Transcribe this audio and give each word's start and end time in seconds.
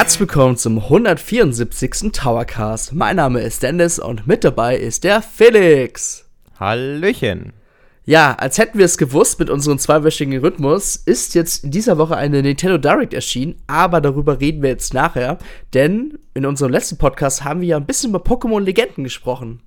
Herzlich 0.00 0.20
willkommen 0.20 0.56
zum 0.56 0.78
174. 0.78 2.10
Towercast. 2.12 2.94
Mein 2.94 3.16
Name 3.16 3.42
ist 3.42 3.62
Dennis 3.62 3.98
und 3.98 4.26
mit 4.26 4.44
dabei 4.44 4.78
ist 4.78 5.04
der 5.04 5.20
Felix. 5.20 6.26
Hallöchen. 6.58 7.52
Ja, 8.06 8.32
als 8.32 8.56
hätten 8.56 8.78
wir 8.78 8.86
es 8.86 8.96
gewusst 8.96 9.38
mit 9.38 9.50
unserem 9.50 9.78
zweiwöchigen 9.78 10.38
Rhythmus, 10.38 10.96
ist 10.96 11.34
jetzt 11.34 11.64
in 11.64 11.70
dieser 11.70 11.98
Woche 11.98 12.16
eine 12.16 12.40
Nintendo 12.40 12.78
Direct 12.78 13.12
erschienen, 13.12 13.56
aber 13.66 14.00
darüber 14.00 14.40
reden 14.40 14.62
wir 14.62 14.70
jetzt 14.70 14.94
nachher, 14.94 15.36
denn 15.74 16.18
in 16.32 16.46
unserem 16.46 16.72
letzten 16.72 16.96
Podcast 16.96 17.44
haben 17.44 17.60
wir 17.60 17.68
ja 17.68 17.76
ein 17.76 17.84
bisschen 17.84 18.08
über 18.08 18.20
Pokémon 18.20 18.60
Legenden 18.60 19.04
gesprochen. 19.04 19.60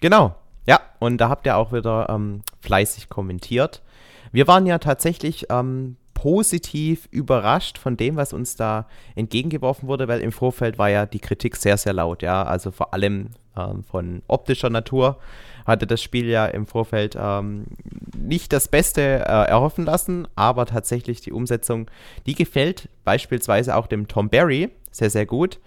Genau, 0.00 0.36
ja, 0.64 0.78
und 1.00 1.18
da 1.18 1.28
habt 1.28 1.44
ihr 1.46 1.56
auch 1.56 1.72
wieder 1.72 2.08
ähm, 2.08 2.42
fleißig 2.60 3.08
kommentiert. 3.08 3.82
Wir 4.30 4.46
waren 4.46 4.64
ja 4.64 4.78
tatsächlich 4.78 5.46
ähm, 5.50 5.96
positiv 6.24 7.06
überrascht 7.10 7.76
von 7.76 7.98
dem, 7.98 8.16
was 8.16 8.32
uns 8.32 8.56
da 8.56 8.86
entgegengeworfen 9.14 9.90
wurde, 9.90 10.08
weil 10.08 10.22
im 10.22 10.32
Vorfeld 10.32 10.78
war 10.78 10.88
ja 10.88 11.04
die 11.04 11.20
Kritik 11.20 11.54
sehr, 11.54 11.76
sehr 11.76 11.92
laut, 11.92 12.22
ja, 12.22 12.44
also 12.44 12.70
vor 12.70 12.94
allem 12.94 13.28
ähm, 13.58 13.84
von 13.84 14.22
optischer 14.26 14.70
Natur 14.70 15.18
hatte 15.66 15.86
das 15.86 16.00
Spiel 16.00 16.30
ja 16.30 16.46
im 16.46 16.66
Vorfeld 16.66 17.14
ähm, 17.20 17.66
nicht 18.16 18.54
das 18.54 18.68
Beste 18.68 19.02
äh, 19.02 19.50
erhoffen 19.50 19.84
lassen, 19.84 20.26
aber 20.34 20.64
tatsächlich 20.64 21.20
die 21.20 21.30
Umsetzung, 21.30 21.90
die 22.24 22.34
gefällt 22.34 22.88
beispielsweise 23.04 23.76
auch 23.76 23.86
dem 23.86 24.08
Tom 24.08 24.30
Barry 24.30 24.70
sehr, 24.92 25.10
sehr 25.10 25.26
gut. 25.26 25.60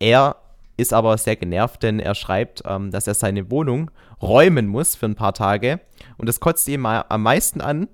Er 0.00 0.34
ist 0.76 0.92
aber 0.92 1.16
sehr 1.18 1.36
genervt, 1.36 1.84
denn 1.84 2.00
er 2.00 2.16
schreibt, 2.16 2.64
ähm, 2.66 2.90
dass 2.90 3.06
er 3.06 3.14
seine 3.14 3.48
Wohnung 3.48 3.92
räumen 4.20 4.66
muss 4.66 4.96
für 4.96 5.06
ein 5.06 5.14
paar 5.14 5.34
Tage 5.34 5.78
und 6.18 6.28
das 6.28 6.40
kotzt 6.40 6.66
ihm 6.66 6.84
am 6.84 7.22
meisten 7.22 7.60
an, 7.60 7.86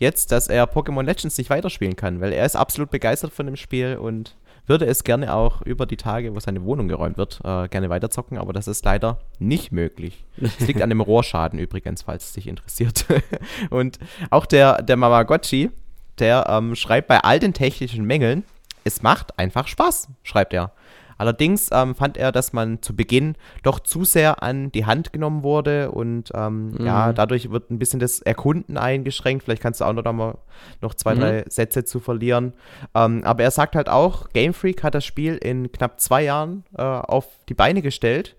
jetzt, 0.00 0.32
dass 0.32 0.48
er 0.48 0.64
Pokémon 0.64 1.04
Legends 1.04 1.38
nicht 1.38 1.50
weiterspielen 1.50 1.94
kann, 1.94 2.20
weil 2.20 2.32
er 2.32 2.44
ist 2.44 2.56
absolut 2.56 2.90
begeistert 2.90 3.32
von 3.32 3.46
dem 3.46 3.56
Spiel 3.56 3.96
und 3.96 4.34
würde 4.66 4.86
es 4.86 5.04
gerne 5.04 5.34
auch 5.34 5.62
über 5.62 5.86
die 5.86 5.96
Tage, 5.96 6.34
wo 6.34 6.40
seine 6.40 6.64
Wohnung 6.64 6.88
geräumt 6.88 7.18
wird, 7.18 7.40
äh, 7.44 7.68
gerne 7.68 7.90
weiterzocken, 7.90 8.38
aber 8.38 8.52
das 8.52 8.68
ist 8.68 8.84
leider 8.84 9.18
nicht 9.38 9.72
möglich. 9.72 10.24
Es 10.40 10.60
liegt 10.60 10.82
an 10.82 10.88
dem 10.88 11.00
Rohrschaden 11.00 11.58
übrigens, 11.58 12.02
falls 12.02 12.26
es 12.26 12.32
dich 12.32 12.46
interessiert. 12.46 13.04
und 13.70 13.98
auch 14.30 14.46
der, 14.46 14.82
der 14.82 14.96
Mamagotchi, 14.96 15.70
der 16.18 16.46
ähm, 16.48 16.74
schreibt 16.76 17.08
bei 17.08 17.20
all 17.20 17.38
den 17.38 17.52
technischen 17.52 18.04
Mängeln, 18.04 18.44
es 18.84 19.02
macht 19.02 19.38
einfach 19.38 19.66
Spaß, 19.66 20.08
schreibt 20.22 20.54
er. 20.54 20.72
Allerdings 21.20 21.68
ähm, 21.70 21.94
fand 21.94 22.16
er, 22.16 22.32
dass 22.32 22.54
man 22.54 22.80
zu 22.80 22.96
Beginn 22.96 23.34
doch 23.62 23.78
zu 23.78 24.06
sehr 24.06 24.42
an 24.42 24.72
die 24.72 24.86
Hand 24.86 25.12
genommen 25.12 25.42
wurde 25.42 25.90
und 25.90 26.30
ähm, 26.32 26.70
mhm. 26.70 26.86
ja, 26.86 27.12
dadurch 27.12 27.50
wird 27.50 27.70
ein 27.70 27.78
bisschen 27.78 28.00
das 28.00 28.22
Erkunden 28.22 28.78
eingeschränkt. 28.78 29.44
Vielleicht 29.44 29.60
kannst 29.60 29.82
du 29.82 29.84
auch 29.84 29.92
noch 29.92 30.10
mal 30.14 30.38
noch 30.80 30.94
zwei, 30.94 31.14
mhm. 31.14 31.20
drei 31.20 31.44
Sätze 31.46 31.84
zu 31.84 32.00
verlieren. 32.00 32.54
Ähm, 32.94 33.20
aber 33.22 33.42
er 33.42 33.50
sagt 33.50 33.76
halt 33.76 33.90
auch, 33.90 34.30
Game 34.30 34.54
Freak 34.54 34.82
hat 34.82 34.94
das 34.94 35.04
Spiel 35.04 35.36
in 35.36 35.70
knapp 35.70 36.00
zwei 36.00 36.24
Jahren 36.24 36.64
äh, 36.74 36.80
auf 36.80 37.26
die 37.50 37.54
Beine 37.54 37.82
gestellt 37.82 38.34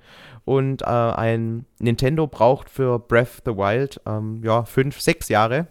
und 0.45 0.81
äh, 0.81 0.85
ein 0.85 1.67
Nintendo 1.77 2.25
braucht 2.25 2.67
für 2.67 2.97
Breath 2.97 3.27
of 3.27 3.41
the 3.45 3.51
Wild 3.57 4.01
ähm, 4.07 4.41
ja 4.43 4.63
fünf, 4.63 4.99
sechs 4.99 5.29
Jahre. 5.29 5.67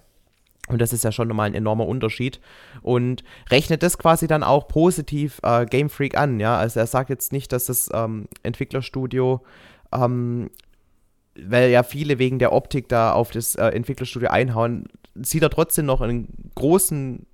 Und 0.70 0.80
das 0.80 0.92
ist 0.92 1.04
ja 1.04 1.12
schon 1.12 1.28
nochmal 1.28 1.48
ein 1.48 1.54
enormer 1.54 1.86
Unterschied. 1.86 2.40
Und 2.80 3.24
rechnet 3.50 3.82
das 3.82 3.98
quasi 3.98 4.26
dann 4.26 4.42
auch 4.42 4.68
positiv 4.68 5.40
äh, 5.42 5.66
Game 5.66 5.90
Freak 5.90 6.16
an, 6.16 6.40
ja. 6.40 6.56
Also 6.56 6.80
er 6.80 6.86
sagt 6.86 7.10
jetzt 7.10 7.32
nicht, 7.32 7.52
dass 7.52 7.66
das 7.66 7.90
ähm, 7.92 8.28
Entwicklerstudio, 8.42 9.42
ähm, 9.92 10.50
weil 11.34 11.70
ja 11.70 11.82
viele 11.82 12.18
wegen 12.18 12.38
der 12.38 12.52
Optik 12.52 12.88
da 12.88 13.12
auf 13.12 13.30
das 13.30 13.56
äh, 13.56 13.66
Entwicklerstudio 13.66 14.30
einhauen, 14.30 14.84
sieht 15.14 15.42
er 15.42 15.50
trotzdem 15.50 15.86
noch 15.86 16.00
einen 16.00 16.50
großen 16.54 17.26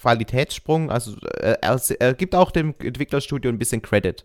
Qualitätssprung. 0.00 0.90
Also 0.90 1.16
äh, 1.40 1.56
er, 1.60 1.80
er 1.98 2.14
gibt 2.14 2.34
auch 2.34 2.50
dem 2.50 2.74
Entwicklerstudio 2.78 3.50
ein 3.50 3.58
bisschen 3.58 3.82
Credit. 3.82 4.24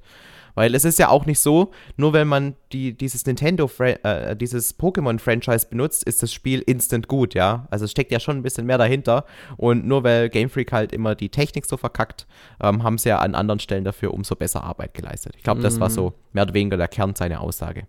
Weil 0.56 0.74
es 0.74 0.86
ist 0.86 1.00
ja 1.00 1.10
auch 1.10 1.26
nicht 1.26 1.40
so, 1.40 1.72
nur 1.98 2.14
wenn 2.14 2.28
man 2.28 2.56
die, 2.72 2.98
dieses 2.98 3.26
Nintendo, 3.26 3.70
äh, 3.80 4.36
dieses 4.36 4.80
Pokémon-Franchise 4.80 5.68
benutzt, 5.70 6.04
ist 6.04 6.24
das 6.24 6.34
Spiel 6.34 6.62
instant 6.66 7.08
gut, 7.08 7.34
ja. 7.34 7.68
Also 7.70 7.86
es 7.86 7.92
steckt 7.92 8.12
ja 8.12 8.20
schon 8.20 8.38
ein 8.38 8.44
bisschen 8.44 8.66
mehr 8.66 8.78
dahinter. 8.78 9.26
Und 9.58 9.86
nur 9.86 10.04
weil 10.04 10.30
Game 10.30 10.50
Freak 10.50 10.72
halt 10.72 10.92
immer 10.92 11.16
die 11.16 11.30
Technik 11.30 11.66
so 11.66 11.78
verkackt, 11.78 12.26
ähm, 12.62 12.84
haben 12.84 12.98
sie 12.98 13.10
ja 13.10 13.20
an 13.20 13.36
anderen 13.36 13.60
Stellen 13.60 13.84
dafür 13.84 14.14
umso 14.14 14.36
besser 14.36 14.64
Arbeit 14.64 14.94
geleistet. 14.94 15.34
Ich 15.38 15.44
glaube, 15.44 15.62
das 15.62 15.80
war 15.80 15.90
so 15.90 16.10
mhm. 16.10 16.14
mehr 16.34 16.44
oder 16.44 16.54
weniger 16.54 16.78
der 16.78 16.88
Kern 16.88 17.16
seiner 17.16 17.42
Aussage. 17.42 17.88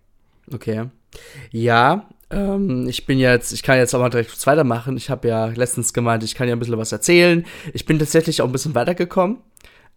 Okay. 0.53 0.85
Ja, 1.51 2.07
ähm, 2.29 2.87
ich 2.87 3.05
bin 3.05 3.19
jetzt, 3.19 3.53
ich 3.53 3.63
kann 3.63 3.77
jetzt 3.77 3.93
auch 3.93 3.99
mal 3.99 4.09
direkt 4.09 4.45
weitermachen. 4.45 4.97
Ich 4.97 5.09
habe 5.09 5.27
ja 5.27 5.45
letztens 5.47 5.93
gemeint, 5.93 6.23
ich 6.23 6.35
kann 6.35 6.47
ja 6.47 6.55
ein 6.55 6.59
bisschen 6.59 6.77
was 6.77 6.91
erzählen. 6.91 7.45
Ich 7.73 7.85
bin 7.85 7.99
tatsächlich 7.99 8.41
auch 8.41 8.45
ein 8.45 8.51
bisschen 8.51 8.75
weitergekommen. 8.75 9.37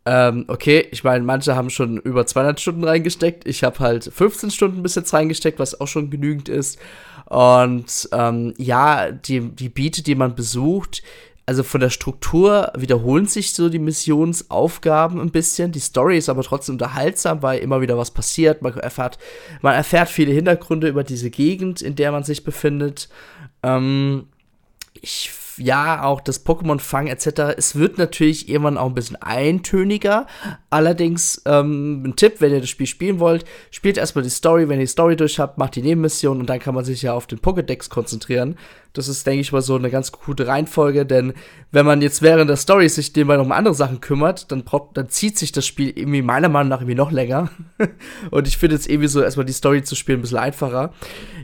Ähm, 0.06 0.46
okay, 0.48 0.86
ich 0.90 1.04
meine, 1.04 1.24
manche 1.24 1.54
haben 1.54 1.70
schon 1.70 1.98
über 1.98 2.26
200 2.26 2.58
Stunden 2.60 2.84
reingesteckt. 2.84 3.46
Ich 3.46 3.62
habe 3.64 3.78
halt 3.80 4.10
15 4.12 4.50
Stunden 4.50 4.82
bis 4.82 4.94
jetzt 4.94 5.12
reingesteckt, 5.12 5.58
was 5.58 5.80
auch 5.80 5.88
schon 5.88 6.10
genügend 6.10 6.48
ist. 6.48 6.78
Und 7.26 8.08
ähm, 8.12 8.54
ja, 8.56 9.12
die, 9.12 9.40
die 9.40 9.68
Beate, 9.68 10.02
die 10.02 10.14
man 10.14 10.34
besucht, 10.34 11.02
also 11.46 11.62
von 11.62 11.80
der 11.80 11.90
Struktur 11.90 12.72
wiederholen 12.76 13.26
sich 13.26 13.52
so 13.54 13.68
die 13.68 13.78
Missionsaufgaben 13.78 15.20
ein 15.20 15.30
bisschen. 15.30 15.72
Die 15.72 15.80
Story 15.80 16.16
ist 16.16 16.28
aber 16.28 16.42
trotzdem 16.42 16.76
unterhaltsam, 16.76 17.42
weil 17.42 17.58
immer 17.58 17.80
wieder 17.80 17.98
was 17.98 18.12
passiert. 18.12 18.62
Man 18.62 18.76
erfährt, 18.78 19.18
man 19.60 19.74
erfährt 19.74 20.08
viele 20.08 20.32
Hintergründe 20.32 20.88
über 20.88 21.02
diese 21.02 21.30
Gegend, 21.30 21.82
in 21.82 21.96
der 21.96 22.12
man 22.12 22.22
sich 22.24 22.44
befindet. 22.44 23.08
Ähm, 23.62 24.28
ich 25.00 25.30
ja, 25.60 26.02
auch 26.02 26.20
das 26.20 26.44
Pokémon-Fang 26.44 27.06
etc. 27.06 27.54
Es 27.56 27.76
wird 27.76 27.98
natürlich 27.98 28.48
irgendwann 28.48 28.78
auch 28.78 28.86
ein 28.86 28.94
bisschen 28.94 29.16
eintöniger. 29.16 30.26
Allerdings 30.70 31.42
ähm, 31.46 32.02
ein 32.04 32.16
Tipp, 32.16 32.36
wenn 32.40 32.52
ihr 32.52 32.60
das 32.60 32.70
Spiel 32.70 32.86
spielen 32.86 33.20
wollt, 33.20 33.44
spielt 33.70 33.98
erstmal 33.98 34.24
die 34.24 34.30
Story. 34.30 34.68
Wenn 34.68 34.78
ihr 34.78 34.86
die 34.86 34.90
Story 34.90 35.16
durch 35.16 35.38
habt, 35.38 35.58
macht 35.58 35.76
die 35.76 35.82
Nebenmission 35.82 36.40
und 36.40 36.46
dann 36.46 36.58
kann 36.60 36.74
man 36.74 36.84
sich 36.84 37.02
ja 37.02 37.12
auf 37.12 37.26
den 37.26 37.40
Pokédex 37.40 37.90
konzentrieren. 37.90 38.56
Das 38.92 39.06
ist, 39.06 39.24
denke 39.24 39.42
ich 39.42 39.52
mal, 39.52 39.62
so 39.62 39.76
eine 39.76 39.90
ganz 39.90 40.10
gute 40.10 40.48
Reihenfolge, 40.48 41.06
denn 41.06 41.34
wenn 41.70 41.86
man 41.86 42.02
jetzt 42.02 42.22
während 42.22 42.50
der 42.50 42.56
Story 42.56 42.88
sich 42.88 43.14
nebenbei 43.14 43.36
noch 43.36 43.44
um 43.44 43.52
andere 43.52 43.74
Sachen 43.74 44.00
kümmert, 44.00 44.50
dann, 44.50 44.64
dann 44.94 45.08
zieht 45.08 45.38
sich 45.38 45.52
das 45.52 45.64
Spiel 45.64 45.92
irgendwie 45.94 46.22
meiner 46.22 46.48
Meinung 46.48 46.70
nach 46.70 46.80
irgendwie 46.80 46.96
noch 46.96 47.12
länger. 47.12 47.50
und 48.30 48.48
ich 48.48 48.58
finde 48.58 48.74
jetzt 48.74 48.88
irgendwie 48.88 49.06
so 49.06 49.22
erstmal 49.22 49.46
die 49.46 49.52
Story 49.52 49.84
zu 49.84 49.94
spielen 49.94 50.18
ein 50.18 50.22
bisschen 50.22 50.38
einfacher. 50.38 50.92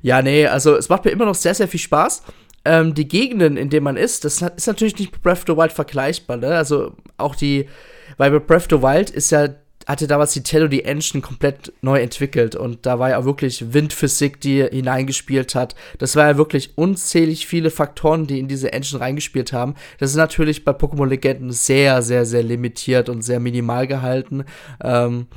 Ja, 0.02 0.22
nee, 0.22 0.46
also 0.46 0.74
es 0.74 0.88
macht 0.88 1.04
mir 1.04 1.12
immer 1.12 1.24
noch 1.24 1.36
sehr, 1.36 1.54
sehr 1.54 1.68
viel 1.68 1.78
Spaß 1.78 2.22
ähm, 2.66 2.94
die 2.94 3.06
Gegenden, 3.06 3.56
in 3.56 3.70
denen 3.70 3.84
man 3.84 3.96
ist, 3.96 4.24
das 4.24 4.42
ist 4.42 4.66
natürlich 4.66 4.98
nicht 4.98 5.12
mit 5.12 5.22
Breath 5.22 5.38
of 5.38 5.44
the 5.46 5.56
Wild 5.56 5.72
vergleichbar, 5.72 6.36
ne? 6.36 6.56
Also 6.56 6.94
auch 7.16 7.36
die, 7.36 7.68
weil 8.16 8.30
bei 8.32 8.40
Breath 8.40 8.72
of 8.72 8.80
the 8.80 8.82
Wild 8.82 9.10
ist 9.10 9.30
ja, 9.30 9.48
hatte 9.86 10.08
damals 10.08 10.32
die 10.32 10.40
Nintendo 10.40 10.66
die 10.66 10.84
Engine 10.84 11.22
komplett 11.22 11.72
neu 11.80 12.00
entwickelt 12.00 12.56
und 12.56 12.84
da 12.84 12.98
war 12.98 13.10
ja 13.10 13.24
wirklich 13.24 13.72
Windphysik, 13.72 14.40
die 14.40 14.64
hineingespielt 14.64 15.54
hat. 15.54 15.76
Das 15.98 16.16
war 16.16 16.26
ja 16.26 16.36
wirklich 16.36 16.76
unzählig 16.76 17.46
viele 17.46 17.70
Faktoren, 17.70 18.26
die 18.26 18.40
in 18.40 18.48
diese 18.48 18.72
Engine 18.72 19.00
reingespielt 19.00 19.52
haben. 19.52 19.74
Das 19.98 20.10
ist 20.10 20.16
natürlich 20.16 20.64
bei 20.64 20.72
Pokémon 20.72 21.06
Legenden 21.06 21.52
sehr, 21.52 22.02
sehr, 22.02 22.26
sehr 22.26 22.42
limitiert 22.42 23.08
und 23.08 23.22
sehr 23.22 23.38
minimal 23.38 23.86
gehalten. 23.86 24.44
Ähm, 24.82 25.28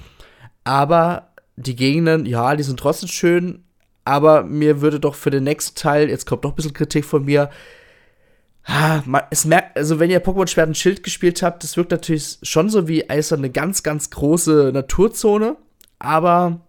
aber 0.63 1.29
die 1.55 1.75
Gegenden, 1.75 2.25
ja, 2.25 2.55
die 2.55 2.63
sind 2.63 2.79
trotzdem 2.79 3.09
schön, 3.09 3.63
aber 4.09 4.43
mir 4.43 4.81
würde 4.81 4.99
doch 4.99 5.13
für 5.13 5.29
den 5.29 5.43
nächsten 5.43 5.75
Teil, 5.75 6.09
jetzt 6.09 6.25
kommt 6.25 6.43
noch 6.43 6.53
ein 6.53 6.55
bisschen 6.55 6.73
Kritik 6.73 7.05
von 7.05 7.25
mir, 7.25 7.51
es 9.29 9.45
merkt, 9.45 9.77
also 9.77 9.99
wenn 9.99 10.09
ihr 10.09 10.23
Pokémon 10.23 10.47
Schwert 10.47 10.67
und 10.67 10.77
Schild 10.77 11.03
gespielt 11.03 11.43
habt, 11.43 11.63
das 11.63 11.77
wirkt 11.77 11.91
natürlich 11.91 12.39
schon 12.41 12.69
so 12.69 12.87
wie 12.87 13.07
Eis 13.07 13.31
eine 13.31 13.51
ganz, 13.51 13.83
ganz 13.83 14.09
große 14.09 14.71
Naturzone, 14.73 15.57
aber 15.99 16.59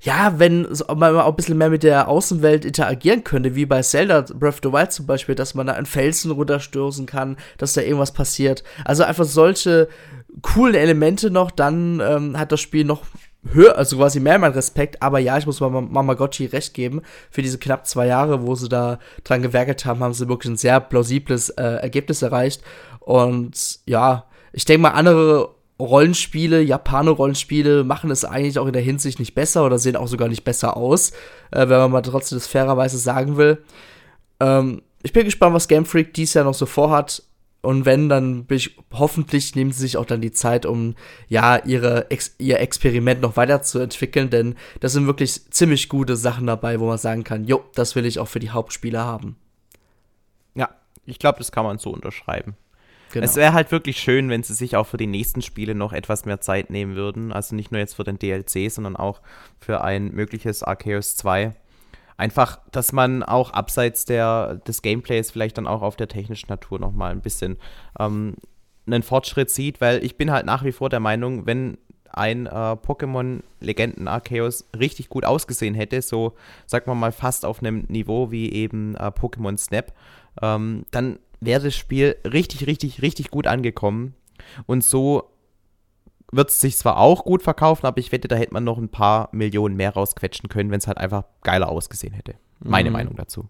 ja, 0.00 0.38
wenn 0.38 0.68
man 0.96 1.16
auch 1.16 1.28
ein 1.28 1.36
bisschen 1.36 1.58
mehr 1.58 1.70
mit 1.70 1.84
der 1.84 2.08
Außenwelt 2.08 2.64
interagieren 2.64 3.22
könnte, 3.22 3.54
wie 3.54 3.64
bei 3.64 3.82
Zelda 3.82 4.22
Breath 4.22 4.54
of 4.54 4.60
the 4.64 4.72
Wild 4.72 4.92
zum 4.92 5.06
Beispiel, 5.06 5.36
dass 5.36 5.54
man 5.54 5.68
da 5.68 5.74
einen 5.74 5.86
Felsen 5.86 6.32
runterstürzen 6.32 7.06
kann, 7.06 7.36
dass 7.56 7.72
da 7.72 7.82
irgendwas 7.82 8.12
passiert. 8.12 8.64
Also 8.84 9.04
einfach 9.04 9.24
solche 9.24 9.88
coolen 10.42 10.74
Elemente 10.74 11.30
noch, 11.30 11.50
dann 11.50 12.00
ähm, 12.00 12.38
hat 12.38 12.52
das 12.52 12.60
Spiel 12.60 12.84
noch 12.84 13.04
höher, 13.52 13.76
also 13.76 13.96
quasi 13.96 14.20
mehr 14.20 14.38
mein 14.38 14.52
Respekt, 14.52 15.02
aber 15.02 15.18
ja, 15.18 15.38
ich 15.38 15.46
muss 15.46 15.60
mal 15.60 15.70
Mama 15.70 16.14
Gotchi 16.14 16.46
recht 16.46 16.74
geben. 16.74 17.02
Für 17.30 17.42
diese 17.42 17.58
knapp 17.58 17.86
zwei 17.86 18.06
Jahre, 18.06 18.46
wo 18.46 18.54
sie 18.54 18.68
da 18.68 18.98
dran 19.24 19.42
gewerkelt 19.42 19.84
haben, 19.84 20.00
haben 20.00 20.14
sie 20.14 20.28
wirklich 20.28 20.52
ein 20.52 20.56
sehr 20.56 20.80
plausibles 20.80 21.50
äh, 21.50 21.62
Ergebnis 21.62 22.22
erreicht. 22.22 22.62
Und 23.00 23.80
ja, 23.86 24.24
ich 24.52 24.64
denke 24.64 24.82
mal, 24.82 24.90
andere 24.90 25.54
Rollenspiele, 25.78 26.62
Japaner-Rollenspiele 26.62 27.84
machen 27.84 28.10
es 28.10 28.24
eigentlich 28.24 28.58
auch 28.58 28.66
in 28.66 28.72
der 28.72 28.82
Hinsicht 28.82 29.18
nicht 29.18 29.34
besser 29.34 29.64
oder 29.66 29.78
sehen 29.78 29.96
auch 29.96 30.08
sogar 30.08 30.28
nicht 30.28 30.44
besser 30.44 30.76
aus, 30.76 31.10
äh, 31.50 31.68
wenn 31.68 31.78
man 31.78 31.90
mal 31.90 32.02
trotzdem 32.02 32.38
das 32.38 32.46
fairerweise 32.46 32.98
sagen 32.98 33.36
will. 33.36 33.62
Ähm, 34.40 34.82
ich 35.02 35.12
bin 35.12 35.24
gespannt, 35.24 35.54
was 35.54 35.68
Game 35.68 35.84
Freak 35.84 36.14
dies 36.14 36.34
Jahr 36.34 36.44
noch 36.44 36.54
so 36.54 36.66
vorhat. 36.66 37.22
Und 37.66 37.84
wenn, 37.84 38.08
dann 38.08 38.46
ich, 38.48 38.78
hoffentlich 38.92 39.56
nehmen 39.56 39.72
sie 39.72 39.80
sich 39.80 39.96
auch 39.96 40.04
dann 40.04 40.20
die 40.20 40.30
Zeit, 40.30 40.66
um 40.66 40.94
ja 41.26 41.56
ihre 41.64 42.12
Ex 42.12 42.36
ihr 42.38 42.60
Experiment 42.60 43.20
noch 43.20 43.36
weiterzuentwickeln, 43.36 44.30
denn 44.30 44.54
das 44.78 44.92
sind 44.92 45.08
wirklich 45.08 45.50
ziemlich 45.50 45.88
gute 45.88 46.14
Sachen 46.14 46.46
dabei, 46.46 46.78
wo 46.78 46.86
man 46.86 46.96
sagen 46.96 47.24
kann, 47.24 47.44
jo, 47.44 47.64
das 47.74 47.96
will 47.96 48.06
ich 48.06 48.20
auch 48.20 48.28
für 48.28 48.38
die 48.38 48.50
Hauptspieler 48.50 49.04
haben. 49.04 49.34
Ja, 50.54 50.68
ich 51.06 51.18
glaube, 51.18 51.38
das 51.38 51.50
kann 51.50 51.64
man 51.64 51.78
so 51.78 51.90
unterschreiben. 51.90 52.54
Genau. 53.12 53.24
Es 53.24 53.34
wäre 53.34 53.52
halt 53.52 53.72
wirklich 53.72 53.98
schön, 53.98 54.28
wenn 54.28 54.44
sie 54.44 54.54
sich 54.54 54.76
auch 54.76 54.86
für 54.86 54.96
die 54.96 55.08
nächsten 55.08 55.42
Spiele 55.42 55.74
noch 55.74 55.92
etwas 55.92 56.24
mehr 56.24 56.40
Zeit 56.40 56.70
nehmen 56.70 56.94
würden. 56.94 57.32
Also 57.32 57.56
nicht 57.56 57.72
nur 57.72 57.80
jetzt 57.80 57.94
für 57.94 58.04
den 58.04 58.20
DLC, 58.20 58.70
sondern 58.70 58.94
auch 58.94 59.22
für 59.58 59.82
ein 59.82 60.12
mögliches 60.12 60.62
Arceus 60.62 61.16
2. 61.16 61.52
Einfach, 62.16 62.60
dass 62.72 62.92
man 62.92 63.22
auch 63.22 63.50
abseits 63.50 64.04
der, 64.06 64.56
des 64.66 64.82
Gameplays 64.82 65.30
vielleicht 65.30 65.58
dann 65.58 65.66
auch 65.66 65.82
auf 65.82 65.96
der 65.96 66.08
technischen 66.08 66.48
Natur 66.48 66.78
nochmal 66.78 67.12
ein 67.12 67.20
bisschen 67.20 67.58
ähm, 67.98 68.36
einen 68.86 69.02
Fortschritt 69.02 69.50
sieht, 69.50 69.80
weil 69.80 70.04
ich 70.04 70.16
bin 70.16 70.30
halt 70.30 70.46
nach 70.46 70.64
wie 70.64 70.72
vor 70.72 70.88
der 70.88 71.00
Meinung, 71.00 71.46
wenn 71.46 71.78
ein 72.10 72.46
äh, 72.46 72.50
Pokémon-Legenden 72.50 74.08
Arceus 74.08 74.66
richtig 74.78 75.10
gut 75.10 75.24
ausgesehen 75.24 75.74
hätte, 75.74 76.00
so 76.00 76.32
sagen 76.64 76.86
wir 76.90 76.94
mal 76.94 77.12
fast 77.12 77.44
auf 77.44 77.60
einem 77.60 77.84
Niveau 77.88 78.30
wie 78.30 78.50
eben 78.52 78.94
äh, 78.96 79.08
Pokémon 79.08 79.58
Snap, 79.58 79.92
ähm, 80.40 80.86
dann 80.90 81.18
wäre 81.40 81.64
das 81.64 81.76
Spiel 81.76 82.16
richtig, 82.24 82.66
richtig, 82.66 83.02
richtig 83.02 83.30
gut 83.30 83.46
angekommen. 83.46 84.14
Und 84.66 84.82
so 84.82 85.30
wird 86.32 86.50
es 86.50 86.60
sich 86.60 86.76
zwar 86.76 86.98
auch 86.98 87.24
gut 87.24 87.42
verkaufen, 87.42 87.86
aber 87.86 87.98
ich 87.98 88.12
wette, 88.12 88.28
da 88.28 88.36
hätte 88.36 88.52
man 88.52 88.64
noch 88.64 88.78
ein 88.78 88.88
paar 88.88 89.28
Millionen 89.32 89.76
mehr 89.76 89.94
rausquetschen 89.94 90.48
können, 90.48 90.70
wenn 90.70 90.78
es 90.78 90.86
halt 90.86 90.98
einfach 90.98 91.24
geiler 91.42 91.68
ausgesehen 91.68 92.14
hätte. 92.14 92.34
Meine 92.60 92.90
mhm. 92.90 92.94
Meinung 92.94 93.16
dazu. 93.16 93.48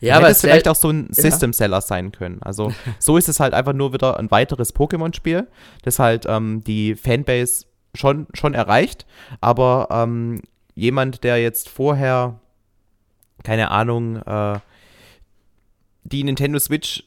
Ja, 0.00 0.16
aber 0.16 0.30
es 0.30 0.40
vielleicht 0.40 0.68
auch 0.68 0.76
so 0.76 0.90
ein 0.90 1.08
System-Seller 1.10 1.80
sein 1.80 2.12
können. 2.12 2.40
Also 2.42 2.72
so 2.98 3.16
ist 3.16 3.28
es 3.28 3.40
halt 3.40 3.52
einfach 3.52 3.72
nur 3.72 3.92
wieder 3.92 4.18
ein 4.18 4.30
weiteres 4.30 4.74
Pokémon-Spiel, 4.74 5.48
das 5.82 5.98
halt 5.98 6.24
ähm, 6.28 6.62
die 6.64 6.94
Fanbase 6.94 7.66
schon, 7.94 8.28
schon 8.32 8.54
erreicht, 8.54 9.06
aber 9.40 9.88
ähm, 9.90 10.40
jemand, 10.74 11.24
der 11.24 11.38
jetzt 11.38 11.68
vorher, 11.68 12.38
keine 13.42 13.70
Ahnung, 13.70 14.16
äh, 14.16 14.60
die 16.04 16.24
Nintendo 16.24 16.58
Switch 16.58 17.04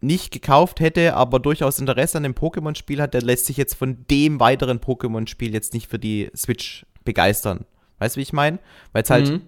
nicht 0.00 0.30
gekauft 0.32 0.80
hätte, 0.80 1.14
aber 1.14 1.38
durchaus 1.38 1.78
Interesse 1.78 2.18
an 2.18 2.22
dem 2.22 2.34
Pokémon-Spiel 2.34 3.00
hat, 3.00 3.14
der 3.14 3.22
lässt 3.22 3.46
sich 3.46 3.56
jetzt 3.56 3.74
von 3.74 4.04
dem 4.10 4.40
weiteren 4.40 4.78
Pokémon-Spiel 4.78 5.52
jetzt 5.52 5.72
nicht 5.74 5.88
für 5.88 5.98
die 5.98 6.30
Switch 6.36 6.84
begeistern. 7.04 7.64
Weißt 7.98 8.16
du, 8.16 8.18
wie 8.18 8.22
ich 8.22 8.32
meine? 8.32 8.58
Weil 8.92 9.02
es 9.02 9.10
halt 9.10 9.28
mhm. 9.28 9.42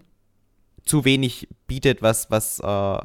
zu 0.85 1.05
wenig 1.05 1.49
bietet, 1.67 2.01
was, 2.01 2.31
was 2.31 2.61
äh, 2.61 2.99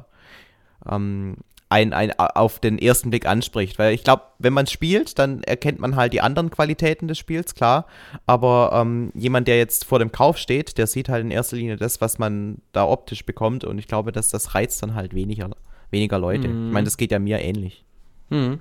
ähm, 0.90 1.36
ein, 1.74 1.92
ein, 1.92 2.12
auf 2.18 2.60
den 2.60 2.78
ersten 2.78 3.10
Blick 3.10 3.26
anspricht. 3.26 3.78
Weil 3.78 3.94
ich 3.94 4.04
glaube, 4.04 4.24
wenn 4.40 4.54
man 4.54 4.68
spielt, 4.68 5.20
dann 5.20 5.44
erkennt 5.44 5.80
man 5.80 5.96
halt 5.96 6.14
die 6.14 6.22
anderen 6.22 6.50
Qualitäten 6.50 7.08
des 7.08 7.18
Spiels, 7.18 7.56
klar. 7.56 7.88
Aber 8.26 8.72
ähm, 8.74 9.12
jemand, 9.16 9.48
der 9.48 9.58
jetzt 9.58 9.84
vor 9.84 10.00
dem 10.00 10.12
Kauf 10.12 10.38
steht, 10.38 10.78
der 10.78 10.88
sieht 10.88 11.10
halt 11.10 11.26
in 11.26 11.32
erster 11.32 11.58
Linie 11.58 11.76
das, 11.76 12.00
was 12.00 12.20
man 12.20 12.62
da 12.72 12.86
optisch 12.86 13.26
bekommt. 13.26 13.66
Und 13.66 13.80
ich 13.80 13.88
glaube, 13.88 14.12
dass 14.12 14.30
das 14.30 14.56
reizt 14.56 14.82
dann 14.82 14.96
halt 14.96 15.14
weniger 15.14 15.50
weniger 15.94 16.20
Leute. 16.20 16.50
Mhm. 16.50 16.68
Ich 16.68 16.74
meine, 16.74 16.86
das 16.86 16.98
geht 16.98 17.12
ja 17.12 17.20
mir 17.20 17.40
ähnlich. 17.40 17.86
Mhm. 18.30 18.60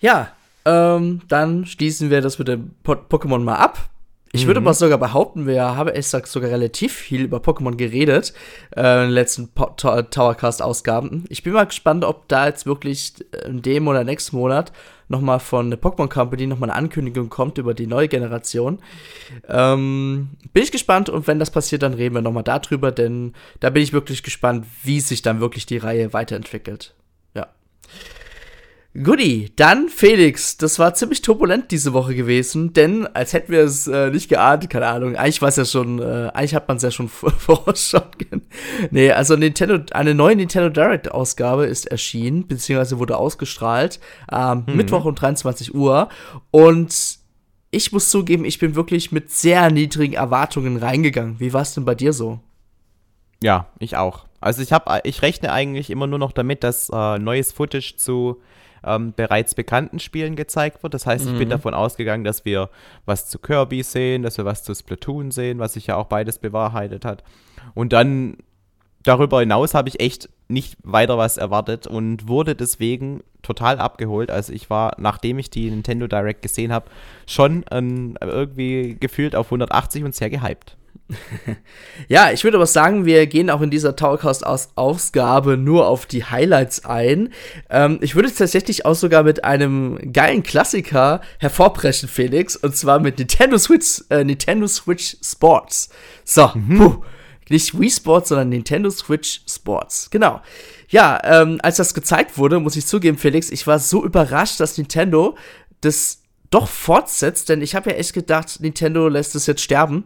Ja, 0.00 0.32
ähm, 0.64 1.22
dann 1.28 1.64
schließen 1.64 2.10
wir 2.10 2.20
das 2.20 2.38
mit 2.38 2.48
dem 2.48 2.72
po 2.82 2.92
Pokémon 2.92 3.38
mal 3.38 3.56
ab. 3.56 3.88
Ich 4.34 4.44
mhm. 4.44 4.48
würde 4.48 4.60
mal 4.60 4.74
sogar 4.74 4.98
behaupten, 4.98 5.46
wir 5.46 5.76
haben 5.76 5.90
es 5.90 6.10
sogar 6.10 6.50
relativ 6.50 6.92
viel 6.92 7.22
über 7.22 7.38
Pokémon 7.38 7.76
geredet 7.76 8.32
äh, 8.74 9.02
in 9.02 9.08
den 9.08 9.10
letzten 9.10 9.48
po 9.48 9.66
Towercast-Ausgaben. 9.66 11.24
Ich 11.28 11.42
bin 11.42 11.52
mal 11.52 11.66
gespannt, 11.66 12.04
ob 12.04 12.28
da 12.28 12.46
jetzt 12.46 12.64
wirklich 12.64 13.12
in 13.46 13.60
dem 13.60 13.86
oder 13.88 14.04
nächsten 14.04 14.36
Monat 14.36 14.72
nochmal 15.08 15.40
von 15.40 15.70
der 15.70 15.80
Pokémon 15.80 16.08
Company 16.08 16.46
nochmal 16.46 16.70
eine 16.70 16.78
Ankündigung 16.78 17.28
kommt 17.28 17.58
über 17.58 17.74
die 17.74 17.86
neue 17.86 18.08
Generation. 18.08 18.78
Ähm, 19.48 20.30
bin 20.52 20.62
ich 20.62 20.72
gespannt 20.72 21.08
und 21.08 21.26
wenn 21.26 21.38
das 21.38 21.50
passiert, 21.50 21.82
dann 21.82 21.94
reden 21.94 22.14
wir 22.14 22.22
nochmal 22.22 22.42
darüber, 22.42 22.92
denn 22.92 23.34
da 23.60 23.70
bin 23.70 23.82
ich 23.82 23.92
wirklich 23.92 24.22
gespannt, 24.22 24.66
wie 24.82 25.00
sich 25.00 25.22
dann 25.22 25.40
wirklich 25.40 25.66
die 25.66 25.78
Reihe 25.78 26.12
weiterentwickelt. 26.12 26.94
Ja. 27.34 27.48
Goodie, 28.94 29.50
dann 29.56 29.88
Felix, 29.88 30.58
das 30.58 30.78
war 30.78 30.92
ziemlich 30.92 31.22
turbulent 31.22 31.70
diese 31.70 31.94
Woche 31.94 32.14
gewesen, 32.14 32.74
denn 32.74 33.06
als 33.06 33.32
hätten 33.32 33.50
wir 33.50 33.60
es 33.60 33.86
äh, 33.86 34.10
nicht 34.10 34.28
geahnt, 34.28 34.68
keine 34.68 34.86
Ahnung, 34.86 35.16
eigentlich 35.16 35.40
war 35.40 35.48
es 35.48 35.56
ja 35.56 35.64
schon, 35.64 35.98
äh, 35.98 36.30
eigentlich 36.34 36.54
hat 36.54 36.68
man 36.68 36.76
es 36.76 36.82
ja 36.82 36.90
schon 36.90 37.08
vorausschauen 37.08 38.10
können. 38.18 38.42
Nee, 38.90 39.10
also 39.10 39.34
Nintendo, 39.34 39.78
eine 39.92 40.14
neue 40.14 40.36
Nintendo 40.36 40.68
Direct 40.68 41.10
Ausgabe 41.10 41.64
ist 41.64 41.86
erschienen, 41.86 42.46
beziehungsweise 42.46 42.98
wurde 42.98 43.16
ausgestrahlt, 43.16 43.98
ähm, 44.30 44.64
mhm. 44.66 44.76
Mittwoch 44.76 45.06
um 45.06 45.14
23 45.14 45.74
Uhr 45.74 46.10
und 46.50 47.18
ich 47.70 47.92
muss 47.92 48.10
zugeben, 48.10 48.44
ich 48.44 48.58
bin 48.58 48.74
wirklich 48.74 49.10
mit 49.10 49.30
sehr 49.30 49.70
niedrigen 49.70 50.12
Erwartungen 50.12 50.76
reingegangen. 50.76 51.40
Wie 51.40 51.54
war 51.54 51.62
es 51.62 51.72
denn 51.72 51.86
bei 51.86 51.94
dir 51.94 52.12
so? 52.12 52.40
Ja, 53.42 53.68
ich 53.78 53.96
auch. 53.96 54.26
Also 54.42 54.60
ich 54.60 54.70
habe, 54.70 55.00
ich 55.04 55.22
rechne 55.22 55.50
eigentlich 55.50 55.88
immer 55.88 56.06
nur 56.06 56.18
noch 56.18 56.32
damit, 56.32 56.62
dass 56.62 56.90
äh, 56.92 57.18
neues 57.18 57.52
Footage 57.52 57.94
zu 57.96 58.42
ähm, 58.84 59.12
bereits 59.14 59.54
bekannten 59.54 59.98
Spielen 59.98 60.36
gezeigt 60.36 60.82
wird. 60.82 60.94
Das 60.94 61.06
heißt, 61.06 61.26
ich 61.26 61.32
mhm. 61.32 61.38
bin 61.38 61.50
davon 61.50 61.74
ausgegangen, 61.74 62.24
dass 62.24 62.44
wir 62.44 62.70
was 63.04 63.28
zu 63.28 63.38
Kirby 63.38 63.82
sehen, 63.82 64.22
dass 64.22 64.38
wir 64.38 64.44
was 64.44 64.64
zu 64.64 64.74
Splatoon 64.74 65.30
sehen, 65.30 65.58
was 65.58 65.74
sich 65.74 65.86
ja 65.86 65.96
auch 65.96 66.06
beides 66.06 66.38
bewahrheitet 66.38 67.04
hat. 67.04 67.22
Und 67.74 67.92
dann 67.92 68.36
darüber 69.02 69.40
hinaus 69.40 69.74
habe 69.74 69.88
ich 69.88 70.00
echt 70.00 70.28
nicht 70.48 70.76
weiter 70.82 71.18
was 71.18 71.36
erwartet 71.36 71.86
und 71.86 72.28
wurde 72.28 72.54
deswegen 72.54 73.22
total 73.42 73.78
abgeholt. 73.78 74.30
Also 74.30 74.52
ich 74.52 74.70
war, 74.70 74.94
nachdem 74.98 75.38
ich 75.38 75.50
die 75.50 75.70
Nintendo 75.70 76.06
Direct 76.06 76.42
gesehen 76.42 76.72
habe, 76.72 76.90
schon 77.26 77.64
ähm, 77.70 78.16
irgendwie 78.20 78.96
gefühlt 78.98 79.34
auf 79.34 79.46
180 79.46 80.04
und 80.04 80.14
sehr 80.14 80.30
gehypt. 80.30 80.76
Ja, 82.08 82.30
ich 82.30 82.44
würde 82.44 82.56
aber 82.56 82.66
sagen, 82.66 83.04
wir 83.04 83.26
gehen 83.26 83.50
auch 83.50 83.60
in 83.60 83.70
dieser 83.70 83.96
Towercast-Ausgabe 83.96 85.56
nur 85.56 85.86
auf 85.86 86.06
die 86.06 86.24
Highlights 86.24 86.84
ein. 86.84 87.30
Ähm, 87.70 87.98
ich 88.00 88.14
würde 88.14 88.32
tatsächlich 88.32 88.84
auch 88.86 88.94
sogar 88.94 89.22
mit 89.22 89.44
einem 89.44 90.12
geilen 90.12 90.42
Klassiker 90.42 91.20
hervorbrechen, 91.38 92.08
Felix, 92.08 92.56
und 92.56 92.76
zwar 92.76 93.00
mit 93.00 93.18
Nintendo 93.18 93.58
Switch, 93.58 94.02
äh, 94.10 94.24
Nintendo 94.24 94.66
Switch 94.66 95.16
Sports. 95.22 95.88
So, 96.24 96.50
mhm. 96.54 96.78
puh. 96.78 97.02
Nicht 97.48 97.78
Wii 97.78 97.90
Sports, 97.90 98.30
sondern 98.30 98.48
Nintendo 98.48 98.88
Switch 98.88 99.42
Sports. 99.46 100.08
Genau. 100.10 100.40
Ja, 100.88 101.20
ähm, 101.24 101.58
als 101.62 101.76
das 101.76 101.92
gezeigt 101.92 102.38
wurde, 102.38 102.60
muss 102.60 102.76
ich 102.76 102.86
zugeben, 102.86 103.18
Felix, 103.18 103.50
ich 103.50 103.66
war 103.66 103.78
so 103.78 104.04
überrascht, 104.04 104.60
dass 104.60 104.78
Nintendo 104.78 105.36
das 105.80 106.22
doch 106.52 106.68
fortsetzt, 106.68 107.48
denn 107.48 107.62
ich 107.62 107.74
habe 107.74 107.90
ja 107.90 107.96
echt 107.96 108.12
gedacht, 108.12 108.60
Nintendo 108.60 109.08
lässt 109.08 109.34
es 109.34 109.46
jetzt 109.46 109.62
sterben. 109.62 110.04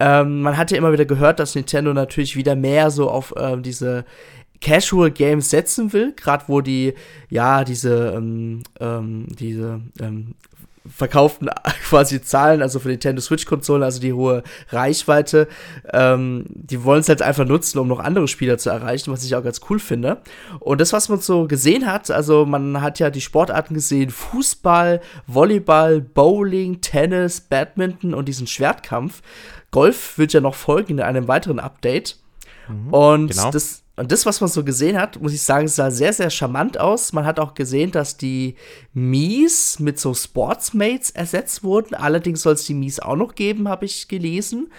Ähm, 0.00 0.42
man 0.42 0.56
hat 0.56 0.70
ja 0.70 0.78
immer 0.78 0.92
wieder 0.92 1.04
gehört, 1.04 1.40
dass 1.40 1.54
Nintendo 1.54 1.92
natürlich 1.92 2.36
wieder 2.36 2.54
mehr 2.54 2.90
so 2.90 3.10
auf 3.10 3.34
ähm, 3.36 3.62
diese 3.62 4.04
Casual 4.60 5.10
Games 5.10 5.50
setzen 5.50 5.92
will, 5.92 6.12
gerade 6.16 6.44
wo 6.48 6.60
die, 6.60 6.94
ja, 7.30 7.64
diese, 7.64 8.14
ähm, 8.16 8.62
ähm 8.80 9.26
diese 9.28 9.80
ähm, 10.00 10.34
verkauften 10.88 11.50
quasi 11.88 12.20
Zahlen, 12.20 12.62
also 12.62 12.78
für 12.78 12.88
Nintendo 12.88 13.20
Switch-Konsolen, 13.20 13.82
also 13.82 14.00
die 14.00 14.12
hohe 14.12 14.42
Reichweite, 14.70 15.48
ähm, 15.92 16.44
die 16.48 16.84
wollen 16.84 17.00
es 17.00 17.08
halt 17.08 17.22
einfach 17.22 17.46
nutzen, 17.46 17.78
um 17.78 17.88
noch 17.88 18.00
andere 18.00 18.28
Spieler 18.28 18.58
zu 18.58 18.70
erreichen, 18.70 19.12
was 19.12 19.24
ich 19.24 19.34
auch 19.34 19.42
ganz 19.42 19.60
cool 19.68 19.78
finde. 19.78 20.18
Und 20.60 20.80
das, 20.80 20.92
was 20.92 21.08
man 21.08 21.20
so 21.20 21.46
gesehen 21.46 21.86
hat, 21.86 22.10
also 22.10 22.46
man 22.46 22.80
hat 22.80 22.98
ja 22.98 23.10
die 23.10 23.20
Sportarten 23.20 23.74
gesehen, 23.74 24.10
Fußball, 24.10 25.00
Volleyball, 25.26 26.00
Bowling, 26.00 26.80
Tennis, 26.80 27.40
Badminton 27.40 28.14
und 28.14 28.28
diesen 28.28 28.46
Schwertkampf. 28.46 29.22
Golf 29.70 30.16
wird 30.18 30.32
ja 30.32 30.40
noch 30.40 30.54
folgen 30.54 30.94
in 30.94 31.00
einem 31.00 31.28
weiteren 31.28 31.60
Update. 31.60 32.16
Mhm, 32.68 32.92
und 32.92 33.28
genau. 33.28 33.50
das 33.50 33.82
und 33.98 34.12
das, 34.12 34.26
was 34.26 34.40
man 34.40 34.48
so 34.48 34.62
gesehen 34.62 34.96
hat, 34.98 35.20
muss 35.20 35.32
ich 35.32 35.42
sagen, 35.42 35.66
sah 35.66 35.90
sehr, 35.90 36.12
sehr 36.12 36.30
charmant 36.30 36.78
aus. 36.78 37.12
Man 37.12 37.24
hat 37.24 37.40
auch 37.40 37.54
gesehen, 37.54 37.90
dass 37.90 38.16
die 38.16 38.54
Mies 38.94 39.80
mit 39.80 39.98
so 39.98 40.14
Sportsmates 40.14 41.10
ersetzt 41.10 41.64
wurden. 41.64 41.94
Allerdings 41.94 42.42
soll 42.42 42.54
es 42.54 42.64
die 42.64 42.74
Mies 42.74 43.00
auch 43.00 43.16
noch 43.16 43.34
geben, 43.34 43.68
habe 43.68 43.86
ich 43.86 44.06
gelesen. 44.06 44.70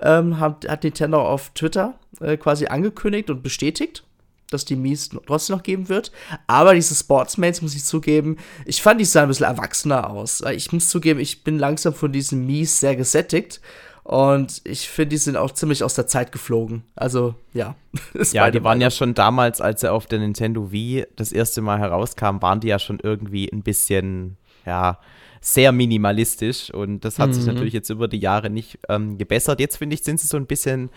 Ähm, 0.00 0.38
hat, 0.38 0.68
hat 0.68 0.84
Nintendo 0.84 1.20
auf 1.20 1.50
Twitter 1.50 1.98
äh, 2.20 2.36
quasi 2.36 2.66
angekündigt 2.66 3.30
und 3.30 3.42
bestätigt, 3.42 4.04
dass 4.50 4.64
die 4.64 4.76
Mies 4.76 5.10
trotzdem 5.26 5.56
noch 5.56 5.64
geben 5.64 5.88
wird. 5.88 6.12
Aber 6.46 6.74
diese 6.74 6.94
Sportsmates, 6.94 7.62
muss 7.62 7.74
ich 7.74 7.84
zugeben, 7.84 8.36
ich 8.64 8.80
fand, 8.80 9.00
die 9.00 9.04
sahen 9.04 9.24
ein 9.24 9.28
bisschen 9.28 9.46
erwachsener 9.46 10.08
aus. 10.08 10.40
Ich 10.52 10.72
muss 10.72 10.88
zugeben, 10.88 11.18
ich 11.18 11.42
bin 11.42 11.58
langsam 11.58 11.94
von 11.94 12.12
diesen 12.12 12.46
Mies 12.46 12.78
sehr 12.78 12.94
gesättigt. 12.94 13.60
Und 14.08 14.62
ich 14.64 14.88
finde, 14.88 15.10
die 15.10 15.16
sind 15.18 15.36
auch 15.36 15.50
ziemlich 15.50 15.84
aus 15.84 15.92
der 15.92 16.06
Zeit 16.06 16.32
geflogen. 16.32 16.82
Also, 16.96 17.34
ja. 17.52 17.74
ja, 18.32 18.50
die 18.50 18.64
waren 18.64 18.80
ja 18.80 18.90
schon 18.90 19.12
damals, 19.12 19.60
als 19.60 19.82
er 19.82 19.92
auf 19.92 20.06
der 20.06 20.18
Nintendo 20.18 20.72
Wii 20.72 21.04
das 21.16 21.30
erste 21.30 21.60
Mal 21.60 21.78
herauskam, 21.78 22.40
waren 22.40 22.60
die 22.60 22.68
ja 22.68 22.78
schon 22.78 23.00
irgendwie 23.02 23.52
ein 23.52 23.62
bisschen, 23.62 24.38
ja, 24.64 24.98
sehr 25.42 25.72
minimalistisch. 25.72 26.72
Und 26.72 27.04
das 27.04 27.18
hat 27.18 27.28
mhm. 27.28 27.32
sich 27.34 27.44
natürlich 27.44 27.74
jetzt 27.74 27.90
über 27.90 28.08
die 28.08 28.16
Jahre 28.16 28.48
nicht 28.48 28.78
ähm, 28.88 29.18
gebessert. 29.18 29.60
Jetzt, 29.60 29.76
finde 29.76 29.92
ich, 29.92 30.04
sind 30.04 30.18
sie 30.18 30.26
so 30.26 30.38
ein 30.38 30.46
bisschen 30.46 30.88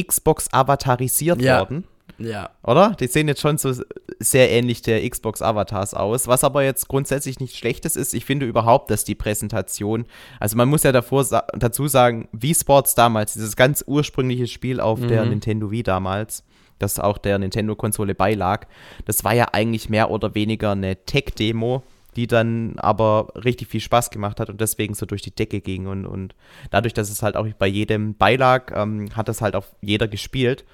Xbox-avatarisiert 0.00 1.42
ja. 1.42 1.58
worden. 1.58 1.82
Ja. 2.20 2.50
Oder? 2.62 2.94
Die 3.00 3.06
sehen 3.06 3.28
jetzt 3.28 3.40
schon 3.40 3.56
so 3.56 3.72
sehr 4.18 4.50
ähnlich 4.50 4.82
der 4.82 5.08
Xbox-Avatars 5.08 5.94
aus. 5.94 6.28
Was 6.28 6.44
aber 6.44 6.62
jetzt 6.62 6.86
grundsätzlich 6.86 7.40
nicht 7.40 7.56
Schlechtes 7.56 7.96
ist, 7.96 8.12
ich 8.12 8.26
finde 8.26 8.46
überhaupt, 8.46 8.90
dass 8.90 9.04
die 9.04 9.14
Präsentation, 9.14 10.04
also 10.38 10.56
man 10.56 10.68
muss 10.68 10.82
ja 10.82 10.92
davor 10.92 11.24
dazu 11.24 11.88
sagen, 11.88 12.28
Wii 12.32 12.54
Sports 12.54 12.94
damals, 12.94 13.32
dieses 13.32 13.56
ganz 13.56 13.82
ursprüngliche 13.86 14.46
Spiel 14.46 14.80
auf 14.80 15.00
mhm. 15.00 15.08
der 15.08 15.24
Nintendo 15.24 15.70
Wii 15.70 15.82
damals, 15.82 16.44
das 16.78 17.00
auch 17.00 17.18
der 17.18 17.38
Nintendo-Konsole 17.38 18.14
beilag. 18.14 18.66
Das 19.06 19.24
war 19.24 19.34
ja 19.34 19.48
eigentlich 19.52 19.88
mehr 19.88 20.10
oder 20.10 20.34
weniger 20.34 20.72
eine 20.72 21.04
Tech-Demo, 21.04 21.82
die 22.16 22.26
dann 22.26 22.78
aber 22.78 23.28
richtig 23.34 23.68
viel 23.68 23.80
Spaß 23.80 24.10
gemacht 24.10 24.40
hat 24.40 24.50
und 24.50 24.60
deswegen 24.60 24.94
so 24.94 25.06
durch 25.06 25.22
die 25.22 25.34
Decke 25.34 25.60
ging. 25.60 25.86
Und, 25.86 26.04
und 26.04 26.34
dadurch, 26.70 26.92
dass 26.92 27.08
es 27.10 27.22
halt 27.22 27.36
auch 27.36 27.46
bei 27.58 27.66
jedem 27.66 28.14
beilag, 28.14 28.72
ähm, 28.74 29.08
hat 29.14 29.28
das 29.28 29.40
halt 29.40 29.54
auch 29.54 29.66
jeder 29.80 30.08
gespielt. 30.08 30.64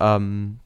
Ähm, 0.00 0.58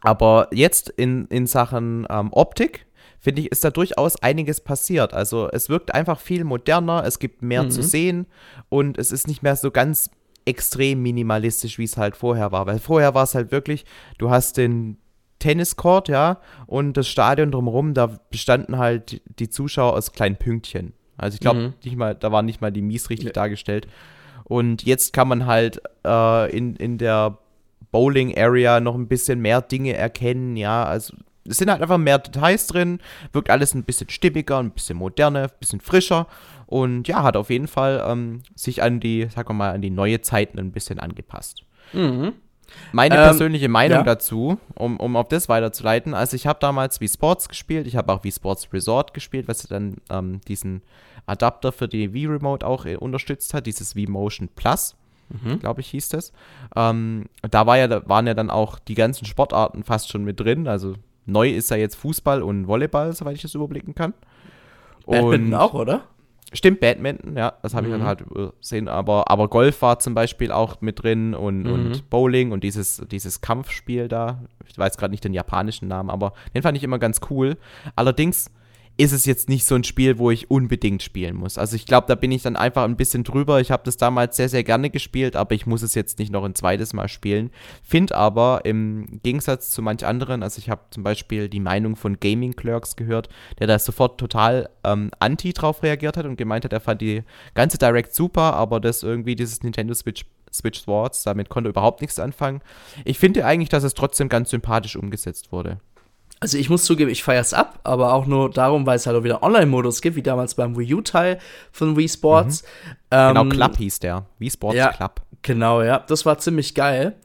aber 0.00 0.48
jetzt 0.52 0.88
in, 0.90 1.26
in 1.26 1.46
Sachen 1.46 2.06
ähm, 2.08 2.28
Optik, 2.32 2.86
finde 3.18 3.42
ich, 3.42 3.50
ist 3.50 3.64
da 3.64 3.70
durchaus 3.70 4.16
einiges 4.22 4.60
passiert. 4.60 5.12
Also 5.12 5.48
es 5.50 5.68
wirkt 5.68 5.94
einfach 5.94 6.20
viel 6.20 6.44
moderner, 6.44 7.04
es 7.04 7.18
gibt 7.18 7.42
mehr 7.42 7.64
mhm. 7.64 7.70
zu 7.70 7.82
sehen 7.82 8.26
und 8.68 8.96
es 8.98 9.12
ist 9.12 9.26
nicht 9.26 9.42
mehr 9.42 9.56
so 9.56 9.70
ganz 9.70 10.10
extrem 10.44 11.02
minimalistisch, 11.02 11.78
wie 11.78 11.84
es 11.84 11.96
halt 11.96 12.16
vorher 12.16 12.52
war. 12.52 12.66
Weil 12.66 12.78
vorher 12.78 13.14
war 13.14 13.24
es 13.24 13.34
halt 13.34 13.50
wirklich, 13.50 13.84
du 14.18 14.30
hast 14.30 14.56
den 14.56 14.98
Tenniscourt, 15.40 16.08
ja, 16.08 16.40
und 16.66 16.96
das 16.96 17.06
Stadion 17.06 17.50
drumherum, 17.50 17.94
da 17.94 18.18
bestanden 18.30 18.78
halt 18.78 19.20
die 19.38 19.48
Zuschauer 19.48 19.92
aus 19.92 20.12
kleinen 20.12 20.36
Pünktchen. 20.36 20.94
Also 21.16 21.34
ich 21.34 21.40
glaube, 21.40 21.60
mhm. 21.60 21.74
nicht 21.84 21.96
mal, 21.96 22.14
da 22.14 22.32
war 22.32 22.42
nicht 22.42 22.60
mal 22.60 22.72
die 22.72 22.82
Mies 22.82 23.10
richtig 23.10 23.28
ja. 23.28 23.32
dargestellt. 23.32 23.88
Und 24.44 24.84
jetzt 24.84 25.12
kann 25.12 25.28
man 25.28 25.46
halt 25.46 25.82
äh, 26.06 26.56
in, 26.56 26.76
in 26.76 26.96
der 26.96 27.38
Bowling 27.90 28.36
Area 28.36 28.80
noch 28.80 28.94
ein 28.94 29.08
bisschen 29.08 29.40
mehr 29.40 29.62
Dinge 29.62 29.94
erkennen, 29.94 30.56
ja, 30.56 30.84
also 30.84 31.14
es 31.48 31.56
sind 31.56 31.70
halt 31.70 31.80
einfach 31.80 31.98
mehr 31.98 32.18
Details 32.18 32.66
drin, 32.66 33.00
wirkt 33.32 33.50
alles 33.50 33.74
ein 33.74 33.84
bisschen 33.84 34.10
stimmiger, 34.10 34.58
ein 34.58 34.70
bisschen 34.70 34.98
moderner, 34.98 35.44
ein 35.44 35.58
bisschen 35.58 35.80
frischer 35.80 36.26
und 36.66 37.08
ja, 37.08 37.22
hat 37.22 37.36
auf 37.36 37.50
jeden 37.50 37.68
Fall 37.68 38.04
ähm, 38.06 38.42
sich 38.54 38.82
an 38.82 39.00
die, 39.00 39.28
sagen 39.34 39.48
wir 39.48 39.54
mal, 39.54 39.74
an 39.74 39.82
die 39.82 39.90
neue 39.90 40.20
Zeiten 40.20 40.58
ein 40.58 40.72
bisschen 40.72 40.98
angepasst. 41.00 41.62
Mhm. 41.92 42.34
Meine 42.92 43.16
ähm, 43.16 43.22
persönliche 43.22 43.68
Meinung 43.68 43.98
ja. 43.98 44.04
dazu, 44.04 44.58
um, 44.74 44.98
um 44.98 45.16
auf 45.16 45.28
das 45.28 45.48
weiterzuleiten, 45.48 46.12
also 46.12 46.36
ich 46.36 46.46
habe 46.46 46.58
damals 46.60 47.00
Wii 47.00 47.08
Sports 47.08 47.48
gespielt, 47.48 47.86
ich 47.86 47.96
habe 47.96 48.12
auch 48.12 48.24
Wii 48.24 48.32
Sports 48.32 48.68
Resort 48.72 49.14
gespielt, 49.14 49.48
was 49.48 49.62
dann 49.62 49.96
ähm, 50.10 50.40
diesen 50.46 50.82
Adapter 51.26 51.72
für 51.72 51.88
die 51.88 52.12
Wii 52.12 52.26
Remote 52.26 52.66
auch 52.66 52.84
äh, 52.84 52.96
unterstützt 52.96 53.54
hat, 53.54 53.66
dieses 53.66 53.96
Wii 53.96 54.06
Motion 54.06 54.48
Plus. 54.54 54.96
Mhm. 55.28 55.60
glaube 55.60 55.80
ich, 55.80 55.88
hieß 55.88 56.08
das. 56.10 56.32
Ähm, 56.76 57.26
da, 57.50 57.66
war 57.66 57.78
ja, 57.78 57.86
da 57.86 58.08
waren 58.08 58.26
ja 58.26 58.34
dann 58.34 58.50
auch 58.50 58.78
die 58.78 58.94
ganzen 58.94 59.24
Sportarten 59.24 59.84
fast 59.84 60.10
schon 60.10 60.24
mit 60.24 60.40
drin. 60.40 60.68
Also 60.68 60.94
neu 61.26 61.50
ist 61.50 61.70
ja 61.70 61.76
jetzt 61.76 61.96
Fußball 61.96 62.42
und 62.42 62.66
Volleyball, 62.66 63.12
soweit 63.12 63.36
ich 63.36 63.42
das 63.42 63.54
überblicken 63.54 63.94
kann. 63.94 64.14
Badminton 65.06 65.48
und 65.48 65.54
auch, 65.54 65.74
oder? 65.74 66.04
Stimmt, 66.52 66.80
Badminton, 66.80 67.36
ja, 67.36 67.52
das 67.62 67.74
habe 67.74 67.86
ich 67.86 67.92
dann 67.92 68.00
mhm. 68.00 68.06
halt 68.06 68.24
gesehen. 68.60 68.88
Aber, 68.88 69.30
aber 69.30 69.48
Golf 69.48 69.82
war 69.82 69.98
zum 69.98 70.14
Beispiel 70.14 70.50
auch 70.50 70.80
mit 70.80 71.02
drin 71.02 71.34
und, 71.34 71.64
mhm. 71.64 71.72
und 71.72 72.10
Bowling 72.10 72.52
und 72.52 72.64
dieses, 72.64 73.02
dieses 73.10 73.42
Kampfspiel 73.42 74.08
da. 74.08 74.42
Ich 74.66 74.78
weiß 74.78 74.96
gerade 74.96 75.10
nicht 75.10 75.24
den 75.24 75.34
japanischen 75.34 75.88
Namen, 75.88 76.08
aber 76.08 76.32
den 76.54 76.62
fand 76.62 76.78
ich 76.78 76.84
immer 76.84 76.98
ganz 76.98 77.20
cool. 77.28 77.58
Allerdings 77.96 78.50
ist 78.98 79.12
es 79.12 79.26
jetzt 79.26 79.48
nicht 79.48 79.64
so 79.64 79.76
ein 79.76 79.84
Spiel, 79.84 80.18
wo 80.18 80.32
ich 80.32 80.50
unbedingt 80.50 81.04
spielen 81.04 81.36
muss. 81.36 81.56
Also 81.56 81.76
ich 81.76 81.86
glaube, 81.86 82.08
da 82.08 82.16
bin 82.16 82.32
ich 82.32 82.42
dann 82.42 82.56
einfach 82.56 82.82
ein 82.82 82.96
bisschen 82.96 83.22
drüber. 83.22 83.60
Ich 83.60 83.70
habe 83.70 83.84
das 83.84 83.96
damals 83.96 84.36
sehr, 84.36 84.48
sehr 84.48 84.64
gerne 84.64 84.90
gespielt, 84.90 85.36
aber 85.36 85.54
ich 85.54 85.66
muss 85.66 85.82
es 85.82 85.94
jetzt 85.94 86.18
nicht 86.18 86.32
noch 86.32 86.42
ein 86.42 86.56
zweites 86.56 86.92
Mal 86.92 87.06
spielen. 87.06 87.50
Find 87.84 88.10
aber 88.10 88.62
im 88.64 89.20
Gegensatz 89.22 89.70
zu 89.70 89.82
manch 89.82 90.04
anderen, 90.04 90.42
also 90.42 90.58
ich 90.58 90.68
habe 90.68 90.82
zum 90.90 91.04
Beispiel 91.04 91.48
die 91.48 91.60
Meinung 91.60 91.94
von 91.94 92.18
Gaming 92.18 92.56
Clerks 92.56 92.96
gehört, 92.96 93.28
der 93.60 93.68
da 93.68 93.78
sofort 93.78 94.18
total 94.18 94.68
ähm, 94.82 95.12
anti 95.20 95.52
drauf 95.52 95.84
reagiert 95.84 96.16
hat 96.16 96.26
und 96.26 96.36
gemeint 96.36 96.64
hat, 96.64 96.72
er 96.72 96.80
fand 96.80 97.00
die 97.00 97.22
ganze 97.54 97.78
Direct 97.78 98.12
super, 98.12 98.54
aber 98.54 98.80
das 98.80 99.04
irgendwie 99.04 99.36
dieses 99.36 99.62
Nintendo 99.62 99.94
Switch 99.94 100.24
Switch 100.52 100.80
Swords, 100.80 101.22
damit 101.22 101.50
konnte 101.50 101.68
er 101.68 101.72
überhaupt 101.72 102.00
nichts 102.00 102.18
anfangen. 102.18 102.62
Ich 103.04 103.18
finde 103.18 103.44
eigentlich, 103.44 103.68
dass 103.68 103.84
es 103.84 103.94
trotzdem 103.94 104.28
ganz 104.28 104.50
sympathisch 104.50 104.96
umgesetzt 104.96 105.52
wurde. 105.52 105.78
Also 106.40 106.56
ich 106.56 106.70
muss 106.70 106.84
zugeben, 106.84 107.10
ich 107.10 107.24
feiere 107.24 107.40
es 107.40 107.52
ab, 107.52 107.80
aber 107.82 108.12
auch 108.12 108.26
nur 108.26 108.50
darum, 108.50 108.86
weil 108.86 108.96
es 108.96 109.06
halt 109.06 109.16
auch 109.16 109.24
wieder 109.24 109.42
Online-Modus 109.42 110.00
gibt, 110.00 110.14
wie 110.16 110.22
damals 110.22 110.54
beim 110.54 110.78
Wii 110.78 110.94
U-Teil 110.94 111.38
von 111.72 111.96
Wii 111.96 112.08
Sports. 112.08 112.62
Mhm. 112.62 112.66
Genau, 113.10 113.30
ähm, 113.30 113.50
genau, 113.50 113.66
Club 113.66 113.76
hieß 113.76 113.98
der. 114.00 114.26
Wii 114.38 114.50
Sports 114.50 114.76
ja, 114.76 114.92
Club. 114.92 115.20
Genau, 115.42 115.82
ja. 115.82 115.98
Das 116.06 116.26
war 116.26 116.38
ziemlich 116.38 116.74
geil 116.74 117.16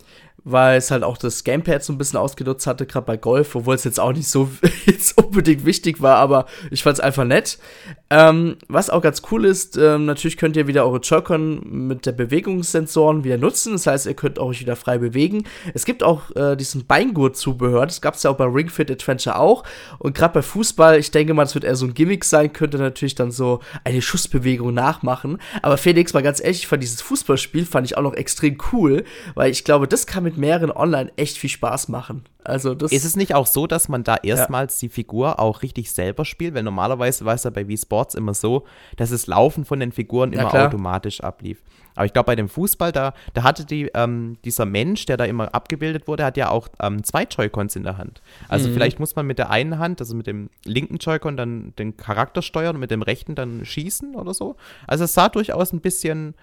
weil 0.45 0.77
es 0.77 0.91
halt 0.91 1.03
auch 1.03 1.17
das 1.17 1.43
Gamepad 1.43 1.83
so 1.83 1.93
ein 1.93 1.97
bisschen 1.97 2.19
ausgenutzt 2.19 2.67
hatte, 2.67 2.85
gerade 2.85 3.05
bei 3.05 3.17
Golf, 3.17 3.55
obwohl 3.55 3.75
es 3.75 3.83
jetzt 3.83 4.00
auch 4.00 4.12
nicht 4.12 4.27
so 4.27 4.50
jetzt 4.85 5.17
unbedingt 5.17 5.65
wichtig 5.65 6.01
war, 6.01 6.17
aber 6.17 6.45
ich 6.69 6.83
fand 6.83 6.97
es 6.97 7.03
einfach 7.03 7.23
nett. 7.23 7.57
Ähm, 8.09 8.57
was 8.67 8.89
auch 8.89 9.01
ganz 9.01 9.21
cool 9.31 9.45
ist, 9.45 9.77
ähm, 9.77 10.05
natürlich 10.05 10.38
könnt 10.38 10.57
ihr 10.57 10.67
wieder 10.67 10.85
eure 10.85 11.00
Joy-Con 11.00 11.88
mit 11.88 12.05
der 12.05 12.12
Bewegungssensoren 12.12 13.23
wieder 13.23 13.38
nutzen, 13.38 13.73
das 13.73 13.88
heißt, 13.88 14.05
ihr 14.05 14.13
könnt 14.13 14.38
euch 14.38 14.59
wieder 14.59 14.75
frei 14.75 14.97
bewegen. 14.97 15.45
Es 15.73 15.85
gibt 15.85 16.03
auch 16.03 16.35
äh, 16.35 16.55
diesen 16.55 16.85
Beingurt-Zubehör, 16.85 17.85
das 17.85 18.01
gab 18.01 18.15
es 18.15 18.23
ja 18.23 18.31
auch 18.31 18.38
bei 18.38 18.45
Ring 18.45 18.69
Fit 18.69 18.91
Adventure 18.91 19.39
auch 19.39 19.63
und 20.00 20.15
gerade 20.15 20.33
bei 20.33 20.41
Fußball, 20.41 21.00
ich 21.00 21.12
denke 21.12 21.33
mal, 21.33 21.43
das 21.43 21.55
wird 21.55 21.63
eher 21.63 21.75
so 21.75 21.85
ein 21.85 21.93
Gimmick 21.93 22.25
sein, 22.25 22.51
könnte 22.51 22.77
natürlich 22.77 23.15
dann 23.15 23.31
so 23.31 23.62
eine 23.83 24.01
Schussbewegung 24.01 24.73
nachmachen, 24.73 25.39
aber 25.62 25.77
Felix, 25.77 26.13
mal 26.13 26.21
ganz 26.21 26.41
ehrlich, 26.41 26.59
ich 26.59 26.67
fand 26.67 26.83
dieses 26.83 27.01
Fußballspiel, 27.01 27.65
fand 27.65 27.88
ich 27.88 27.97
auch 27.97 28.03
noch 28.03 28.13
extrem 28.13 28.57
cool, 28.71 29.05
weil 29.35 29.50
ich 29.51 29.63
glaube, 29.63 29.88
das 29.88 30.05
kann 30.05 30.23
mit 30.23 30.33
mit 30.34 30.40
mehreren 30.40 30.72
online 30.72 31.12
echt 31.16 31.38
viel 31.38 31.50
Spaß 31.50 31.90
machen. 31.90 32.24
Also 32.44 32.75
das 32.75 32.92
ist 32.92 33.06
es 33.06 33.16
nicht 33.16 33.36
auch 33.36 33.48
so, 33.48 33.68
dass 33.68 33.88
man 33.88 34.04
da 34.04 34.18
erstmals 34.22 34.82
ja. 34.82 34.88
die 34.88 34.94
Figur 34.94 35.40
auch 35.40 35.62
richtig 35.62 35.92
selber 35.92 36.25
spielt? 36.25 36.54
Weil 36.54 36.63
normalerweise 36.63 37.25
war 37.25 37.36
es 37.36 37.44
ja 37.44 37.50
bei 37.50 37.68
Wii 37.68 37.78
Sports 37.78 38.16
immer 38.16 38.34
so, 38.34 38.66
dass 38.98 39.12
das 39.12 39.28
Laufen 39.28 39.66
von 39.66 39.80
den 39.80 39.92
Figuren 39.92 40.34
ja, 40.34 40.42
immer 40.42 40.50
klar. 40.50 40.68
automatisch 40.68 41.22
ablief. 41.22 41.62
Aber 41.96 42.06
ich 42.06 42.13
glaube, 42.13 42.28
bei 42.28 42.36
dem 42.36 42.50
Fußball, 42.50 42.92
da, 42.92 43.13
da 43.34 43.44
hatte 43.44 43.66
die, 43.66 43.90
ähm, 43.94 44.38
dieser 44.44 44.66
Mensch, 44.66 45.06
der 45.06 45.18
da 45.18 45.25
immer 45.25 45.54
abgebildet 45.54 46.08
wurde, 46.08 46.25
hat 46.25 46.38
ja 46.38 46.50
auch 46.50 46.68
ähm, 46.82 47.04
zwei 47.04 47.24
Joy-Cons 47.24 47.75
in 47.75 47.84
der 47.84 47.98
Hand. 47.98 48.22
Also 48.50 48.70
mhm. 48.70 48.74
vielleicht 48.74 49.00
muss 49.00 49.16
man 49.16 49.28
mit 49.28 49.38
der 49.38 49.50
einen 49.50 49.78
Hand, 49.78 50.02
also 50.02 50.16
mit 50.16 50.28
dem 50.28 50.50
linken 50.66 50.98
Joy-Con, 50.98 51.38
dann 51.38 51.74
den 51.78 51.96
Charakter 51.96 52.42
steuern 52.42 52.75
und 52.75 52.80
mit 52.80 52.92
dem 52.92 53.04
rechten 53.04 53.36
dann 53.36 53.63
schießen 53.63 54.16
oder 54.16 54.34
so. 54.34 54.56
Also 54.88 55.04
es 55.04 55.13
sah 55.13 55.30
durchaus 55.30 55.72
ein 55.72 55.82
bisschen, 55.82 56.34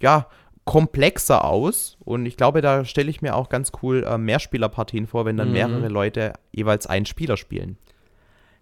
ja, 0.00 0.26
komplexer 0.70 1.44
aus 1.44 1.96
und 2.04 2.26
ich 2.26 2.36
glaube, 2.36 2.60
da 2.60 2.84
stelle 2.84 3.10
ich 3.10 3.22
mir 3.22 3.34
auch 3.34 3.48
ganz 3.48 3.72
cool 3.82 4.04
äh, 4.04 4.16
Mehrspielerpartien 4.16 5.08
vor, 5.08 5.24
wenn 5.24 5.36
dann 5.36 5.48
mhm. 5.48 5.54
mehrere 5.54 5.88
Leute 5.88 6.34
jeweils 6.52 6.86
einen 6.86 7.06
Spieler 7.06 7.36
spielen. 7.36 7.76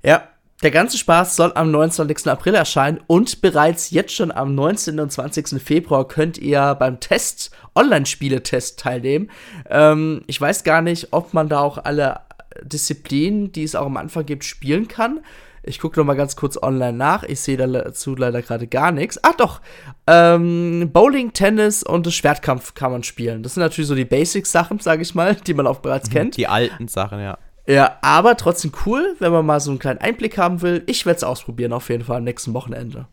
Ja, 0.03 0.27
der 0.63 0.71
ganze 0.71 0.97
Spaß 0.97 1.37
soll 1.37 1.53
am 1.55 1.71
29. 1.71 2.27
April 2.29 2.55
erscheinen 2.55 2.99
und 3.09 3.43
bereits 3.43 3.91
jetzt 3.91 4.15
schon 4.15 4.33
am 4.33 4.55
19. 4.55 4.99
und 5.01 5.13
20. 5.13 5.61
Februar 5.63 6.09
könnt 6.09 6.39
ihr 6.39 6.75
beim 6.77 6.99
Test, 6.99 7.51
Online-Spiele-Test 7.75 8.81
teilnehmen. 8.81 9.31
Ähm, 9.69 10.23
ich 10.29 10.41
weiß 10.41 10.65
gar 10.65 10.81
nicht, 10.81 11.09
ob 11.11 11.35
man 11.35 11.51
da 11.51 11.61
auch 11.61 11.77
alle 11.77 12.23
Disziplinen, 12.63 13.53
die 13.53 13.65
es 13.65 13.75
auch 13.75 13.85
am 13.85 13.99
Anfang 13.99 14.25
gibt, 14.25 14.45
spielen 14.45 14.89
kann. 14.89 15.21
Ich 15.69 15.79
gucke 15.79 16.01
noch 16.01 16.07
mal 16.07 16.17
ganz 16.17 16.35
kurz 16.35 16.61
online 16.61 16.97
nach. 16.97 17.23
Ich 17.23 17.41
sehe 17.41 17.57
dazu 17.57 18.17
leider 18.17 18.43
gerade 18.43 18.67
gar 18.67 18.91
nichts. 18.91 19.23
Ah, 19.23 19.35
doch. 19.37 19.61
Ähm, 20.07 20.91
Bowling, 20.93 21.33
Tennis 21.33 21.83
und 21.83 22.13
Schwertkampf 22.13 22.75
kann 22.75 22.93
man 22.93 23.03
spielen. 23.03 23.43
Das 23.43 23.55
sind 23.55 23.63
natürlich 23.63 23.89
so 23.89 23.95
die 23.95 24.05
Basic-Sachen, 24.05 24.81
sage 24.81 25.03
ich 25.03 25.15
mal, 25.15 25.35
die 25.35 25.55
man 25.55 25.67
auch 25.67 25.81
bereits 25.81 26.09
mhm, 26.09 26.15
kennt. 26.15 26.37
Die 26.37 26.49
alten 26.49 26.89
Sachen, 26.89 27.21
ja. 27.21 27.39
Ja, 27.67 27.99
aber 28.01 28.37
trotzdem 28.37 28.73
cool, 28.87 29.15
wenn 29.19 29.31
man 29.31 29.45
mal 29.45 29.61
so 29.61 29.71
einen 29.71 29.79
kleinen 29.79 30.01
Einblick 30.01 30.39
haben 30.39 30.63
will. 30.63 30.83
Ich 30.87 31.05
werde 31.05 31.19
es 31.19 31.25
ausprobieren, 31.25 31.75
auf 31.75 31.91
jeden 31.91 32.03
Fall 32.03 32.17
am 32.17 32.25
nächsten 32.25 32.55
Wochenende. 32.55 33.07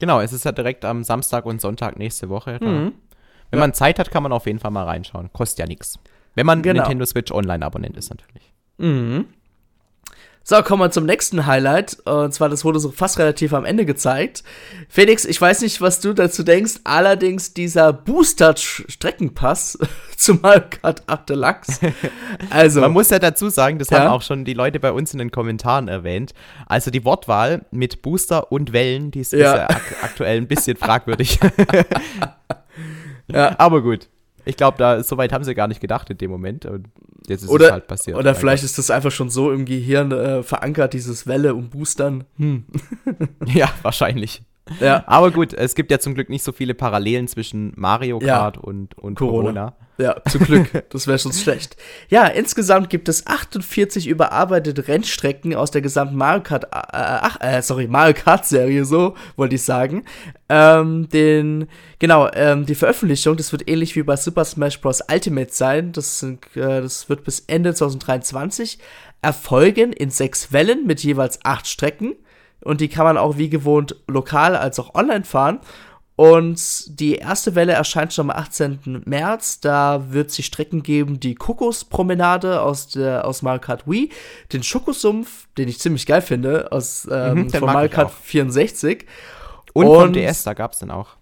Genau, 0.00 0.20
es 0.20 0.32
ist 0.32 0.44
ja 0.44 0.50
direkt 0.50 0.84
am 0.84 1.04
Samstag 1.04 1.46
und 1.46 1.60
Sonntag 1.60 1.96
nächste 1.96 2.28
Woche. 2.28 2.58
Mhm. 2.60 2.92
Wenn 3.50 3.58
ja. 3.58 3.64
man 3.64 3.72
Zeit 3.72 4.00
hat, 4.00 4.10
kann 4.10 4.24
man 4.24 4.32
auf 4.32 4.46
jeden 4.46 4.58
Fall 4.58 4.72
mal 4.72 4.84
reinschauen. 4.84 5.32
Kostet 5.32 5.60
ja 5.60 5.66
nichts. 5.66 5.98
Wenn 6.34 6.46
man 6.46 6.62
genau. 6.62 6.80
Nintendo 6.80 7.04
Switch 7.04 7.30
Online-Abonnent 7.30 7.96
ist, 7.96 8.10
natürlich. 8.10 8.52
Mhm. 8.78 9.26
So, 10.50 10.64
kommen 10.64 10.82
wir 10.82 10.90
zum 10.90 11.06
nächsten 11.06 11.46
Highlight. 11.46 12.00
Und 12.06 12.34
zwar, 12.34 12.48
das 12.48 12.64
wurde 12.64 12.80
so 12.80 12.90
fast 12.90 13.20
relativ 13.20 13.54
am 13.54 13.64
Ende 13.64 13.86
gezeigt. 13.86 14.42
Felix, 14.88 15.24
ich 15.24 15.40
weiß 15.40 15.60
nicht, 15.60 15.80
was 15.80 16.00
du 16.00 16.12
dazu 16.12 16.42
denkst. 16.42 16.80
Allerdings 16.82 17.54
dieser 17.54 17.92
Booster-Streckenpass 17.92 19.78
zu 20.16 20.34
Mario 20.34 20.64
Kart 20.68 21.04
8 21.06 21.28
Deluxe. 21.28 21.92
Also. 22.50 22.80
Man 22.80 22.90
muss 22.90 23.10
ja 23.10 23.20
dazu 23.20 23.48
sagen, 23.48 23.78
das 23.78 23.90
ja? 23.90 24.00
haben 24.00 24.10
auch 24.10 24.22
schon 24.22 24.44
die 24.44 24.54
Leute 24.54 24.80
bei 24.80 24.90
uns 24.90 25.12
in 25.12 25.20
den 25.20 25.30
Kommentaren 25.30 25.86
erwähnt. 25.86 26.32
Also 26.66 26.90
die 26.90 27.04
Wortwahl 27.04 27.64
mit 27.70 28.02
Booster 28.02 28.50
und 28.50 28.72
Wellen, 28.72 29.12
die 29.12 29.20
ist, 29.20 29.32
ja. 29.32 29.68
ak 29.68 30.02
aktuell 30.02 30.36
ein 30.36 30.48
bisschen 30.48 30.76
fragwürdig. 30.76 31.38
ja. 33.28 33.56
Aber 33.56 33.82
gut. 33.82 34.08
Ich 34.44 34.56
glaube, 34.56 34.78
da 34.78 35.04
soweit 35.04 35.32
haben 35.32 35.44
sie 35.44 35.54
gar 35.54 35.68
nicht 35.68 35.80
gedacht 35.80 36.10
in 36.10 36.18
dem 36.18 36.32
Moment. 36.32 36.66
Und 36.66 36.88
jetzt 37.26 37.42
ist 37.42 37.48
oder, 37.48 37.66
es 37.66 37.72
halt 37.72 37.86
passiert. 37.86 38.16
Oder 38.16 38.34
vielleicht 38.34 38.64
ist 38.64 38.78
das 38.78 38.90
einfach 38.90 39.10
schon 39.10 39.30
so 39.30 39.52
im 39.52 39.64
Gehirn 39.64 40.12
äh, 40.12 40.42
verankert, 40.42 40.92
dieses 40.94 41.26
Welle 41.26 41.54
und 41.54 41.70
Boostern. 41.70 42.24
Hm. 42.36 42.64
ja, 43.46 43.70
wahrscheinlich. 43.82 44.42
Ja. 44.78 45.02
Aber 45.06 45.30
gut, 45.30 45.52
es 45.52 45.74
gibt 45.74 45.90
ja 45.90 45.98
zum 45.98 46.14
Glück 46.14 46.28
nicht 46.28 46.44
so 46.44 46.52
viele 46.52 46.74
Parallelen 46.74 47.26
zwischen 47.28 47.72
Mario 47.76 48.18
Kart 48.20 48.56
ja. 48.56 48.62
und, 48.62 48.96
und 48.98 49.16
Corona. 49.16 49.42
Corona. 49.42 49.76
Ja, 50.00 50.16
zum 50.30 50.44
Glück. 50.44 50.84
Das 50.88 51.06
wäre 51.06 51.18
schon 51.18 51.32
schlecht. 51.32 51.76
Ja, 52.08 52.26
insgesamt 52.26 52.88
gibt 52.88 53.08
es 53.08 53.26
48 53.26 54.06
überarbeitete 54.06 54.88
Rennstrecken 54.88 55.54
aus 55.54 55.70
der 55.70 55.82
gesamten 55.82 56.16
Mario 56.16 56.42
Kart, 56.42 56.64
äh, 56.64 56.68
ach, 56.72 57.36
äh, 57.40 57.60
sorry, 57.60 57.86
Mario 57.86 58.14
Kart 58.14 58.46
Serie, 58.46 58.86
so 58.86 59.14
wollte 59.36 59.56
ich 59.56 59.62
sagen. 59.62 60.04
Ähm, 60.48 61.08
den, 61.10 61.68
genau, 61.98 62.30
ähm, 62.32 62.64
die 62.64 62.74
Veröffentlichung, 62.74 63.36
das 63.36 63.52
wird 63.52 63.68
ähnlich 63.68 63.94
wie 63.94 64.02
bei 64.02 64.16
Super 64.16 64.46
Smash 64.46 64.80
Bros. 64.80 65.02
Ultimate 65.12 65.52
sein. 65.52 65.92
Das, 65.92 66.22
äh, 66.22 66.38
das 66.54 67.10
wird 67.10 67.24
bis 67.24 67.40
Ende 67.40 67.74
2023 67.74 68.78
erfolgen 69.20 69.92
in 69.92 70.10
sechs 70.10 70.50
Wellen 70.50 70.86
mit 70.86 71.04
jeweils 71.04 71.44
acht 71.44 71.66
Strecken. 71.66 72.14
Und 72.62 72.80
die 72.80 72.88
kann 72.88 73.04
man 73.04 73.18
auch 73.18 73.36
wie 73.36 73.50
gewohnt 73.50 73.96
lokal 74.06 74.56
als 74.56 74.78
auch 74.78 74.94
online 74.94 75.24
fahren. 75.24 75.60
Und 76.20 77.00
die 77.00 77.14
erste 77.14 77.54
Welle 77.54 77.72
erscheint 77.72 78.12
schon 78.12 78.30
am 78.30 78.36
18. 78.36 79.04
März. 79.06 79.60
Da 79.60 80.12
wird 80.12 80.28
es 80.28 80.36
die 80.36 80.42
Strecken 80.42 80.82
geben, 80.82 81.18
die 81.18 81.34
Kokospromenade 81.34 82.60
aus, 82.60 82.88
der, 82.88 83.26
aus 83.26 83.40
Mario 83.40 83.62
Kart 83.62 83.88
Wii, 83.88 84.10
den 84.52 84.62
Schokosumpf, 84.62 85.48
den 85.56 85.66
ich 85.66 85.78
ziemlich 85.78 86.04
geil 86.04 86.20
finde, 86.20 86.72
aus, 86.72 87.08
ähm, 87.10 87.44
mhm, 87.44 87.50
von 87.50 87.72
Mario 87.72 87.88
Kart 87.88 88.10
64. 88.10 89.06
Und, 89.72 89.86
und 89.86 89.98
vom 89.98 90.12
DS, 90.12 90.42
da 90.42 90.52
gab 90.52 90.74
es 90.74 90.80
den 90.80 90.90
auch. 90.90 91.16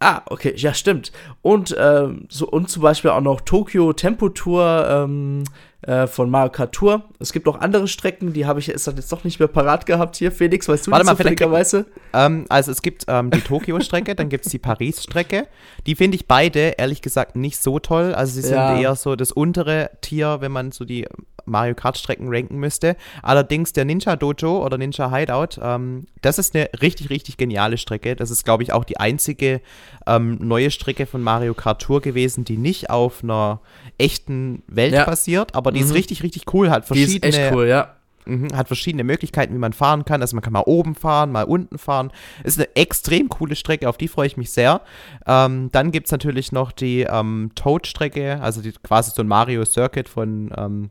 Ah, 0.00 0.22
okay, 0.26 0.54
ja, 0.56 0.74
stimmt. 0.74 1.12
Und, 1.42 1.76
ähm, 1.78 2.26
so, 2.28 2.48
und 2.48 2.68
zum 2.68 2.82
Beispiel 2.82 3.12
auch 3.12 3.20
noch 3.20 3.42
Tokyo 3.42 3.92
Tempo 3.92 4.30
Tour, 4.30 4.84
ähm, 4.90 5.44
äh, 5.82 6.06
von 6.06 6.30
Mario 6.30 6.50
Kart 6.50 6.72
Tour. 6.72 7.04
Es 7.18 7.32
gibt 7.32 7.48
auch 7.48 7.60
andere 7.60 7.88
Strecken, 7.88 8.32
die 8.32 8.46
habe 8.46 8.60
ich 8.60 8.66
jetzt, 8.66 8.86
jetzt 8.86 9.12
doch 9.12 9.24
nicht 9.24 9.38
mehr 9.38 9.48
parat 9.48 9.86
gehabt 9.86 10.16
hier. 10.16 10.32
Felix, 10.32 10.68
weißt 10.68 10.86
du 10.86 10.90
Warte 10.90 11.06
mal, 11.06 11.16
zufälligerweise? 11.16 11.86
Ähm, 12.12 12.44
also 12.48 12.70
es 12.70 12.82
gibt 12.82 13.04
ähm, 13.08 13.30
die 13.30 13.40
Tokio-Strecke, 13.40 14.14
dann 14.14 14.28
gibt 14.28 14.46
es 14.46 14.52
die 14.52 14.58
Paris-Strecke. 14.58 15.46
Die 15.86 15.94
finde 15.94 16.16
ich 16.16 16.26
beide, 16.26 16.74
ehrlich 16.78 17.02
gesagt, 17.02 17.36
nicht 17.36 17.58
so 17.58 17.78
toll. 17.78 18.14
Also 18.14 18.34
sie 18.34 18.42
sind 18.42 18.56
ja. 18.56 18.78
eher 18.78 18.94
so 18.94 19.16
das 19.16 19.32
untere 19.32 19.90
Tier, 20.00 20.38
wenn 20.40 20.52
man 20.52 20.72
so 20.72 20.84
die 20.84 21.06
Mario 21.46 21.74
Kart-Strecken 21.74 22.28
ranken 22.28 22.58
müsste. 22.58 22.96
Allerdings 23.22 23.72
der 23.72 23.84
Ninja 23.84 24.16
Dojo 24.16 24.64
oder 24.64 24.78
Ninja 24.78 25.10
Hideout, 25.10 25.60
ähm, 25.62 26.06
das 26.22 26.38
ist 26.38 26.54
eine 26.54 26.70
richtig, 26.80 27.10
richtig 27.10 27.36
geniale 27.36 27.78
Strecke. 27.78 28.16
Das 28.16 28.30
ist, 28.30 28.44
glaube 28.44 28.62
ich, 28.62 28.72
auch 28.72 28.84
die 28.84 28.98
einzige 28.98 29.60
ähm, 30.06 30.38
neue 30.40 30.70
Strecke 30.70 31.06
von 31.06 31.22
Mario 31.22 31.54
Kart 31.54 31.82
Tour 31.82 32.00
gewesen, 32.00 32.44
die 32.44 32.56
nicht 32.56 32.90
auf 32.90 33.22
einer 33.22 33.60
echten 33.98 34.62
Welt 34.66 34.94
ja. 34.94 35.04
basiert, 35.04 35.54
aber 35.54 35.69
die 35.70 35.80
mhm. 35.80 35.86
ist 35.86 35.94
richtig, 35.94 36.22
richtig 36.22 36.52
cool. 36.52 36.70
Hat 36.70 36.86
verschiedene, 36.86 37.20
die 37.20 37.28
ist 37.28 37.38
echt 37.38 37.52
cool, 37.52 37.66
ja. 37.66 37.96
Mh, 38.26 38.56
hat 38.56 38.66
verschiedene 38.66 39.04
Möglichkeiten, 39.04 39.54
wie 39.54 39.58
man 39.58 39.72
fahren 39.72 40.04
kann. 40.04 40.20
Also 40.20 40.36
man 40.36 40.42
kann 40.42 40.52
mal 40.52 40.64
oben 40.66 40.94
fahren, 40.94 41.32
mal 41.32 41.44
unten 41.44 41.78
fahren. 41.78 42.12
Ist 42.44 42.58
eine 42.58 42.74
extrem 42.76 43.28
coole 43.28 43.56
Strecke, 43.56 43.88
auf 43.88 43.96
die 43.96 44.08
freue 44.08 44.26
ich 44.26 44.36
mich 44.36 44.50
sehr. 44.50 44.82
Ähm, 45.26 45.70
dann 45.72 45.90
gibt 45.90 46.06
es 46.06 46.12
natürlich 46.12 46.52
noch 46.52 46.72
die 46.72 47.02
ähm, 47.02 47.50
Toad-Strecke, 47.54 48.40
also 48.40 48.60
die, 48.60 48.72
quasi 48.72 49.12
so 49.14 49.22
ein 49.22 49.28
Mario 49.28 49.64
Circuit 49.64 50.08
von 50.08 50.52
ähm, 50.56 50.90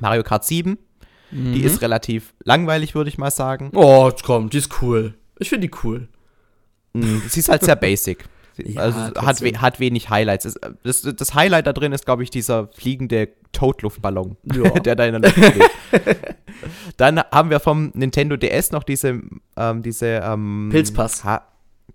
Mario 0.00 0.22
Kart 0.22 0.44
7. 0.44 0.78
Mhm. 1.30 1.52
Die 1.52 1.62
ist 1.62 1.82
relativ 1.82 2.34
langweilig, 2.44 2.94
würde 2.94 3.08
ich 3.08 3.18
mal 3.18 3.30
sagen. 3.30 3.70
Oh, 3.74 4.10
komm, 4.24 4.50
die 4.50 4.58
ist 4.58 4.82
cool. 4.82 5.14
Ich 5.38 5.48
finde 5.48 5.68
die 5.68 5.74
cool. 5.84 6.08
Mhm, 6.92 7.22
sie 7.28 7.40
ist 7.40 7.48
halt 7.48 7.62
sehr 7.64 7.76
basic. 7.76 8.24
Ja, 8.56 8.82
also 8.82 8.98
hat, 8.98 9.40
we 9.42 9.52
hat 9.60 9.80
wenig 9.80 10.10
Highlights. 10.10 10.58
Das, 10.82 11.02
das 11.02 11.34
Highlight 11.34 11.66
da 11.66 11.72
drin 11.72 11.92
ist, 11.92 12.04
glaube 12.04 12.22
ich, 12.22 12.30
dieser 12.30 12.68
fliegende 12.68 13.28
Totluftballon, 13.52 14.36
ja. 14.44 14.70
der 14.80 14.96
da 14.96 15.04
in 15.06 15.20
der 15.20 15.22
Luft 15.22 15.36
steht. 15.44 15.70
Dann 16.96 17.20
haben 17.20 17.50
wir 17.50 17.60
vom 17.60 17.90
Nintendo 17.94 18.36
DS 18.36 18.70
noch 18.70 18.82
diese, 18.82 19.22
ähm, 19.56 19.82
diese 19.82 20.06
ähm, 20.24 20.68
Pilzpass. 20.70 21.24
Ha 21.24 21.42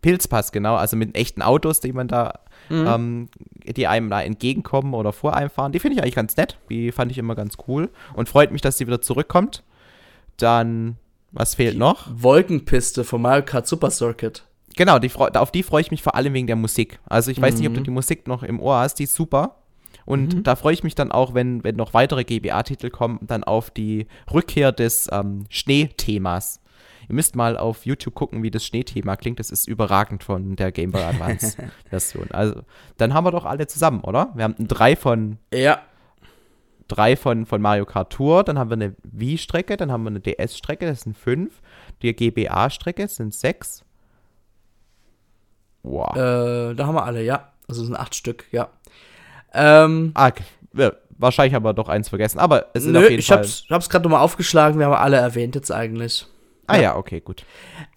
Pilzpass, 0.01 0.51
genau, 0.53 0.75
also 0.75 0.95
mit 0.95 1.17
echten 1.17 1.41
Autos, 1.41 1.81
die 1.81 1.91
man 1.91 2.07
da, 2.07 2.39
mhm. 2.69 2.87
ähm, 2.87 3.29
die 3.65 3.87
einem 3.87 4.09
da 4.09 4.21
entgegenkommen 4.21 4.93
oder 4.93 5.11
vor 5.11 5.35
einem 5.35 5.49
fahren. 5.49 5.73
Die 5.73 5.79
finde 5.79 5.95
ich 5.95 6.01
eigentlich 6.01 6.15
ganz 6.15 6.37
nett. 6.37 6.57
Die 6.69 6.93
fand 6.93 7.11
ich 7.11 7.17
immer 7.17 7.35
ganz 7.35 7.57
cool 7.67 7.89
und 8.13 8.29
freut 8.29 8.51
mich, 8.51 8.61
dass 8.61 8.77
sie 8.77 8.87
wieder 8.87 9.01
zurückkommt. 9.01 9.63
Dann, 10.37 10.95
was 11.31 11.55
fehlt 11.55 11.73
die 11.73 11.79
noch? 11.79 12.07
Wolkenpiste 12.13 13.03
vom 13.03 13.23
Mario 13.23 13.43
Kart 13.43 13.67
Super 13.67 13.91
Circuit. 13.91 14.45
Genau, 14.79 14.97
die, 14.97 15.11
auf 15.13 15.51
die 15.51 15.63
freue 15.63 15.81
ich 15.81 15.91
mich 15.91 16.01
vor 16.01 16.15
allem 16.15 16.33
wegen 16.33 16.47
der 16.47 16.55
Musik. 16.55 17.01
Also 17.09 17.31
ich 17.31 17.41
weiß 17.41 17.55
mhm. 17.55 17.59
nicht, 17.59 17.67
ob 17.67 17.73
du 17.73 17.79
mhm. 17.81 17.83
die 17.83 17.91
Musik 17.91 18.29
noch 18.29 18.43
im 18.43 18.61
Ohr 18.61 18.77
hast, 18.77 18.95
die 18.95 19.03
ist 19.03 19.13
super. 19.13 19.57
Und 20.05 20.35
mhm. 20.35 20.43
da 20.43 20.55
freue 20.55 20.73
ich 20.73 20.85
mich 20.85 20.95
dann 20.95 21.11
auch, 21.11 21.33
wenn, 21.33 21.65
wenn 21.65 21.75
noch 21.75 21.93
weitere 21.93 22.23
GBA-Titel 22.23 22.89
kommen, 22.89 23.19
dann 23.21 23.43
auf 23.43 23.71
die 23.71 24.07
Rückkehr 24.33 24.71
des 24.71 25.09
ähm, 25.11 25.47
Schneethemas. 25.49 26.61
Ihr 27.09 27.15
müsst 27.15 27.35
mal 27.35 27.57
auf 27.57 27.85
YouTube 27.85 28.15
gucken, 28.15 28.41
wie 28.41 28.51
das 28.51 28.65
Schneethema 28.65 29.17
klingt. 29.17 29.41
Das 29.41 29.51
ist 29.51 29.67
überragend 29.67 30.23
von 30.23 30.55
der 30.55 30.71
Game 30.71 30.91
Boy 30.91 31.03
Advance 31.03 31.57
Version. 31.89 32.31
Also, 32.31 32.61
dann 32.95 33.13
haben 33.13 33.25
wir 33.25 33.31
doch 33.31 33.43
alle 33.43 33.67
zusammen, 33.67 33.99
oder? 33.99 34.31
Wir 34.33 34.45
haben 34.45 34.55
drei 34.59 34.95
von. 34.95 35.39
Ja. 35.53 35.81
Drei 36.87 37.17
von, 37.17 37.45
von 37.45 37.61
Mario 37.61 37.85
Kart 37.85 38.13
Tour, 38.13 38.45
dann 38.45 38.57
haben 38.57 38.69
wir 38.69 38.75
eine 38.75 38.95
Wii-Strecke, 39.03 39.75
dann 39.75 39.91
haben 39.91 40.03
wir 40.03 40.09
eine 40.09 40.21
DS-Strecke, 40.21 40.85
das 40.85 41.01
sind 41.01 41.17
fünf. 41.17 41.61
Die 42.01 42.15
GBA-Strecke 42.15 43.09
sind 43.09 43.33
sechs. 43.33 43.83
Wow. 45.83 46.15
Äh, 46.15 46.75
da 46.75 46.85
haben 46.85 46.95
wir 46.95 47.05
alle, 47.05 47.23
ja. 47.23 47.49
Also 47.67 47.83
sind 47.83 47.95
acht 47.95 48.15
Stück, 48.15 48.45
ja. 48.51 48.69
Ähm, 49.53 50.11
ah, 50.15 50.31
ja, 50.73 50.91
wahrscheinlich 51.17 51.53
haben 51.53 51.63
wir 51.63 51.73
doch 51.73 51.89
eins 51.89 52.09
vergessen, 52.09 52.39
aber 52.39 52.67
es 52.73 52.83
sind 52.83 52.93
nö, 52.93 52.99
auf 52.99 53.09
jeden 53.09 53.19
ich 53.19 53.27
Fall. 53.27 53.39
Hab's, 53.39 53.63
ich 53.65 53.71
hab's 53.71 53.89
gerade 53.89 54.03
nochmal 54.03 54.21
aufgeschlagen, 54.21 54.79
wir 54.79 54.87
haben 54.87 54.93
alle 54.93 55.17
erwähnt 55.17 55.55
jetzt 55.55 55.71
eigentlich. 55.71 56.27
Ah 56.67 56.75
ja, 56.75 56.81
ja 56.81 56.95
okay, 56.97 57.19
gut. 57.19 57.45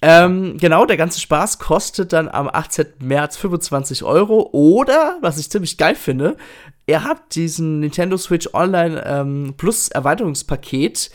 Ähm, 0.01 0.57
genau, 0.59 0.87
der 0.87 0.97
ganze 0.97 1.21
Spaß 1.21 1.59
kostet 1.59 2.13
dann 2.13 2.29
am 2.29 2.49
18. 2.49 2.87
März 3.01 3.37
25 3.37 4.03
Euro 4.03 4.49
oder, 4.53 5.19
was 5.21 5.39
ich 5.39 5.51
ziemlich 5.51 5.77
geil 5.77 5.95
finde, 5.95 6.37
ihr 6.87 7.05
habt 7.05 7.35
diesen 7.35 7.81
Nintendo 7.81 8.17
Switch 8.17 8.49
Online 8.55 9.03
ähm, 9.07 9.55
Plus 9.57 9.89
Erweiterungspaket 9.89 11.11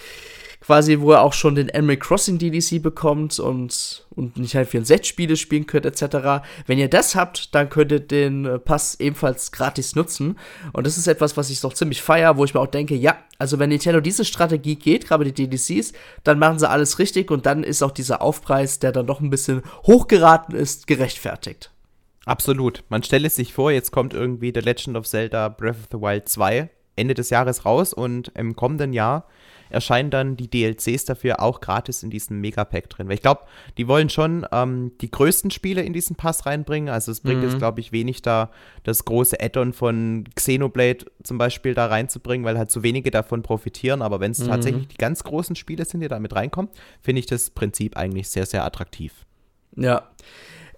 quasi, 0.68 1.00
wo 1.00 1.14
er 1.14 1.22
auch 1.22 1.32
schon 1.32 1.56
den 1.56 1.74
Animal 1.74 1.96
Crossing 1.96 2.40
DDC 2.40 2.84
bekommt 2.84 3.40
und, 3.40 4.06
und 4.10 4.36
nicht 4.36 4.54
halt 4.54 4.68
64 4.68 5.08
Spiele 5.08 5.38
spielen 5.38 5.66
könnt, 5.66 5.86
etc. 5.86 6.46
Wenn 6.66 6.78
ihr 6.78 6.90
das 6.90 7.16
habt, 7.16 7.56
dann 7.56 7.70
könnt 7.70 7.94
ihr 7.94 8.02
den 8.02 8.44
äh, 8.44 8.60
Pass 8.60 9.00
ebenfalls 9.00 9.54
gratis 9.54 9.96
nutzen. 9.96 10.38
Und 10.74 10.86
das 10.86 10.98
ist 10.98 11.08
etwas, 11.08 11.38
was 11.38 11.50
ich 11.50 11.62
doch 11.62 11.72
ziemlich 11.72 12.02
feier, 12.02 12.36
wo 12.36 12.44
ich 12.44 12.54
mir 12.54 12.60
auch 12.60 12.68
denke, 12.68 12.96
ja, 12.96 13.18
also 13.40 13.60
wenn 13.60 13.70
Nintendo 13.70 14.02
diese 14.02 14.26
Strategie 14.26 14.76
geht, 14.76 15.08
gerade 15.08 15.32
die 15.32 15.48
DDCs, 15.48 15.94
dann 16.26 16.38
machen 16.38 16.60
sie 16.60 16.70
alles 16.70 17.00
richtig 17.00 17.32
und 17.32 17.46
dann 17.46 17.64
ist 17.64 17.82
auch 17.82 17.92
dieser 17.92 18.22
Aufpreis, 18.22 18.80
der 18.80 18.92
dann 18.92 19.08
doch 19.08 19.22
ein 19.22 19.30
bisschen 19.30 19.62
hochgeraten 19.84 20.54
ist, 20.54 20.86
gerechtfertigt. 20.86 21.72
Absolut. 22.26 22.84
Man 22.90 23.04
stelle 23.04 23.30
sich 23.30 23.54
vor, 23.54 23.72
jetzt 23.72 23.92
kommt 23.92 24.14
irgendwie 24.14 24.52
The 24.54 24.60
Legend 24.60 24.98
of 24.98 25.08
Zelda 25.08 25.48
Breath 25.48 25.78
of 25.78 25.88
the 25.94 26.02
Wild 26.02 26.28
2 26.28 26.70
Ende 26.98 27.14
des 27.14 27.30
Jahres 27.30 27.64
raus 27.64 27.94
und 27.94 28.34
im 28.36 28.58
kommenden 28.58 28.92
Jahr 28.92 29.28
erscheinen 29.70 30.10
dann 30.10 30.38
die 30.38 30.50
DLCs 30.50 31.06
dafür 31.06 31.42
auch 31.42 31.62
gratis 31.62 32.04
in 32.04 32.10
diesem 32.10 32.40
Megapack 32.42 32.90
drin. 32.90 33.08
Weil 33.08 33.16
ich 33.16 33.22
glaube, 33.22 33.42
die 33.78 33.88
wollen 33.88 34.10
schon 34.10 34.46
ähm, 34.52 34.92
die 35.02 35.12
größten 35.12 35.52
Spiele 35.52 35.82
in 35.82 35.94
diesen 35.94 36.16
Pass 36.16 36.46
reinbringen. 36.46 36.90
Also 36.90 37.12
es 37.12 37.22
bringt 37.22 37.42
mhm. 37.42 37.50
jetzt, 37.50 37.58
glaube 37.58 37.80
ich, 37.80 37.92
wenig 37.92 38.22
da, 38.22 38.52
das 38.84 39.06
große 39.06 39.40
Add-on 39.40 39.74
von 39.74 40.26
Xenoblade 40.36 41.06
zum 41.24 41.38
Beispiel 41.38 41.74
da 41.74 41.88
reinzubringen, 41.88 42.46
weil 42.46 42.58
halt 42.58 42.72
so 42.72 42.84
wenige 42.84 43.12
davon 43.12 43.44
profitieren. 43.44 44.02
Aber 44.02 44.20
wenn 44.20 44.32
es 44.32 44.40
mhm. 44.40 44.48
tatsächlich 44.48 44.88
die 44.88 44.98
ganz 44.98 45.24
großen 45.24 45.56
Spiele 45.56 45.86
sind, 45.86 46.02
die 46.02 46.08
da 46.08 46.20
mit 46.20 46.36
reinkommen, 46.36 46.72
finde 47.02 47.20
ich 47.20 47.26
das 47.26 47.50
Prinzip 47.50 47.98
eigentlich 47.98 48.30
sehr, 48.30 48.46
sehr 48.46 48.66
attraktiv. 48.66 49.14
Ja. 49.76 50.10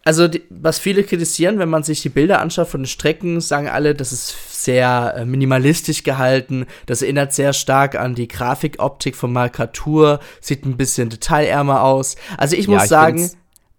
Also, 0.03 0.27
die, 0.27 0.43
was 0.49 0.79
viele 0.79 1.03
kritisieren, 1.03 1.59
wenn 1.59 1.69
man 1.69 1.83
sich 1.83 2.01
die 2.01 2.09
Bilder 2.09 2.39
anschaut 2.39 2.67
von 2.67 2.81
den 2.81 2.87
Strecken, 2.87 3.41
sagen 3.41 3.67
alle, 3.67 3.95
das 3.95 4.11
ist 4.11 4.63
sehr 4.63 5.13
äh, 5.17 5.25
minimalistisch 5.25 6.03
gehalten. 6.03 6.67
Das 6.85 7.01
erinnert 7.01 7.33
sehr 7.33 7.53
stark 7.53 7.95
an 7.95 8.15
die 8.15 8.27
Grafikoptik 8.27 9.15
von 9.15 9.33
Markatur, 9.33 10.19
sieht 10.41 10.65
ein 10.65 10.77
bisschen 10.77 11.09
detailärmer 11.09 11.83
aus. 11.83 12.15
Also, 12.37 12.55
ich 12.55 12.67
muss 12.67 12.83
ich 12.83 12.89
sagen, 12.89 13.29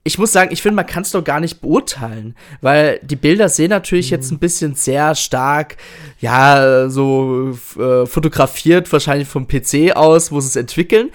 ich 0.03 0.19
muss 0.19 0.33
sagen, 0.33 0.51
ich 0.51 0.63
finde, 0.63 0.77
man 0.77 0.87
kann 0.87 1.03
es 1.03 1.11
doch 1.11 1.23
gar 1.23 1.41
nicht 1.41 1.61
beurteilen, 1.61 2.35
weil 2.63 3.01
die 3.03 3.17
Bilder 3.17 3.51
sehen 3.51 3.69
natürlich 3.69 4.11
mhm. 4.11 4.17
jetzt 4.17 4.31
ein 4.31 4.39
bisschen 4.39 4.75
sehr 4.75 5.15
stark, 5.15 5.77
ja, 6.21 6.89
so 6.89 7.57
äh, 7.79 8.07
fotografiert, 8.07 8.91
wahrscheinlich 8.93 9.29
vom 9.29 9.47
PC 9.47 9.95
aus, 9.95 10.33
wo 10.33 10.41
sie 10.41 10.49
es 10.49 10.57
entwickeln. 10.57 11.11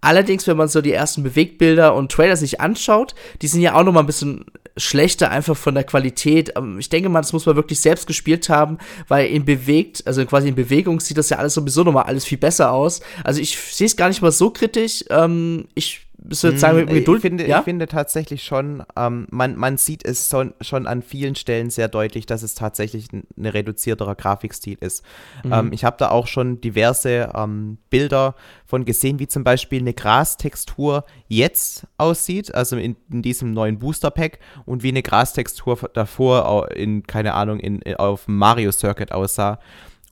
Allerdings, 0.00 0.46
wenn 0.46 0.56
man 0.56 0.68
so 0.68 0.80
die 0.80 0.92
ersten 0.92 1.24
Bewegtbilder 1.24 1.94
und 1.96 2.12
Trailer 2.12 2.36
sich 2.36 2.60
anschaut, 2.60 3.16
die 3.42 3.48
sind 3.48 3.60
ja 3.60 3.74
auch 3.74 3.82
noch 3.82 3.92
mal 3.92 4.00
ein 4.00 4.06
bisschen 4.06 4.44
schlechter 4.76 5.32
einfach 5.32 5.56
von 5.56 5.74
der 5.74 5.82
Qualität. 5.82 6.52
Ähm, 6.56 6.78
ich 6.78 6.88
denke 6.88 7.08
mal, 7.08 7.20
das 7.20 7.32
muss 7.32 7.46
man 7.46 7.56
wirklich 7.56 7.80
selbst 7.80 8.06
gespielt 8.06 8.48
haben, 8.48 8.78
weil 9.08 9.26
in 9.26 9.44
bewegt, 9.44 10.06
also 10.06 10.24
quasi 10.24 10.48
in 10.48 10.54
Bewegung 10.54 11.00
sieht 11.00 11.18
das 11.18 11.30
ja 11.30 11.38
alles 11.38 11.54
sowieso 11.54 11.82
noch 11.82 11.92
mal 11.92 12.02
alles 12.02 12.24
viel 12.24 12.38
besser 12.38 12.70
aus. 12.70 13.00
Also 13.24 13.40
ich 13.40 13.58
sehe 13.58 13.88
es 13.88 13.96
gar 13.96 14.08
nicht 14.08 14.22
mal 14.22 14.30
so 14.30 14.50
kritisch. 14.50 15.04
Ähm, 15.10 15.66
ich 15.74 16.07
bist 16.18 16.44
du 16.44 16.48
jetzt 16.48 16.60
sagen, 16.60 16.78
mit 16.78 16.90
Mm, 16.90 16.94
Geduld? 16.94 17.18
Ich 17.18 17.22
finde, 17.22 17.48
ja? 17.48 17.58
ich 17.58 17.64
finde 17.64 17.86
tatsächlich 17.86 18.42
schon, 18.42 18.82
ähm, 18.96 19.26
man, 19.30 19.56
man 19.56 19.76
sieht 19.78 20.04
es 20.04 20.28
schon, 20.28 20.52
schon 20.60 20.86
an 20.86 21.02
vielen 21.02 21.34
Stellen 21.34 21.70
sehr 21.70 21.88
deutlich, 21.88 22.26
dass 22.26 22.42
es 22.42 22.54
tatsächlich 22.54 23.12
ein 23.12 23.28
ein 23.38 23.46
reduzierterer 23.46 24.14
Grafikstil 24.14 24.76
ist. 24.80 25.04
Mhm. 25.44 25.52
Ähm, 25.52 25.72
ich 25.72 25.84
habe 25.84 25.96
da 25.98 26.10
auch 26.10 26.26
schon 26.26 26.60
diverse 26.60 27.30
ähm, 27.34 27.78
Bilder 27.90 28.34
von 28.66 28.84
gesehen, 28.84 29.18
wie 29.18 29.28
zum 29.28 29.44
Beispiel 29.44 29.80
eine 29.80 29.94
Grastextur 29.94 31.04
jetzt 31.28 31.86
aussieht, 31.96 32.54
also 32.54 32.76
in, 32.76 32.96
in 33.10 33.22
diesem 33.22 33.52
neuen 33.52 33.78
Booster 33.78 34.10
Pack 34.10 34.38
und 34.66 34.82
wie 34.82 34.88
eine 34.88 35.02
Grastextur 35.02 35.90
davor 35.94 36.70
in, 36.72 37.06
keine 37.06 37.34
Ahnung, 37.34 37.60
in, 37.60 37.80
in, 37.82 37.96
auf 37.96 38.26
Mario 38.26 38.72
Circuit 38.72 39.12
aussah. 39.12 39.58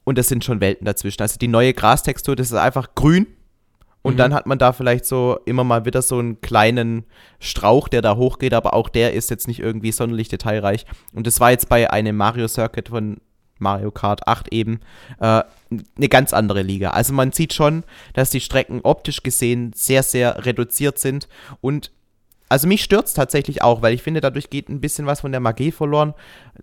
Und 0.05 0.19
das 0.19 0.29
sind 0.29 0.45
schon 0.45 0.61
Welten 0.61 0.85
dazwischen. 0.85 1.23
Also 1.23 1.37
die 1.39 1.49
neue 1.49 1.75
Grastextur, 1.75 2.37
das 2.37 2.49
ist 2.49 2.57
einfach 2.57 2.95
grün. 2.95 3.27
Und 4.07 4.15
Mhm. 4.15 4.19
dann 4.19 4.35
hat 4.35 4.47
man 4.47 4.59
da 4.59 4.73
vielleicht 4.73 5.05
so 5.05 5.39
immer 5.47 5.65
mal 5.65 5.85
wieder 5.85 6.01
so 6.01 6.19
einen 6.19 6.41
kleinen 6.41 7.05
Strauch, 7.41 7.89
der 7.89 8.03
da 8.03 8.17
hochgeht, 8.17 8.55
aber 8.55 8.73
auch 8.75 8.89
der 8.89 9.13
ist 9.15 9.31
jetzt 9.31 9.49
nicht 9.49 9.59
irgendwie 9.59 9.91
sonderlich 9.93 10.29
detailreich. 10.29 10.87
Und 11.13 11.27
das 11.27 11.41
war 11.41 11.51
jetzt 11.51 11.69
bei 11.69 11.91
einem 11.91 12.17
Mario 12.17 12.47
Circuit 12.47 12.89
von 12.91 13.17
Mario 13.59 13.91
Kart 13.91 14.29
8 14.29 14.53
eben 14.53 14.81
äh, 15.19 15.43
eine 15.97 16.09
ganz 16.09 16.33
andere 16.35 16.63
Liga. 16.63 16.91
Also 16.91 17.15
man 17.15 17.33
sieht 17.33 17.53
schon, 17.53 17.85
dass 18.13 18.31
die 18.31 18.41
Strecken 18.41 18.81
optisch 18.83 19.23
gesehen 19.23 19.73
sehr, 19.75 20.03
sehr 20.03 20.45
reduziert 20.45 20.99
sind 20.99 21.27
und 21.61 21.91
also 22.49 22.69
mich 22.69 22.83
stört's 22.83 23.13
tatsächlich 23.13 23.63
auch, 23.63 23.83
weil 23.83 23.93
ich 23.93 24.03
finde, 24.03 24.21
dadurch 24.21 24.51
geht 24.51 24.69
ein 24.69 24.81
bisschen 24.81 25.07
was 25.07 25.23
von 25.23 25.33
der 25.33 25.41
Magie 25.41 25.73
verloren. 25.73 26.15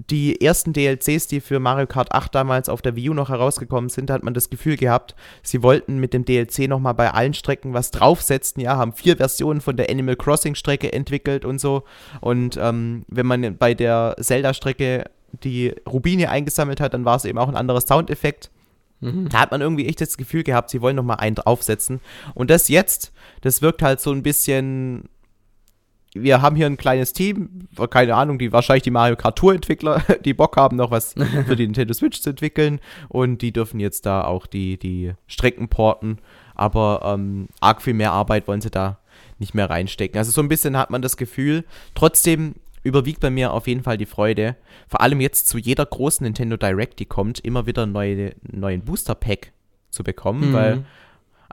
Die 0.09 0.39
ersten 0.39 0.71
DLCs, 0.71 1.27
die 1.27 1.41
für 1.41 1.59
Mario 1.59 1.87
Kart 1.87 2.13
8 2.13 2.33
damals 2.33 2.69
auf 2.69 2.81
der 2.81 2.95
Wii 2.95 3.09
U 3.09 3.13
noch 3.13 3.29
herausgekommen 3.29 3.89
sind, 3.89 4.09
hat 4.09 4.23
man 4.23 4.33
das 4.33 4.49
Gefühl 4.49 4.77
gehabt, 4.77 5.13
sie 5.41 5.61
wollten 5.61 5.97
mit 5.97 6.13
dem 6.13 6.23
DLC 6.23 6.69
nochmal 6.69 6.93
bei 6.93 7.11
allen 7.11 7.33
Strecken 7.33 7.73
was 7.73 7.91
draufsetzen. 7.91 8.61
Ja, 8.61 8.77
haben 8.77 8.93
vier 8.93 9.17
Versionen 9.17 9.59
von 9.59 9.75
der 9.75 9.89
Animal 9.89 10.15
Crossing 10.15 10.55
Strecke 10.55 10.93
entwickelt 10.93 11.43
und 11.43 11.59
so. 11.59 11.83
Und 12.21 12.57
ähm, 12.61 13.03
wenn 13.07 13.25
man 13.25 13.57
bei 13.57 13.73
der 13.73 14.15
Zelda-Strecke 14.19 15.05
die 15.43 15.73
Rubine 15.87 16.29
eingesammelt 16.29 16.79
hat, 16.79 16.93
dann 16.93 17.05
war 17.05 17.17
es 17.17 17.25
eben 17.25 17.39
auch 17.39 17.49
ein 17.49 17.57
anderer 17.57 17.81
Soundeffekt. 17.81 18.51
Mhm. 19.01 19.27
Da 19.29 19.39
hat 19.39 19.51
man 19.51 19.61
irgendwie 19.61 19.87
echt 19.87 19.99
das 19.99 20.17
Gefühl 20.17 20.43
gehabt, 20.43 20.69
sie 20.69 20.81
wollen 20.81 20.95
noch 20.95 21.03
mal 21.03 21.15
einen 21.15 21.35
draufsetzen. 21.35 21.99
Und 22.33 22.49
das 22.49 22.69
jetzt, 22.69 23.11
das 23.41 23.61
wirkt 23.61 23.81
halt 23.81 23.99
so 23.99 24.11
ein 24.11 24.23
bisschen. 24.23 25.09
Wir 26.15 26.41
haben 26.41 26.55
hier 26.55 26.67
ein 26.67 26.77
kleines 26.77 27.13
Team, 27.13 27.67
keine 27.89 28.15
Ahnung, 28.15 28.37
die 28.37 28.51
wahrscheinlich 28.51 28.83
die 28.83 28.91
Mario 28.91 29.15
Kart 29.15 29.37
Tour 29.37 29.53
Entwickler, 29.55 30.03
die 30.25 30.33
Bock 30.33 30.57
haben, 30.57 30.77
noch 30.77 30.91
was 30.91 31.13
für 31.13 31.55
die 31.55 31.65
Nintendo 31.65 31.93
Switch 31.93 32.21
zu 32.21 32.29
entwickeln. 32.29 32.79
Und 33.09 33.41
die 33.41 33.51
dürfen 33.51 33.79
jetzt 33.79 34.05
da 34.05 34.23
auch 34.23 34.45
die, 34.45 34.77
die 34.77 35.13
Strecken 35.27 35.69
porten. 35.69 36.19
Aber 36.55 37.01
ähm, 37.03 37.47
arg 37.61 37.81
viel 37.81 37.95
mehr 37.95 38.11
Arbeit 38.11 38.47
wollen 38.47 38.61
sie 38.61 38.69
da 38.69 38.99
nicht 39.39 39.55
mehr 39.55 39.69
reinstecken. 39.69 40.17
Also 40.17 40.31
so 40.31 40.41
ein 40.41 40.49
bisschen 40.49 40.77
hat 40.77 40.91
man 40.91 41.01
das 41.01 41.17
Gefühl. 41.17 41.63
Trotzdem 41.95 42.55
überwiegt 42.83 43.19
bei 43.21 43.29
mir 43.29 43.51
auf 43.53 43.67
jeden 43.67 43.81
Fall 43.81 43.97
die 43.97 44.05
Freude. 44.05 44.55
Vor 44.87 45.01
allem 45.01 45.19
jetzt 45.21 45.47
zu 45.47 45.57
jeder 45.57 45.85
großen 45.85 46.23
Nintendo 46.23 46.57
Direct, 46.57 46.99
die 46.99 47.05
kommt, 47.05 47.39
immer 47.39 47.65
wieder 47.65 47.85
neue, 47.85 48.35
neuen 48.43 48.81
Booster 48.81 49.15
Pack 49.15 49.51
zu 49.89 50.03
bekommen, 50.03 50.49
Mhm. 50.49 50.53
weil 50.53 50.85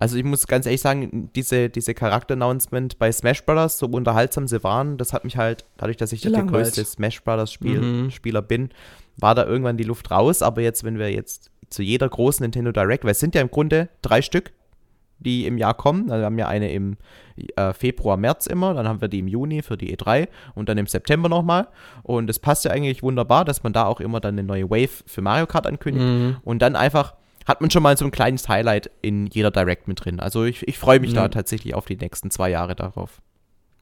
also 0.01 0.17
ich 0.17 0.25
muss 0.25 0.47
ganz 0.47 0.65
ehrlich 0.65 0.81
sagen, 0.81 1.31
diese, 1.37 1.69
diese 1.69 1.93
Charakter-Announcement 1.93 2.99
bei 2.99 3.13
Smash 3.13 3.45
Brothers, 3.45 3.79
so 3.79 3.87
unterhaltsam 3.87 4.49
sie 4.49 4.65
waren, 4.65 4.97
das 4.97 5.13
hat 5.13 5.25
mich 5.25 5.37
halt, 5.37 5.67
dadurch, 5.77 5.99
dass 5.99 6.11
ich 6.13 6.23
der 6.23 6.43
größte 6.43 6.85
Smash 6.87 7.23
Brothers 7.23 7.53
Spiel, 7.53 7.81
Mhm. 7.81 8.11
Spieler 8.11 8.41
bin, 8.41 8.71
war 9.19 9.35
da 9.35 9.45
irgendwann 9.45 9.77
die 9.77 9.85
Luft 9.85 10.11
raus. 10.11 10.41
Aber 10.41 10.63
jetzt, 10.63 10.85
wenn 10.85 10.99
wir 10.99 11.13
jetzt 11.13 11.51
zu 11.69 11.83
jeder 11.83 12.09
großen 12.09 12.43
Nintendo 12.43 12.73
Direct, 12.73 13.05
weil 13.05 13.11
es 13.11 13.21
sind 13.21 13.35
ja 13.35 13.43
im 13.43 13.51
Grunde 13.51 13.91
drei 14.01 14.23
Stück, 14.23 14.53
die 15.19 15.45
im 15.45 15.59
Jahr 15.59 15.75
kommen. 15.75 16.11
Also 16.11 16.23
wir 16.23 16.27
haben 16.27 16.39
ja 16.39 16.49
eine 16.49 16.73
im 16.73 16.97
äh, 17.57 17.75
Februar, 17.75 18.17
März 18.17 18.47
immer, 18.47 18.73
dann 18.73 18.89
haben 18.89 19.03
wir 19.03 19.09
die 19.09 19.19
im 19.19 19.29
Juni 19.29 19.61
für 19.61 19.77
die 19.77 19.95
E3 19.95 20.29
und 20.55 20.71
dann 20.71 20.79
im 20.79 20.87
September 20.87 21.29
nochmal. 21.29 21.69
Und 22.03 22.31
es 22.31 22.39
passt 22.39 22.65
ja 22.65 22.71
eigentlich 22.71 23.03
wunderbar, 23.03 23.45
dass 23.45 23.63
man 23.63 23.75
da 23.75 23.85
auch 23.85 24.01
immer 24.01 24.21
dann 24.21 24.39
eine 24.39 24.45
neue 24.45 24.71
Wave 24.71 25.05
für 25.05 25.21
Mario 25.21 25.47
Kart 25.47 25.67
ankündigt. 25.67 26.07
Mhm. 26.07 26.37
Und 26.43 26.63
dann 26.63 26.75
einfach 26.75 27.15
hat 27.47 27.61
man 27.61 27.71
schon 27.71 27.83
mal 27.83 27.97
so 27.97 28.05
ein 28.05 28.11
kleines 28.11 28.49
Highlight 28.49 28.91
in 29.03 29.27
jeder 29.27 29.51
Direct 29.51 29.89
mit 29.89 30.05
drin. 30.05 30.21
Also 30.21 30.45
ich, 30.45 30.67
ich 30.69 30.79
freue 30.79 31.01
mich 31.01 31.13
Ja. 31.13 31.23
da 31.23 31.29
tatsächlich 31.29 31.75
auf 31.75 31.87
die 31.87 31.97
nächsten 31.97 32.31
zwei 32.31 32.51
Jahre 32.51 32.77
darauf. 32.77 33.21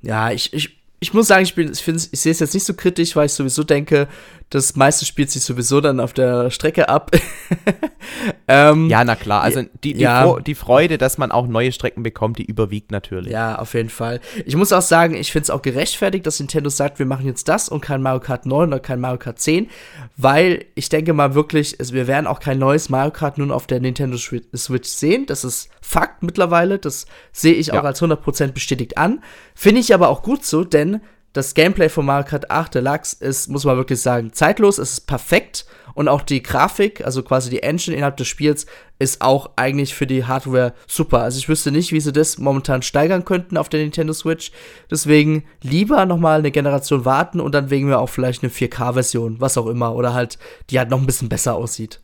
Ja, 0.01 0.31
ich, 0.31 0.53
ich, 0.53 0.78
ich 1.01 1.15
muss 1.15 1.29
sagen, 1.29 1.43
ich, 1.45 1.55
bin, 1.55 1.71
ich, 1.73 1.81
find's- 1.81 2.09
ich 2.13 2.21
sehe 2.21 2.33
es 2.33 2.41
jetzt 2.41 2.55
nicht 2.55 2.65
so 2.65 2.75
kritisch, 2.75 3.15
weil 3.17 3.27
ich 3.27 3.33
sowieso 3.33 3.63
denke, 3.63 4.09
das 4.51 4.75
meiste 4.77 5.05
spielt 5.05 5.31
sich 5.31 5.43
sowieso 5.45 5.81
dann 5.81 6.01
auf 6.01 6.13
der 6.13 6.51
Strecke 6.51 6.89
ab. 6.89 7.11
ähm, 8.49 8.89
Ja, 8.89 9.05
na 9.05 9.15
klar. 9.15 9.43
Also 9.43 9.63
die, 9.85 9.95
die, 9.95 10.01
Ja. 10.01 10.25
Fro- 10.25 10.41
die 10.41 10.55
Freude, 10.55 10.99
dass 10.99 11.19
man 11.19 11.31
auch 11.33 11.47
neue 11.47 11.73
Strecken 11.73 12.03
bekommt, 12.03 12.39
die 12.39 12.45
überwiegt 12.45 12.91
natürlich. 12.91 13.33
Ja, 13.33 13.59
auf 13.59 13.75
jeden 13.75 13.91
Fall. 13.91 14.21
Ich 14.47 14.57
muss 14.57 14.73
auch 14.73 14.83
sagen, 14.83 15.15
ich 15.15 15.33
finde 15.33 15.45
es 15.45 15.51
auch 15.51 15.63
gerechtfertigt, 15.63 16.27
dass 16.27 16.41
Nintendo 16.41 16.71
sagt, 16.71 16.99
wir 16.99 17.07
machen 17.07 17.27
jetzt 17.27 17.49
das 17.49 17.69
und 17.69 17.81
kein 17.81 18.03
Mario 18.03 18.21
Kart 18.21 18.47
9 18.47 18.69
oder 18.69 18.81
kein 18.81 19.01
Mario 19.01 19.19
Kart 19.19 19.39
10, 19.39 19.69
weil 20.17 20.65
ich 20.75 20.89
denke 20.89 21.13
mal 21.13 21.35
wirklich, 21.35 21.77
es, 21.79 21.93
wir 21.93 22.07
werden 22.07 22.27
auch 22.27 22.41
kein 22.41 22.59
neues 22.59 22.89
Mario 22.89 23.11
Kart 23.11 23.39
nun 23.39 23.51
auf 23.51 23.67
der 23.67 23.81
Nintendo 23.81 24.17
Switch 24.17 24.89
sehen. 24.89 25.27
Das 25.27 25.45
ist 25.45 25.69
Fakt 25.81 26.23
mittlerweile. 26.23 26.79
Das 26.79 27.07
sehe 27.33 27.55
ich 27.55 27.69
Ja. 27.69 27.81
auch 27.81 27.85
als 27.85 28.01
100% 28.03 28.53
bestätigt 28.53 28.99
an. 28.99 29.23
Finde 29.55 29.81
ich 29.81 29.93
aber 29.95 30.09
auch 30.09 30.23
gut 30.23 30.45
so, 30.45 30.65
denn 30.65 30.88
das 31.33 31.55
Gameplay 31.55 31.89
von 31.89 32.07
Mario 32.07 32.27
Kart 32.27 32.51
8 32.51 32.75
Deluxe 32.75 33.17
ist, 33.21 33.49
muss 33.49 33.65
man 33.65 33.77
wirklich 33.77 34.01
sagen, 34.01 34.33
zeitlos, 34.33 34.79
es 34.79 34.93
ist 34.93 35.01
perfekt 35.07 35.67
und 35.95 36.09
auch 36.09 36.23
die 36.23 36.43
Grafik, 36.43 37.05
also 37.05 37.23
quasi 37.23 37.51
die 37.51 37.63
Engine 37.63 37.97
innerhalb 37.97 38.17
des 38.17 38.29
Spiels, 38.29 38.67
ist 38.99 39.21
auch 39.21 39.51
eigentlich 39.57 39.95
für 39.95 40.07
die 40.07 40.25
Hardware 40.25 40.73
super. 40.87 41.23
Also 41.23 41.39
ich 41.39 41.49
wüsste 41.49 41.71
nicht, 41.71 41.93
wie 41.93 42.01
sie 42.01 42.13
das 42.13 42.39
momentan 42.39 42.83
steigern 42.83 43.25
könnten 43.25 43.57
auf 43.57 43.69
der 43.69 43.81
Nintendo 43.81 44.13
Switch. 44.13 44.53
Deswegen 44.91 45.45
lieber 45.63 46.07
noch 46.07 46.19
mal 46.19 46.39
eine 46.39 46.51
Generation 46.51 47.05
warten 47.05 47.41
und 47.41 47.53
dann 47.53 47.71
wegen 47.71 47.89
wir 47.89 47.99
auch 47.99 48.09
vielleicht 48.09 48.43
eine 48.43 48.53
4K-Version, 48.53 49.41
was 49.41 49.59
auch 49.59 49.67
immer, 49.67 49.95
oder 49.95 50.15
halt, 50.15 50.39
die 50.71 50.79
halt 50.79 50.91
noch 50.91 51.01
ein 51.01 51.07
bisschen 51.07 51.29
besser 51.29 51.55
aussieht. 51.55 52.01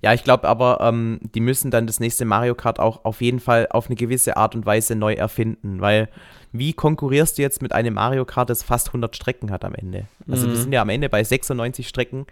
Ja, 0.00 0.12
ich 0.14 0.22
glaube 0.22 0.46
aber, 0.48 0.78
ähm, 0.80 1.18
die 1.34 1.40
müssen 1.40 1.70
dann 1.70 1.86
das 1.86 1.98
nächste 1.98 2.24
Mario 2.24 2.54
Kart 2.54 2.78
auch 2.78 3.04
auf 3.04 3.20
jeden 3.20 3.40
Fall 3.40 3.66
auf 3.70 3.86
eine 3.86 3.96
gewisse 3.96 4.36
Art 4.36 4.54
und 4.54 4.64
Weise 4.64 4.94
neu 4.94 5.14
erfinden, 5.14 5.80
weil 5.80 6.08
wie 6.52 6.72
konkurrierst 6.72 7.36
du 7.38 7.42
jetzt 7.42 7.62
mit 7.62 7.72
einem 7.72 7.94
Mario 7.94 8.24
Kart, 8.24 8.48
das 8.48 8.62
fast 8.62 8.88
100 8.88 9.14
Strecken 9.16 9.50
hat 9.50 9.64
am 9.64 9.74
Ende? 9.74 10.06
Also 10.30 10.46
wir 10.46 10.56
Mhm. 10.56 10.62
sind 10.62 10.72
ja 10.72 10.82
am 10.82 10.88
Ende 10.88 11.08
bei 11.08 11.22
96 11.24 11.88
Strecken. 11.88 12.26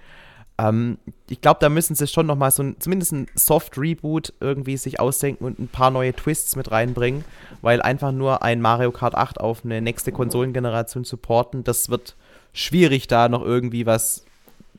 Ähm, 0.59 0.99
ich 1.29 1.41
glaube, 1.41 1.59
da 1.61 1.69
müssen 1.69 1.95
sie 1.97 2.07
schon 2.07 2.27
noch 2.27 2.37
mal 2.37 2.51
so 2.51 2.63
ein, 2.63 2.77
zumindest 2.79 3.13
ein 3.13 3.27
Soft-Reboot 3.35 4.33
irgendwie 4.41 4.77
sich 4.77 5.01
ausdenken 5.01 5.45
und 5.45 5.59
ein 5.59 5.69
paar 5.69 5.91
neue 5.91 6.15
Twists 6.15 6.57
mit 6.57 6.71
reinbringen, 6.71 7.25
weil 7.63 7.83
einfach 7.83 8.13
nur 8.13 8.43
ein 8.43 8.61
Mario 8.61 8.93
Kart 8.93 9.15
8 9.17 9.41
auf 9.41 9.65
eine 9.65 9.83
nächste 9.83 10.13
Konsolengeneration 10.13 11.05
zu 11.05 11.17
porten, 11.17 11.65
das 11.65 11.91
wird 11.91 12.17
schwierig, 12.53 13.07
da 13.09 13.29
noch 13.29 13.43
irgendwie 13.43 13.85
was 13.87 14.25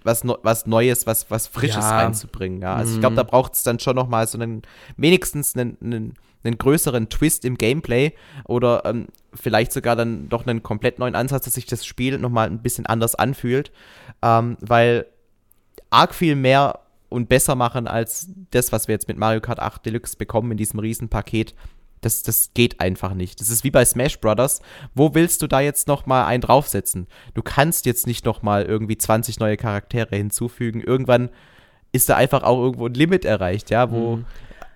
was, 0.07 0.23
was 0.41 0.65
Neues, 0.65 1.05
was, 1.05 1.29
was 1.29 1.45
Frisches 1.45 1.85
Ja. 1.85 1.97
reinzubringen. 1.97 2.61
Ja. 2.61 2.75
Also 2.75 2.91
ich 2.91 2.97
Mhm. 2.97 3.01
glaube, 3.01 3.15
da 3.17 3.23
braucht 3.23 3.53
es 3.53 3.61
dann 3.61 3.77
schon 3.79 3.95
noch 3.95 4.07
mal 4.07 4.25
so 4.27 4.39
einen, 4.39 4.63
wenigstens 4.95 5.55
einen, 5.55 5.77
einen, 5.83 6.13
einen 6.43 6.57
größeren 6.57 7.09
Twist 7.09 7.45
im 7.45 7.57
Gameplay 7.57 8.13
oder 8.45 8.83
ähm, 8.85 9.07
vielleicht 9.35 9.71
sogar 9.73 9.95
dann 9.95 10.29
doch 10.29 10.47
einen 10.47 10.63
komplett 10.63 10.97
neuen 10.97 11.13
Ansatz, 11.15 11.45
dass 11.45 11.53
sich 11.53 11.65
das 11.67 11.85
Spiel 11.85 12.17
noch 12.17 12.29
mal 12.31 12.47
ein 12.47 12.59
bisschen 12.63 12.85
anders 12.87 13.13
anfühlt, 13.13 13.71
ähm, 14.23 14.57
weil 14.61 15.05
arg 15.89 16.15
viel 16.15 16.35
mehr 16.35 16.79
und 17.09 17.29
besser 17.29 17.55
machen 17.55 17.87
als 17.87 18.29
das, 18.51 18.71
was 18.71 18.87
wir 18.87 18.93
jetzt 18.93 19.07
mit 19.07 19.17
Mario 19.17 19.39
Kart 19.41 19.59
8 19.59 19.85
Deluxe 19.85 20.17
bekommen 20.17 20.51
in 20.51 20.57
diesem 20.57 20.79
Riesenpaket. 20.79 21.53
Das, 22.01 22.21
das 22.23 22.51
geht 22.53 22.79
einfach 22.79 23.13
nicht. 23.13 23.41
Das 23.41 23.49
ist 23.49 23.63
wie 23.63 23.71
bei 23.71 23.83
Smash 23.83 24.19
Brothers. 24.19 24.61
Wo 24.93 25.15
willst 25.15 25.41
du 25.41 25.47
da 25.47 25.59
jetzt 25.61 25.87
noch 25.87 26.05
mal 26.05 26.25
einen 26.25 26.41
draufsetzen? 26.41 27.07
Du 27.33 27.41
kannst 27.41 27.85
jetzt 27.85 28.05
nicht 28.07 28.25
noch 28.25 28.41
mal 28.43 28.63
irgendwie 28.63 28.97
20 28.97 29.39
neue 29.39 29.57
Charaktere 29.57 30.15
hinzufügen. 30.15 30.81
Irgendwann 30.81 31.29
ist 31.91 32.09
da 32.09 32.15
einfach 32.15 32.43
auch 32.43 32.61
irgendwo 32.61 32.85
ein 32.87 32.93
Limit 32.93 33.25
erreicht, 33.25 33.69
ja, 33.71 33.89
wo 33.91 34.17
Mhm. 34.17 34.25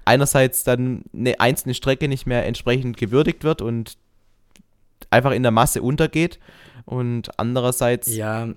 einerseits 0.06 0.64
dann 0.64 1.04
eine 1.14 1.40
einzelne 1.40 1.74
Strecke 1.76 2.08
nicht 2.08 2.26
mehr 2.26 2.46
entsprechend 2.46 2.98
gewürdigt 2.98 3.44
wird 3.44 3.62
und 3.62 3.98
einfach 5.10 5.32
in 5.32 5.44
der 5.44 5.52
Masse 5.52 5.82
untergeht 5.82 6.40
und 6.86 7.38
andererseits 7.40 8.16
Ja, 8.16 8.48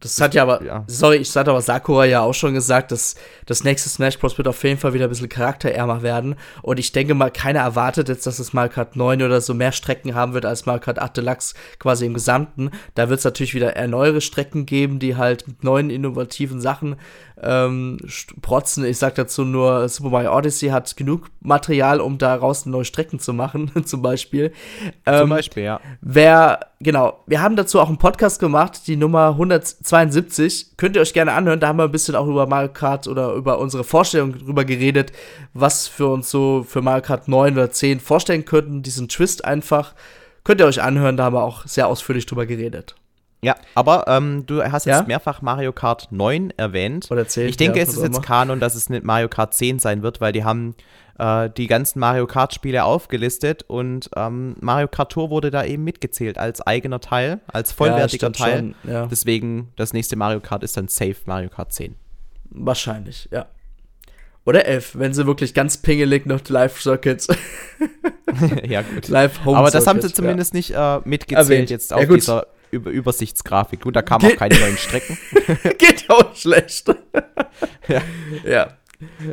das 0.00 0.20
hat 0.20 0.34
ja 0.34 0.42
aber, 0.42 0.62
Ja. 0.62 0.84
sorry, 0.86 1.16
ich 1.16 1.34
hatte 1.34 1.50
aber 1.50 1.60
Sakura 1.62 2.04
ja 2.04 2.20
auch 2.20 2.34
schon 2.34 2.52
gesagt, 2.54 2.92
dass 2.92 3.14
das 3.46 3.64
nächste 3.64 3.88
Smash 3.88 4.18
Bros. 4.18 4.36
wird 4.36 4.48
auf 4.48 4.62
jeden 4.64 4.78
Fall 4.78 4.92
wieder 4.92 5.04
ein 5.06 5.08
bisschen 5.08 5.28
charakterärmer 5.28 6.02
werden. 6.02 6.34
Und 6.62 6.78
ich 6.78 6.92
denke 6.92 7.14
mal, 7.14 7.30
keiner 7.30 7.60
erwartet 7.60 8.08
jetzt, 8.08 8.26
dass 8.26 8.38
es 8.38 8.52
Mario 8.52 8.72
Kart 8.72 8.96
9 8.96 9.22
oder 9.22 9.40
so 9.40 9.54
mehr 9.54 9.72
Strecken 9.72 10.14
haben 10.14 10.34
wird 10.34 10.44
als 10.44 10.66
Mario 10.66 10.80
Kart 10.82 10.98
8 10.98 11.16
Deluxe 11.16 11.54
quasi 11.78 12.06
im 12.06 12.14
Gesamten. 12.14 12.70
Da 12.94 13.08
wird 13.08 13.18
es 13.18 13.24
natürlich 13.24 13.54
wieder 13.54 13.76
eher 13.76 13.88
neuere 13.88 14.20
Strecken 14.20 14.66
geben, 14.66 14.98
die 14.98 15.16
halt 15.16 15.46
mit 15.48 15.64
neuen 15.64 15.90
innovativen 15.90 16.60
Sachen 16.60 16.96
ähm, 17.42 17.98
protzen. 18.42 18.84
Ich 18.84 18.98
sag 18.98 19.14
dazu 19.16 19.44
nur, 19.44 19.88
Super 19.88 20.10
Mario 20.10 20.36
Odyssey 20.36 20.68
hat 20.68 20.96
genug 20.96 21.28
Material, 21.40 22.00
um 22.00 22.18
daraus 22.18 22.64
neue 22.66 22.84
Strecken 22.84 23.18
zu 23.18 23.32
machen, 23.32 23.70
zum 23.84 24.02
Beispiel. 24.02 24.50
zum 25.04 25.14
Ähm, 25.14 25.28
Beispiel, 25.30 25.64
ja. 25.64 25.80
Wer 26.00 26.60
genau, 26.80 27.22
wir 27.26 27.40
haben 27.42 27.56
dazu 27.56 27.80
auch 27.80 27.88
einen 27.88 27.98
Podcast 27.98 28.38
gemacht, 28.38 28.86
die 28.86 28.96
Nummer 28.96 29.36
172. 29.82 30.76
Könnt 30.76 30.96
ihr 30.96 31.02
euch 31.02 31.12
gerne 31.12 31.32
anhören. 31.32 31.60
Da 31.60 31.68
haben 31.68 31.78
wir 31.78 31.84
ein 31.84 31.92
bisschen 31.92 32.16
auch 32.16 32.26
über 32.26 32.46
Mario 32.46 32.72
Kart 32.72 33.06
oder 33.06 33.32
über 33.34 33.58
unsere 33.58 33.84
Vorstellung 33.84 34.32
drüber 34.38 34.64
geredet, 34.64 35.12
was 35.52 35.98
wir 35.98 36.08
uns 36.08 36.30
so 36.30 36.64
für 36.68 36.82
Mario 36.82 37.02
Kart 37.02 37.28
9 37.28 37.54
oder 37.54 37.70
10 37.70 38.00
vorstellen 38.00 38.44
könnten. 38.44 38.82
Diesen 38.82 39.08
Twist 39.08 39.44
einfach. 39.44 39.94
Könnt 40.44 40.60
ihr 40.60 40.66
euch 40.66 40.82
anhören, 40.82 41.16
da 41.16 41.24
haben 41.24 41.36
wir 41.36 41.42
auch 41.42 41.66
sehr 41.66 41.88
ausführlich 41.88 42.26
drüber 42.26 42.46
geredet. 42.46 42.94
Ja, 43.44 43.56
aber 43.74 44.04
ähm, 44.08 44.46
du 44.46 44.62
hast 44.62 44.86
jetzt 44.86 45.00
ja? 45.00 45.04
mehrfach 45.06 45.42
Mario 45.42 45.72
Kart 45.72 46.08
9 46.10 46.52
erwähnt. 46.56 47.08
Oder 47.10 47.28
10. 47.28 47.48
Ich 47.48 47.56
denke, 47.56 47.78
ja, 47.78 47.84
es 47.84 47.90
ist 47.90 48.02
jetzt 48.02 48.22
Kanon, 48.22 48.58
dass 48.60 48.74
es 48.74 48.88
nicht 48.88 49.04
Mario 49.04 49.28
Kart 49.28 49.54
10 49.54 49.78
sein 49.78 50.02
wird, 50.02 50.20
weil 50.20 50.32
die 50.32 50.44
haben 50.44 50.74
äh, 51.18 51.50
die 51.50 51.66
ganzen 51.66 52.00
Mario 52.00 52.26
Kart-Spiele 52.26 52.84
aufgelistet 52.84 53.62
und 53.64 54.10
ähm, 54.16 54.56
Mario 54.60 54.88
Kart 54.88 55.12
Tour 55.12 55.30
wurde 55.30 55.50
da 55.50 55.64
eben 55.64 55.84
mitgezählt 55.84 56.38
als 56.38 56.60
eigener 56.60 57.00
Teil, 57.00 57.40
als 57.46 57.72
vollwertiger 57.72 58.28
ja, 58.28 58.32
Teil. 58.32 58.58
Schon, 58.58 58.74
ja. 58.90 59.06
Deswegen, 59.06 59.72
das 59.76 59.92
nächste 59.92 60.16
Mario 60.16 60.40
Kart 60.40 60.62
ist 60.62 60.76
dann 60.76 60.88
safe 60.88 61.16
Mario 61.26 61.50
Kart 61.50 61.72
10. 61.72 61.94
Wahrscheinlich, 62.50 63.28
ja. 63.30 63.46
Oder 64.46 64.66
11, 64.66 64.98
wenn 64.98 65.14
sie 65.14 65.26
wirklich 65.26 65.54
ganz 65.54 65.78
pingelig 65.78 66.26
noch 66.26 66.40
Live-Circuits. 66.46 67.28
ja, 68.68 68.82
gut. 68.82 69.08
Live 69.08 69.44
Home 69.44 69.56
Aber 69.56 69.70
das 69.70 69.86
haben 69.86 70.02
sie 70.02 70.12
zumindest 70.12 70.52
ja. 70.52 70.56
nicht 70.56 70.70
äh, 70.74 71.08
mitgezählt 71.08 71.50
Erwähnt. 71.50 71.70
jetzt 71.70 71.92
auf 71.94 72.06
dieser 72.06 72.46
Über 72.74 72.90
Übersichtsgrafik. 72.90 73.80
Gut, 73.80 73.96
da 73.96 74.02
kamen 74.02 74.26
auch 74.26 74.36
keine 74.36 74.58
neuen 74.58 74.76
Strecken. 74.76 75.18
Geht 75.78 76.08
auch 76.08 76.34
schlecht. 76.34 76.88
ja. 77.88 78.00
ja. 78.44 78.68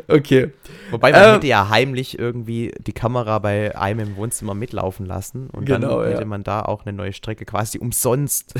Okay. 0.08 0.52
Wobei 0.90 1.12
man 1.12 1.22
ähm, 1.22 1.32
hätte 1.34 1.46
ja 1.46 1.68
heimlich 1.68 2.18
irgendwie 2.18 2.74
die 2.78 2.92
Kamera 2.92 3.38
bei 3.38 3.76
einem 3.76 4.00
im 4.00 4.16
Wohnzimmer 4.16 4.54
mitlaufen 4.54 5.06
lassen 5.06 5.48
und 5.50 5.64
genau, 5.64 6.00
dann 6.00 6.08
hätte 6.08 6.22
ja. 6.22 6.26
man 6.26 6.42
da 6.42 6.62
auch 6.62 6.84
eine 6.84 6.94
neue 6.94 7.12
Strecke 7.12 7.44
quasi 7.44 7.78
umsonst. 7.78 8.54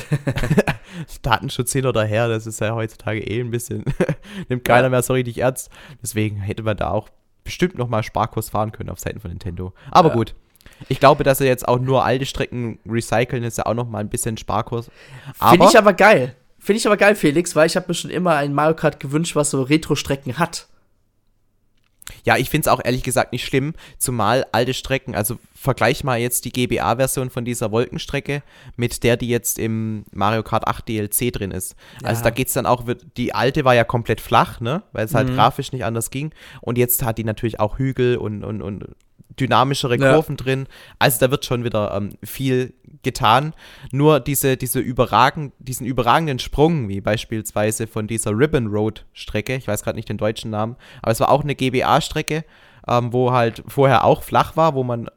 Datenschutz 1.23 1.73
hin 1.73 1.87
oder 1.87 2.05
her, 2.05 2.29
das 2.29 2.47
ist 2.47 2.61
ja 2.61 2.75
heutzutage 2.75 3.21
eh 3.21 3.40
ein 3.40 3.51
bisschen, 3.51 3.85
nimmt 4.49 4.64
keiner 4.64 4.88
mehr 4.88 5.03
so 5.03 5.12
richtig 5.12 5.38
ernst. 5.38 5.71
Deswegen 6.03 6.37
hätte 6.37 6.62
man 6.62 6.77
da 6.77 6.90
auch 6.90 7.09
bestimmt 7.45 7.77
nochmal 7.77 8.03
Sparkurs 8.03 8.51
fahren 8.51 8.73
können 8.73 8.90
auf 8.90 9.01
Seiten 9.01 9.21
von 9.21 9.31
Nintendo. 9.31 9.73
Aber 9.90 10.11
ja. 10.11 10.14
gut. 10.14 10.35
Ich 10.88 11.01
glaube, 11.01 11.25
dass 11.25 11.38
sie 11.38 11.47
jetzt 11.47 11.66
auch 11.66 11.79
nur 11.79 12.05
alte 12.05 12.27
Strecken 12.27 12.79
recyceln, 12.87 13.45
ist 13.45 13.59
ja 13.59 13.66
auch 13.66 13.75
nochmal 13.75 14.03
ein 14.03 14.09
bisschen 14.09 14.37
Sparkurs. 14.37 14.90
Finde 15.51 15.66
ich 15.68 15.79
aber 15.79 15.92
geil. 15.92 16.35
Finde 16.59 16.79
ich 16.79 16.87
aber 16.87 16.97
geil, 16.97 17.16
Felix, 17.16 17.57
weil 17.57 17.66
ich 17.66 17.75
habe 17.75 17.87
mir 17.88 17.95
schon 17.95 18.11
immer 18.11 18.37
ein 18.37 18.55
Mario 18.55 18.77
Kart 18.77 19.01
gewünscht, 19.01 19.35
was 19.35 19.51
so 19.51 19.62
Retro-Strecken 19.62 20.38
hat. 20.38 20.68
Ja, 22.25 22.37
ich 22.37 22.51
finde 22.51 22.68
es 22.68 22.68
auch 22.68 22.81
ehrlich 22.85 23.03
gesagt 23.03 23.33
nicht 23.33 23.45
schlimm, 23.45 23.75
zumal 23.99 24.47
alte 24.53 24.75
Strecken, 24.75 25.14
also 25.14 25.38
vergleich 25.55 26.05
mal 26.05 26.18
jetzt 26.18 26.45
die 26.45 26.53
GBA-Version 26.53 27.31
von 27.31 27.45
dieser 27.45 27.71
Wolkenstrecke 27.71 28.42
mit 28.77 29.03
der, 29.03 29.16
die 29.16 29.29
jetzt 29.29 29.59
im 29.59 30.05
Mario 30.12 30.42
Kart 30.42 30.66
8 30.66 30.88
DLC 30.88 31.33
drin 31.33 31.51
ist. 31.51 31.75
Ja. 32.01 32.09
Also 32.09 32.23
da 32.23 32.31
geht 32.31 32.49
es 32.49 32.55
dann 32.55 32.66
auch, 32.66 32.85
die 33.16 33.35
alte 33.35 33.64
war 33.64 33.75
ja 33.75 33.85
komplett 33.85 34.21
flach, 34.21 34.61
ne, 34.61 34.83
weil 34.92 35.05
es 35.05 35.14
halt 35.14 35.31
mhm. 35.31 35.35
grafisch 35.35 35.73
nicht 35.73 35.85
anders 35.85 36.11
ging. 36.11 36.33
Und 36.61 36.79
jetzt 36.79 37.03
hat 37.05 37.18
die 37.18 37.25
natürlich 37.25 37.61
auch 37.61 37.79
Hügel 37.79 38.16
und, 38.16 38.45
und, 38.45 38.62
und 38.62 38.85
dynamischere 39.38 39.99
Kurven 39.99 40.37
ja. 40.37 40.45
drin. 40.45 40.66
Also 40.99 41.21
da 41.21 41.31
wird 41.31 41.45
schon 41.45 41.64
wieder 41.64 41.95
ähm, 41.95 42.11
viel 42.23 42.75
getan. 43.03 43.55
Nur 43.90 44.21
diese, 44.21 44.57
diese 44.57 44.81
überragen, 44.81 45.53
diesen 45.59 45.87
überragenden 45.87 46.38
Sprung, 46.38 46.88
wie 46.88 47.01
beispielsweise 47.01 47.87
von 47.87 48.07
dieser 48.07 48.37
Ribbon 48.37 48.68
Road 48.68 49.05
Strecke, 49.12 49.57
ich 49.57 49.68
weiß 49.68 49.83
gerade 49.83 49.97
nicht 49.97 50.09
den 50.09 50.18
deutschen 50.18 50.51
Namen, 50.51 50.77
aber 51.03 51.12
es 51.12 51.21
war 51.21 51.31
auch 51.31 51.42
eine 51.42 51.55
GBA-Strecke, 51.55 52.45
ähm, 52.88 53.12
wo 53.12 53.33
halt 53.33 53.62
vorher 53.66 54.05
auch 54.05 54.23
flach 54.23 54.57
war, 54.57 54.75
wo 54.75 54.85
man 54.85 55.09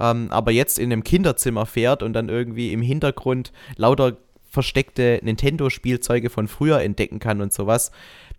ähm, 0.00 0.28
aber 0.30 0.50
jetzt 0.50 0.78
in 0.78 0.92
einem 0.92 1.04
Kinderzimmer 1.04 1.66
fährt 1.66 2.02
und 2.02 2.14
dann 2.14 2.28
irgendwie 2.28 2.72
im 2.72 2.82
Hintergrund 2.82 3.52
lauter 3.76 4.16
versteckte 4.54 5.20
Nintendo-Spielzeuge 5.22 6.30
von 6.30 6.48
früher 6.48 6.80
entdecken 6.80 7.18
kann 7.18 7.40
und 7.40 7.52
sowas 7.52 7.90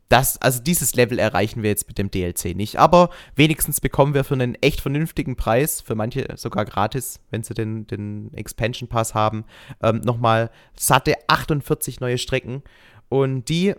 das, 0.09 0.39
also 0.41 0.61
dieses 0.61 0.95
Level 0.95 1.17
erreichen 1.17 1.63
wir 1.63 1.69
jetzt 1.69 1.87
mit 1.87 1.97
dem 1.97 2.11
DLC 2.11 2.55
nicht. 2.55 2.77
Aber 2.77 3.09
wenigstens 3.35 3.81
bekommen 3.81 4.13
wir 4.13 4.23
für 4.23 4.35
einen 4.35 4.55
echt 4.55 4.81
vernünftigen 4.81 5.35
Preis, 5.35 5.81
für 5.81 5.95
manche 5.95 6.27
sogar 6.35 6.65
gratis, 6.65 7.19
wenn 7.31 7.43
sie 7.43 7.53
den, 7.53 7.87
den 7.87 8.33
Expansion 8.33 8.87
Pass 8.87 9.15
haben, 9.15 9.45
ähm, 9.81 10.01
nochmal 10.01 10.51
satte 10.75 11.15
48 11.27 11.99
neue 11.99 12.17
Strecken. 12.17 12.61
Und 13.09 13.49
die 13.49 13.73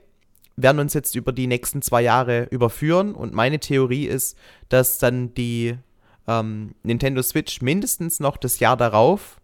werden 0.57 0.81
uns 0.81 0.95
jetzt 0.95 1.15
über 1.15 1.33
die 1.33 1.47
nächsten 1.47 1.83
zwei 1.83 2.03
Jahre 2.03 2.45
überführen. 2.51 3.15
Und 3.15 3.33
meine 3.33 3.61
Theorie 3.61 4.07
ist, 4.07 4.37
dass 4.69 4.99
dann 4.99 5.33
die 5.35 5.77
ähm, 6.27 6.75
Nintendo 6.83 7.23
Switch 7.23 7.63
mindestens 7.63 8.19
noch 8.19 8.37
das 8.37 8.59
Jahr 8.59 8.77
darauf 8.77 9.41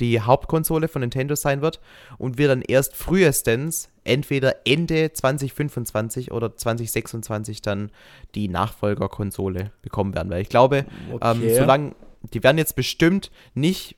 die 0.00 0.20
Hauptkonsole 0.20 0.88
von 0.88 1.00
Nintendo 1.00 1.34
sein 1.34 1.60
wird 1.60 1.80
und 2.18 2.38
wir 2.38 2.48
dann 2.48 2.62
erst 2.62 2.96
frühestens 2.96 3.90
entweder 4.06 4.66
Ende 4.66 5.12
2025 5.12 6.32
oder 6.32 6.56
2026 6.56 7.62
dann 7.62 7.90
die 8.34 8.48
Nachfolgerkonsole 8.48 9.72
bekommen 9.82 10.14
werden. 10.14 10.30
Weil 10.30 10.42
ich 10.42 10.48
glaube, 10.48 10.86
ähm, 11.10 11.14
okay. 11.14 11.48
ähm, 11.48 11.54
solange 11.54 11.94
die 12.32 12.42
werden 12.42 12.58
jetzt 12.58 12.76
bestimmt 12.76 13.30
nicht 13.54 13.96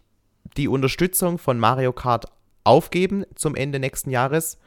die 0.57 0.69
Unterstützung 0.69 1.39
von 1.39 1.59
Mario 1.59 1.93
Kart 1.93 2.27
aufgeben 2.69 3.25
zum 3.35 3.55
Ende 3.55 3.81
nächsten 3.81 4.11
Jahres 4.11 4.59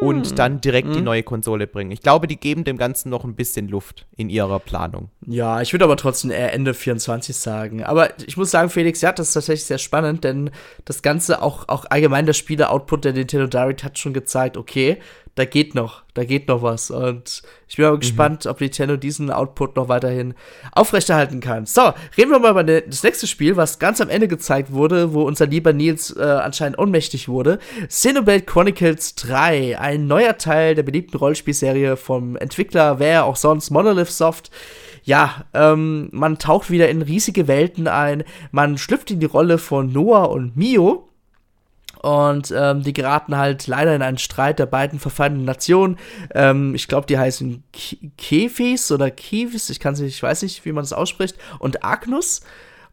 und 0.00 0.28
hm. 0.28 0.36
dann 0.36 0.60
direkt 0.60 0.88
hm. 0.88 0.94
die 0.94 1.00
neue 1.02 1.22
Konsole 1.22 1.66
bringen. 1.66 1.90
Ich 1.90 2.00
glaube, 2.00 2.26
die 2.26 2.38
geben 2.38 2.64
dem 2.64 2.78
Ganzen 2.78 3.10
noch 3.10 3.24
ein 3.24 3.34
bisschen 3.34 3.68
Luft 3.68 4.06
in 4.16 4.30
ihrer 4.30 4.58
Planung. 4.58 5.10
Ja, 5.26 5.60
ich 5.60 5.72
würde 5.72 5.84
aber 5.84 5.96
trotzdem 5.96 6.30
eher 6.30 6.52
Ende 6.52 6.74
24 6.74 7.36
sagen. 7.36 7.84
Aber 7.84 8.18
ich 8.26 8.36
muss 8.36 8.50
sagen, 8.50 8.70
Felix, 8.70 9.00
ja, 9.00 9.12
das 9.12 9.28
ist 9.28 9.34
tatsächlich 9.34 9.64
sehr 9.64 9.78
spannend, 9.78 10.24
denn 10.24 10.50
das 10.84 11.02
Ganze, 11.02 11.42
auch, 11.42 11.68
auch 11.68 11.84
allgemein 11.90 12.26
der 12.26 12.32
Spiele-Output 12.32 13.04
der 13.04 13.12
Nintendo 13.12 13.46
Direct 13.46 13.84
hat 13.84 13.98
schon 13.98 14.14
gezeigt, 14.14 14.56
okay, 14.56 14.98
da 15.40 15.46
geht 15.46 15.74
noch, 15.74 16.02
da 16.12 16.24
geht 16.24 16.48
noch 16.48 16.60
was. 16.60 16.90
Und 16.90 17.42
ich 17.66 17.76
bin 17.76 17.86
aber 17.86 17.96
mhm. 17.96 18.00
gespannt, 18.00 18.46
ob 18.46 18.60
Nintendo 18.60 18.98
diesen 18.98 19.30
Output 19.30 19.74
noch 19.74 19.88
weiterhin 19.88 20.34
aufrechterhalten 20.72 21.40
kann. 21.40 21.64
So, 21.64 21.94
reden 22.18 22.30
wir 22.30 22.38
mal 22.38 22.50
über 22.50 22.62
das 22.62 23.02
nächste 23.02 23.26
Spiel, 23.26 23.56
was 23.56 23.78
ganz 23.78 24.02
am 24.02 24.10
Ende 24.10 24.28
gezeigt 24.28 24.70
wurde, 24.70 25.14
wo 25.14 25.22
unser 25.22 25.46
lieber 25.46 25.72
Nils 25.72 26.14
äh, 26.14 26.22
anscheinend 26.22 26.78
ohnmächtig 26.78 27.26
wurde. 27.26 27.58
Xenoblade 27.88 28.42
Chronicles 28.42 29.14
3, 29.14 29.78
ein 29.78 30.06
neuer 30.06 30.36
Teil 30.36 30.74
der 30.74 30.82
beliebten 30.82 31.16
Rollenspielserie 31.16 31.96
vom 31.96 32.36
Entwickler, 32.36 32.98
wer 32.98 33.24
auch 33.24 33.36
sonst, 33.36 33.70
Monolith 33.70 34.10
Soft 34.10 34.50
ja, 35.02 35.46
ähm, 35.54 36.10
man 36.12 36.38
taucht 36.38 36.70
wieder 36.70 36.90
in 36.90 37.00
riesige 37.00 37.48
Welten 37.48 37.88
ein, 37.88 38.22
man 38.52 38.76
schlüpft 38.76 39.10
in 39.10 39.18
die 39.18 39.26
Rolle 39.26 39.56
von 39.56 39.90
Noah 39.90 40.30
und 40.30 40.58
Mio, 40.58 41.09
und 42.02 42.52
ähm, 42.56 42.82
die 42.82 42.94
geraten 42.94 43.36
halt 43.36 43.66
leider 43.66 43.94
in 43.94 44.02
einen 44.02 44.18
Streit 44.18 44.58
der 44.58 44.66
beiden 44.66 44.98
verfeindeten 44.98 45.44
Nationen. 45.44 45.98
Ähm, 46.34 46.74
ich 46.74 46.88
glaube, 46.88 47.06
die 47.06 47.18
heißen 47.18 47.62
Kefis 48.16 48.90
oder 48.90 49.10
Kivis, 49.10 49.68
ich 49.68 49.80
kann 49.80 49.94
nicht, 49.94 50.14
ich 50.14 50.22
weiß 50.22 50.42
nicht, 50.42 50.64
wie 50.64 50.72
man 50.72 50.82
das 50.82 50.94
ausspricht. 50.94 51.36
Und 51.58 51.84
Agnus. 51.84 52.40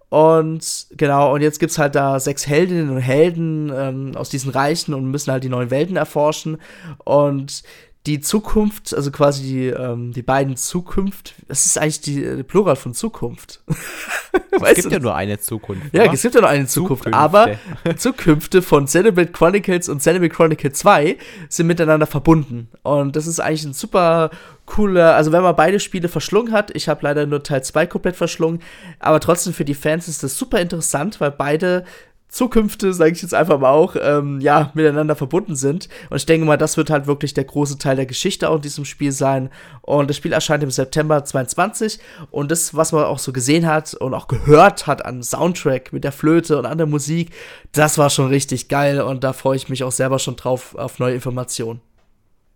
Und 0.10 0.88
genau, 0.92 1.34
und 1.34 1.42
jetzt 1.42 1.60
gibt's 1.60 1.78
halt 1.78 1.96
da 1.96 2.20
sechs 2.20 2.48
Heldinnen 2.48 2.90
und 2.90 3.00
Helden 3.00 3.72
ähm, 3.76 4.12
aus 4.16 4.30
diesen 4.30 4.52
Reichen 4.52 4.94
und 4.94 5.12
müssen 5.12 5.32
halt 5.32 5.44
die 5.44 5.50
neuen 5.50 5.70
Welten 5.70 5.98
erforschen. 5.98 6.58
Und 7.04 7.64
die 8.08 8.22
Zukunft, 8.22 8.96
also 8.96 9.12
quasi 9.12 9.44
die, 9.44 9.68
ähm, 9.68 10.14
die 10.14 10.22
beiden 10.22 10.56
Zukunft, 10.56 11.36
das 11.50 11.66
ist 11.66 11.78
eigentlich 11.78 12.00
die, 12.00 12.38
die 12.38 12.44
Plural 12.44 12.78
von 12.78 12.94
Zukunft. 12.94 13.62
es 14.52 14.76
gibt 14.76 14.86
du? 14.86 14.92
ja 14.92 15.00
nur 15.00 15.14
eine 15.14 15.40
Zukunft. 15.40 15.94
Ja, 15.94 16.04
oder? 16.04 16.14
es 16.14 16.22
gibt 16.22 16.36
ja 16.36 16.42
nur 16.42 16.50
eine 16.50 16.68
Zukunft, 16.68 17.04
Zukünfte. 17.04 17.20
aber 17.20 17.60
Zukünfte 17.98 18.62
von 18.62 18.86
Xenoblade 18.86 19.32
Chronicles 19.34 19.90
und 19.90 19.98
Xenoblade 19.98 20.34
Chronicles 20.34 20.80
2 20.80 21.18
sind 21.50 21.68
miteinander 21.68 22.08
verbunden. 22.08 22.70
Und 22.84 23.18
das 23.18 23.28
ist 23.28 23.42
eigentlich 23.42 23.66
ein 23.66 23.74
super 23.74 24.32
cooler, 24.66 25.16
also 25.16 25.32
wenn 25.34 25.44
man 25.44 25.56
beide 25.56 25.80
Spiele 25.80 26.08
verschlungen 26.08 26.54
hat, 26.54 26.76
ich 26.76 26.88
habe 26.88 27.02
leider 27.04 27.26
nur 27.26 27.44
Teil 27.44 27.64
2 27.64 27.88
komplett 27.88 28.16
verschlungen, 28.16 28.62
aber 29.00 29.20
trotzdem 29.20 29.54
für 29.54 29.66
die 29.66 29.74
Fans 29.74 30.08
ist 30.08 30.24
das 30.24 30.38
super 30.38 30.62
interessant, 30.62 31.20
weil 31.20 31.32
beide 31.32 31.84
Zukünfte, 32.30 32.94
sage 32.94 33.12
ich 33.12 33.22
jetzt 33.22 33.34
einfach 33.34 33.58
mal 33.58 33.72
auch, 33.72 33.96
ähm, 34.00 34.42
ja, 34.42 34.72
miteinander 34.74 35.16
verbunden 35.16 35.56
sind. 35.56 35.88
Und 36.10 36.18
ich 36.18 36.26
denke 36.26 36.46
mal, 36.46 36.58
das 36.58 36.76
wird 36.76 36.90
halt 36.90 37.08
wirklich 37.08 37.34
der 37.34 37.46
große 37.46 37.78
Teil 37.78 37.96
der 37.96 38.06
Geschichte 38.06 38.50
auch 38.50 38.58
in 38.58 38.62
diesem 38.62 38.84
Spiel 38.84 39.14
sein. 39.14 39.50
Und 39.82 40.10
das 40.10 40.18
Spiel 40.18 40.34
erscheint 40.34 40.62
im 40.62 40.72
September 40.72 41.24
22. 41.24 42.00
Und 42.30 42.52
das, 42.52 42.76
was 42.76 42.92
man 42.92 43.06
auch 43.06 43.20
so 43.20 43.32
gesehen 43.32 43.66
hat 43.66 43.94
und 43.94 44.14
auch 44.14 44.28
gehört 44.28 44.88
hat 44.88 45.06
an 45.06 45.24
Soundtrack 45.24 45.94
mit 45.94 46.04
der 46.04 46.12
Flöte 46.12 46.58
und 46.58 46.66
an 46.66 46.78
der 46.78 46.88
Musik, 46.88 47.32
das 47.72 47.98
war 47.98 48.10
schon 48.10 48.28
richtig 48.28 48.68
geil. 48.68 49.00
Und 49.00 49.24
da 49.24 49.32
freue 49.32 49.56
ich 49.56 49.70
mich 49.70 49.86
auch 49.86 49.92
selber 49.94 50.20
schon 50.20 50.36
drauf 50.36 50.76
auf 50.76 51.00
neue 51.00 51.16
Informationen. 51.16 51.80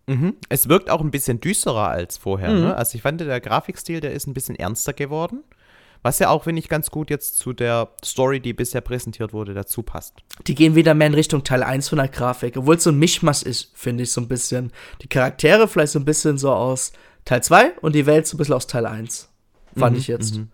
Mhm. 0.07 0.35
Es 0.49 0.67
wirkt 0.67 0.89
auch 0.89 0.99
ein 0.99 1.11
bisschen 1.11 1.39
düsterer 1.39 1.87
als 1.87 2.17
vorher. 2.17 2.51
Mhm. 2.51 2.61
Ne? 2.61 2.75
Also 2.75 2.95
ich 2.95 3.01
fand, 3.01 3.21
der 3.21 3.39
Grafikstil, 3.39 4.01
der 4.01 4.11
ist 4.11 4.27
ein 4.27 4.33
bisschen 4.33 4.55
ernster 4.55 4.91
geworden. 4.91 5.43
Was 6.03 6.19
ja 6.19 6.29
auch, 6.29 6.45
finde 6.45 6.59
ich, 6.59 6.67
ganz 6.67 6.89
gut 6.89 7.09
jetzt 7.09 7.37
zu 7.37 7.53
der 7.53 7.89
Story, 8.03 8.39
die 8.39 8.53
bisher 8.53 8.81
präsentiert 8.81 9.33
wurde, 9.33 9.53
dazu 9.53 9.83
passt. 9.83 10.15
Die 10.47 10.55
gehen 10.55 10.75
wieder 10.75 10.93
mehr 10.93 11.07
in 11.07 11.13
Richtung 11.13 11.43
Teil 11.43 11.61
1 11.61 11.89
von 11.89 11.99
der 11.99 12.07
Grafik, 12.07 12.57
obwohl 12.57 12.75
es 12.75 12.83
so 12.83 12.89
ein 12.89 12.97
Mischmasch 12.97 13.43
ist, 13.43 13.71
finde 13.75 14.03
ich 14.03 14.11
so 14.11 14.21
ein 14.21 14.27
bisschen. 14.27 14.71
Die 15.01 15.07
Charaktere 15.07 15.67
vielleicht 15.67 15.93
so 15.93 15.99
ein 15.99 16.05
bisschen 16.05 16.37
so 16.37 16.51
aus 16.51 16.91
Teil 17.25 17.43
2 17.43 17.73
und 17.81 17.93
die 17.93 18.05
Welt 18.07 18.25
so 18.25 18.35
ein 18.35 18.39
bisschen 18.39 18.55
aus 18.55 18.67
Teil 18.67 18.85
1. 18.85 19.29
Fand 19.77 19.93
mhm, 19.93 19.99
ich 19.99 20.07
jetzt. 20.07 20.37
Mhm. 20.37 20.49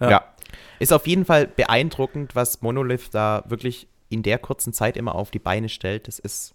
Ja. 0.00 0.10
ja. 0.10 0.24
Ist 0.78 0.92
auf 0.92 1.06
jeden 1.06 1.24
Fall 1.24 1.46
beeindruckend, 1.46 2.34
was 2.34 2.62
Monolith 2.62 3.10
da 3.12 3.44
wirklich 3.46 3.88
in 4.08 4.22
der 4.22 4.38
kurzen 4.38 4.72
Zeit 4.72 4.96
immer 4.96 5.14
auf 5.14 5.30
die 5.30 5.38
Beine 5.38 5.68
stellt, 5.68 6.06
das 6.06 6.18
ist 6.18 6.54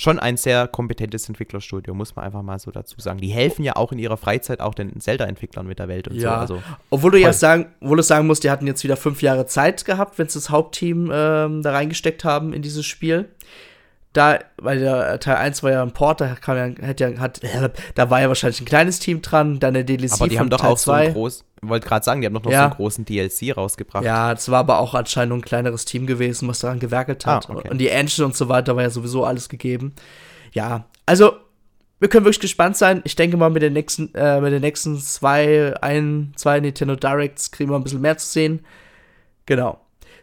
schon 0.00 0.18
ein 0.18 0.38
sehr 0.38 0.66
kompetentes 0.66 1.28
Entwicklerstudio, 1.28 1.92
muss 1.92 2.16
man 2.16 2.24
einfach 2.24 2.40
mal 2.40 2.58
so 2.58 2.70
dazu 2.70 2.98
sagen. 2.98 3.20
Die 3.20 3.28
helfen 3.28 3.62
ja 3.64 3.76
auch 3.76 3.92
in 3.92 3.98
ihrer 3.98 4.16
Freizeit 4.16 4.60
auch 4.60 4.72
den 4.72 4.98
Zelda-Entwicklern 4.98 5.66
mit 5.66 5.78
der 5.78 5.88
Welt 5.88 6.08
und 6.08 6.16
ja. 6.16 6.46
so. 6.46 6.54
Also, 6.54 6.62
Obwohl 6.88 7.10
du 7.10 7.20
ja 7.20 7.34
sagen, 7.34 7.66
obwohl 7.82 7.98
du 7.98 8.02
sagen 8.02 8.26
musst, 8.26 8.42
die 8.42 8.50
hatten 8.50 8.66
jetzt 8.66 8.82
wieder 8.82 8.96
fünf 8.96 9.20
Jahre 9.20 9.44
Zeit 9.44 9.84
gehabt, 9.84 10.18
wenn 10.18 10.26
sie 10.26 10.38
das 10.38 10.48
Hauptteam 10.48 11.10
ähm, 11.12 11.62
da 11.62 11.72
reingesteckt 11.72 12.24
haben 12.24 12.54
in 12.54 12.62
dieses 12.62 12.86
Spiel 12.86 13.28
da, 14.12 14.40
weil 14.56 14.80
der 14.80 15.20
Teil 15.20 15.36
1 15.36 15.62
war 15.62 15.70
ja 15.70 15.82
ein 15.82 15.92
Port, 15.92 16.20
da 16.20 16.34
kam 16.34 16.56
ja, 16.56 16.86
hat 16.86 17.00
ja, 17.00 17.16
hat, 17.18 17.40
da 17.94 18.10
war 18.10 18.20
ja 18.20 18.28
wahrscheinlich 18.28 18.60
ein 18.60 18.64
kleines 18.64 18.98
Team 18.98 19.22
dran, 19.22 19.60
dann 19.60 19.74
der 19.74 19.84
DLC 19.84 20.12
aber 20.14 20.28
die 20.28 20.38
haben 20.38 20.50
doch 20.50 20.60
Teil 20.60 20.72
auch 20.72 20.78
2. 20.78 20.84
so 20.84 20.92
einen 20.92 21.14
großen, 21.14 21.46
wollte 21.62 21.86
gerade 21.86 22.04
sagen, 22.04 22.20
die 22.20 22.26
haben 22.26 22.34
doch 22.34 22.42
noch 22.42 22.50
ja. 22.50 22.58
so 22.58 22.64
einen 22.64 22.74
großen 22.74 23.04
DLC 23.04 23.56
rausgebracht. 23.56 24.04
Ja, 24.04 24.32
es 24.32 24.50
war 24.50 24.60
aber 24.60 24.80
auch 24.80 24.94
anscheinend 24.94 25.34
ein 25.34 25.42
kleineres 25.42 25.84
Team 25.84 26.06
gewesen, 26.06 26.48
was 26.48 26.58
daran 26.58 26.80
gewerkelt 26.80 27.24
hat. 27.24 27.48
Ah, 27.48 27.54
okay. 27.54 27.68
Und 27.70 27.78
die 27.78 27.88
Engine 27.88 28.26
und 28.26 28.36
so 28.36 28.48
weiter 28.48 28.74
war 28.74 28.82
ja 28.82 28.90
sowieso 28.90 29.24
alles 29.24 29.48
gegeben. 29.48 29.94
Ja, 30.52 30.86
also 31.06 31.34
wir 32.00 32.08
können 32.08 32.24
wirklich 32.24 32.40
gespannt 32.40 32.76
sein. 32.76 33.02
Ich 33.04 33.14
denke 33.14 33.36
mal, 33.36 33.50
mit 33.50 33.62
den 33.62 33.74
nächsten, 33.74 34.12
äh, 34.14 34.40
mit 34.40 34.52
den 34.52 34.62
nächsten 34.62 34.98
zwei, 34.98 35.74
ein, 35.82 36.32
zwei 36.34 36.58
Nintendo 36.58 36.96
Directs 36.96 37.52
kriegen 37.52 37.70
wir 37.70 37.76
ein 37.76 37.84
bisschen 37.84 38.00
mehr 38.00 38.16
zu 38.16 38.26
sehen. 38.26 38.64
Genau. 39.46 39.80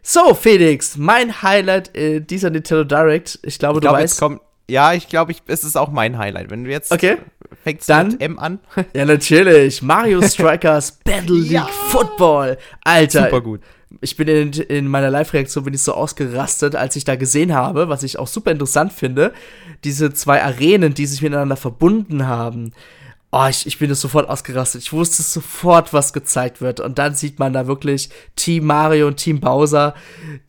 So, 0.10 0.34
Felix, 0.34 0.96
mein 0.96 1.42
Highlight 1.42 1.94
äh, 1.98 2.22
dieser 2.22 2.50
Nintendo 2.50 2.86
Direct. 2.86 3.40
Ich 3.44 3.60
glaube, 3.60 3.80
ich 3.80 3.82
du 3.82 3.90
glaub, 3.90 3.96
weißt. 3.96 4.18
Kommt, 4.18 4.40
ja, 4.70 4.94
ich 4.94 5.10
glaube, 5.10 5.34
ich, 5.34 5.42
es 5.48 5.66
ist 5.66 5.76
auch 5.76 5.92
mein 5.92 6.18
Highlight. 6.18 6.50
Wenn 6.50 6.64
du 6.64 6.70
jetzt 6.70 6.94
okay. 6.94 7.18
fängst 7.62 7.90
Dann, 7.90 8.12
mit 8.12 8.22
M 8.22 8.40
an. 8.40 8.60
ja, 8.94 9.04
natürlich. 9.04 9.82
Mario 9.82 10.22
Strikers 10.22 10.94
Battle 11.04 11.36
League 11.36 11.52
ja. 11.52 11.68
Football. 11.90 12.58
Alter. 12.86 13.26
Super 13.26 13.42
gut. 13.42 13.60
Ich 14.00 14.16
bin 14.16 14.30
in, 14.30 14.54
in 14.54 14.88
meiner 14.88 15.10
Live-Reaktion 15.10 15.66
bin 15.66 15.74
ich 15.74 15.82
so 15.82 15.94
ausgerastet, 15.94 16.78
als 16.78 16.96
ich 16.96 17.04
da 17.04 17.18
gesehen 17.18 17.54
habe, 17.54 17.90
was 17.90 18.04
ich 18.04 18.18
auch 18.18 18.28
super 18.28 18.52
interessant 18.52 18.94
finde. 18.94 19.34
Diese 19.84 20.14
zwei 20.14 20.42
Arenen, 20.42 20.94
die 20.94 21.06
sich 21.06 21.22
miteinander 21.22 21.58
verbunden 21.58 22.28
haben. 22.28 22.72
Oh, 23.40 23.46
ich, 23.48 23.68
ich 23.68 23.78
bin 23.78 23.88
das 23.88 24.02
sofort 24.02 24.28
ausgerastet. 24.28 24.82
Ich 24.82 24.92
wusste 24.94 25.22
sofort, 25.22 25.94
was 25.94 26.12
gezeigt 26.12 26.60
wird. 26.60 26.80
Und 26.80 26.98
dann 26.98 27.14
sieht 27.14 27.38
man 27.38 27.54
da 27.54 27.68
wirklich 27.68 28.10
Team 28.36 28.66
Mario 28.66 29.06
und 29.06 29.18
Team 29.18 29.40
Bowser, 29.40 29.94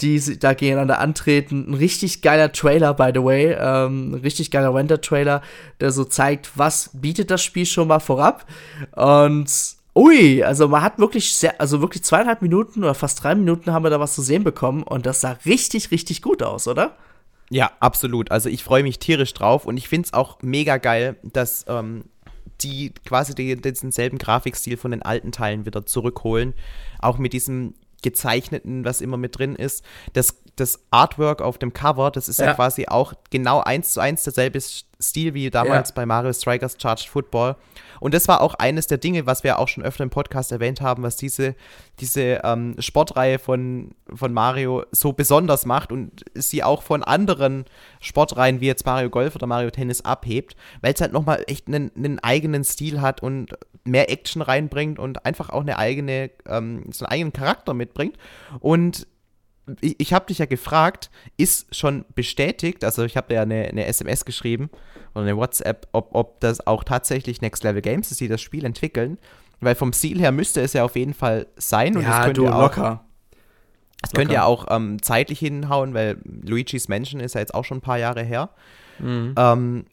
die 0.01 0.39
da 0.39 0.55
gegeneinander 0.55 0.99
antreten. 0.99 1.67
Ein 1.69 1.75
richtig 1.75 2.23
geiler 2.23 2.51
Trailer, 2.51 2.95
by 2.95 3.11
the 3.13 3.23
way. 3.23 3.53
Ähm, 3.53 4.13
ein 4.13 4.15
richtig 4.15 4.51
geiler 4.51 4.75
Render-Trailer, 4.75 5.43
der 5.81 5.91
so 5.91 6.05
zeigt, 6.05 6.53
was 6.57 6.89
bietet 6.95 7.31
das 7.31 7.43
Spiel 7.43 7.67
schon 7.67 7.89
mal 7.89 8.01
vorab. 8.01 8.47
Und 8.93 9.53
ui, 9.95 10.43
also 10.43 10.67
man 10.67 10.81
hat 10.81 10.99
wirklich 10.99 11.35
sehr, 11.35 11.61
also 11.61 11.83
wirklich 11.83 12.05
zweieinhalb 12.05 12.41
Minuten 12.41 12.85
oder 12.85 12.95
fast 12.95 13.23
drei 13.23 13.35
Minuten 13.35 13.71
haben 13.71 13.85
wir 13.85 13.91
da 13.91 14.01
was 14.01 14.15
zu 14.15 14.23
sehen 14.23 14.45
bekommen. 14.45 14.83
Und 14.83 15.05
das 15.05 15.21
sah 15.21 15.37
richtig, 15.45 15.91
richtig 15.91 16.23
gut 16.23 16.43
aus, 16.43 16.67
oder? 16.67 16.97
Ja, 17.51 17.71
absolut. 17.81 18.31
Also 18.31 18.49
ich 18.49 18.65
freue 18.65 18.83
mich 18.83 18.99
tierisch 18.99 19.35
drauf 19.35 19.67
und 19.67 19.77
ich 19.77 19.89
finde 19.89 20.07
es 20.07 20.15
auch 20.15 20.39
mega 20.43 20.79
geil, 20.79 21.17
dass 21.23 21.67
ähm, 21.69 22.05
die 22.61 22.93
quasi 23.05 23.35
den, 23.35 23.63
denselben 23.63 24.19
Grafikstil 24.19 24.77
von 24.77 24.91
den 24.91 25.03
alten 25.03 25.33
Teilen 25.33 25.67
wieder 25.67 25.87
zurückholen. 25.87 26.55
Auch 27.01 27.19
mit 27.19 27.33
diesem 27.33 27.75
gezeichneten, 28.03 28.85
was 28.85 29.01
immer 29.01 29.17
mit 29.17 29.39
drin 29.39 29.57
ist. 29.57 29.85
Das, 30.13 30.37
das 30.57 30.81
Artwork 30.91 31.43
auf 31.43 31.59
dem 31.59 31.73
Cover, 31.73 32.11
das 32.11 32.29
ist 32.29 32.39
ja, 32.39 32.47
ja 32.47 32.55
quasi 32.55 32.87
auch 32.87 33.15
genau 33.31 33.61
eins 33.61 33.93
zu 33.93 34.01
eins 34.01 34.23
derselbe 34.25 34.61
Stil 34.61 35.35
wie 35.35 35.51
damals 35.51 35.91
ja. 35.91 35.95
bei 35.95 36.07
Mario 36.07 36.33
Strikers 36.33 36.77
Charged 36.81 37.09
Football. 37.09 37.57
Und 38.01 38.15
das 38.15 38.29
war 38.29 38.41
auch 38.41 38.55
eines 38.55 38.87
der 38.87 38.99
Dinge, 38.99 39.27
was 39.27 39.45
wir 39.45 39.59
auch 39.59 39.69
schon 39.69 39.85
öfter 39.85 40.05
im 40.05 40.11
Podcast 40.11 40.53
erwähnt 40.53 40.81
haben, 40.81 41.03
was 41.03 41.17
diese, 41.17 41.55
diese 42.01 42.41
ähm, 42.45 42.77
Sportreihe 42.79 43.39
von, 43.39 43.93
von 44.15 44.33
Mario 44.33 44.85
so 44.93 45.13
besonders 45.13 45.67
macht 45.67 45.93
und 45.93 46.25
sie 46.35 46.63
auch 46.63 46.83
von 46.83 47.03
anderen 47.03 47.65
Sportreihen 48.01 48.61
wie 48.61 48.67
jetzt 48.67 48.87
Mario 48.87 49.11
Golf 49.11 49.35
oder 49.35 49.47
Mario 49.47 49.71
Tennis 49.71 50.05
abhebt, 50.05 50.57
weil 50.81 50.95
es 50.95 51.01
halt 51.01 51.13
nochmal 51.13 51.45
echt 51.47 51.69
einen, 51.69 51.91
einen 51.97 52.19
eigenen 52.19 52.65
Stil 52.65 53.01
hat 53.01 53.23
und 53.23 53.55
mehr 53.85 54.11
Action 54.11 54.43
reinbringt 54.43 54.99
und 54.99 55.25
einfach 55.25 55.51
auch 55.51 55.63
eine 55.63 55.79
eigene, 55.79 56.31
ähm, 56.47 56.85
so 56.91 57.05
einen 57.05 57.13
eigenen 57.13 57.33
Charakter 57.33 57.75
mitbringt. 57.75 58.17
Und 58.61 59.07
ich, 59.81 59.97
ich 59.99 60.13
habe 60.13 60.27
dich 60.27 60.39
ja 60.39 60.47
gefragt, 60.47 61.11
ist 61.37 61.75
schon 61.75 62.05
bestätigt, 62.15 62.85
also 62.85 63.05
ich 63.05 63.17
habe 63.17 63.35
ja 63.35 63.43
eine, 63.43 63.65
eine 63.67 63.87
SMS 63.87 64.25
geschrieben 64.25 64.71
oder 65.15 65.25
eine 65.25 65.37
WhatsApp, 65.37 65.87
ob, 65.93 66.15
ob 66.15 66.41
das 66.41 66.67
auch 66.67 66.85
tatsächlich 66.85 67.41
Next 67.41 67.65
Level 67.65 67.83
Games 67.83 68.11
ist, 68.11 68.21
die 68.21 68.29
das 68.29 68.41
Spiel 68.41 68.65
entwickeln. 68.65 69.19
Weil 69.61 69.75
vom 69.75 69.93
Stil 69.93 70.21
her 70.21 70.31
müsste 70.31 70.61
es 70.61 70.73
ja 70.73 70.85
auf 70.85 70.95
jeden 70.95 71.15
Fall 71.15 71.47
sein. 71.57 71.97
Und 71.97 72.05
ja, 72.05 72.27
das 72.27 72.35
du, 72.35 72.47
auch, 72.47 72.61
locker. 72.61 73.05
Das 74.01 74.13
könnte 74.13 74.35
ja 74.35 74.45
auch 74.45 74.67
ähm, 74.71 75.03
zeitlich 75.03 75.41
hinhauen, 75.41 75.95
weil 75.95 76.19
Luigi's 76.25 76.89
Mansion 76.89 77.21
ist 77.21 77.35
ja 77.35 77.41
jetzt 77.41 77.55
auch 77.55 77.65
schon 77.65 77.79
ein 77.79 77.83
paar 77.83 77.99
Jahre 77.99 78.23
her. 78.23 78.51
Mhm. 79.01 79.35
Ähm, 79.37 79.87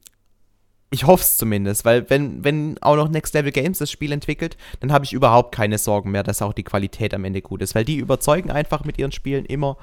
ich 0.96 1.06
hoffe 1.06 1.24
es 1.24 1.36
zumindest, 1.36 1.84
weil 1.84 2.10
wenn, 2.10 2.46
wenn 2.46 2.82
auch 2.82 2.96
noch 2.96 3.10
Next 3.10 3.34
Level 3.34 3.52
Games 3.52 3.80
das 3.80 3.92
Spiel 3.92 4.14
entwickelt, 4.14 4.56
dann 4.80 4.94
habe 4.94 5.04
ich 5.04 5.12
überhaupt 5.12 5.54
keine 5.54 5.78
Sorgen 5.78 6.10
mehr, 6.12 6.24
dass 6.24 6.42
auch 6.42 6.54
die 6.54 6.64
Qualität 6.64 7.14
am 7.14 7.26
Ende 7.26 7.42
gut 7.42 7.62
ist, 7.62 7.76
weil 7.76 7.84
die 7.84 7.98
überzeugen 7.98 8.50
einfach 8.50 8.86
mit 8.86 8.98
ihren 8.98 9.12
Spielen 9.12 9.44
immer. 9.44 9.78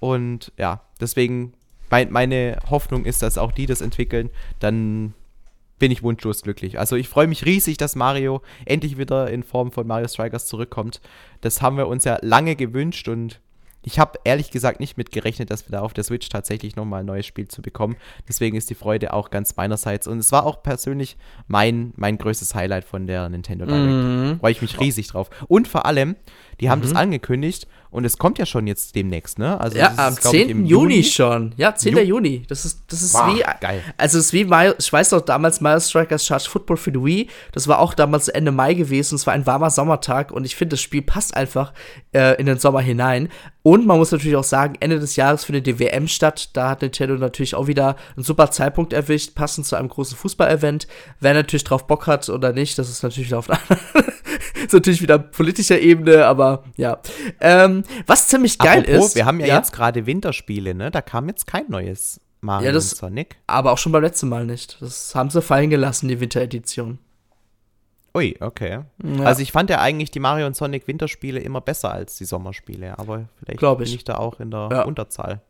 Und 0.00 0.50
ja, 0.58 0.82
deswegen 1.00 1.52
mein, 1.88 2.10
meine 2.10 2.58
Hoffnung 2.68 3.04
ist, 3.04 3.22
dass 3.22 3.38
auch 3.38 3.52
die 3.52 3.66
das 3.66 3.80
entwickeln, 3.80 4.28
dann 4.58 5.14
bin 5.78 5.92
ich 5.92 6.02
wunschlos 6.02 6.42
glücklich. 6.42 6.80
Also 6.80 6.96
ich 6.96 7.08
freue 7.08 7.28
mich 7.28 7.44
riesig, 7.44 7.76
dass 7.76 7.94
Mario 7.94 8.42
endlich 8.64 8.98
wieder 8.98 9.30
in 9.30 9.44
Form 9.44 9.70
von 9.70 9.86
Mario 9.86 10.08
Strikers 10.08 10.48
zurückkommt. 10.48 11.00
Das 11.42 11.62
haben 11.62 11.76
wir 11.76 11.86
uns 11.86 12.02
ja 12.02 12.18
lange 12.22 12.56
gewünscht 12.56 13.06
und 13.06 13.40
ich 13.86 14.00
habe 14.00 14.18
ehrlich 14.24 14.50
gesagt 14.50 14.80
nicht 14.80 14.96
mitgerechnet, 14.96 15.48
dass 15.48 15.68
wir 15.68 15.70
da 15.70 15.80
auf 15.80 15.94
der 15.94 16.02
Switch 16.02 16.28
tatsächlich 16.28 16.74
nochmal 16.74 17.00
ein 17.00 17.06
neues 17.06 17.24
Spiel 17.24 17.46
zu 17.46 17.62
bekommen. 17.62 17.96
Deswegen 18.28 18.56
ist 18.56 18.68
die 18.68 18.74
Freude 18.74 19.12
auch 19.12 19.30
ganz 19.30 19.54
meinerseits. 19.54 20.08
Und 20.08 20.18
es 20.18 20.32
war 20.32 20.44
auch 20.44 20.60
persönlich 20.60 21.16
mein, 21.46 21.92
mein 21.94 22.18
größtes 22.18 22.56
Highlight 22.56 22.84
von 22.84 23.06
der 23.06 23.28
Nintendo 23.28 23.64
Direct. 23.64 23.86
Mhm. 23.86 24.40
Freue 24.40 24.50
ich 24.50 24.60
mich 24.60 24.80
riesig 24.80 25.06
drauf. 25.06 25.30
Und 25.46 25.68
vor 25.68 25.86
allem, 25.86 26.16
die 26.60 26.68
haben 26.68 26.80
mhm. 26.80 26.82
das 26.82 26.94
angekündigt 26.96 27.68
und 27.96 28.04
es 28.04 28.18
kommt 28.18 28.38
ja 28.38 28.44
schon 28.44 28.66
jetzt 28.66 28.94
demnächst, 28.94 29.38
ne? 29.38 29.58
Also 29.58 29.78
ja, 29.78 29.94
am 29.96 30.14
10. 30.14 30.48
Juni, 30.48 30.68
Juni 30.68 31.02
schon. 31.02 31.54
Ja, 31.56 31.74
10. 31.74 31.96
Ju 31.96 32.02
Juni. 32.02 32.42
Das 32.46 32.66
ist, 32.66 32.82
das 32.88 33.00
ist 33.00 33.14
wow, 33.14 33.34
wie. 33.34 33.42
Geil. 33.60 33.82
Also, 33.96 34.18
es 34.18 34.26
ist 34.26 34.32
wie, 34.34 34.44
Mario, 34.44 34.74
ich 34.78 34.92
weiß 34.92 35.10
doch, 35.10 35.22
damals 35.22 35.62
Mario 35.62 35.80
Strikers 35.80 36.26
Charge 36.26 36.44
Football 36.50 36.76
für 36.76 36.92
die 36.92 37.02
Wii. 37.02 37.28
Das 37.52 37.68
war 37.68 37.78
auch 37.78 37.94
damals 37.94 38.28
Ende 38.28 38.52
Mai 38.52 38.74
gewesen. 38.74 39.14
Es 39.14 39.26
war 39.26 39.32
ein 39.32 39.46
warmer 39.46 39.70
Sommertag 39.70 40.30
und 40.30 40.44
ich 40.44 40.56
finde, 40.56 40.74
das 40.74 40.82
Spiel 40.82 41.00
passt 41.00 41.34
einfach 41.34 41.72
äh, 42.12 42.38
in 42.38 42.44
den 42.44 42.58
Sommer 42.58 42.82
hinein. 42.82 43.30
Und 43.62 43.86
man 43.86 43.96
muss 43.96 44.12
natürlich 44.12 44.36
auch 44.36 44.44
sagen, 44.44 44.76
Ende 44.78 45.00
des 45.00 45.16
Jahres 45.16 45.44
findet 45.44 45.66
die 45.66 45.78
WM 45.80 46.06
statt. 46.06 46.50
Da 46.52 46.68
hat 46.68 46.82
Nintendo 46.82 47.16
natürlich 47.16 47.54
auch 47.54 47.66
wieder 47.66 47.96
einen 48.14 48.24
super 48.24 48.50
Zeitpunkt 48.50 48.92
erwischt, 48.92 49.34
passend 49.34 49.66
zu 49.66 49.74
einem 49.74 49.88
großen 49.88 50.16
Fußball-Event. 50.18 50.86
Wer 51.18 51.34
natürlich 51.34 51.64
drauf 51.64 51.86
Bock 51.86 52.06
hat 52.06 52.28
oder 52.28 52.52
nicht, 52.52 52.78
das 52.78 52.90
ist 52.90 53.02
natürlich 53.02 53.34
auf 53.34 53.48
einer 53.50 53.58
ist 54.66 54.72
natürlich 54.72 55.02
wieder 55.02 55.18
politischer 55.18 55.80
Ebene, 55.80 56.26
aber 56.26 56.64
ja. 56.76 56.98
Ähm, 57.40 57.82
was 58.06 58.28
ziemlich 58.28 58.58
geil 58.58 58.80
Apropos, 58.80 59.08
ist. 59.08 59.14
Wir 59.16 59.26
haben 59.26 59.40
ja, 59.40 59.46
ja? 59.46 59.56
jetzt 59.56 59.72
gerade 59.72 60.06
Winterspiele, 60.06 60.74
ne? 60.74 60.90
Da 60.90 61.02
kam 61.02 61.28
jetzt 61.28 61.46
kein 61.46 61.64
neues 61.68 62.20
Mario 62.40 62.66
ja, 62.66 62.72
das, 62.72 62.92
und 62.92 62.98
Sonic. 62.98 63.36
Aber 63.46 63.72
auch 63.72 63.78
schon 63.78 63.92
beim 63.92 64.02
letzten 64.02 64.28
Mal 64.28 64.46
nicht. 64.46 64.80
Das 64.80 65.14
haben 65.14 65.30
sie 65.30 65.42
fallen 65.42 65.70
gelassen, 65.70 66.08
die 66.08 66.20
Winteredition. 66.20 66.98
Ui, 68.16 68.34
okay. 68.40 68.80
Ja. 69.02 69.24
Also 69.24 69.42
ich 69.42 69.52
fand 69.52 69.68
ja 69.68 69.80
eigentlich 69.80 70.10
die 70.10 70.20
Mario 70.20 70.46
und 70.46 70.56
Sonic 70.56 70.88
Winterspiele 70.88 71.38
immer 71.38 71.60
besser 71.60 71.92
als 71.92 72.16
die 72.16 72.24
Sommerspiele, 72.24 72.98
aber 72.98 73.28
vielleicht 73.36 73.58
Glaub 73.58 73.80
ich. 73.82 73.90
bin 73.90 73.96
ich 73.96 74.04
da 74.04 74.16
auch 74.16 74.40
in 74.40 74.50
der 74.50 74.68
ja. 74.72 74.82
Unterzahl. 74.84 75.42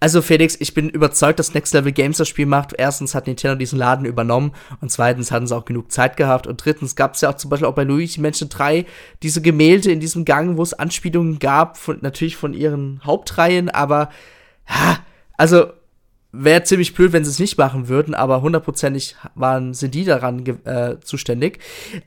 Also 0.00 0.22
Felix, 0.22 0.56
ich 0.58 0.74
bin 0.74 0.88
überzeugt, 0.88 1.38
dass 1.38 1.54
Next 1.54 1.74
Level 1.74 1.92
Games 1.92 2.18
das 2.18 2.28
Spiel 2.28 2.46
macht. 2.46 2.74
Erstens 2.76 3.14
hat 3.14 3.26
Nintendo 3.26 3.56
diesen 3.56 3.78
Laden 3.78 4.04
übernommen 4.04 4.52
und 4.80 4.90
zweitens 4.90 5.30
hatten 5.30 5.46
sie 5.46 5.56
auch 5.56 5.64
genug 5.64 5.92
Zeit 5.92 6.16
gehabt 6.16 6.46
und 6.46 6.64
drittens 6.64 6.96
gab 6.96 7.14
es 7.14 7.20
ja 7.20 7.30
auch 7.30 7.36
zum 7.36 7.50
Beispiel 7.50 7.68
auch 7.68 7.74
bei 7.74 7.84
Luigi 7.84 8.20
Mansion 8.20 8.48
3 8.48 8.86
diese 9.22 9.42
Gemälde 9.42 9.90
in 9.90 10.00
diesem 10.00 10.24
Gang, 10.24 10.56
wo 10.56 10.62
es 10.62 10.74
Anspielungen 10.74 11.38
gab, 11.38 11.76
von, 11.76 11.98
natürlich 12.02 12.36
von 12.36 12.54
ihren 12.54 13.00
Hauptreihen, 13.04 13.68
aber 13.68 14.10
ja, 14.68 14.98
also 15.36 15.66
wäre 16.32 16.64
ziemlich 16.64 16.94
blöd, 16.94 17.12
wenn 17.12 17.24
sie 17.24 17.30
es 17.30 17.38
nicht 17.38 17.58
machen 17.58 17.88
würden, 17.88 18.14
aber 18.14 18.42
hundertprozentig 18.42 19.16
waren, 19.34 19.74
sind 19.74 19.94
die 19.94 20.04
daran 20.04 20.44
äh, 20.64 21.00
zuständig. 21.00 21.60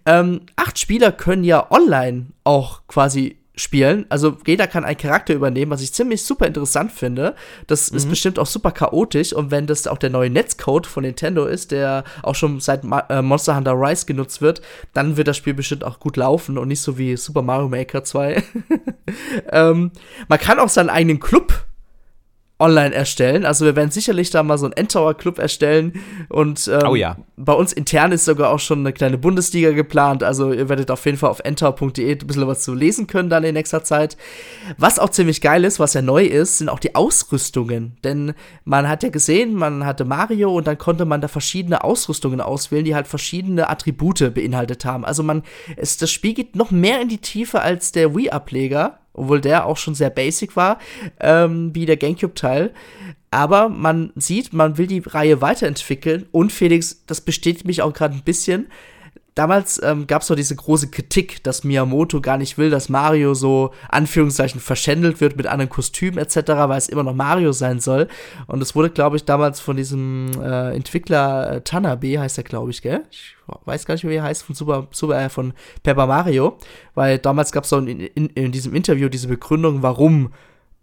Ähm, 0.05 0.41
acht 0.55 0.77
Spieler 0.77 1.11
können 1.11 1.43
ja 1.43 1.71
online 1.71 2.27
auch 2.43 2.81
quasi 2.87 3.37
spielen. 3.59 4.05
Also 4.09 4.37
jeder 4.45 4.67
kann 4.67 4.85
einen 4.85 4.97
Charakter 4.97 5.33
übernehmen, 5.33 5.71
was 5.71 5.81
ich 5.81 5.93
ziemlich 5.93 6.23
super 6.23 6.47
interessant 6.47 6.91
finde. 6.91 7.35
Das 7.67 7.91
mhm. 7.91 7.97
ist 7.97 8.09
bestimmt 8.09 8.39
auch 8.39 8.45
super 8.45 8.71
chaotisch 8.71 9.33
und 9.33 9.51
wenn 9.51 9.67
das 9.67 9.87
auch 9.87 9.97
der 9.97 10.09
neue 10.09 10.29
Netzcode 10.29 10.87
von 10.87 11.03
Nintendo 11.03 11.45
ist, 11.45 11.71
der 11.71 12.03
auch 12.23 12.35
schon 12.35 12.59
seit 12.59 12.83
Ma 12.83 12.99
äh, 13.09 13.21
Monster 13.21 13.55
Hunter 13.55 13.73
Rise 13.73 14.05
genutzt 14.05 14.41
wird, 14.41 14.61
dann 14.93 15.17
wird 15.17 15.27
das 15.27 15.37
Spiel 15.37 15.53
bestimmt 15.53 15.83
auch 15.83 15.99
gut 15.99 16.17
laufen 16.17 16.57
und 16.57 16.67
nicht 16.67 16.81
so 16.81 16.97
wie 16.97 17.17
Super 17.17 17.41
Mario 17.41 17.67
Maker 17.67 18.03
2. 18.03 18.43
ähm, 19.51 19.91
man 20.27 20.39
kann 20.39 20.59
auch 20.59 20.69
seinen 20.69 20.89
eigenen 20.89 21.19
Club 21.19 21.65
online 22.59 22.93
erstellen. 22.93 23.45
Also 23.45 23.65
wir 23.65 23.75
werden 23.75 23.89
sicherlich 23.89 24.29
da 24.29 24.43
mal 24.43 24.57
so 24.57 24.65
einen 24.65 24.73
Endtower 24.73 25.13
Club 25.13 25.39
erstellen 25.39 25.93
und 26.27 26.67
ähm, 26.67 26.87
oh 26.87 26.95
ja. 26.95 27.17
bei 27.37 27.53
uns 27.53 27.71
intern 27.71 28.11
ist 28.11 28.25
sogar 28.25 28.51
auch 28.51 28.59
schon 28.59 28.79
eine 28.79 28.91
kleine 28.91 29.17
Bundesliga 29.17 29.71
geplant. 29.71 30.23
Also 30.23 30.51
ihr 30.51 30.67
werdet 30.67 30.91
auf 30.91 31.05
jeden 31.05 31.17
Fall 31.17 31.29
auf 31.29 31.39
endtower.de 31.39 32.11
ein 32.11 32.27
bisschen 32.27 32.47
was 32.47 32.61
zu 32.61 32.73
lesen 32.73 33.07
können 33.07 33.29
dann 33.29 33.45
in 33.45 33.53
nächster 33.53 33.83
Zeit. 33.85 34.17
Was 34.77 34.99
auch 34.99 35.09
ziemlich 35.09 35.39
geil 35.39 35.63
ist, 35.63 35.79
was 35.79 35.93
ja 35.93 36.01
neu 36.01 36.25
ist, 36.25 36.57
sind 36.57 36.67
auch 36.67 36.79
die 36.79 36.95
Ausrüstungen. 36.95 37.97
Denn 38.03 38.33
man 38.65 38.89
hat 38.89 39.03
ja 39.03 39.09
gesehen, 39.09 39.53
man 39.53 39.85
hatte 39.85 40.03
Mario 40.03 40.53
und 40.53 40.67
dann 40.67 40.77
konnte 40.77 41.05
man 41.05 41.21
da 41.21 41.29
verschiedene 41.29 41.83
Ausrüstungen 41.85 42.41
auswählen, 42.41 42.83
die 42.83 42.95
halt 42.95 43.07
verschiedene 43.07 43.69
Attribute 43.69 44.33
beinhaltet 44.33 44.83
haben. 44.83 45.05
Also 45.05 45.23
man, 45.23 45.43
es, 45.77 45.95
das 45.95 46.11
Spiel 46.11 46.33
geht 46.33 46.57
noch 46.57 46.71
mehr 46.71 47.01
in 47.01 47.07
die 47.07 47.19
Tiefe 47.19 47.61
als 47.61 47.93
der 47.93 48.15
Wii-Ableger 48.15 48.99
obwohl 49.19 49.41
der 49.41 49.65
auch 49.65 49.77
schon 49.77 49.95
sehr 49.95 50.09
basic 50.09 50.55
war, 50.55 50.79
ähm, 51.19 51.75
wie 51.75 51.85
der 51.85 51.97
GameCube-Teil. 51.97 52.71
Aber 53.31 53.69
man 53.69 54.11
sieht, 54.15 54.53
man 54.53 54.77
will 54.77 54.87
die 54.87 55.03
Reihe 55.05 55.41
weiterentwickeln 55.41 56.25
und 56.31 56.51
Felix, 56.51 57.03
das 57.05 57.21
bestätigt 57.21 57.65
mich 57.65 57.81
auch 57.81 57.93
gerade 57.93 58.15
ein 58.15 58.23
bisschen, 58.23 58.67
damals 59.39 59.81
ähm, 59.81 60.05
gab 60.05 60.21
es 60.21 60.27
doch 60.27 60.35
diese 60.35 60.53
große 60.53 60.91
Kritik, 60.91 61.41
dass 61.43 61.63
Miyamoto 61.63 62.19
gar 62.19 62.37
nicht 62.37 62.57
will, 62.57 62.69
dass 62.69 62.89
Mario 62.89 63.33
so 63.33 63.71
Anführungszeichen 63.87 64.59
verschändelt 64.59 65.21
wird 65.21 65.37
mit 65.37 65.47
anderen 65.47 65.69
Kostümen 65.69 66.17
etc., 66.17 66.35
weil 66.45 66.77
es 66.77 66.89
immer 66.89 67.03
noch 67.03 67.13
Mario 67.15 67.53
sein 67.53 67.79
soll. 67.79 68.09
Und 68.47 68.61
es 68.61 68.75
wurde, 68.75 68.89
glaube 68.89 69.15
ich, 69.15 69.23
damals 69.23 69.61
von 69.61 69.77
diesem 69.77 70.29
äh, 70.43 70.75
Entwickler 70.75 71.53
äh, 71.53 71.61
Tanabe, 71.61 72.19
heißt 72.19 72.37
er, 72.37 72.43
glaube 72.43 72.71
ich, 72.71 72.81
gell? 72.81 73.05
Ich 73.11 73.37
weiß 73.63 73.85
gar 73.85 73.93
nicht 73.93 74.03
mehr, 74.03 74.11
wie 74.11 74.17
er 74.17 74.23
heißt, 74.23 74.43
von 74.43 74.55
Super, 74.55 74.87
Super 74.91 75.23
äh, 75.23 75.29
von 75.29 75.53
Paper 75.83 76.05
Mario, 76.05 76.57
weil 76.93 77.17
damals 77.17 77.53
gab 77.53 77.63
es 77.63 77.69
so 77.69 77.77
in, 77.77 77.87
in, 77.87 78.27
in 78.27 78.51
diesem 78.51 78.75
Interview 78.75 79.07
diese 79.07 79.29
Begründung, 79.29 79.81
warum 79.83 80.33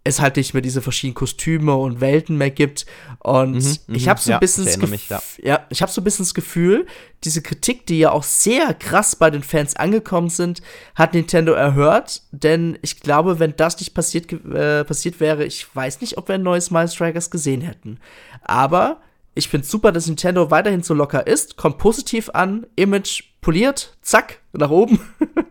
es 0.07 0.21
halt 0.21 0.37
nicht 0.37 0.53
mehr 0.53 0.61
diese 0.61 0.81
verschiedenen 0.81 1.15
Kostüme 1.15 1.75
und 1.75 2.01
Welten 2.01 2.37
mehr 2.37 2.51
gibt. 2.51 2.85
Und 3.19 3.63
mhm, 3.87 3.95
ich 3.95 4.07
habe 4.07 4.19
so 4.19 4.31
ein 4.31 4.33
ja, 4.33 4.39
bisschen 4.39 4.65
das 4.65 4.77
mich, 4.77 5.09
ja. 5.09 5.21
ja. 5.41 5.65
ich 5.69 5.81
habe 5.81 5.91
so 5.91 6.01
ein 6.01 6.03
bisschen 6.03 6.25
das 6.25 6.33
Gefühl, 6.33 6.85
diese 7.23 7.41
Kritik, 7.41 7.85
die 7.85 7.99
ja 7.99 8.11
auch 8.11 8.23
sehr 8.23 8.73
krass 8.73 9.15
bei 9.15 9.29
den 9.29 9.43
Fans 9.43 9.75
angekommen 9.75 10.29
sind, 10.29 10.61
hat 10.95 11.13
Nintendo 11.13 11.53
erhört. 11.53 12.23
Denn 12.31 12.77
ich 12.81 12.99
glaube, 12.99 13.39
wenn 13.39 13.55
das 13.55 13.79
nicht 13.79 13.93
passiert, 13.93 14.31
äh, 14.31 14.83
passiert 14.83 15.19
wäre, 15.19 15.45
ich 15.45 15.67
weiß 15.75 16.01
nicht, 16.01 16.17
ob 16.17 16.27
wir 16.27 16.35
ein 16.35 16.43
neues 16.43 16.71
Miles 16.71 16.93
Strikers 16.93 17.29
gesehen 17.29 17.61
hätten. 17.61 17.99
Aber 18.41 19.01
ich 19.37 19.49
finde 19.49 19.67
super, 19.67 19.91
dass 19.91 20.07
Nintendo 20.07 20.49
weiterhin 20.49 20.81
so 20.81 20.93
locker 20.93 21.27
ist, 21.27 21.57
kommt 21.57 21.77
positiv 21.77 22.29
an, 22.33 22.65
Image 22.75 23.23
poliert, 23.41 23.95
zack, 24.01 24.39
nach 24.51 24.71
oben. 24.71 24.99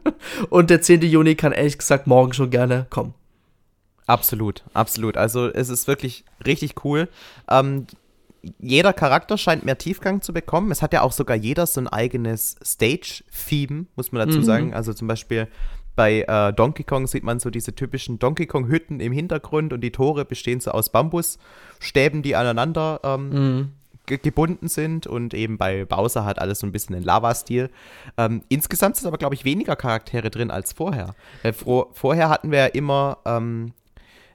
und 0.51 0.71
der 0.71 0.83
10. 0.83 1.03
Juni 1.03 1.37
kann 1.37 1.53
ehrlich 1.53 1.79
gesagt 1.79 2.07
morgen 2.07 2.33
schon 2.33 2.51
gerne 2.51 2.87
kommen. 2.91 3.15
Absolut, 4.07 4.65
absolut. 4.73 5.17
Also 5.17 5.49
es 5.49 5.69
ist 5.69 5.89
wirklich 5.89 6.25
richtig 6.45 6.85
cool. 6.85 7.09
Ähm, 7.51 7.87
jeder 8.61 8.93
Charakter 8.93 9.37
scheint 9.39 9.65
mehr 9.65 9.79
Tiefgang 9.79 10.23
zu 10.23 10.33
bekommen. 10.33 10.71
Es 10.71 10.83
hat 10.83 10.93
ja 10.93 11.03
auch 11.03 11.13
sogar 11.13 11.37
jeder 11.37 11.67
so 11.67 11.81
ein 11.81 11.89
eigenes 11.89 12.57
Stage-Theme, 12.65 13.87
muss 13.97 14.13
man 14.13 14.27
dazu 14.27 14.39
mhm. 14.39 14.45
sagen. 14.45 14.75
Also 14.75 14.93
zum 14.93 15.09
Beispiel 15.09 15.49
bei 15.97 16.23
äh, 16.29 16.53
Donkey 16.53 16.85
Kong 16.85 17.07
sieht 17.07 17.25
man 17.25 17.41
so 17.41 17.51
diese 17.51 17.75
typischen 17.75 18.19
Donkey 18.19 18.47
Kong-Hütten 18.47 19.01
im 19.01 19.13
Hintergrund 19.13 19.73
und 19.73 19.81
die 19.81 19.91
Tore 19.91 20.25
bestehen 20.25 20.61
so 20.61 20.71
aus 20.71 20.91
Bambusstäben, 20.91 22.23
die 22.23 22.37
aneinander 22.37 23.01
ähm, 23.03 23.31
mhm. 23.31 23.73
ge 24.07 24.19
gebunden 24.19 24.69
sind. 24.69 25.07
Und 25.07 25.35
eben 25.35 25.59
bei 25.59 25.85
Bowser 25.85 26.25
hat 26.25 26.39
alles 26.39 26.61
so 26.61 26.67
ein 26.67 26.73
bisschen 26.73 26.95
den 26.95 27.03
Lava-Stil. 27.03 27.71
Ähm, 28.19 28.43
insgesamt 28.49 28.97
sind 28.97 29.09
aber, 29.09 29.19
glaube 29.19 29.35
ich, 29.35 29.45
weniger 29.45 29.75
Charaktere 29.75 30.31
drin 30.31 30.51
als 30.51 30.73
vorher. 30.73 31.15
Weil 31.43 31.55
vorher 31.55 32.29
hatten 32.29 32.53
wir 32.53 32.59
ja 32.59 32.67
immer 32.67 33.19
ähm, 33.25 33.73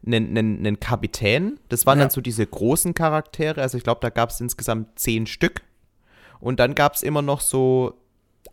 einen, 0.05 0.37
einen, 0.37 0.59
einen 0.59 0.79
Kapitän. 0.79 1.59
Das 1.69 1.85
waren 1.85 1.99
ja. 1.99 2.05
dann 2.05 2.11
so 2.11 2.21
diese 2.21 2.45
großen 2.45 2.93
Charaktere. 2.93 3.61
Also 3.61 3.77
ich 3.77 3.83
glaube, 3.83 3.99
da 4.01 4.09
gab 4.09 4.29
es 4.29 4.41
insgesamt 4.41 4.99
zehn 4.99 5.27
Stück. 5.27 5.61
Und 6.39 6.59
dann 6.59 6.75
gab 6.75 6.95
es 6.95 7.03
immer 7.03 7.21
noch 7.21 7.41
so 7.41 7.93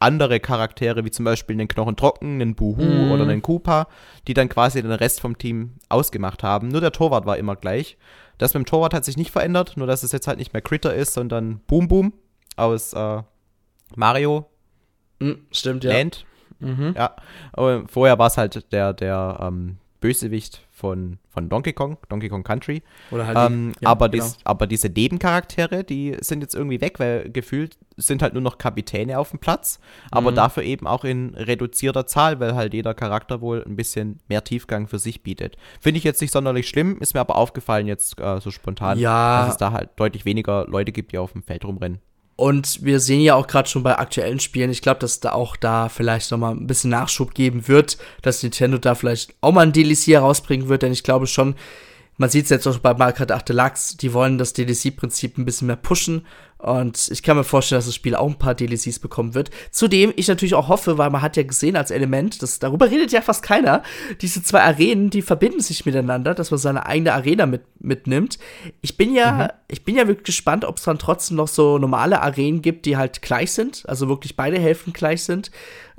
andere 0.00 0.40
Charaktere, 0.40 1.04
wie 1.04 1.10
zum 1.10 1.24
Beispiel 1.24 1.56
einen 1.56 1.68
Knochentrocken, 1.68 2.40
einen 2.40 2.54
Buhu 2.54 2.82
mm. 2.82 3.10
oder 3.10 3.22
einen 3.22 3.42
Koopa, 3.42 3.88
die 4.26 4.34
dann 4.34 4.48
quasi 4.48 4.80
den 4.80 4.92
Rest 4.92 5.20
vom 5.20 5.38
Team 5.38 5.72
ausgemacht 5.88 6.42
haben. 6.42 6.68
Nur 6.68 6.80
der 6.80 6.92
Torwart 6.92 7.26
war 7.26 7.36
immer 7.36 7.56
gleich. 7.56 7.96
Das 8.36 8.54
mit 8.54 8.64
dem 8.64 8.66
Torwart 8.66 8.94
hat 8.94 9.04
sich 9.04 9.16
nicht 9.16 9.32
verändert, 9.32 9.76
nur 9.76 9.86
dass 9.86 10.02
es 10.02 10.12
jetzt 10.12 10.28
halt 10.28 10.38
nicht 10.38 10.52
mehr 10.52 10.62
Critter 10.62 10.94
ist, 10.94 11.14
sondern 11.14 11.60
Boom 11.66 11.88
Boom 11.88 12.12
aus 12.56 12.92
äh, 12.92 13.22
Mario. 13.96 14.46
Mm, 15.18 15.32
stimmt, 15.50 15.82
ja. 15.82 15.92
Land. 15.92 16.24
Mhm. 16.60 16.94
Ja. 16.96 17.16
Aber 17.52 17.84
vorher 17.88 18.18
war 18.18 18.28
es 18.28 18.36
halt 18.36 18.72
der, 18.72 18.92
der 18.92 19.38
ähm, 19.40 19.78
Bösewicht 20.00 20.66
von, 20.70 21.18
von 21.28 21.48
Donkey 21.48 21.72
Kong, 21.72 21.98
Donkey 22.08 22.28
Kong 22.28 22.44
Country. 22.44 22.82
Oder 23.10 23.26
halt 23.26 23.36
ähm, 23.36 23.72
die, 23.78 23.84
ja, 23.84 23.90
aber, 23.90 24.08
genau. 24.08 24.24
dies, 24.24 24.38
aber 24.44 24.66
diese 24.66 24.88
Nebencharaktere, 24.88 25.82
die 25.82 26.16
sind 26.20 26.40
jetzt 26.40 26.54
irgendwie 26.54 26.80
weg, 26.80 27.00
weil 27.00 27.30
gefühlt 27.30 27.76
sind 27.96 28.22
halt 28.22 28.32
nur 28.32 28.42
noch 28.42 28.58
Kapitäne 28.58 29.18
auf 29.18 29.30
dem 29.30 29.40
Platz, 29.40 29.80
aber 30.10 30.30
mhm. 30.30 30.36
dafür 30.36 30.62
eben 30.62 30.86
auch 30.86 31.04
in 31.04 31.34
reduzierter 31.34 32.06
Zahl, 32.06 32.38
weil 32.38 32.54
halt 32.54 32.74
jeder 32.74 32.94
Charakter 32.94 33.40
wohl 33.40 33.64
ein 33.66 33.76
bisschen 33.76 34.20
mehr 34.28 34.44
Tiefgang 34.44 34.86
für 34.86 35.00
sich 35.00 35.22
bietet. 35.22 35.56
Finde 35.80 35.98
ich 35.98 36.04
jetzt 36.04 36.20
nicht 36.20 36.32
sonderlich 36.32 36.68
schlimm, 36.68 36.98
ist 37.00 37.14
mir 37.14 37.20
aber 37.20 37.36
aufgefallen 37.36 37.86
jetzt 37.88 38.20
äh, 38.20 38.40
so 38.40 38.50
spontan, 38.50 38.98
ja. 38.98 39.40
dass 39.40 39.52
es 39.52 39.56
da 39.56 39.72
halt 39.72 39.90
deutlich 39.96 40.24
weniger 40.24 40.66
Leute 40.68 40.92
gibt, 40.92 41.12
die 41.12 41.18
auf 41.18 41.32
dem 41.32 41.42
Feld 41.42 41.64
rumrennen. 41.64 41.98
Und 42.38 42.84
wir 42.84 43.00
sehen 43.00 43.20
ja 43.20 43.34
auch 43.34 43.48
gerade 43.48 43.68
schon 43.68 43.82
bei 43.82 43.98
aktuellen 43.98 44.38
Spielen, 44.38 44.70
ich 44.70 44.80
glaube, 44.80 45.00
dass 45.00 45.18
da 45.18 45.32
auch 45.32 45.56
da 45.56 45.88
vielleicht 45.88 46.30
noch 46.30 46.38
mal 46.38 46.52
ein 46.52 46.68
bisschen 46.68 46.90
Nachschub 46.90 47.34
geben 47.34 47.66
wird, 47.66 47.98
dass 48.22 48.44
Nintendo 48.44 48.78
da 48.78 48.94
vielleicht 48.94 49.34
auch 49.40 49.50
mal 49.50 49.62
ein 49.62 49.72
DLC 49.72 50.06
herausbringen 50.12 50.68
wird, 50.68 50.82
denn 50.82 50.92
ich 50.92 51.02
glaube 51.02 51.26
schon, 51.26 51.56
man 52.16 52.30
sieht 52.30 52.44
es 52.44 52.50
jetzt 52.50 52.68
auch 52.68 52.78
bei 52.78 52.94
Mario 52.94 53.16
Kart 53.16 53.32
8 53.32 53.48
Deluxe, 53.48 53.96
die 53.96 54.12
wollen 54.12 54.38
das 54.38 54.52
DLC-Prinzip 54.52 55.36
ein 55.36 55.46
bisschen 55.46 55.66
mehr 55.66 55.74
pushen 55.74 56.26
und 56.58 57.08
ich 57.12 57.22
kann 57.22 57.36
mir 57.36 57.44
vorstellen, 57.44 57.78
dass 57.78 57.86
das 57.86 57.94
Spiel 57.94 58.16
auch 58.16 58.26
ein 58.26 58.38
paar 58.38 58.56
DLCs 58.56 58.98
bekommen 58.98 59.34
wird. 59.34 59.50
Zudem 59.70 60.12
ich 60.16 60.26
natürlich 60.26 60.54
auch 60.54 60.66
hoffe, 60.66 60.98
weil 60.98 61.08
man 61.10 61.22
hat 61.22 61.36
ja 61.36 61.44
gesehen 61.44 61.76
als 61.76 61.92
Element, 61.92 62.42
das, 62.42 62.58
darüber 62.58 62.90
redet 62.90 63.12
ja 63.12 63.20
fast 63.20 63.44
keiner, 63.44 63.84
diese 64.20 64.42
zwei 64.42 64.62
Arenen, 64.62 65.10
die 65.10 65.22
verbinden 65.22 65.60
sich 65.60 65.86
miteinander, 65.86 66.34
dass 66.34 66.50
man 66.50 66.58
seine 66.58 66.84
eigene 66.84 67.12
Arena 67.12 67.46
mit, 67.46 67.62
mitnimmt. 67.78 68.38
Ich 68.80 68.96
bin 68.96 69.14
ja, 69.14 69.32
mhm. 69.32 69.48
ich 69.68 69.84
bin 69.84 69.94
ja 69.94 70.08
wirklich 70.08 70.26
gespannt, 70.26 70.64
ob 70.64 70.78
es 70.78 70.82
dann 70.82 70.98
trotzdem 70.98 71.36
noch 71.36 71.48
so 71.48 71.78
normale 71.78 72.22
Arenen 72.22 72.60
gibt, 72.60 72.86
die 72.86 72.96
halt 72.96 73.22
gleich 73.22 73.52
sind, 73.52 73.84
also 73.86 74.08
wirklich 74.08 74.34
beide 74.34 74.58
Hälften 74.58 74.92
gleich 74.92 75.22
sind. 75.22 75.52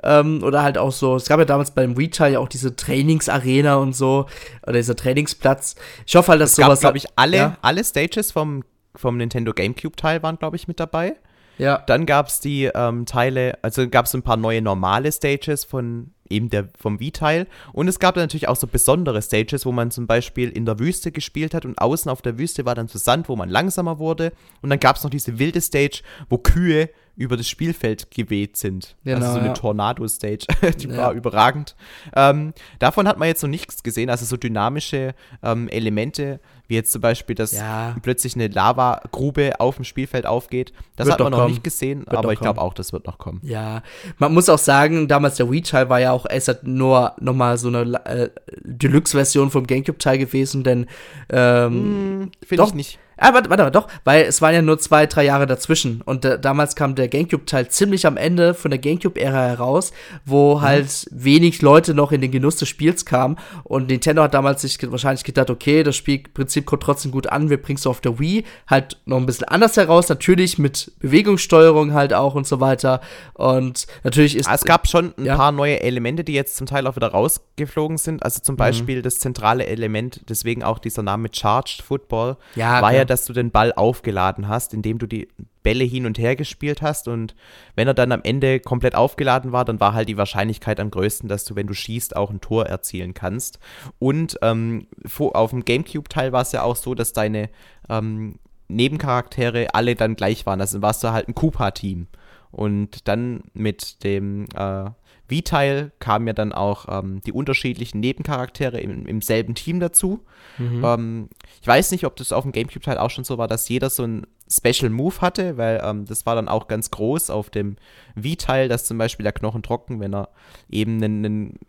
Ähm, 0.03 0.43
oder 0.43 0.63
halt 0.63 0.77
auch 0.77 0.91
so, 0.91 1.15
es 1.15 1.27
gab 1.27 1.39
ja 1.39 1.45
damals 1.45 1.71
beim 1.71 1.93
Retail 1.93 2.33
ja 2.33 2.39
auch 2.39 2.47
diese 2.47 2.75
Trainingsarena 2.75 3.75
und 3.75 3.93
so, 3.93 4.27
oder 4.63 4.73
dieser 4.73 4.95
Trainingsplatz. 4.95 5.75
Ich 6.05 6.15
hoffe 6.15 6.29
halt, 6.31 6.41
dass 6.41 6.51
es 6.51 6.55
sowas. 6.57 6.79
glaube 6.81 6.97
ich, 6.97 7.07
alle, 7.15 7.37
ja? 7.37 7.57
alle 7.61 7.83
Stages 7.83 8.31
vom 8.31 8.63
vom 8.95 9.17
Nintendo 9.17 9.53
GameCube-Teil 9.53 10.23
waren, 10.23 10.37
glaube 10.37 10.55
ich, 10.55 10.67
mit 10.67 10.79
dabei. 10.79 11.15
Ja. 11.57 11.83
Dann 11.85 12.05
gab 12.05 12.27
es 12.27 12.39
die 12.39 12.71
ähm, 12.73 13.05
Teile, 13.05 13.57
also 13.61 13.87
gab 13.89 14.05
es 14.05 14.13
ein 14.15 14.23
paar 14.23 14.37
neue 14.37 14.61
normale 14.61 15.11
Stages 15.11 15.65
von 15.65 16.11
eben 16.29 16.49
der, 16.49 16.69
vom 16.79 16.99
Wii-Teil. 16.99 17.47
Und 17.73 17.87
es 17.87 17.99
gab 17.99 18.15
dann 18.15 18.23
natürlich 18.23 18.47
auch 18.47 18.55
so 18.55 18.67
besondere 18.67 19.21
Stages, 19.21 19.65
wo 19.65 19.71
man 19.71 19.91
zum 19.91 20.07
Beispiel 20.07 20.49
in 20.49 20.65
der 20.65 20.79
Wüste 20.79 21.11
gespielt 21.11 21.53
hat 21.53 21.65
und 21.65 21.77
außen 21.79 22.09
auf 22.09 22.21
der 22.21 22.37
Wüste 22.37 22.65
war 22.65 22.75
dann 22.75 22.87
so 22.87 22.97
Sand, 22.97 23.29
wo 23.29 23.35
man 23.35 23.49
langsamer 23.49 23.99
wurde. 23.99 24.31
Und 24.61 24.69
dann 24.69 24.79
gab 24.79 24.95
es 24.95 25.03
noch 25.03 25.09
diese 25.09 25.39
wilde 25.39 25.59
Stage, 25.59 26.01
wo 26.29 26.37
Kühe 26.37 26.89
über 27.15 27.35
das 27.35 27.49
Spielfeld 27.49 28.11
geweht 28.11 28.55
sind. 28.55 28.95
Genau, 29.03 29.17
also 29.17 29.33
so 29.33 29.39
eine 29.39 29.47
ja. 29.49 29.53
Tornado-Stage. 29.53 30.45
Die 30.79 30.87
ja. 30.87 30.97
war 30.97 31.13
überragend. 31.13 31.75
Ähm, 32.15 32.53
davon 32.79 33.07
hat 33.07 33.17
man 33.17 33.27
jetzt 33.27 33.41
noch 33.41 33.49
nichts 33.49 33.83
gesehen. 33.83 34.09
Also 34.09 34.23
so 34.25 34.37
dynamische 34.37 35.13
ähm, 35.43 35.67
Elemente, 35.67 36.39
wie 36.69 36.75
jetzt 36.75 36.91
zum 36.91 37.01
Beispiel, 37.01 37.35
dass 37.35 37.51
ja. 37.51 37.95
plötzlich 38.01 38.35
eine 38.35 38.47
Lavagrube 38.47 39.59
auf 39.59 39.75
dem 39.75 39.85
Spielfeld 39.85 40.25
aufgeht. 40.25 40.71
Das 40.95 41.07
wird 41.07 41.15
hat 41.15 41.19
man 41.19 41.31
noch 41.31 41.39
kommen. 41.39 41.51
nicht 41.51 41.63
gesehen, 41.63 42.01
wird 42.01 42.15
aber 42.15 42.31
ich 42.31 42.39
glaube 42.39 42.61
auch, 42.61 42.75
das 42.75 42.93
wird 42.93 43.07
noch 43.07 43.17
kommen. 43.17 43.41
Ja, 43.43 43.81
man 44.19 44.33
muss 44.33 44.49
auch 44.49 44.59
sagen, 44.59 45.07
damals 45.07 45.35
der 45.35 45.49
Wii-Teil 45.49 45.89
war 45.89 45.99
ja 45.99 46.11
auch 46.11 46.27
erst 46.29 46.63
nur 46.63 47.13
nochmal 47.19 47.57
so 47.57 47.69
eine 47.69 48.05
äh, 48.05 48.29
Deluxe-Version 48.61 49.49
vom 49.49 49.65
GameCube-Teil 49.65 50.19
gewesen, 50.19 50.63
denn 50.63 50.85
ähm, 51.29 51.71
hm, 51.71 52.31
Finde 52.45 52.63
ich 52.65 52.73
nicht. 52.75 52.99
Ah, 53.19 53.33
warte, 53.33 53.49
warte, 53.49 53.69
doch, 53.71 53.87
weil 54.03 54.23
es 54.23 54.41
waren 54.41 54.53
ja 54.53 54.61
nur 54.61 54.79
zwei, 54.79 55.05
drei 55.05 55.25
Jahre 55.25 55.45
dazwischen. 55.45 56.01
Und 56.01 56.25
äh, 56.25 56.39
damals 56.39 56.75
kam 56.75 56.95
der 56.95 57.07
GameCube-Teil 57.07 57.67
ziemlich 57.69 58.05
am 58.07 58.17
Ende 58.17 58.53
von 58.53 58.71
der 58.71 58.79
GameCube-Ära 58.79 59.47
heraus, 59.47 59.91
wo 60.25 60.57
mhm. 60.57 60.61
halt 60.61 61.07
wenig 61.11 61.61
Leute 61.61 61.93
noch 61.93 62.11
in 62.11 62.21
den 62.21 62.31
Genuss 62.31 62.55
des 62.57 62.69
Spiels 62.69 63.05
kamen. 63.05 63.37
Und 63.63 63.87
Nintendo 63.87 64.23
hat 64.23 64.33
damals 64.33 64.61
sich 64.61 64.77
wahrscheinlich 64.89 65.23
gedacht, 65.23 65.49
okay, 65.49 65.83
das 65.83 65.95
Spielprinzip 65.95 66.65
kommt 66.65 66.83
trotzdem 66.83 67.11
gut 67.11 67.27
an, 67.27 67.49
wir 67.49 67.61
bringen 67.61 67.77
es 67.77 67.85
auf 67.85 68.01
der 68.01 68.19
Wii 68.19 68.45
halt 68.67 68.97
noch 69.05 69.17
ein 69.17 69.25
bisschen 69.25 69.47
anders 69.47 69.75
heraus, 69.77 70.09
natürlich 70.09 70.57
mit 70.57 70.91
Bewegungssteuerung 70.99 71.93
halt 71.93 72.13
auch 72.13 72.35
und 72.35 72.47
so 72.47 72.59
weiter. 72.59 73.01
Und 73.33 73.87
natürlich 74.03 74.35
ist. 74.35 74.47
Ah, 74.47 74.55
es 74.55 74.63
gab 74.63 74.87
schon 74.87 75.13
ein 75.17 75.25
ja? 75.25 75.35
paar 75.35 75.51
neue 75.51 75.81
Elemente, 75.81 76.23
die 76.23 76.33
jetzt 76.33 76.55
zum 76.55 76.67
Teil 76.67 76.87
auch 76.87 76.95
wieder 76.95 77.09
rausgeflogen 77.09 77.97
sind. 77.97 78.23
Also 78.23 78.41
zum 78.41 78.53
mhm. 78.53 78.57
Beispiel 78.57 78.97
mhm. 78.99 79.03
das 79.03 79.19
zentrale 79.19 79.67
Element, 79.67 80.21
deswegen 80.29 80.63
auch 80.63 80.79
dieser 80.79 81.03
Name 81.03 81.29
Charged 81.31 81.81
Football, 81.81 82.37
ja, 82.55 82.81
war 82.81 82.93
ja 82.93 83.05
dass 83.09 83.25
du 83.25 83.33
den 83.33 83.51
Ball 83.51 83.73
aufgeladen 83.73 84.47
hast, 84.47 84.73
indem 84.73 84.97
du 84.97 85.07
die, 85.07 85.27
Bälle 85.63 85.83
hin 85.83 86.05
und 86.05 86.17
her 86.17 86.35
gespielt 86.35 86.81
hast 86.81 87.07
und 87.07 87.35
wenn 87.75 87.87
er 87.87 87.93
dann 87.93 88.11
am 88.11 88.21
Ende 88.23 88.59
komplett 88.59 88.95
aufgeladen 88.95 89.51
war, 89.51 89.65
dann 89.65 89.79
war 89.79 89.93
halt 89.93 90.09
die 90.09 90.17
Wahrscheinlichkeit 90.17 90.79
am 90.79 90.91
größten, 90.91 91.27
dass 91.27 91.45
du, 91.45 91.55
wenn 91.55 91.67
du 91.67 91.73
schießt, 91.73 92.15
auch 92.15 92.29
ein 92.29 92.41
Tor 92.41 92.65
erzielen 92.65 93.13
kannst. 93.13 93.59
Und 93.99 94.37
ähm, 94.41 94.87
auf 95.19 95.49
dem 95.51 95.65
GameCube-Teil 95.65 96.31
war 96.31 96.41
es 96.41 96.53
ja 96.53 96.63
auch 96.63 96.75
so, 96.75 96.95
dass 96.95 97.13
deine 97.13 97.49
ähm, 97.89 98.39
Nebencharaktere 98.67 99.73
alle 99.73 99.95
dann 99.95 100.15
gleich 100.15 100.45
waren. 100.45 100.61
Also 100.61 100.81
warst 100.81 101.03
du 101.03 101.11
halt 101.11 101.27
ein 101.27 101.35
Koopa-Team. 101.35 102.07
Und 102.51 103.07
dann 103.07 103.43
mit 103.53 104.03
dem 104.03 104.45
äh, 104.55 104.89
V-Teil 105.29 105.91
kamen 105.99 106.27
ja 106.27 106.33
dann 106.33 106.53
auch 106.53 106.87
ähm, 106.89 107.21
die 107.21 107.31
unterschiedlichen 107.31 107.99
Nebencharaktere 107.99 108.79
im, 108.79 109.05
im 109.05 109.21
selben 109.21 109.55
Team 109.55 109.79
dazu. 109.79 110.25
Mhm. 110.57 110.83
Ähm, 110.83 111.29
ich 111.61 111.67
weiß 111.67 111.91
nicht, 111.91 112.05
ob 112.05 112.15
das 112.15 112.31
auf 112.31 112.43
dem 112.43 112.51
GameCube-Teil 112.51 112.97
auch 112.97 113.09
schon 113.09 113.23
so 113.23 113.37
war, 113.37 113.47
dass 113.47 113.69
jeder 113.69 113.89
so 113.89 114.03
ein 114.03 114.25
Special 114.51 114.89
Move 114.89 115.21
hatte, 115.21 115.57
weil 115.57 115.81
ähm, 115.83 116.05
das 116.05 116.25
war 116.25 116.35
dann 116.35 116.47
auch 116.47 116.67
ganz 116.67 116.89
groß 116.89 117.29
auf 117.29 117.49
dem 117.49 117.77
V-Teil, 118.19 118.67
dass 118.67 118.85
zum 118.85 118.97
Beispiel 118.97 119.23
der 119.23 119.33
Knochen 119.33 119.61
trocken, 119.61 119.99
wenn 119.99 120.13
er 120.13 120.29
eben 120.69 121.03
einen, 121.03 121.25
einen 121.25 121.59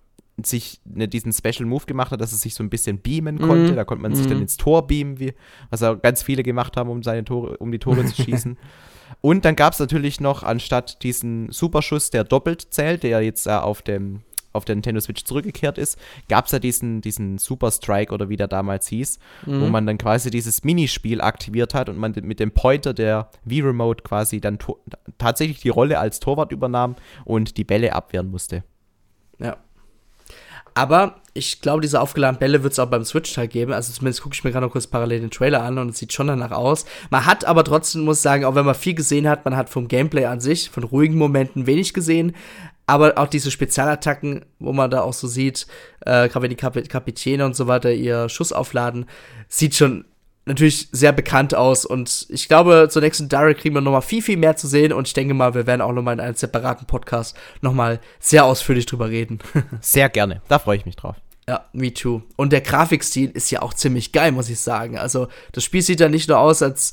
sich 0.47 0.81
ne, 0.85 1.09
diesen 1.09 1.33
Special 1.33 1.67
Move 1.67 1.87
gemacht 1.87 2.13
hat, 2.13 2.21
dass 2.21 2.33
er 2.33 2.39
sich 2.39 2.55
so 2.55 2.63
ein 2.63 2.71
bisschen 2.71 3.01
beamen 3.01 3.39
konnte. 3.39 3.73
Mhm. 3.73 3.77
Da 3.77 3.85
konnte 3.85 4.03
man 4.03 4.15
sich 4.15 4.27
dann 4.27 4.37
mhm. 4.37 4.43
ins 4.43 4.57
Tor 4.57 4.87
beamen, 4.87 5.19
wie, 5.19 5.35
was 5.71 5.83
auch 5.83 6.01
ganz 6.01 6.23
viele 6.23 6.43
gemacht 6.43 6.77
haben, 6.77 6.91
um 6.91 7.03
seine 7.03 7.25
Tore, 7.25 7.57
um 7.59 7.73
die 7.73 7.79
Tore 7.79 8.05
zu 8.05 8.23
schießen. 8.23 8.59
Und 9.21 9.45
dann 9.45 9.57
gab 9.57 9.73
es 9.73 9.79
natürlich 9.81 10.21
noch, 10.21 10.43
anstatt 10.43 11.03
diesen 11.03 11.51
Superschuss, 11.51 12.11
der 12.11 12.25
doppelt 12.25 12.69
zählt, 12.71 13.03
der 13.03 13.23
jetzt 13.23 13.47
äh, 13.47 13.51
auf 13.51 13.83
dem 13.83 14.21
auf 14.53 14.65
der 14.65 14.75
Nintendo 14.75 15.01
Switch 15.01 15.25
zurückgekehrt 15.25 15.79
ist, 15.79 15.99
gab 16.29 16.47
es 16.47 16.53
ja 16.53 16.59
diesen, 16.59 17.01
diesen 17.01 17.39
Super 17.39 17.71
Strike 17.71 18.13
oder 18.13 18.29
wie 18.29 18.37
der 18.37 18.49
damals 18.49 18.89
hieß, 18.89 19.19
mhm. 19.47 19.61
wo 19.61 19.67
man 19.69 19.87
dann 19.87 19.99
quasi 19.99 20.31
dieses 20.31 20.65
Minispiel 20.65 21.21
aktiviert 21.21 21.75
hat 21.75 21.89
und 21.89 21.97
man 21.99 22.15
mit 22.23 22.41
dem 22.41 22.51
Pointer 22.51 22.93
der 22.93 23.31
Wii-Remote 23.45 24.03
quasi 24.03 24.41
dann 24.41 24.59
tatsächlich 25.19 25.61
die 25.61 25.69
Rolle 25.69 25.99
als 25.99 26.21
Torwart 26.21 26.53
übernahm 26.53 26.97
und 27.25 27.57
die 27.57 27.65
Bälle 27.65 27.95
abwehren 27.95 28.31
musste. 28.31 28.65
Aber 30.75 31.17
ich 31.33 31.61
glaube, 31.61 31.81
diese 31.81 32.01
aufgeladenen 32.01 32.41
Bälle 32.41 32.63
wird 32.63 32.73
es 32.73 32.79
auch 32.79 32.87
beim 32.87 33.05
Switch-Teil 33.05 33.49
geben. 33.49 33.73
Also 33.73 33.93
zumindest 33.93 34.23
gucke 34.23 34.35
ich 34.35 34.45
mir 34.45 34.51
gerade 34.51 34.67
noch 34.67 34.73
kurz 34.73 34.87
parallel 34.87 35.21
den 35.21 35.31
Trailer 35.31 35.63
an 35.63 35.79
und 35.79 35.91
es 35.91 35.99
sieht 35.99 36.13
schon 36.13 36.27
danach 36.27 36.51
aus. 36.51 36.85
Man 37.11 37.27
hat 37.27 37.45
aber 37.45 37.65
trotzdem, 37.65 38.03
muss 38.03 38.19
ich 38.19 38.23
sagen, 38.23 38.45
auch 38.45 38.55
wenn 38.55 38.67
man 38.67 38.75
viel 38.75 38.95
gesehen 38.95 39.29
hat, 39.29 39.45
man 39.45 39.57
hat 39.57 39.71
vom 39.71 39.89
Gameplay 39.89 40.25
an 40.25 40.41
sich, 40.41 40.71
von 40.71 40.85
ruhigen 40.85 41.17
Momenten 41.17 41.67
wenig 41.67 41.95
gesehen. 41.95 42.35
Aber 42.87 43.19
auch 43.19 43.29
diese 43.29 43.53
Spezialattacken, 43.53 44.45
wo 44.59 44.73
man 44.73 44.91
da 44.91 45.03
auch 45.03 45.13
so 45.13 45.29
sieht, 45.29 45.67
äh, 46.01 46.29
gerade 46.29 46.43
wenn 46.43 46.51
die 46.51 46.57
Kap 46.57 46.77
Kapitäne 46.89 47.47
und 47.47 47.55
so 47.55 47.69
weiter 47.69 47.93
ihr 47.93 48.29
Schuss 48.29 48.53
aufladen, 48.53 49.07
sieht 49.49 49.77
schon 49.77 50.05
natürlich 50.47 50.89
sehr 50.93 51.13
bekannt 51.13 51.55
aus. 51.55 51.85
Und 51.85 52.27
ich 52.29 52.49
glaube, 52.49 52.89
zur 52.91 53.03
nächsten 53.03 53.29
Direct 53.29 53.61
kriegen 53.61 53.75
wir 53.75 53.81
nochmal 53.81 54.03
viel, 54.03 54.23
viel 54.23 54.37
mehr 54.37 54.57
zu 54.57 54.67
sehen. 54.67 54.93
Und 54.93 55.07
ich 55.07 55.15
denke 55.15 55.35
mal, 55.35 55.55
wir 55.55 55.67
werden 55.67 55.81
auch 55.81 55.93
nochmal 55.93 56.15
in 56.15 56.21
einem 56.21 56.35
separaten 56.35 56.87
Podcast 56.87 57.37
nochmal 57.61 58.01
sehr 58.19 58.45
ausführlich 58.45 58.87
drüber 58.87 59.09
reden. 59.09 59.39
sehr 59.81 60.09
gerne. 60.09 60.43
Da 60.49 60.59
freue 60.59 60.77
ich 60.77 60.87
mich 60.87 60.97
drauf. 60.97 61.17
Ja, 61.49 61.65
me 61.73 61.93
too. 61.93 62.23
Und 62.37 62.53
der 62.53 62.61
Grafikstil 62.61 63.31
ist 63.31 63.51
ja 63.51 63.63
auch 63.63 63.75
ziemlich 63.75 64.13
geil, 64.13 64.31
muss 64.33 64.49
ich 64.49 64.61
sagen. 64.61 64.99
Also, 64.99 65.29
das 65.53 65.65
Spiel 65.65 65.83
sieht 65.83 66.01
ja 66.01 66.09
nicht 66.09 66.29
nur 66.29 66.39
aus, 66.39 66.63
als 66.63 66.93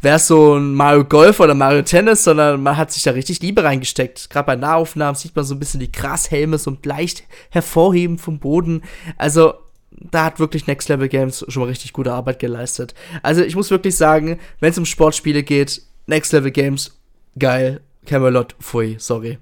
wäre 0.00 0.16
es 0.16 0.26
so 0.26 0.54
ein 0.54 0.74
Mario 0.74 1.04
Golf 1.04 1.40
oder 1.40 1.54
Mario 1.54 1.82
Tennis, 1.82 2.22
sondern 2.22 2.62
man 2.62 2.76
hat 2.76 2.92
sich 2.92 3.02
da 3.02 3.12
richtig 3.12 3.40
Liebe 3.40 3.64
reingesteckt. 3.64 4.30
Gerade 4.30 4.46
bei 4.46 4.56
Nahaufnahmen 4.56 5.16
sieht 5.16 5.34
man 5.34 5.44
so 5.44 5.54
ein 5.54 5.58
bisschen 5.58 5.80
die 5.80 5.90
Grashelme 5.90 6.58
so 6.58 6.76
leicht 6.84 7.24
hervorheben 7.50 8.18
vom 8.18 8.38
Boden. 8.38 8.82
Also, 9.16 9.54
da 9.98 10.24
hat 10.24 10.38
wirklich 10.38 10.66
Next 10.66 10.88
Level 10.88 11.08
Games 11.08 11.44
schon 11.48 11.62
mal 11.62 11.68
richtig 11.68 11.92
gute 11.92 12.12
Arbeit 12.12 12.38
geleistet. 12.38 12.94
Also 13.22 13.42
ich 13.42 13.56
muss 13.56 13.70
wirklich 13.70 13.96
sagen, 13.96 14.38
wenn 14.60 14.70
es 14.70 14.78
um 14.78 14.84
Sportspiele 14.84 15.42
geht, 15.42 15.82
Next 16.06 16.32
Level 16.32 16.50
Games, 16.50 16.98
geil. 17.38 17.80
Camelot, 18.04 18.54
pfui, 18.60 18.96
sorry. 19.00 19.38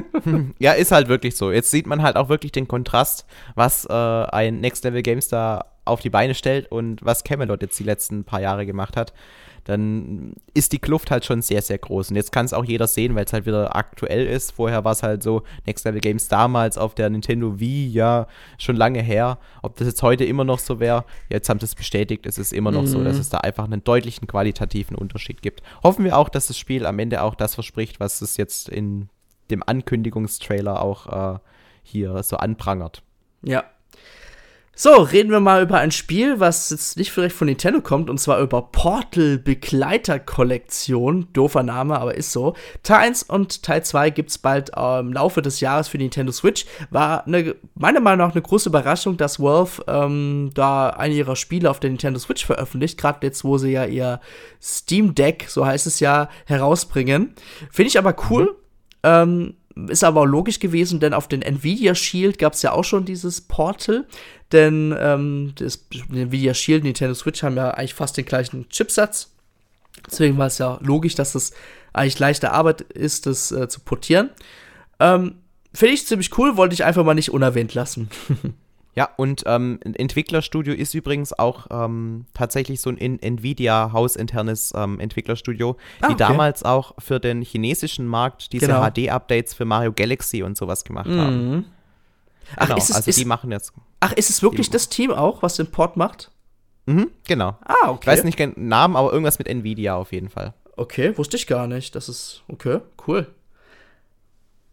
ja, 0.60 0.72
ist 0.72 0.92
halt 0.92 1.08
wirklich 1.08 1.36
so. 1.36 1.50
Jetzt 1.50 1.72
sieht 1.72 1.88
man 1.88 2.02
halt 2.02 2.14
auch 2.14 2.28
wirklich 2.28 2.52
den 2.52 2.68
Kontrast, 2.68 3.26
was 3.56 3.86
äh, 3.86 3.92
ein 3.92 4.60
Next 4.60 4.84
Level 4.84 5.02
Games 5.02 5.26
da 5.26 5.64
auf 5.84 6.00
die 6.00 6.10
Beine 6.10 6.36
stellt 6.36 6.70
und 6.70 7.04
was 7.04 7.24
Camelot 7.24 7.60
jetzt 7.60 7.78
die 7.78 7.84
letzten 7.84 8.22
paar 8.22 8.40
Jahre 8.40 8.66
gemacht 8.66 8.96
hat 8.96 9.12
dann 9.68 10.32
ist 10.54 10.72
die 10.72 10.78
Kluft 10.78 11.10
halt 11.10 11.26
schon 11.26 11.42
sehr, 11.42 11.60
sehr 11.60 11.76
groß. 11.76 12.08
Und 12.08 12.16
jetzt 12.16 12.32
kann 12.32 12.46
es 12.46 12.54
auch 12.54 12.64
jeder 12.64 12.86
sehen, 12.86 13.14
weil 13.14 13.26
es 13.26 13.34
halt 13.34 13.44
wieder 13.44 13.76
aktuell 13.76 14.26
ist. 14.26 14.52
Vorher 14.52 14.82
war 14.82 14.92
es 14.92 15.02
halt 15.02 15.22
so, 15.22 15.42
Next 15.66 15.84
Level 15.84 16.00
Games 16.00 16.26
damals 16.28 16.78
auf 16.78 16.94
der 16.94 17.10
Nintendo 17.10 17.60
Wii, 17.60 17.86
ja, 17.90 18.28
schon 18.56 18.76
lange 18.76 19.02
her. 19.02 19.36
Ob 19.60 19.76
das 19.76 19.86
jetzt 19.86 20.02
heute 20.02 20.24
immer 20.24 20.44
noch 20.44 20.58
so 20.58 20.80
wäre, 20.80 21.04
jetzt 21.28 21.50
haben 21.50 21.60
sie 21.60 21.66
es 21.66 21.74
bestätigt, 21.74 22.24
es 22.24 22.38
ist 22.38 22.54
immer 22.54 22.70
noch 22.70 22.80
mhm. 22.80 22.86
so, 22.86 23.04
dass 23.04 23.16
mhm. 23.16 23.20
es 23.20 23.28
da 23.28 23.38
einfach 23.38 23.64
einen 23.64 23.84
deutlichen 23.84 24.26
qualitativen 24.26 24.96
Unterschied 24.96 25.42
gibt. 25.42 25.62
Hoffen 25.82 26.02
wir 26.02 26.16
auch, 26.16 26.30
dass 26.30 26.46
das 26.46 26.56
Spiel 26.56 26.86
am 26.86 26.98
Ende 26.98 27.22
auch 27.22 27.34
das 27.34 27.54
verspricht, 27.54 28.00
was 28.00 28.22
es 28.22 28.38
jetzt 28.38 28.70
in 28.70 29.10
dem 29.50 29.62
Ankündigungstrailer 29.62 30.80
auch 30.80 31.34
äh, 31.34 31.38
hier 31.82 32.22
so 32.22 32.38
anprangert. 32.38 33.02
Ja, 33.42 33.64
so, 34.80 34.92
reden 34.92 35.32
wir 35.32 35.40
mal 35.40 35.60
über 35.60 35.78
ein 35.78 35.90
Spiel, 35.90 36.38
was 36.38 36.70
jetzt 36.70 36.96
nicht 36.96 37.10
vielleicht 37.10 37.34
von 37.34 37.48
Nintendo 37.48 37.80
kommt, 37.80 38.08
und 38.08 38.18
zwar 38.18 38.38
über 38.38 38.62
Portal 38.62 39.36
Begleiter 39.36 40.20
Kollektion. 40.20 41.26
Doofer 41.32 41.64
Name, 41.64 41.98
aber 41.98 42.14
ist 42.14 42.30
so. 42.30 42.54
Teil 42.84 43.08
1 43.08 43.24
und 43.24 43.64
Teil 43.64 43.84
2 43.84 44.10
gibt 44.10 44.30
es 44.30 44.38
bald 44.38 44.70
äh, 44.76 45.00
im 45.00 45.12
Laufe 45.12 45.42
des 45.42 45.58
Jahres 45.58 45.88
für 45.88 45.98
Nintendo 45.98 46.30
Switch. 46.30 46.64
War 46.90 47.26
eine, 47.26 47.56
meiner 47.74 47.98
Meinung 47.98 48.28
nach 48.28 48.34
eine 48.36 48.42
große 48.42 48.68
Überraschung, 48.68 49.16
dass 49.16 49.40
Valve 49.40 49.82
ähm, 49.88 50.52
da 50.54 50.90
eine 50.90 51.14
ihrer 51.14 51.34
Spiele 51.34 51.68
auf 51.70 51.80
der 51.80 51.90
Nintendo 51.90 52.20
Switch 52.20 52.46
veröffentlicht. 52.46 53.00
Gerade 53.00 53.26
jetzt, 53.26 53.42
wo 53.42 53.58
sie 53.58 53.72
ja 53.72 53.84
ihr 53.84 54.20
Steam 54.62 55.12
Deck, 55.16 55.46
so 55.48 55.66
heißt 55.66 55.88
es 55.88 55.98
ja, 55.98 56.28
herausbringen. 56.46 57.34
Finde 57.72 57.88
ich 57.88 57.98
aber 57.98 58.14
cool. 58.30 58.44
Mhm. 58.44 58.56
Ähm, 59.02 59.54
ist 59.86 60.02
aber 60.02 60.22
auch 60.22 60.26
logisch 60.26 60.58
gewesen, 60.58 60.98
denn 60.98 61.14
auf 61.14 61.28
den 61.28 61.42
Nvidia 61.42 61.94
Shield 61.94 62.38
gab 62.38 62.54
es 62.54 62.62
ja 62.62 62.72
auch 62.72 62.84
schon 62.84 63.04
dieses 63.04 63.40
Portal. 63.42 64.06
Denn 64.52 64.94
ähm, 64.98 65.52
das 65.56 65.86
Nvidia 66.10 66.54
Shield, 66.54 66.84
Nintendo 66.84 67.14
Switch 67.14 67.42
haben 67.42 67.56
ja 67.56 67.70
eigentlich 67.70 67.94
fast 67.94 68.16
den 68.16 68.24
gleichen 68.24 68.68
Chipsatz. 68.70 69.30
Deswegen 70.10 70.38
war 70.38 70.46
es 70.46 70.58
ja 70.58 70.78
logisch, 70.82 71.14
dass 71.14 71.34
es 71.34 71.52
eigentlich 71.92 72.18
leichte 72.18 72.52
Arbeit 72.52 72.80
ist, 72.80 73.26
das 73.26 73.52
äh, 73.52 73.68
zu 73.68 73.80
portieren. 73.80 74.30
Ähm, 75.00 75.34
Finde 75.74 75.94
ich 75.94 76.06
ziemlich 76.06 76.36
cool, 76.38 76.56
wollte 76.56 76.74
ich 76.74 76.84
einfach 76.84 77.04
mal 77.04 77.14
nicht 77.14 77.30
unerwähnt 77.30 77.74
lassen. 77.74 78.08
Ja, 78.98 79.10
und 79.16 79.44
ähm, 79.46 79.78
ein 79.84 79.94
Entwicklerstudio 79.94 80.74
ist 80.74 80.92
übrigens 80.92 81.32
auch 81.32 81.68
ähm, 81.70 82.26
tatsächlich 82.34 82.80
so 82.80 82.90
ein 82.90 82.96
in 82.96 83.22
Nvidia 83.22 83.92
hausinternes 83.92 84.72
ähm, 84.74 84.98
Entwicklerstudio, 84.98 85.76
ah, 86.00 86.08
die 86.08 86.14
okay. 86.14 86.16
damals 86.18 86.64
auch 86.64 86.96
für 86.98 87.20
den 87.20 87.42
chinesischen 87.42 88.08
Markt 88.08 88.52
diese 88.52 88.66
genau. 88.66 88.84
HD-Updates 88.90 89.54
für 89.54 89.64
Mario 89.66 89.92
Galaxy 89.92 90.42
und 90.42 90.56
sowas 90.56 90.82
gemacht 90.82 91.06
mhm. 91.06 91.20
haben. 91.20 91.64
Ach, 92.56 92.66
genau, 92.66 92.78
ist 92.78 92.90
es, 92.90 92.96
also 92.96 93.10
ist, 93.10 93.18
die 93.18 93.24
machen 93.24 93.50
jetzt. 93.50 93.72
Ach, 94.00 94.12
ist 94.12 94.30
es 94.30 94.42
wirklich 94.42 94.70
das 94.70 94.88
Team 94.88 95.10
auch, 95.10 95.42
was 95.42 95.56
den 95.56 95.70
Port 95.70 95.96
macht? 95.96 96.30
Mhm, 96.86 97.10
genau. 97.26 97.58
Ah, 97.64 97.90
okay. 97.90 98.00
Ich 98.02 98.06
weiß 98.06 98.24
nicht 98.24 98.38
den 98.38 98.54
Namen, 98.56 98.96
aber 98.96 99.12
irgendwas 99.12 99.38
mit 99.38 99.48
Nvidia 99.48 99.96
auf 99.96 100.12
jeden 100.12 100.30
Fall. 100.30 100.54
Okay, 100.76 101.16
wusste 101.18 101.36
ich 101.36 101.46
gar 101.46 101.66
nicht. 101.66 101.94
Das 101.94 102.08
ist 102.08 102.42
okay, 102.48 102.80
cool. 103.06 103.26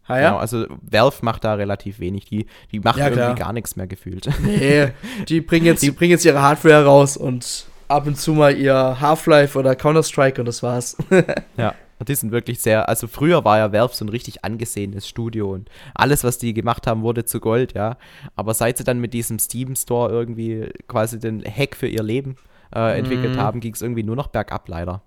Ah, 0.06 0.20
ja? 0.20 0.28
Genau, 0.28 0.38
also 0.38 0.66
Valve 0.82 1.16
macht 1.22 1.44
da 1.44 1.54
relativ 1.54 1.98
wenig. 1.98 2.26
Die, 2.26 2.46
die 2.70 2.80
machen 2.80 3.00
ja, 3.00 3.08
irgendwie 3.08 3.40
gar 3.40 3.52
nichts 3.52 3.76
mehr 3.76 3.86
gefühlt. 3.86 4.28
Nee, 4.42 4.92
die 5.28 5.40
bringen 5.40 5.66
jetzt, 5.66 5.82
die 5.82 5.90
bringen 5.90 6.12
jetzt 6.12 6.24
ihre 6.24 6.40
Hardware 6.40 6.84
raus 6.84 7.16
und 7.16 7.66
ab 7.88 8.06
und 8.06 8.16
zu 8.16 8.32
mal 8.32 8.56
ihr 8.56 9.00
Half-Life 9.00 9.58
oder 9.58 9.74
Counter-Strike 9.74 10.40
und 10.40 10.46
das 10.46 10.62
war's. 10.62 10.96
ja, 11.56 11.74
die 12.04 12.14
sind 12.14 12.32
wirklich 12.32 12.60
sehr, 12.60 12.88
also 12.88 13.06
früher 13.06 13.44
war 13.44 13.58
ja 13.58 13.72
Valve 13.72 13.94
so 13.94 14.04
ein 14.04 14.08
richtig 14.08 14.44
angesehenes 14.44 15.08
Studio 15.08 15.52
und 15.52 15.70
alles, 15.94 16.24
was 16.24 16.38
die 16.38 16.54
gemacht 16.54 16.86
haben, 16.86 17.02
wurde 17.02 17.24
zu 17.24 17.40
Gold, 17.40 17.74
ja. 17.74 17.96
Aber 18.34 18.54
seit 18.54 18.78
sie 18.78 18.84
dann 18.84 19.00
mit 19.00 19.14
diesem 19.14 19.38
Steam 19.38 19.74
Store 19.76 20.10
irgendwie 20.10 20.70
quasi 20.88 21.18
den 21.18 21.42
Hack 21.44 21.76
für 21.76 21.88
ihr 21.88 22.02
Leben 22.02 22.36
äh, 22.74 22.98
entwickelt 22.98 23.36
mm. 23.36 23.40
haben, 23.40 23.60
ging 23.60 23.74
es 23.74 23.82
irgendwie 23.82 24.02
nur 24.02 24.16
noch 24.16 24.28
bergab 24.28 24.68
leider. 24.68 25.02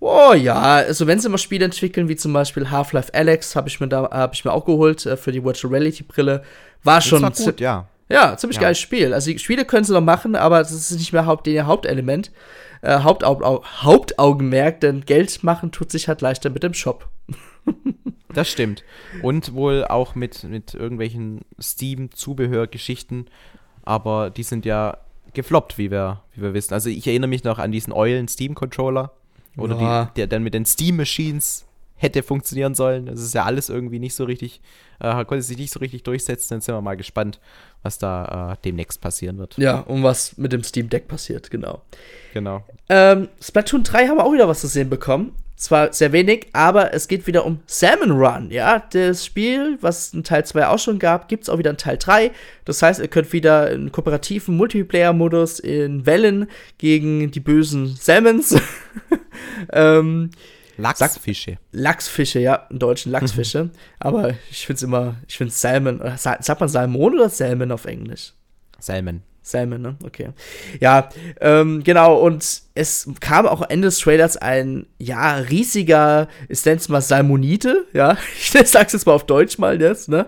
Oh 0.00 0.32
ja, 0.34 0.60
also 0.62 1.06
wenn 1.06 1.18
sie 1.18 1.28
mal 1.28 1.38
Spiele 1.38 1.64
entwickeln, 1.64 2.08
wie 2.08 2.16
zum 2.16 2.32
Beispiel 2.32 2.70
Half-Life 2.70 3.12
Alex, 3.12 3.56
habe 3.56 3.68
ich 3.68 3.80
mir 3.80 3.88
da 3.88 4.08
habe 4.10 4.34
ich 4.34 4.44
mir 4.44 4.52
auch 4.52 4.64
geholt 4.64 5.04
äh, 5.04 5.16
für 5.16 5.32
die 5.32 5.44
Virtual 5.44 5.72
Reality 5.72 6.04
Brille, 6.04 6.42
war 6.82 6.96
das 6.96 7.06
schon 7.06 7.22
war 7.22 7.32
gut, 7.32 7.60
ja. 7.60 7.88
Ja, 8.08 8.36
ziemlich 8.36 8.56
ja. 8.56 8.62
geiles 8.62 8.78
Spiel. 8.78 9.14
Also 9.14 9.30
die 9.30 9.38
Spiele 9.38 9.64
können 9.64 9.84
sie 9.84 9.92
noch 9.92 10.00
machen, 10.00 10.36
aber 10.36 10.58
das 10.58 10.72
ist 10.72 10.90
nicht 10.92 11.12
mehr 11.12 11.26
Haupt, 11.26 11.46
ihr 11.46 11.66
Hauptelement, 11.66 12.30
äh, 12.82 13.00
Hauptaug 13.00 13.64
Hauptaugenmerk, 13.82 14.80
denn 14.80 15.04
Geld 15.04 15.42
machen 15.42 15.72
tut 15.72 15.90
sich 15.90 16.08
halt 16.08 16.20
leichter 16.20 16.50
mit 16.50 16.62
dem 16.62 16.74
Shop. 16.74 17.08
das 18.34 18.50
stimmt. 18.50 18.84
Und 19.22 19.54
wohl 19.54 19.84
auch 19.84 20.14
mit, 20.14 20.44
mit 20.44 20.74
irgendwelchen 20.74 21.42
Steam-Zubehörgeschichten, 21.60 23.28
aber 23.84 24.30
die 24.30 24.42
sind 24.42 24.66
ja 24.66 24.98
gefloppt, 25.32 25.78
wie 25.78 25.90
wir, 25.90 26.22
wie 26.34 26.42
wir 26.42 26.54
wissen. 26.54 26.74
Also 26.74 26.90
ich 26.90 27.06
erinnere 27.06 27.28
mich 27.28 27.44
noch 27.44 27.58
an 27.58 27.72
diesen 27.72 27.92
Eulen 27.92 28.28
Steam-Controller 28.28 29.12
oder 29.56 29.80
ja. 29.80 30.04
die, 30.04 30.14
der 30.14 30.26
dann 30.26 30.42
mit 30.42 30.54
den 30.54 30.66
Steam 30.66 30.96
Machines 30.96 31.66
hätte 31.96 32.22
funktionieren 32.22 32.74
sollen. 32.74 33.06
Das 33.06 33.20
ist 33.20 33.34
ja 33.34 33.44
alles 33.44 33.68
irgendwie 33.68 33.98
nicht 33.98 34.14
so 34.14 34.24
richtig, 34.24 34.60
äh, 35.00 35.24
konnte 35.24 35.42
sich 35.42 35.58
nicht 35.58 35.72
so 35.72 35.80
richtig 35.80 36.02
durchsetzen. 36.02 36.54
Dann 36.54 36.60
sind 36.60 36.74
wir 36.74 36.80
mal 36.80 36.96
gespannt, 36.96 37.40
was 37.82 37.98
da 37.98 38.52
äh, 38.52 38.56
demnächst 38.64 39.00
passieren 39.00 39.38
wird. 39.38 39.56
Ja, 39.58 39.80
und 39.80 40.02
was 40.02 40.36
mit 40.36 40.52
dem 40.52 40.62
Steam 40.62 40.88
Deck 40.88 41.08
passiert, 41.08 41.50
genau. 41.50 41.82
Genau. 42.32 42.64
Ähm, 42.88 43.28
Splatoon 43.40 43.82
3 43.82 44.08
haben 44.08 44.18
wir 44.18 44.24
auch 44.24 44.32
wieder 44.32 44.48
was 44.48 44.60
zu 44.60 44.66
sehen 44.66 44.90
bekommen. 44.90 45.34
zwar 45.56 45.92
sehr 45.92 46.12
wenig, 46.12 46.48
aber 46.52 46.92
es 46.92 47.08
geht 47.08 47.26
wieder 47.26 47.44
um 47.46 47.60
Salmon 47.66 48.10
Run, 48.10 48.50
ja. 48.50 48.82
Das 48.90 49.24
Spiel, 49.24 49.78
was 49.80 50.12
in 50.12 50.24
Teil 50.24 50.44
2 50.44 50.66
auch 50.66 50.78
schon 50.78 50.98
gab, 50.98 51.28
gibt 51.28 51.44
es 51.44 51.48
auch 51.48 51.58
wieder 51.58 51.70
in 51.70 51.76
Teil 51.76 51.96
3. 51.96 52.32
Das 52.64 52.82
heißt, 52.82 53.00
ihr 53.00 53.08
könnt 53.08 53.32
wieder 53.32 53.70
in 53.70 53.92
kooperativen 53.92 54.56
Multiplayer-Modus 54.56 55.60
in 55.60 56.06
Wellen 56.06 56.48
gegen 56.78 57.30
die 57.30 57.40
bösen 57.40 57.94
Salmons. 57.96 58.56
ähm, 59.72 60.30
Lachsfische. 60.76 61.58
Lachsfische, 61.72 62.40
ja, 62.40 62.66
in 62.70 62.78
deutschen 62.78 63.12
Lachsfische. 63.12 63.70
aber 63.98 64.34
ich 64.50 64.66
finde 64.66 64.76
es 64.76 64.82
immer, 64.82 65.16
ich 65.28 65.36
finde 65.36 65.52
Salmon, 65.52 66.00
sagt 66.16 66.60
man 66.60 66.68
Salmon 66.68 67.14
oder 67.14 67.28
Salmon 67.28 67.72
auf 67.72 67.84
Englisch? 67.84 68.32
Salmon. 68.78 69.22
Salmon, 69.46 69.82
ne? 69.82 69.96
Okay. 70.02 70.30
Ja, 70.80 71.10
ähm, 71.38 71.84
genau, 71.84 72.16
und 72.16 72.62
es 72.74 73.08
kam 73.20 73.46
auch 73.46 73.60
Ende 73.68 73.88
des 73.88 73.98
Trailers 73.98 74.38
ein, 74.38 74.86
ja, 74.98 75.34
riesiger, 75.34 76.28
ich 76.48 76.64
nenne 76.64 76.78
es 76.78 76.88
mal 76.88 77.02
Salmonite, 77.02 77.84
ja, 77.92 78.16
ich 78.34 78.50
sag's 78.68 78.94
jetzt 78.94 79.06
mal 79.06 79.12
auf 79.12 79.26
Deutsch 79.26 79.58
mal 79.58 79.80
jetzt, 79.80 80.08
ne? 80.08 80.26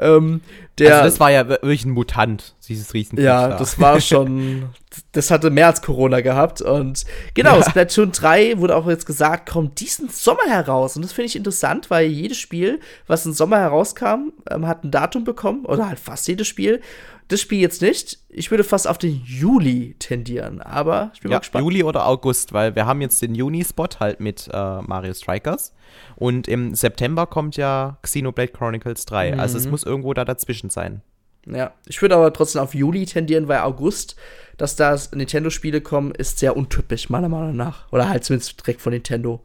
Ähm, 0.00 0.40
der, 0.78 0.96
also 0.96 1.04
das 1.04 1.20
war 1.20 1.30
ja 1.30 1.48
wirklich 1.48 1.84
ein 1.84 1.92
Mutant, 1.92 2.54
dieses 2.68 2.92
Riesenviech. 2.92 3.24
Ja, 3.24 3.56
das 3.56 3.80
war 3.80 4.00
schon, 4.00 4.64
das 5.12 5.30
hatte 5.30 5.50
mehr 5.50 5.68
als 5.68 5.80
Corona 5.80 6.20
gehabt 6.20 6.60
und 6.60 7.04
genau, 7.34 7.58
ja. 7.58 7.70
Splatoon 7.70 8.10
3 8.10 8.58
wurde 8.58 8.74
auch 8.74 8.88
jetzt 8.88 9.06
gesagt, 9.06 9.48
kommt 9.48 9.78
diesen 9.78 10.08
Sommer 10.08 10.48
heraus 10.48 10.96
und 10.96 11.02
das 11.02 11.12
finde 11.12 11.26
ich 11.26 11.36
interessant, 11.36 11.88
weil 11.88 12.08
jedes 12.08 12.38
Spiel, 12.38 12.80
was 13.06 13.24
im 13.24 13.32
Sommer 13.32 13.60
herauskam, 13.60 14.32
ähm, 14.50 14.66
hat 14.66 14.82
ein 14.82 14.90
Datum 14.90 15.22
bekommen 15.22 15.64
oder 15.64 15.88
halt 15.88 16.00
fast 16.00 16.26
jedes 16.26 16.48
Spiel 16.48 16.80
das 17.28 17.40
Spiel 17.40 17.60
jetzt 17.60 17.82
nicht. 17.82 18.18
Ich 18.28 18.50
würde 18.50 18.64
fast 18.64 18.86
auf 18.86 18.98
den 18.98 19.22
Juli 19.24 19.96
tendieren, 19.98 20.60
aber 20.60 21.10
ich 21.14 21.20
bin 21.20 21.30
ja, 21.30 21.36
mal 21.36 21.40
gespannt. 21.40 21.64
Juli 21.64 21.82
oder 21.82 22.06
August, 22.06 22.52
weil 22.52 22.74
wir 22.74 22.86
haben 22.86 23.00
jetzt 23.00 23.20
den 23.22 23.34
Juni-Spot 23.34 23.88
halt 23.98 24.20
mit 24.20 24.48
äh, 24.52 24.82
Mario 24.82 25.12
Strikers. 25.12 25.72
Und 26.14 26.46
im 26.48 26.74
September 26.74 27.26
kommt 27.26 27.56
ja 27.56 27.98
Xenoblade 28.02 28.52
Chronicles 28.52 29.06
3. 29.06 29.32
Mhm. 29.32 29.40
Also 29.40 29.58
es 29.58 29.66
muss 29.66 29.82
irgendwo 29.82 30.14
da 30.14 30.24
dazwischen 30.24 30.70
sein. 30.70 31.02
Ja, 31.46 31.72
ich 31.86 32.02
würde 32.02 32.16
aber 32.16 32.32
trotzdem 32.32 32.62
auf 32.62 32.74
Juli 32.74 33.06
tendieren, 33.06 33.46
weil 33.48 33.60
August, 33.60 34.16
dass 34.56 34.74
da 34.76 34.96
Nintendo-Spiele 35.14 35.80
kommen, 35.80 36.12
ist 36.12 36.38
sehr 36.38 36.56
untypisch, 36.56 37.08
meiner 37.08 37.28
Meinung 37.28 37.54
nach. 37.54 37.90
Oder 37.92 38.08
halt 38.08 38.24
zumindest 38.24 38.60
direkt 38.60 38.82
von 38.82 38.92
Nintendo. 38.92 39.42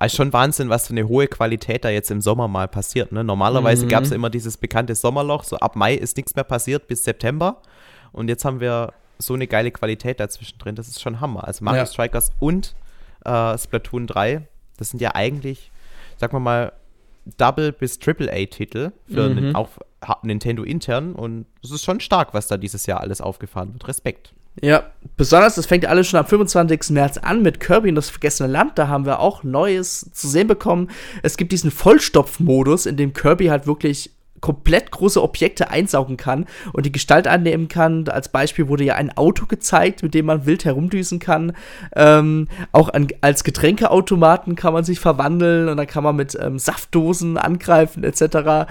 Also 0.00 0.16
schon 0.16 0.32
Wahnsinn, 0.32 0.70
was 0.70 0.86
für 0.86 0.94
eine 0.94 1.06
hohe 1.06 1.26
Qualität 1.26 1.84
da 1.84 1.90
jetzt 1.90 2.10
im 2.10 2.22
Sommer 2.22 2.48
mal 2.48 2.68
passiert. 2.68 3.12
Ne? 3.12 3.22
Normalerweise 3.22 3.84
mhm. 3.84 3.90
gab 3.90 4.04
es 4.04 4.10
ja 4.10 4.16
immer 4.16 4.30
dieses 4.30 4.56
bekannte 4.56 4.94
Sommerloch, 4.94 5.44
so 5.44 5.56
ab 5.58 5.76
Mai 5.76 5.94
ist 5.94 6.16
nichts 6.16 6.34
mehr 6.34 6.44
passiert 6.44 6.88
bis 6.88 7.04
September. 7.04 7.60
Und 8.10 8.28
jetzt 8.28 8.46
haben 8.46 8.60
wir 8.60 8.94
so 9.18 9.34
eine 9.34 9.46
geile 9.46 9.70
Qualität 9.70 10.18
dazwischen 10.18 10.58
drin. 10.58 10.74
Das 10.74 10.88
ist 10.88 11.02
schon 11.02 11.20
Hammer. 11.20 11.46
Also 11.46 11.62
Mario 11.62 11.80
ja. 11.80 11.86
Strikers 11.86 12.32
und 12.38 12.74
äh, 13.26 13.58
Splatoon 13.58 14.06
3, 14.06 14.48
das 14.78 14.88
sind 14.88 15.02
ja 15.02 15.14
eigentlich, 15.14 15.70
sagen 16.16 16.32
wir 16.32 16.40
mal, 16.40 16.72
Double- 17.36 17.72
bis 17.72 17.98
Triple-A-Titel 17.98 18.92
für 19.06 19.28
mhm. 19.28 19.54
auch 19.54 19.68
Nintendo 20.22 20.62
intern. 20.62 21.12
Und 21.12 21.44
es 21.62 21.72
ist 21.72 21.84
schon 21.84 22.00
stark, 22.00 22.32
was 22.32 22.46
da 22.46 22.56
dieses 22.56 22.86
Jahr 22.86 23.00
alles 23.00 23.20
aufgefahren 23.20 23.74
wird. 23.74 23.86
Respekt. 23.86 24.32
Ja, 24.60 24.84
besonders, 25.16 25.54
das 25.54 25.66
fängt 25.66 25.86
alles 25.86 26.08
schon 26.08 26.18
am 26.18 26.26
25. 26.26 26.90
März 26.90 27.18
an 27.18 27.42
mit 27.42 27.60
Kirby 27.60 27.88
und 27.90 27.94
das 27.94 28.10
vergessene 28.10 28.50
Land. 28.50 28.78
Da 28.78 28.88
haben 28.88 29.06
wir 29.06 29.20
auch 29.20 29.42
Neues 29.42 30.10
zu 30.12 30.28
sehen 30.28 30.48
bekommen. 30.48 30.90
Es 31.22 31.36
gibt 31.36 31.52
diesen 31.52 31.70
Vollstopfmodus, 31.70 32.86
in 32.86 32.96
dem 32.96 33.12
Kirby 33.12 33.46
halt 33.46 33.66
wirklich 33.66 34.10
komplett 34.40 34.90
große 34.90 35.22
Objekte 35.22 35.70
einsaugen 35.70 36.16
kann 36.16 36.46
und 36.72 36.86
die 36.86 36.92
Gestalt 36.92 37.26
annehmen 37.26 37.68
kann. 37.68 38.08
Als 38.08 38.28
Beispiel 38.28 38.68
wurde 38.68 38.84
ja 38.84 38.94
ein 38.94 39.16
Auto 39.16 39.46
gezeigt, 39.46 40.02
mit 40.02 40.14
dem 40.14 40.26
man 40.26 40.46
wild 40.46 40.64
herumdüsen 40.64 41.18
kann. 41.18 41.52
Ähm, 41.94 42.48
auch 42.72 42.88
an, 42.88 43.08
als 43.20 43.44
Getränkeautomaten 43.44 44.56
kann 44.56 44.72
man 44.72 44.84
sich 44.84 45.00
verwandeln 45.00 45.68
und 45.68 45.76
dann 45.76 45.86
kann 45.86 46.04
man 46.04 46.16
mit 46.16 46.36
ähm, 46.40 46.58
Saftdosen 46.58 47.36
angreifen 47.36 48.04
etc. 48.04 48.70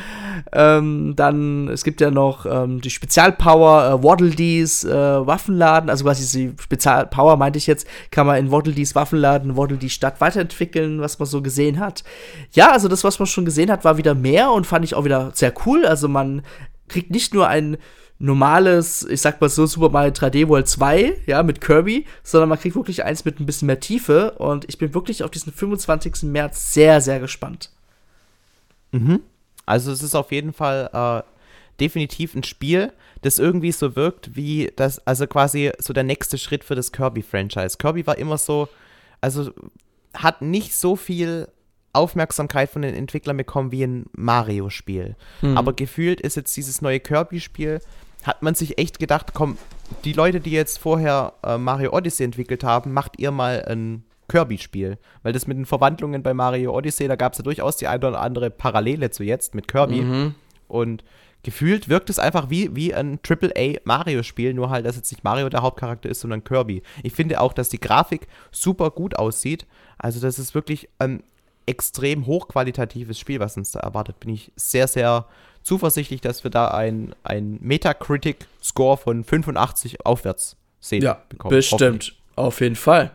Ähm, 0.52 1.14
dann, 1.16 1.68
es 1.70 1.84
gibt 1.84 2.02
ja 2.02 2.12
noch 2.12 2.46
ähm, 2.46 2.82
die 2.82 2.90
Spezialpower, 2.90 4.00
äh, 4.00 4.04
Waddle 4.04 4.32
Dees, 4.32 4.84
äh, 4.84 4.90
Waffenladen, 4.92 5.90
also 5.90 6.04
quasi 6.06 6.38
die 6.38 6.62
Spezialpower 6.62 7.38
meinte 7.38 7.58
ich 7.58 7.68
jetzt, 7.68 7.88
kann 8.12 8.28
man 8.28 8.38
in 8.38 8.52
Waddle 8.52 8.74
Dees 8.74 8.96
Waffenladen, 8.96 9.58
Waddle 9.58 9.78
Dees 9.78 9.94
Stadt 9.94 10.22
weiterentwickeln, 10.22 11.02
was 11.02 11.20
man 11.20 11.28
so 11.28 11.42
gesehen 11.42 11.80
hat. 11.80 12.04
Ja, 12.54 12.72
also 12.72 12.88
das, 12.88 13.04
was 13.04 13.20
man 13.20 13.28
schon 13.28 13.46
gesehen 13.46 13.72
hat, 13.72 13.84
war 13.84 13.98
wieder 13.98 14.16
mehr 14.16 14.52
und 14.52 14.66
fand 14.66 14.86
ich 14.86 14.96
auch 14.96 15.06
wieder 15.06 15.32
sehr 15.34 15.52
cool. 15.66 15.86
Also 15.86 16.08
man 16.08 16.44
kriegt 16.88 17.12
nicht 17.12 17.34
nur 17.34 17.48
ein 17.48 17.78
normales, 18.20 19.04
ich 19.04 19.22
sag 19.22 19.40
mal 19.40 19.50
so, 19.50 19.66
Super 19.66 19.90
Mario 19.90 20.12
3D 20.12 20.48
World 20.50 20.68
2, 20.68 21.22
ja, 21.26 21.42
mit 21.42 21.62
Kirby, 21.62 22.06
sondern 22.22 22.50
man 22.50 22.60
kriegt 22.60 22.76
wirklich 22.76 23.06
eins 23.06 23.24
mit 23.24 23.40
ein 23.40 23.46
bisschen 23.46 23.68
mehr 23.68 23.80
Tiefe 23.80 24.32
und 24.32 24.66
ich 24.68 24.78
bin 24.78 24.94
wirklich 24.94 25.24
auf 25.24 25.32
diesen 25.32 25.54
25. 25.54 26.24
März 26.24 26.74
sehr, 26.74 27.00
sehr 27.00 27.20
gespannt. 27.22 27.72
Mhm. 28.92 29.22
Also 29.66 29.92
es 29.92 30.04
ist 30.04 30.16
auf 30.16 30.32
jeden 30.32 30.52
Fall 30.52 30.90
äh, 30.92 31.24
definitiv 31.80 32.36
ein 32.36 32.44
Spiel, 32.44 32.92
das 33.22 33.40
irgendwie 33.40 33.72
so 33.72 33.96
wirkt 33.96 34.36
wie 34.36 34.72
das, 34.76 35.06
also 35.08 35.26
quasi 35.28 35.72
so 35.80 35.94
der 35.94 36.04
nächste 36.04 36.38
Schritt 36.38 36.64
für 36.64 36.76
das 36.76 36.92
Kirby-Franchise. 36.92 37.78
Kirby 37.78 38.06
war 38.06 38.18
immer 38.18 38.38
so, 38.38 38.68
also 39.22 39.52
hat 40.14 40.42
nicht 40.42 40.76
so 40.76 40.96
viel 40.96 41.48
Aufmerksamkeit 41.94 42.70
von 42.70 42.82
den 42.82 42.96
Entwicklern 42.96 43.38
bekommen 43.38 43.72
wie 43.72 43.84
ein 43.84 44.06
Mario-Spiel. 44.14 45.16
Mhm. 45.42 45.58
Aber 45.58 45.74
gefühlt 45.74 46.22
ist 46.22 46.36
jetzt 46.36 46.56
dieses 46.56 46.82
neue 46.82 47.00
Kirby-Spiel, 47.00 47.80
hat 48.24 48.42
man 48.42 48.56
sich 48.56 48.78
echt 48.78 49.00
gedacht, 49.00 49.34
komm, 49.34 49.58
die 50.04 50.14
Leute, 50.14 50.40
die 50.40 50.52
jetzt 50.52 50.78
vorher 50.78 51.34
äh, 51.44 51.58
Mario 51.58 51.94
Odyssey 51.94 52.26
entwickelt 52.26 52.64
haben, 52.64 52.94
macht 52.94 53.20
ihr 53.20 53.32
mal 53.32 53.66
ein 53.66 54.04
Kirby-Spiel. 54.28 54.98
Weil 55.24 55.34
das 55.34 55.48
mit 55.48 55.58
den 55.58 55.66
Verwandlungen 55.66 56.24
bei 56.24 56.34
Mario 56.34 56.76
Odyssey, 56.76 57.08
da 57.08 57.16
gab 57.16 57.34
es 57.34 57.40
ja 57.40 57.44
durchaus 57.44 57.78
die 57.78 57.88
eine 57.88 58.08
oder 58.08 58.22
andere 58.22 58.50
Parallele 58.50 59.10
zu 59.10 59.24
jetzt 59.24 59.56
mit 59.56 59.68
Kirby. 59.68 60.02
Mhm. 60.02 60.36
Und 60.68 61.04
gefühlt 61.44 61.90
wirkt 61.90 62.10
es 62.10 62.20
einfach 62.20 62.50
wie, 62.50 62.76
wie 62.76 62.94
ein 62.94 63.20
AAA 63.28 63.80
Mario-Spiel, 63.84 64.54
nur 64.54 64.70
halt, 64.70 64.86
dass 64.86 64.96
jetzt 64.96 65.12
nicht 65.12 65.24
Mario 65.24 65.50
der 65.50 65.62
Hauptcharakter 65.62 66.10
ist, 66.10 66.20
sondern 66.22 66.44
Kirby. 66.44 66.84
Ich 67.04 67.14
finde 67.14 67.42
auch, 67.42 67.54
dass 67.54 67.70
die 67.70 67.80
Grafik 67.80 68.28
super 68.52 68.92
gut 68.92 69.16
aussieht. 69.16 69.66
Also, 69.98 70.20
das 70.20 70.40
ist 70.40 70.54
wirklich 70.54 70.90
ein 71.00 71.24
extrem 71.70 72.26
hochqualitatives 72.26 73.20
Spiel, 73.20 73.40
was 73.40 73.56
uns 73.56 73.72
da 73.72 73.80
erwartet. 73.80 74.20
Bin 74.20 74.34
ich 74.34 74.52
sehr, 74.56 74.88
sehr 74.88 75.26
zuversichtlich, 75.64 76.22
dass 76.22 76.44
wir 76.44 76.52
da 76.52 76.70
ein, 76.70 77.14
ein 77.24 77.60
Metacritic-Score 77.62 78.98
von 78.98 79.24
85 79.24 80.06
aufwärts 80.06 80.58
sehen. 80.80 81.04
Ja, 81.04 81.22
bekommen. 81.30 81.56
bestimmt. 81.56 82.16
Auf 82.36 82.62
jeden 82.62 82.76
Fall. 82.76 83.12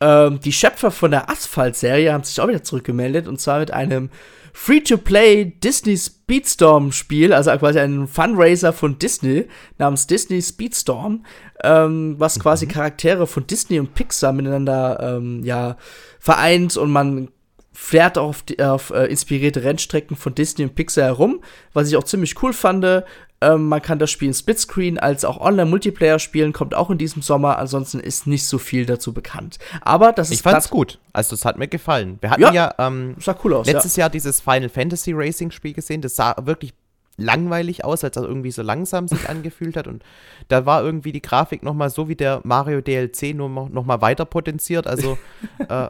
Ähm, 0.00 0.40
die 0.40 0.52
Schöpfer 0.52 0.90
von 0.90 1.10
der 1.10 1.30
Asphalt-Serie 1.30 2.12
haben 2.12 2.24
sich 2.24 2.40
auch 2.40 2.48
wieder 2.48 2.64
zurückgemeldet 2.64 3.28
und 3.28 3.40
zwar 3.40 3.60
mit 3.60 3.70
einem 3.70 4.10
Free-to-Play 4.52 5.56
Disney 5.62 5.96
Speedstorm-Spiel, 5.96 7.32
also 7.32 7.50
quasi 7.56 7.80
ein 7.80 8.06
Fundraiser 8.06 8.72
von 8.72 8.98
Disney 8.98 9.46
namens 9.78 10.06
Disney 10.06 10.40
Speedstorm, 10.40 11.24
ähm, 11.62 12.14
was 12.18 12.38
quasi 12.38 12.66
mhm. 12.66 12.70
Charaktere 12.70 13.26
von 13.26 13.46
Disney 13.46 13.80
und 13.80 13.94
Pixar 13.94 14.32
miteinander 14.32 15.16
ähm, 15.16 15.42
ja, 15.44 15.76
vereint 16.20 16.76
und 16.76 16.90
man 16.90 17.28
fährt 17.74 18.16
auf, 18.16 18.42
die, 18.42 18.62
auf 18.62 18.90
äh, 18.90 19.06
inspirierte 19.06 19.64
Rennstrecken 19.64 20.16
von 20.16 20.34
Disney 20.34 20.64
und 20.64 20.74
Pixar 20.74 21.04
herum, 21.04 21.40
was 21.72 21.88
ich 21.88 21.96
auch 21.96 22.04
ziemlich 22.04 22.40
cool 22.42 22.52
fand. 22.52 23.04
Ähm, 23.44 23.68
man 23.68 23.82
kann 23.82 23.98
das 23.98 24.10
Spiel 24.10 24.28
in 24.28 24.34
Splitscreen 24.34 24.98
als 24.98 25.24
auch 25.24 25.40
Online-Multiplayer 25.40 26.18
spielen, 26.18 26.52
kommt 26.52 26.74
auch 26.74 26.88
in 26.88 26.98
diesem 26.98 27.20
Sommer. 27.20 27.58
Ansonsten 27.58 28.00
ist 28.00 28.26
nicht 28.26 28.46
so 28.46 28.58
viel 28.58 28.86
dazu 28.86 29.12
bekannt. 29.12 29.58
Aber 29.82 30.12
das 30.12 30.30
ist. 30.30 30.36
Ich 30.36 30.42
fand's 30.42 30.70
gut. 30.70 30.98
Also, 31.12 31.34
es 31.34 31.44
hat 31.44 31.58
mir 31.58 31.68
gefallen. 31.68 32.18
Wir 32.20 32.30
hatten 32.30 32.42
ja, 32.42 32.52
ja 32.52 32.74
ähm, 32.78 33.16
sah 33.18 33.36
cool 33.44 33.54
aus, 33.54 33.66
letztes 33.66 33.96
ja. 33.96 34.02
Jahr 34.02 34.10
dieses 34.10 34.40
Final 34.40 34.68
Fantasy 34.68 35.12
Racing 35.12 35.50
Spiel 35.50 35.74
gesehen. 35.74 36.00
Das 36.00 36.16
sah 36.16 36.34
wirklich 36.42 36.72
langweilig 37.16 37.84
aus, 37.84 38.02
als 38.02 38.16
er 38.16 38.22
irgendwie 38.22 38.50
so 38.50 38.62
langsam 38.62 39.08
sich 39.08 39.28
angefühlt 39.28 39.76
hat. 39.76 39.88
Und 39.88 40.02
da 40.48 40.64
war 40.64 40.82
irgendwie 40.82 41.12
die 41.12 41.22
Grafik 41.22 41.62
nochmal 41.62 41.90
so 41.90 42.08
wie 42.08 42.16
der 42.16 42.40
Mario 42.44 42.80
DLC 42.80 43.34
nur 43.34 43.48
nochmal 43.48 44.00
weiter 44.00 44.24
potenziert. 44.24 44.86
Also, 44.86 45.18
äh, 45.68 45.88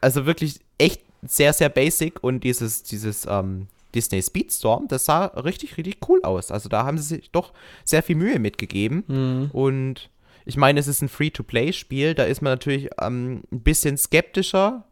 also 0.00 0.24
wirklich 0.24 0.60
echt 0.78 1.02
sehr, 1.22 1.52
sehr 1.52 1.68
basic 1.68 2.22
und 2.22 2.44
dieses, 2.44 2.82
dieses 2.82 3.26
ähm, 3.28 3.68
Disney 3.94 4.22
Speedstorm, 4.22 4.88
das 4.88 5.06
sah 5.06 5.26
richtig, 5.26 5.76
richtig 5.76 5.98
cool 6.08 6.20
aus. 6.22 6.50
Also 6.50 6.68
da 6.68 6.84
haben 6.84 6.98
sie 6.98 7.16
sich 7.16 7.30
doch 7.30 7.52
sehr 7.84 8.02
viel 8.02 8.16
Mühe 8.16 8.38
mitgegeben. 8.38 9.04
Mhm. 9.06 9.50
Und 9.52 10.10
ich 10.44 10.56
meine, 10.56 10.78
es 10.78 10.86
ist 10.86 11.02
ein 11.02 11.08
Free-to-Play-Spiel, 11.08 12.14
da 12.14 12.24
ist 12.24 12.42
man 12.42 12.52
natürlich 12.52 12.90
ähm, 13.00 13.42
ein 13.50 13.60
bisschen 13.60 13.96
skeptischer, 13.96 14.84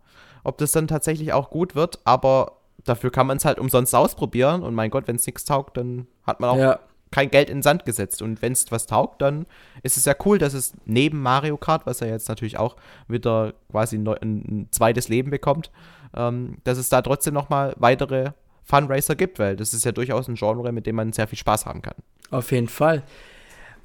ob 0.43 0.59
das 0.59 0.73
dann 0.73 0.89
tatsächlich 0.89 1.33
auch 1.33 1.51
gut 1.51 1.75
wird, 1.75 2.01
aber 2.05 2.59
dafür 2.85 3.11
kann 3.11 3.27
man 3.27 3.37
es 3.37 3.45
halt 3.45 3.59
umsonst 3.59 3.95
ausprobieren 3.95 4.63
und 4.63 4.75
mein 4.75 4.91
Gott, 4.91 5.07
wenn 5.07 5.17
es 5.17 5.27
nichts 5.27 5.45
taugt, 5.45 5.77
dann 5.77 6.07
hat 6.25 6.41
man 6.41 6.51
auch 6.51 6.59
ja. 6.59 6.81
kein 7.11 7.31
Geld 7.31 7.49
in 7.51 7.59
den 7.59 7.63
Sand 7.63 7.85
gesetzt. 7.85 8.21
Und 8.21 8.43
wenn 8.43 8.53
es 8.53 8.71
was 8.73 8.87
taugt, 8.87 9.23
dann 9.23 9.47
ist 9.83 9.97
es 9.97 10.05
ja 10.05 10.15
cool, 10.25 10.39
dass 10.39 10.55
es 10.55 10.73
neben 10.85 11.23
Mario 11.23 11.57
Kart, 11.57 11.87
was 11.87 12.01
ja 12.01 12.09
jetzt 12.09 12.29
natürlich 12.29 12.59
auch 12.59 12.77
wieder 13.09 13.55
quasi 13.71 13.97
ein, 13.97 14.07
ein 14.07 14.69
zweites 14.71 15.09
Leben 15.09 15.31
bekommt, 15.31 15.71
ähm, 16.17 16.59
dass 16.65 16.79
es 16.79 16.89
da 16.89 17.03
trotzdem 17.03 17.35
nochmal 17.35 17.75
weitere 17.77 18.31
Funracer 18.65 19.15
gibt, 19.15 19.39
weil 19.39 19.57
das 19.57 19.75
ist 19.75 19.85
ja 19.85 19.93
durchaus 19.93 20.29
ein 20.29 20.37
Genre, 20.37 20.73
mit 20.73 20.87
dem 20.87 20.97
man 20.97 21.13
sehr 21.13 21.29
viel 21.29 21.39
Spaß 21.39 21.67
haben 21.67 21.83
kann. 21.83 21.97
Auf 22.31 22.51
jeden 22.51 22.69
Fall. 22.69 23.03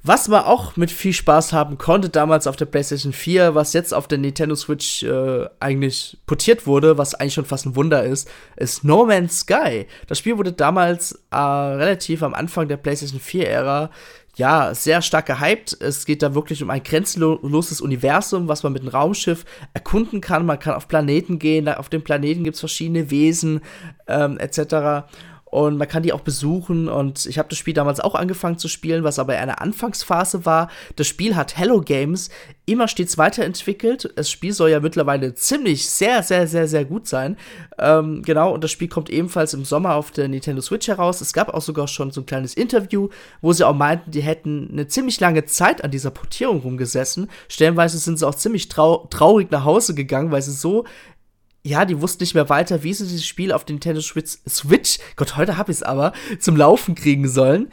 Was 0.02 0.28
man 0.28 0.44
auch 0.44 0.76
mit 0.76 0.90
viel 0.90 1.12
Spaß 1.12 1.52
haben 1.52 1.76
konnte 1.76 2.08
damals 2.08 2.46
auf 2.46 2.56
der 2.56 2.64
PlayStation 2.64 3.12
4, 3.12 3.54
was 3.54 3.74
jetzt 3.74 3.92
auf 3.92 4.08
der 4.08 4.16
Nintendo 4.16 4.54
Switch 4.54 5.02
äh, 5.02 5.46
eigentlich 5.60 6.16
portiert 6.24 6.66
wurde, 6.66 6.96
was 6.96 7.14
eigentlich 7.14 7.34
schon 7.34 7.44
fast 7.44 7.66
ein 7.66 7.76
Wunder 7.76 8.02
ist, 8.02 8.26
ist 8.56 8.82
No 8.82 9.04
Man's 9.04 9.40
Sky. 9.40 9.86
Das 10.06 10.18
Spiel 10.18 10.38
wurde 10.38 10.52
damals 10.52 11.22
äh, 11.30 11.36
relativ 11.36 12.22
am 12.22 12.32
Anfang 12.32 12.66
der 12.66 12.78
PlayStation 12.78 13.20
4-Ära 13.20 13.90
ja, 14.36 14.74
sehr 14.74 15.02
stark 15.02 15.26
gehypt. 15.26 15.76
Es 15.80 16.06
geht 16.06 16.22
da 16.22 16.34
wirklich 16.34 16.62
um 16.62 16.70
ein 16.70 16.82
grenzenloses 16.82 17.80
Universum, 17.80 18.48
was 18.48 18.62
man 18.62 18.72
mit 18.72 18.82
einem 18.82 18.90
Raumschiff 18.90 19.44
erkunden 19.74 20.20
kann. 20.20 20.46
Man 20.46 20.58
kann 20.58 20.74
auf 20.74 20.88
Planeten 20.88 21.38
gehen, 21.38 21.68
auf 21.68 21.88
dem 21.88 22.02
Planeten 22.02 22.44
gibt 22.44 22.54
es 22.54 22.60
verschiedene 22.60 23.10
Wesen 23.10 23.60
ähm, 24.06 24.38
etc 24.38 25.04
und 25.50 25.76
man 25.76 25.88
kann 25.88 26.02
die 26.02 26.12
auch 26.12 26.20
besuchen 26.20 26.88
und 26.88 27.26
ich 27.26 27.38
habe 27.38 27.48
das 27.48 27.58
Spiel 27.58 27.74
damals 27.74 27.98
auch 28.00 28.14
angefangen 28.14 28.58
zu 28.58 28.68
spielen, 28.68 29.02
was 29.02 29.18
aber 29.18 29.34
in 29.34 29.40
einer 29.40 29.60
Anfangsphase 29.60 30.46
war. 30.46 30.70
Das 30.96 31.08
Spiel 31.08 31.34
hat 31.34 31.56
Hello 31.56 31.80
Games 31.80 32.30
immer 32.66 32.86
stets 32.86 33.18
weiterentwickelt. 33.18 34.12
Das 34.14 34.30
Spiel 34.30 34.52
soll 34.52 34.70
ja 34.70 34.78
mittlerweile 34.78 35.34
ziemlich 35.34 35.88
sehr, 35.90 36.22
sehr, 36.22 36.46
sehr, 36.46 36.68
sehr 36.68 36.84
gut 36.84 37.08
sein. 37.08 37.36
Ähm, 37.78 38.22
genau, 38.22 38.54
und 38.54 38.62
das 38.62 38.70
Spiel 38.70 38.86
kommt 38.86 39.10
ebenfalls 39.10 39.52
im 39.52 39.64
Sommer 39.64 39.96
auf 39.96 40.12
der 40.12 40.28
Nintendo 40.28 40.62
Switch 40.62 40.86
heraus. 40.86 41.20
Es 41.20 41.32
gab 41.32 41.48
auch 41.48 41.62
sogar 41.62 41.88
schon 41.88 42.12
so 42.12 42.20
ein 42.20 42.26
kleines 42.26 42.54
Interview, 42.54 43.08
wo 43.40 43.52
sie 43.52 43.66
auch 43.66 43.74
meinten, 43.74 44.12
die 44.12 44.22
hätten 44.22 44.68
eine 44.70 44.86
ziemlich 44.86 45.18
lange 45.18 45.46
Zeit 45.46 45.82
an 45.82 45.90
dieser 45.90 46.12
Portierung 46.12 46.60
rumgesessen. 46.60 47.28
Stellenweise 47.48 47.98
sind 47.98 48.20
sie 48.20 48.26
auch 48.26 48.36
ziemlich 48.36 48.68
trau 48.68 49.08
traurig 49.10 49.50
nach 49.50 49.64
Hause 49.64 49.94
gegangen, 49.94 50.30
weil 50.30 50.42
sie 50.42 50.52
so 50.52 50.84
ja, 51.62 51.84
die 51.84 52.00
wussten 52.00 52.22
nicht 52.22 52.34
mehr 52.34 52.48
weiter, 52.48 52.82
wie 52.82 52.94
sie 52.94 53.04
dieses 53.04 53.26
Spiel 53.26 53.52
auf 53.52 53.64
den 53.64 53.76
Nintendo 53.76 54.00
Switch, 54.00 54.98
Gott, 55.16 55.36
heute 55.36 55.56
hab 55.56 55.68
ich's 55.68 55.82
aber, 55.82 56.12
zum 56.38 56.56
Laufen 56.56 56.94
kriegen 56.94 57.28
sollen. 57.28 57.70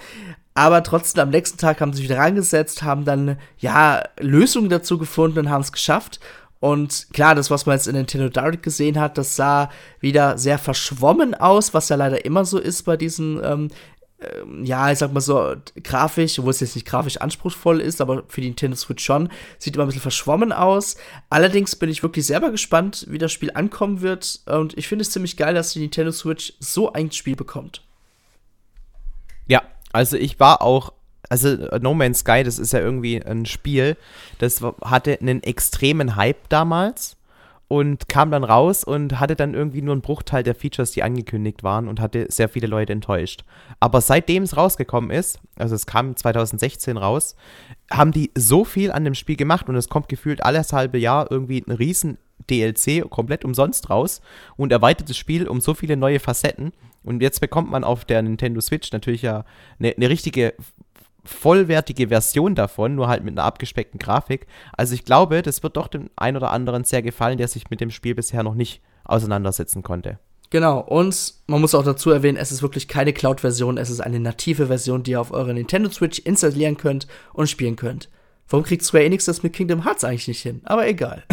Aber 0.54 0.82
trotzdem, 0.84 1.22
am 1.22 1.30
nächsten 1.30 1.58
Tag 1.58 1.80
haben 1.80 1.94
sie 1.94 1.98
sich 1.98 2.10
wieder 2.10 2.20
rangesetzt, 2.20 2.82
haben 2.82 3.06
dann, 3.06 3.38
ja, 3.60 4.04
Lösungen 4.20 4.70
dazu 4.70 4.98
gefunden 4.98 5.40
und 5.40 5.50
haben 5.50 5.62
es 5.62 5.72
geschafft. 5.72 6.20
Und 6.60 7.08
klar, 7.14 7.36
das, 7.36 7.52
was 7.52 7.68
man 7.68 7.76
jetzt 7.76 7.88
in 7.88 7.96
Nintendo 7.96 8.30
Direct 8.30 8.64
gesehen 8.64 9.00
hat, 9.00 9.18
das 9.18 9.36
sah 9.36 9.70
wieder 10.00 10.38
sehr 10.40 10.58
verschwommen 10.58 11.36
aus, 11.36 11.74
was 11.76 11.90
ja 11.90 11.96
leider 11.96 12.26
immer 12.26 12.46
so 12.46 12.58
ist 12.58 12.84
bei 12.84 12.98
diesen 12.98 13.40
ähm, 13.44 13.68
ja, 14.64 14.92
ich 14.92 14.98
sag 14.98 15.14
mal 15.14 15.22
so, 15.22 15.56
grafisch, 15.84 16.42
wo 16.42 16.50
es 16.50 16.60
jetzt 16.60 16.76
nicht 16.76 16.88
grafisch 16.88 17.18
anspruchsvoll 17.18 17.80
ist, 17.82 18.02
aber 18.02 18.24
für 18.28 18.42
die 18.42 18.48
Nintendo 18.48 18.76
Switch 18.76 19.04
schon, 19.04 19.30
sieht 19.60 19.76
immer 19.76 19.86
ein 19.86 19.88
bisschen 19.88 20.02
verschwommen 20.02 20.52
aus. 20.52 20.98
Allerdings 21.30 21.76
bin 21.76 21.90
ich 21.90 22.02
wirklich 22.02 22.26
selber 22.26 22.50
gespannt, 22.50 23.06
wie 23.10 23.20
das 23.20 23.32
Spiel 23.32 23.52
ankommen 23.54 24.02
wird. 24.02 24.42
Und 24.48 24.76
ich 24.76 24.88
finde 24.88 25.04
es 25.04 25.12
ziemlich 25.12 25.38
geil, 25.38 25.54
dass 25.54 25.74
die 25.74 25.80
Nintendo 25.80 26.12
Switch 26.12 26.54
so 26.60 26.92
ein 26.94 27.12
Spiel 27.12 27.36
bekommt. 27.36 27.84
Ja, 29.46 29.62
also 29.94 30.18
ich 30.18 30.40
war 30.40 30.64
auch 30.64 30.94
also 31.30 31.56
No 31.80 31.94
Man's 31.94 32.20
Sky, 32.20 32.44
das 32.44 32.58
ist 32.58 32.74
ja 32.74 32.80
irgendwie 32.80 33.22
ein 33.22 33.46
Spiel, 33.46 33.98
das 34.40 34.62
hatte 34.82 35.20
einen 35.20 35.44
extremen 35.44 36.16
Hype 36.16 36.48
damals 36.50 37.18
und 37.68 38.08
kam 38.08 38.32
dann 38.32 38.44
raus 38.44 38.84
und 38.84 39.20
hatte 39.20 39.36
dann 39.36 39.54
irgendwie 39.54 39.82
nur 39.82 39.94
einen 39.94 40.02
Bruchteil 40.02 40.44
der 40.44 40.56
Features, 40.56 40.92
die 40.92 41.04
angekündigt 41.04 41.64
waren 41.64 41.88
und 41.88 42.00
hatte 42.00 42.28
sehr 42.30 42.48
viele 42.48 42.68
Leute 42.68 42.94
enttäuscht. 42.94 43.44
Aber 43.80 44.00
seitdem 44.00 44.44
es 44.44 44.56
rausgekommen 44.56 45.12
ist, 45.12 45.40
also 45.58 45.76
es 45.76 45.86
kam 45.86 46.16
2016 46.16 46.96
raus, 46.96 47.36
haben 47.92 48.12
die 48.12 48.32
so 48.36 48.64
viel 48.64 48.92
an 48.92 49.04
dem 49.04 49.16
Spiel 49.16 49.36
gemacht 49.36 49.68
und 49.68 49.76
es 49.76 49.90
kommt 49.90 50.08
gefühlt 50.08 50.44
alles 50.44 50.72
halbe 50.72 50.98
Jahr 50.98 51.30
irgendwie 51.30 51.64
ein 51.68 51.72
riesen 51.72 52.18
DLC 52.50 53.10
komplett 53.10 53.44
umsonst 53.44 53.90
raus 53.90 54.22
und 54.56 54.72
erweitert 54.72 55.10
das 55.10 55.18
Spiel 55.18 55.48
um 55.48 55.60
so 55.60 55.74
viele 55.74 55.98
neue 55.98 56.20
Facetten. 56.20 56.72
Und 57.04 57.22
jetzt 57.22 57.42
bekommt 57.42 57.70
man 57.70 57.84
auf 57.84 58.06
der 58.06 58.22
Nintendo 58.22 58.62
Switch 58.62 58.92
natürlich 58.92 59.22
ja 59.22 59.44
eine, 59.80 59.94
eine 59.96 60.10
richtige 60.10 60.54
vollwertige 61.28 62.08
Version 62.08 62.56
davon, 62.56 62.96
nur 62.96 63.08
halt 63.08 63.24
mit 63.24 63.34
einer 63.34 63.46
abgespeckten 63.46 64.00
Grafik. 64.00 64.48
Also 64.76 64.94
ich 64.94 65.06
glaube, 65.06 65.42
das 65.42 65.64
wird 65.64 65.78
doch 65.78 65.88
dem 65.88 66.10
einen 66.16 66.38
oder 66.38 66.52
anderen 66.52 66.84
sehr 66.84 67.02
gefallen, 67.02 67.38
der 67.38 67.48
sich 67.48 67.70
mit 67.70 67.82
dem 67.82 67.92
Spiel 67.92 68.16
bisher 68.16 68.44
noch 68.44 68.56
nicht 68.56 68.82
auseinandersetzen 69.04 69.84
konnte. 69.84 70.20
Genau, 70.50 70.80
und 70.80 71.34
man 71.48 71.60
muss 71.60 71.76
auch 71.76 71.84
dazu 71.84 72.10
erwähnen, 72.10 72.38
es 72.38 72.52
ist 72.52 72.62
wirklich 72.62 72.88
keine 72.88 73.12
Cloud-Version, 73.12 73.78
es 73.78 73.90
ist 73.90 74.00
eine 74.00 74.20
native 74.20 74.68
Version, 74.68 75.04
die 75.04 75.12
ihr 75.12 75.22
auf 75.22 75.32
eurer 75.32 75.52
Nintendo 75.52 75.90
Switch 75.90 76.20
installieren 76.20 76.78
könnt 76.78 77.08
und 77.34 77.50
spielen 77.50 77.76
könnt. 77.76 78.10
Warum 78.50 78.66
kriegt 78.66 78.84
Square 78.84 79.04
Enix 79.04 79.26
das 79.26 79.44
mit 79.44 79.54
Kingdom 79.54 79.84
Hearts 79.84 80.04
eigentlich 80.04 80.28
nicht 80.28 80.42
hin? 80.42 80.62
Aber 80.64 80.88
egal. 80.88 81.24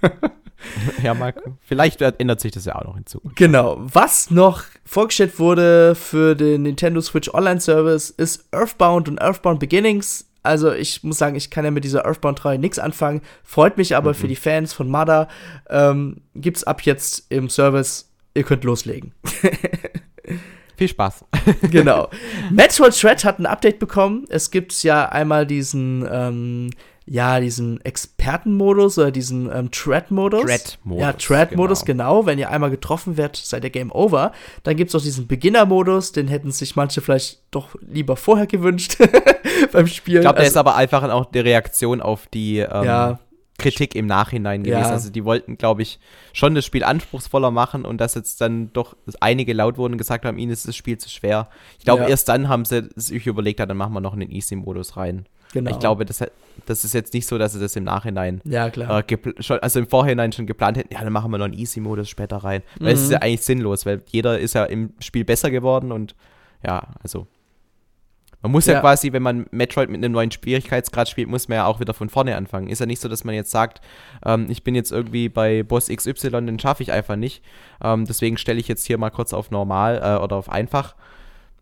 ja, 1.02 1.14
Marc, 1.14 1.42
vielleicht 1.60 2.00
ändert 2.00 2.40
sich 2.40 2.52
das 2.52 2.64
ja 2.64 2.76
auch 2.76 2.84
noch 2.84 2.94
hinzu. 2.94 3.20
Genau. 3.34 3.78
Was 3.80 4.30
noch 4.30 4.64
vorgestellt 4.84 5.38
wurde 5.38 5.94
für 5.94 6.34
den 6.34 6.62
Nintendo 6.62 7.00
Switch 7.00 7.32
Online 7.32 7.60
Service 7.60 8.10
ist 8.10 8.46
Earthbound 8.52 9.08
und 9.08 9.20
Earthbound 9.20 9.60
Beginnings. 9.60 10.26
Also 10.42 10.72
ich 10.72 11.04
muss 11.04 11.18
sagen, 11.18 11.36
ich 11.36 11.50
kann 11.50 11.64
ja 11.64 11.70
mit 11.70 11.84
dieser 11.84 12.04
Earthbound 12.04 12.42
3 12.42 12.56
nichts 12.56 12.78
anfangen. 12.78 13.20
Freut 13.44 13.76
mich 13.76 13.94
aber 13.94 14.10
mhm. 14.10 14.14
für 14.14 14.28
die 14.28 14.36
Fans 14.36 14.72
von 14.72 14.88
Mada. 14.88 15.28
Ähm, 15.68 16.22
gibt's 16.34 16.64
ab 16.64 16.82
jetzt 16.82 17.26
im 17.28 17.48
Service. 17.48 18.10
Ihr 18.34 18.44
könnt 18.44 18.64
loslegen. 18.64 19.12
Viel 20.82 20.88
Spaß. 20.88 21.24
genau. 21.70 22.08
Metroid 22.50 22.92
Thread 22.98 23.24
hat 23.24 23.38
ein 23.38 23.46
Update 23.46 23.78
bekommen. 23.78 24.24
Es 24.28 24.50
gibt 24.50 24.82
ja 24.82 25.08
einmal 25.08 25.46
diesen 25.46 26.04
ähm, 26.10 26.70
ja, 27.06 27.38
diesen 27.38 27.80
Expertenmodus 27.84 28.98
oder 28.98 29.12
diesen 29.12 29.48
ähm, 29.52 29.70
Thread-Modus. 29.70 30.42
Thread-Modus. 30.42 31.00
Ja, 31.00 31.12
Thread-Modus, 31.12 31.84
genau. 31.84 32.16
genau. 32.16 32.26
Wenn 32.26 32.40
ihr 32.40 32.50
einmal 32.50 32.70
getroffen 32.70 33.16
werdet, 33.16 33.36
seid 33.36 33.62
ihr 33.62 33.70
Game 33.70 33.92
Over. 33.92 34.32
Dann 34.64 34.74
gibt 34.74 34.88
es 34.88 34.96
auch 34.96 35.02
diesen 35.02 35.28
Beginner-Modus, 35.28 36.10
den 36.10 36.26
hätten 36.26 36.50
sich 36.50 36.74
manche 36.74 37.00
vielleicht 37.00 37.42
doch 37.52 37.76
lieber 37.80 38.16
vorher 38.16 38.48
gewünscht 38.48 38.96
beim 39.72 39.86
Spielen. 39.86 40.18
Ich 40.18 40.22
glaube, 40.22 40.34
der 40.34 40.46
also, 40.46 40.50
ist 40.50 40.56
aber 40.56 40.74
einfach 40.74 41.08
auch 41.08 41.26
die 41.26 41.38
Reaktion 41.38 42.00
auf 42.00 42.26
die 42.26 42.58
ähm, 42.58 42.84
ja. 42.84 43.20
Kritik 43.58 43.94
im 43.94 44.06
Nachhinein 44.06 44.62
gewesen. 44.62 44.80
Ja. 44.80 44.90
Also 44.90 45.10
die 45.10 45.24
wollten, 45.24 45.56
glaube 45.56 45.82
ich, 45.82 46.00
schon 46.32 46.54
das 46.54 46.64
Spiel 46.64 46.84
anspruchsvoller 46.84 47.50
machen 47.50 47.84
und 47.84 48.00
dass 48.00 48.14
jetzt 48.14 48.40
dann 48.40 48.72
doch 48.72 48.96
einige 49.20 49.52
laut 49.52 49.78
wurden 49.78 49.94
und 49.94 49.98
gesagt 49.98 50.24
haben, 50.24 50.38
ihnen 50.38 50.52
ist 50.52 50.66
das 50.66 50.76
Spiel 50.76 50.98
zu 50.98 51.08
schwer. 51.08 51.48
Ich 51.78 51.84
glaube, 51.84 52.02
ja. 52.02 52.08
erst 52.08 52.28
dann 52.28 52.48
haben 52.48 52.64
sie 52.64 52.88
sich 52.96 53.26
überlegt, 53.26 53.60
dann 53.60 53.76
machen 53.76 53.92
wir 53.92 54.00
noch 54.00 54.14
einen 54.14 54.30
Easy-Modus 54.30 54.96
rein. 54.96 55.26
Genau. 55.52 55.70
Ich 55.70 55.78
glaube, 55.78 56.06
das, 56.06 56.24
das 56.66 56.84
ist 56.84 56.94
jetzt 56.94 57.12
nicht 57.12 57.26
so, 57.26 57.36
dass 57.36 57.52
sie 57.52 57.60
das 57.60 57.76
im 57.76 57.84
Nachhinein, 57.84 58.40
ja, 58.44 58.70
klar. 58.70 59.04
Äh, 59.06 59.42
schon, 59.42 59.58
also 59.58 59.80
im 59.80 59.86
Vorhinein 59.86 60.32
schon 60.32 60.46
geplant 60.46 60.78
hätten, 60.78 60.94
ja, 60.94 61.02
dann 61.02 61.12
machen 61.12 61.30
wir 61.30 61.38
noch 61.38 61.44
einen 61.44 61.54
Easy-Modus 61.54 62.08
später 62.08 62.38
rein. 62.38 62.62
Mhm. 62.80 62.86
Weil 62.86 62.94
es 62.94 63.02
ist 63.02 63.12
ja 63.12 63.18
eigentlich 63.18 63.42
sinnlos, 63.42 63.84
weil 63.84 64.02
jeder 64.06 64.38
ist 64.38 64.54
ja 64.54 64.64
im 64.64 64.94
Spiel 64.98 65.24
besser 65.24 65.50
geworden 65.50 65.92
und 65.92 66.14
ja, 66.64 66.88
also 67.02 67.26
man 68.42 68.52
muss 68.52 68.66
ja. 68.66 68.74
ja. 68.74 68.80
quasi, 68.80 69.12
wenn 69.12 69.22
man 69.22 69.46
Metroid 69.50 69.88
mit 69.88 69.98
einem 69.98 70.12
neuen 70.12 70.30
Schwierigkeitsgrad 70.30 71.08
spielt, 71.08 71.28
muss 71.28 71.48
man 71.48 71.56
ja 71.56 71.66
auch 71.66 71.80
wieder 71.80 71.94
von 71.94 72.08
vorne 72.08 72.36
anfangen. 72.36 72.68
Ist 72.68 72.80
ja 72.80 72.86
nicht 72.86 73.00
so, 73.00 73.08
dass 73.08 73.24
man 73.24 73.34
jetzt 73.34 73.50
sagt, 73.50 73.80
ähm, 74.26 74.46
ich 74.48 74.64
bin 74.64 74.74
jetzt 74.74 74.90
irgendwie 74.90 75.28
bei 75.28 75.62
Boss 75.62 75.88
XY, 75.88 76.30
den 76.30 76.58
schaffe 76.58 76.82
ich 76.82 76.92
einfach 76.92 77.16
nicht. 77.16 77.42
Ähm, 77.82 78.04
deswegen 78.04 78.36
stelle 78.36 78.58
ich 78.60 78.68
jetzt 78.68 78.86
hier 78.86 78.98
mal 78.98 79.10
kurz 79.10 79.32
auf 79.32 79.50
normal 79.50 80.00
äh, 80.02 80.22
oder 80.22 80.36
auf 80.36 80.48
einfach. 80.48 80.94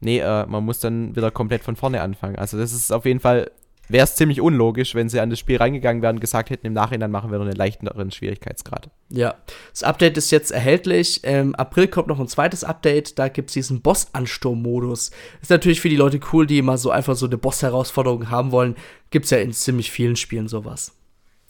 Nee, 0.01 0.21
äh, 0.21 0.47
man 0.47 0.65
muss 0.65 0.81
dann 0.81 1.15
wieder 1.15 1.31
komplett 1.31 1.63
von 1.63 1.77
vorne 1.77 2.01
anfangen. 2.01 2.37
Also 2.37 2.59
das 2.59 2.73
ist 2.73 2.91
auf 2.93 3.05
jeden 3.05 3.21
Fall 3.21 3.51
wäre 3.91 4.05
es 4.05 4.15
ziemlich 4.15 4.41
unlogisch, 4.41 4.95
wenn 4.95 5.09
sie 5.09 5.21
an 5.21 5.31
das 5.31 5.39
Spiel 5.39 5.57
reingegangen 5.57 6.03
wären 6.03 6.17
und 6.17 6.21
gesagt 6.21 6.51
hätten, 6.51 6.67
im 6.67 6.73
Nachhinein 6.73 7.11
machen 7.11 7.31
wir 7.31 7.39
noch 7.39 7.47
einen 7.47 7.57
leichteren 7.57 8.11
Schwierigkeitsgrad. 8.11 8.91
Ja, 9.09 9.35
das 9.71 9.83
Update 9.83 10.17
ist 10.17 10.31
jetzt 10.31 10.51
erhältlich. 10.51 11.25
Im 11.25 11.55
April 11.55 11.89
kommt 11.89 12.09
noch 12.09 12.21
ein 12.21 12.29
zweites 12.29 12.65
Update, 12.65 13.19
da 13.19 13.29
gibt 13.29 13.51
es 13.51 13.55
diesen 13.55 13.83
Boss-Ansturm-Modus. 13.83 15.11
Ist 15.43 15.51
natürlich 15.51 15.81
für 15.81 15.89
die 15.89 15.97
Leute 15.97 16.21
cool, 16.33 16.47
die 16.47 16.59
immer 16.59 16.79
so 16.79 16.91
einfach 16.91 17.17
so 17.17 17.27
eine 17.27 17.39
Boss-Herausforderung 17.39 18.31
haben 18.31 18.53
wollen. 18.53 18.77
Gibt 19.11 19.25
es 19.25 19.31
ja 19.31 19.39
in 19.39 19.53
ziemlich 19.53 19.91
vielen 19.91 20.17
Spielen 20.17 20.49
sowas. 20.49 20.93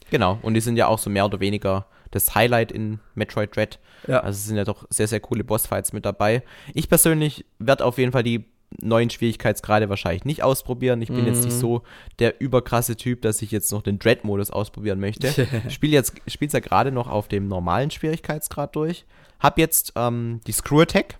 Genau, 0.09 0.39
und 0.41 0.55
die 0.55 0.61
sind 0.61 0.75
ja 0.75 0.87
auch 0.87 0.99
so 0.99 1.09
mehr 1.09 1.25
oder 1.25 1.39
weniger 1.39 1.85
das 2.11 2.35
Highlight 2.35 2.71
in 2.71 2.99
Metroid 3.15 3.55
Dread. 3.55 3.79
Ja. 4.07 4.19
Also 4.19 4.37
es 4.37 4.45
sind 4.45 4.57
ja 4.57 4.65
doch 4.65 4.85
sehr, 4.89 5.07
sehr 5.07 5.19
coole 5.19 5.43
Bossfights 5.43 5.93
mit 5.93 6.05
dabei. 6.05 6.43
Ich 6.73 6.89
persönlich 6.89 7.45
werde 7.59 7.85
auf 7.85 7.97
jeden 7.97 8.11
Fall 8.11 8.23
die 8.23 8.45
neuen 8.79 9.09
Schwierigkeitsgrade 9.09 9.89
wahrscheinlich 9.89 10.25
nicht 10.25 10.43
ausprobieren. 10.43 11.01
Ich 11.01 11.09
bin 11.09 11.23
mm. 11.23 11.27
jetzt 11.27 11.43
nicht 11.43 11.55
mhm. 11.55 11.59
so 11.59 11.81
der 12.19 12.39
überkrasse 12.39 12.95
Typ, 12.95 13.21
dass 13.21 13.41
ich 13.41 13.51
jetzt 13.51 13.71
noch 13.71 13.81
den 13.81 13.99
Dread-Modus 13.99 14.51
ausprobieren 14.51 14.99
möchte. 14.99 15.27
ich 15.67 15.73
spiele 15.73 15.93
jetzt 15.93 16.13
spiel's 16.27 16.53
ja 16.53 16.59
gerade 16.59 16.91
noch 16.91 17.09
auf 17.09 17.27
dem 17.27 17.47
normalen 17.47 17.91
Schwierigkeitsgrad 17.91 18.75
durch. 18.75 19.05
Hab 19.39 19.57
jetzt 19.57 19.93
ähm, 19.95 20.39
die 20.47 20.51
Screw 20.51 20.81
Attack. 20.81 21.17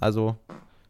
Also 0.00 0.36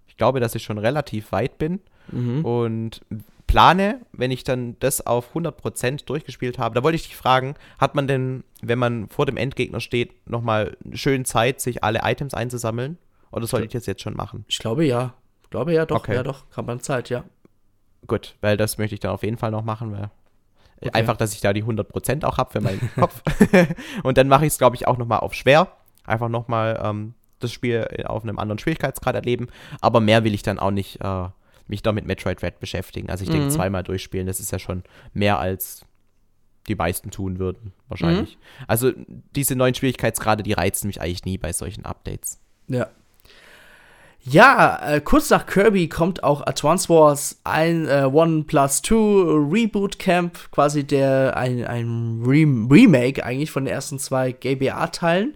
ich 0.06 0.16
glaube, 0.16 0.40
dass 0.40 0.54
ich 0.54 0.62
schon 0.62 0.78
relativ 0.78 1.32
weit 1.32 1.58
bin. 1.58 1.80
Mhm. 2.10 2.44
Und 2.44 3.00
plane, 3.46 4.00
wenn 4.12 4.30
ich 4.30 4.44
dann 4.44 4.76
das 4.80 5.06
auf 5.06 5.34
100% 5.34 6.06
durchgespielt 6.06 6.58
habe, 6.58 6.74
da 6.74 6.82
wollte 6.82 6.96
ich 6.96 7.04
dich 7.04 7.16
fragen, 7.16 7.54
hat 7.78 7.94
man 7.94 8.06
denn, 8.06 8.44
wenn 8.60 8.78
man 8.78 9.08
vor 9.08 9.26
dem 9.26 9.36
Endgegner 9.36 9.80
steht, 9.80 10.26
nochmal 10.28 10.76
schön 10.92 11.24
Zeit, 11.24 11.60
sich 11.60 11.84
alle 11.84 12.00
Items 12.02 12.34
einzusammeln? 12.34 12.98
Oder 13.30 13.46
soll 13.46 13.62
ich 13.62 13.70
das 13.70 13.86
jetzt 13.86 14.02
schon 14.02 14.14
machen? 14.14 14.44
Ich 14.48 14.58
glaube 14.58 14.84
ja 14.84 15.14
glaube 15.52 15.72
ja, 15.72 15.86
doch, 15.86 16.00
okay. 16.00 16.16
ja, 16.16 16.22
doch, 16.24 16.50
kann 16.50 16.66
man 16.66 16.80
Zeit, 16.80 17.08
ja. 17.10 17.24
Gut, 18.08 18.34
weil 18.40 18.56
das 18.56 18.78
möchte 18.78 18.94
ich 18.94 19.00
dann 19.00 19.12
auf 19.12 19.22
jeden 19.22 19.36
Fall 19.36 19.52
noch 19.52 19.62
machen, 19.62 19.92
weil 19.92 20.10
okay. 20.80 20.90
einfach, 20.92 21.16
dass 21.16 21.34
ich 21.34 21.40
da 21.40 21.52
die 21.52 21.62
100% 21.62 22.24
auch 22.24 22.38
habe 22.38 22.50
für 22.50 22.60
meinen 22.60 22.90
Kopf. 22.96 23.22
und 24.02 24.18
dann 24.18 24.26
mache 24.26 24.44
ich 24.44 24.52
es, 24.52 24.58
glaube 24.58 24.74
ich, 24.74 24.88
auch 24.88 24.98
nochmal 24.98 25.20
auf 25.20 25.34
schwer. 25.34 25.68
Einfach 26.04 26.28
nochmal 26.28 26.80
ähm, 26.82 27.14
das 27.38 27.52
Spiel 27.52 27.86
auf 28.06 28.24
einem 28.24 28.40
anderen 28.40 28.58
Schwierigkeitsgrad 28.58 29.14
erleben. 29.14 29.46
Aber 29.80 30.00
mehr 30.00 30.24
will 30.24 30.34
ich 30.34 30.42
dann 30.42 30.58
auch 30.58 30.72
nicht 30.72 31.00
äh, 31.00 31.28
mich 31.68 31.82
da 31.82 31.92
mit 31.92 32.06
Metroid 32.06 32.42
Red 32.42 32.58
beschäftigen. 32.58 33.08
Also 33.08 33.22
ich 33.22 33.30
denke, 33.30 33.46
Mhm. 33.46 33.50
zweimal 33.50 33.84
durchspielen, 33.84 34.26
das 34.26 34.40
ist 34.40 34.50
ja 34.50 34.58
schon 34.58 34.82
mehr 35.14 35.38
als 35.38 35.84
die 36.68 36.74
meisten 36.74 37.10
tun 37.10 37.38
würden, 37.38 37.72
wahrscheinlich. 37.88 38.38
Also 38.68 38.92
diese 39.34 39.56
neuen 39.56 39.74
Schwierigkeitsgrade, 39.74 40.42
die 40.42 40.52
reizen 40.52 40.86
mich 40.86 41.00
eigentlich 41.00 41.24
nie 41.24 41.38
bei 41.38 41.52
solchen 41.52 41.84
Updates. 41.84 42.40
Ja. 42.68 42.88
Ja, 44.24 44.78
äh, 44.86 45.00
kurz 45.00 45.30
nach 45.30 45.46
Kirby 45.46 45.88
kommt 45.88 46.22
auch 46.22 46.46
Advance 46.46 46.88
Wars 46.88 47.40
ein 47.42 47.88
äh, 47.88 48.04
One 48.04 48.44
Plus 48.44 48.80
Two 48.80 49.48
Reboot 49.50 49.98
Camp, 49.98 50.38
quasi 50.52 50.84
der 50.84 51.36
ein, 51.36 51.66
ein 51.66 52.22
Rem 52.24 52.68
Remake 52.70 53.24
eigentlich 53.24 53.50
von 53.50 53.64
den 53.64 53.74
ersten 53.74 53.98
zwei 53.98 54.30
GBA-Teilen. 54.30 55.34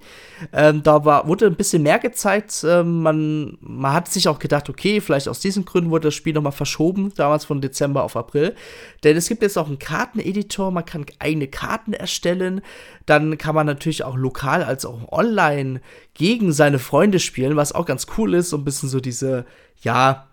Ähm, 0.52 0.84
da 0.84 1.04
war, 1.04 1.26
wurde 1.26 1.46
ein 1.46 1.56
bisschen 1.56 1.82
mehr 1.82 1.98
gezeigt. 1.98 2.64
Ähm, 2.64 3.02
man, 3.02 3.58
man 3.60 3.92
hat 3.92 4.06
sich 4.06 4.28
auch 4.28 4.38
gedacht, 4.38 4.68
okay, 4.68 5.00
vielleicht 5.00 5.28
aus 5.28 5.40
diesen 5.40 5.64
Gründen 5.64 5.90
wurde 5.90 6.08
das 6.08 6.14
Spiel 6.14 6.34
nochmal 6.34 6.52
verschoben, 6.52 7.12
damals 7.16 7.44
von 7.44 7.60
Dezember 7.60 8.04
auf 8.04 8.16
April. 8.16 8.54
Denn 9.02 9.16
es 9.16 9.26
gibt 9.26 9.42
jetzt 9.42 9.58
auch 9.58 9.66
einen 9.66 9.80
Karteneditor, 9.80 10.70
man 10.70 10.84
kann 10.84 11.06
eigene 11.18 11.48
Karten 11.48 11.92
erstellen. 11.92 12.60
Dann 13.06 13.38
kann 13.38 13.54
man 13.54 13.66
natürlich 13.66 14.04
auch 14.04 14.16
lokal 14.16 14.62
als 14.62 14.84
auch 14.84 15.12
online 15.12 15.80
gegen 16.14 16.52
seine 16.52 16.78
Freunde 16.78 17.20
spielen, 17.20 17.56
was 17.56 17.72
auch 17.72 17.86
ganz 17.86 18.06
cool 18.18 18.34
ist, 18.34 18.50
so 18.50 18.56
ein 18.56 18.64
bisschen 18.64 18.88
so 18.88 19.00
diese, 19.00 19.46
ja, 19.82 20.26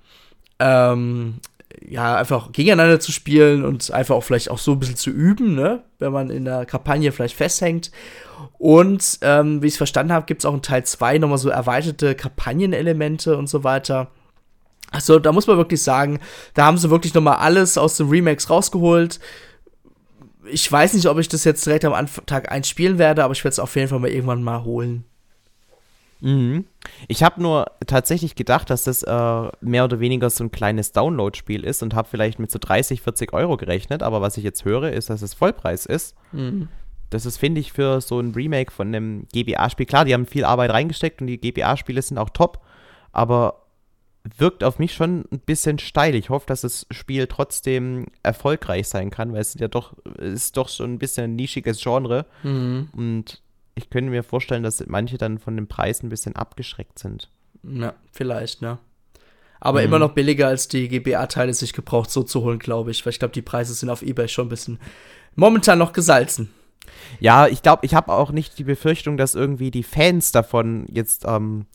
ähm, 0.60 1.36
ja, 1.88 2.18
einfach 2.18 2.52
gegeneinander 2.52 3.00
zu 3.00 3.12
spielen 3.12 3.66
und 3.66 3.92
einfach 3.92 4.16
auch 4.16 4.24
vielleicht 4.24 4.50
auch 4.50 4.58
so 4.58 4.74
ein 4.74 4.80
bisschen 4.80 4.96
zu 4.96 5.10
üben, 5.10 5.56
ne? 5.56 5.84
Wenn 6.00 6.12
man 6.12 6.30
in 6.30 6.46
der 6.46 6.66
Kampagne 6.66 7.12
vielleicht 7.12 7.36
festhängt. 7.36 7.92
Und 8.58 9.20
ähm, 9.22 9.62
wie 9.62 9.68
ich 9.68 9.74
es 9.74 9.78
verstanden 9.78 10.14
habe, 10.14 10.26
gibt 10.26 10.42
es 10.42 10.46
auch 10.46 10.54
in 10.54 10.62
Teil 10.62 10.84
2 10.84 11.18
nochmal 11.18 11.38
so 11.38 11.50
erweiterte 11.50 12.16
Kampagnenelemente 12.16 13.38
und 13.38 13.48
so 13.48 13.64
weiter. 13.64 14.12
Also 14.92 15.20
da 15.20 15.32
muss 15.32 15.48
man 15.48 15.58
wirklich 15.58 15.82
sagen, 15.82 16.20
da 16.54 16.66
haben 16.66 16.78
sie 16.78 16.90
wirklich 16.90 17.14
nochmal 17.14 17.38
alles 17.38 17.78
aus 17.78 17.98
den 17.98 18.10
Remakes 18.10 18.50
rausgeholt. 18.50 19.20
Ich 20.52 20.70
weiß 20.72 20.94
nicht, 20.94 21.08
ob 21.08 21.18
ich 21.20 21.30
das 21.30 21.44
jetzt 21.44 21.66
direkt 21.66 21.86
am 21.86 22.08
Tag 22.26 22.52
1 22.52 22.68
spielen 22.68 22.98
werde, 22.98 23.24
aber 23.24 23.34
ich 23.34 23.44
werde 23.44 23.54
es 23.54 23.60
auf 23.60 23.76
jeden 23.76 23.88
Fall 23.88 24.00
mal 24.00 24.10
irgendwann 24.10 24.44
mal 24.44 24.64
holen. 24.64 25.06
Mhm. 26.24 26.66
Ich 27.10 27.22
habe 27.22 27.42
nur 27.42 27.66
tatsächlich 27.86 28.36
gedacht, 28.36 28.70
dass 28.70 28.86
das 28.86 29.04
äh, 29.04 29.52
mehr 29.60 29.84
oder 29.84 30.00
weniger 30.00 30.30
so 30.30 30.46
ein 30.46 30.52
kleines 30.52 30.94
Download-Spiel 30.94 31.66
ist 31.66 31.84
und 31.84 31.94
habe 31.96 32.08
vielleicht 32.10 32.40
mit 32.40 32.50
so 32.50 32.60
30, 32.60 33.02
40 33.02 33.34
Euro 33.34 33.58
gerechnet, 33.58 34.02
aber 34.02 34.22
was 34.22 34.38
ich 34.38 34.44
jetzt 34.46 34.64
höre, 34.64 34.94
ist, 34.94 35.10
dass 35.10 35.22
es 35.22 35.34
Vollpreis 35.34 35.86
ist. 35.86 36.16
Mhm. 36.32 36.70
Das 37.10 37.26
ist, 37.26 37.38
finde 37.38 37.60
ich, 37.60 37.74
für 37.74 38.00
so 38.00 38.20
ein 38.20 38.32
Remake 38.32 38.72
von 38.72 38.88
einem 38.88 39.28
GBA-Spiel. 39.34 39.86
Klar, 39.86 40.06
die 40.06 40.14
haben 40.14 40.26
viel 40.26 40.46
Arbeit 40.46 40.72
reingesteckt 40.72 41.20
und 41.22 41.28
die 41.28 41.40
GBA-Spiele 41.40 42.02
sind 42.02 42.18
auch 42.18 42.30
top, 42.30 42.60
aber 43.12 43.63
wirkt 44.38 44.64
auf 44.64 44.80
mich 44.80 44.94
schon 44.94 45.26
ein 45.32 45.40
bisschen 45.40 45.80
steil. 45.80 46.16
Ich 46.16 46.30
hoffe, 46.30 46.46
dass 46.48 46.62
das 46.62 46.88
Spiel 46.92 47.28
trotzdem 47.28 48.06
erfolgreich 48.24 48.88
sein 48.88 49.10
kann, 49.10 49.34
weil 49.34 49.42
es 49.42 49.54
ja 49.56 49.68
doch, 49.68 49.94
ist 50.18 50.56
doch 50.58 50.70
so 50.70 50.84
ein 50.86 50.98
bisschen 51.00 51.26
ein 51.26 51.36
nischiges 51.36 51.82
Genre 51.82 52.26
Mhm. 52.44 52.90
und 52.96 53.42
ich 53.76 53.90
könnte 53.90 54.12
mir 54.12 54.24
vorstellen, 54.24 54.64
dass 54.64 54.86
manche 54.88 55.18
dann 55.18 55.40
von 55.40 55.56
dem 55.56 55.68
Preis 55.68 56.04
ein 56.04 56.10
bisschen 56.10 56.36
abgeschreckt 56.36 57.00
sind. 57.00 57.30
Ja, 57.64 57.94
vielleicht, 58.12 58.62
ne? 58.62 58.78
Aber 59.60 59.80
Mhm. 59.80 59.86
immer 59.86 60.00
noch 60.00 60.12
billiger 60.14 60.48
als 60.48 60.68
die 60.68 60.88
GBA-Teile 60.90 61.54
sich 61.54 61.74
gebraucht 61.74 62.12
so 62.12 62.22
zu 62.24 62.44
holen, 62.44 62.60
glaube 62.60 62.92
ich. 62.92 63.06
Weil 63.06 63.12
ich 63.12 63.20
glaube, 63.20 63.34
die 63.34 63.42
Preise 63.42 63.74
sind 63.74 63.90
auf 63.90 64.02
Ebay 64.04 64.28
schon 64.28 64.46
ein 64.48 64.50
bisschen 64.50 64.78
momentan 65.36 65.80
noch 65.80 65.94
gesalzen. 65.94 66.54
Ja, 67.22 67.48
ich 67.48 67.62
glaube, 67.62 67.86
ich 67.86 67.94
habe 67.96 68.12
auch 68.12 68.32
nicht 68.32 68.60
die 68.60 68.66
Befürchtung, 68.66 69.16
dass 69.18 69.36
irgendwie 69.36 69.72
die 69.72 69.84
Fans 69.84 70.32
davon 70.34 70.86
jetzt 70.92 71.24
ähm, 71.26 71.66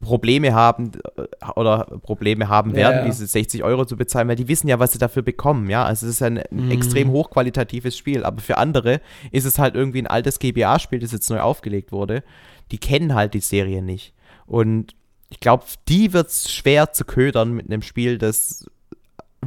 Probleme 0.00 0.52
haben 0.54 0.92
äh, 1.16 1.50
oder 1.56 1.84
Probleme 2.02 2.48
haben 2.48 2.70
Ja, 2.70 2.76
werden, 2.76 2.96
ja. 2.98 3.04
diese 3.04 3.26
60 3.26 3.62
Euro 3.64 3.84
zu 3.84 3.96
bezahlen, 3.96 4.28
weil 4.28 4.36
die 4.36 4.48
wissen 4.48 4.68
ja, 4.68 4.78
was 4.78 4.92
sie 4.92 4.98
dafür 4.98 5.22
bekommen, 5.22 5.68
ja. 5.70 5.84
Also 5.84 6.06
es 6.06 6.14
ist 6.14 6.22
ein, 6.22 6.38
ein 6.38 6.46
Mhm. 6.50 6.70
extrem 6.70 7.10
hochqualitatives 7.10 7.96
Spiel, 7.96 8.24
aber 8.24 8.40
für 8.40 8.58
andere 8.58 9.00
ist 9.30 9.44
es 9.44 9.58
halt 9.58 9.74
irgendwie 9.74 10.02
ein 10.02 10.06
altes 10.06 10.38
GBA-Spiel, 10.38 10.98
das 11.00 11.12
jetzt 11.12 11.30
neu 11.30 11.40
aufgelegt 11.40 11.92
wurde. 11.92 12.22
Die 12.70 12.78
kennen 12.78 13.14
halt 13.14 13.34
die 13.34 13.40
Serie 13.40 13.82
nicht. 13.82 14.14
Und 14.46 14.94
ich 15.28 15.40
glaube, 15.40 15.64
die 15.88 16.12
wird 16.12 16.28
es 16.28 16.52
schwer 16.52 16.92
zu 16.92 17.04
ködern 17.04 17.52
mit 17.52 17.66
einem 17.66 17.82
Spiel, 17.82 18.18
das 18.18 18.66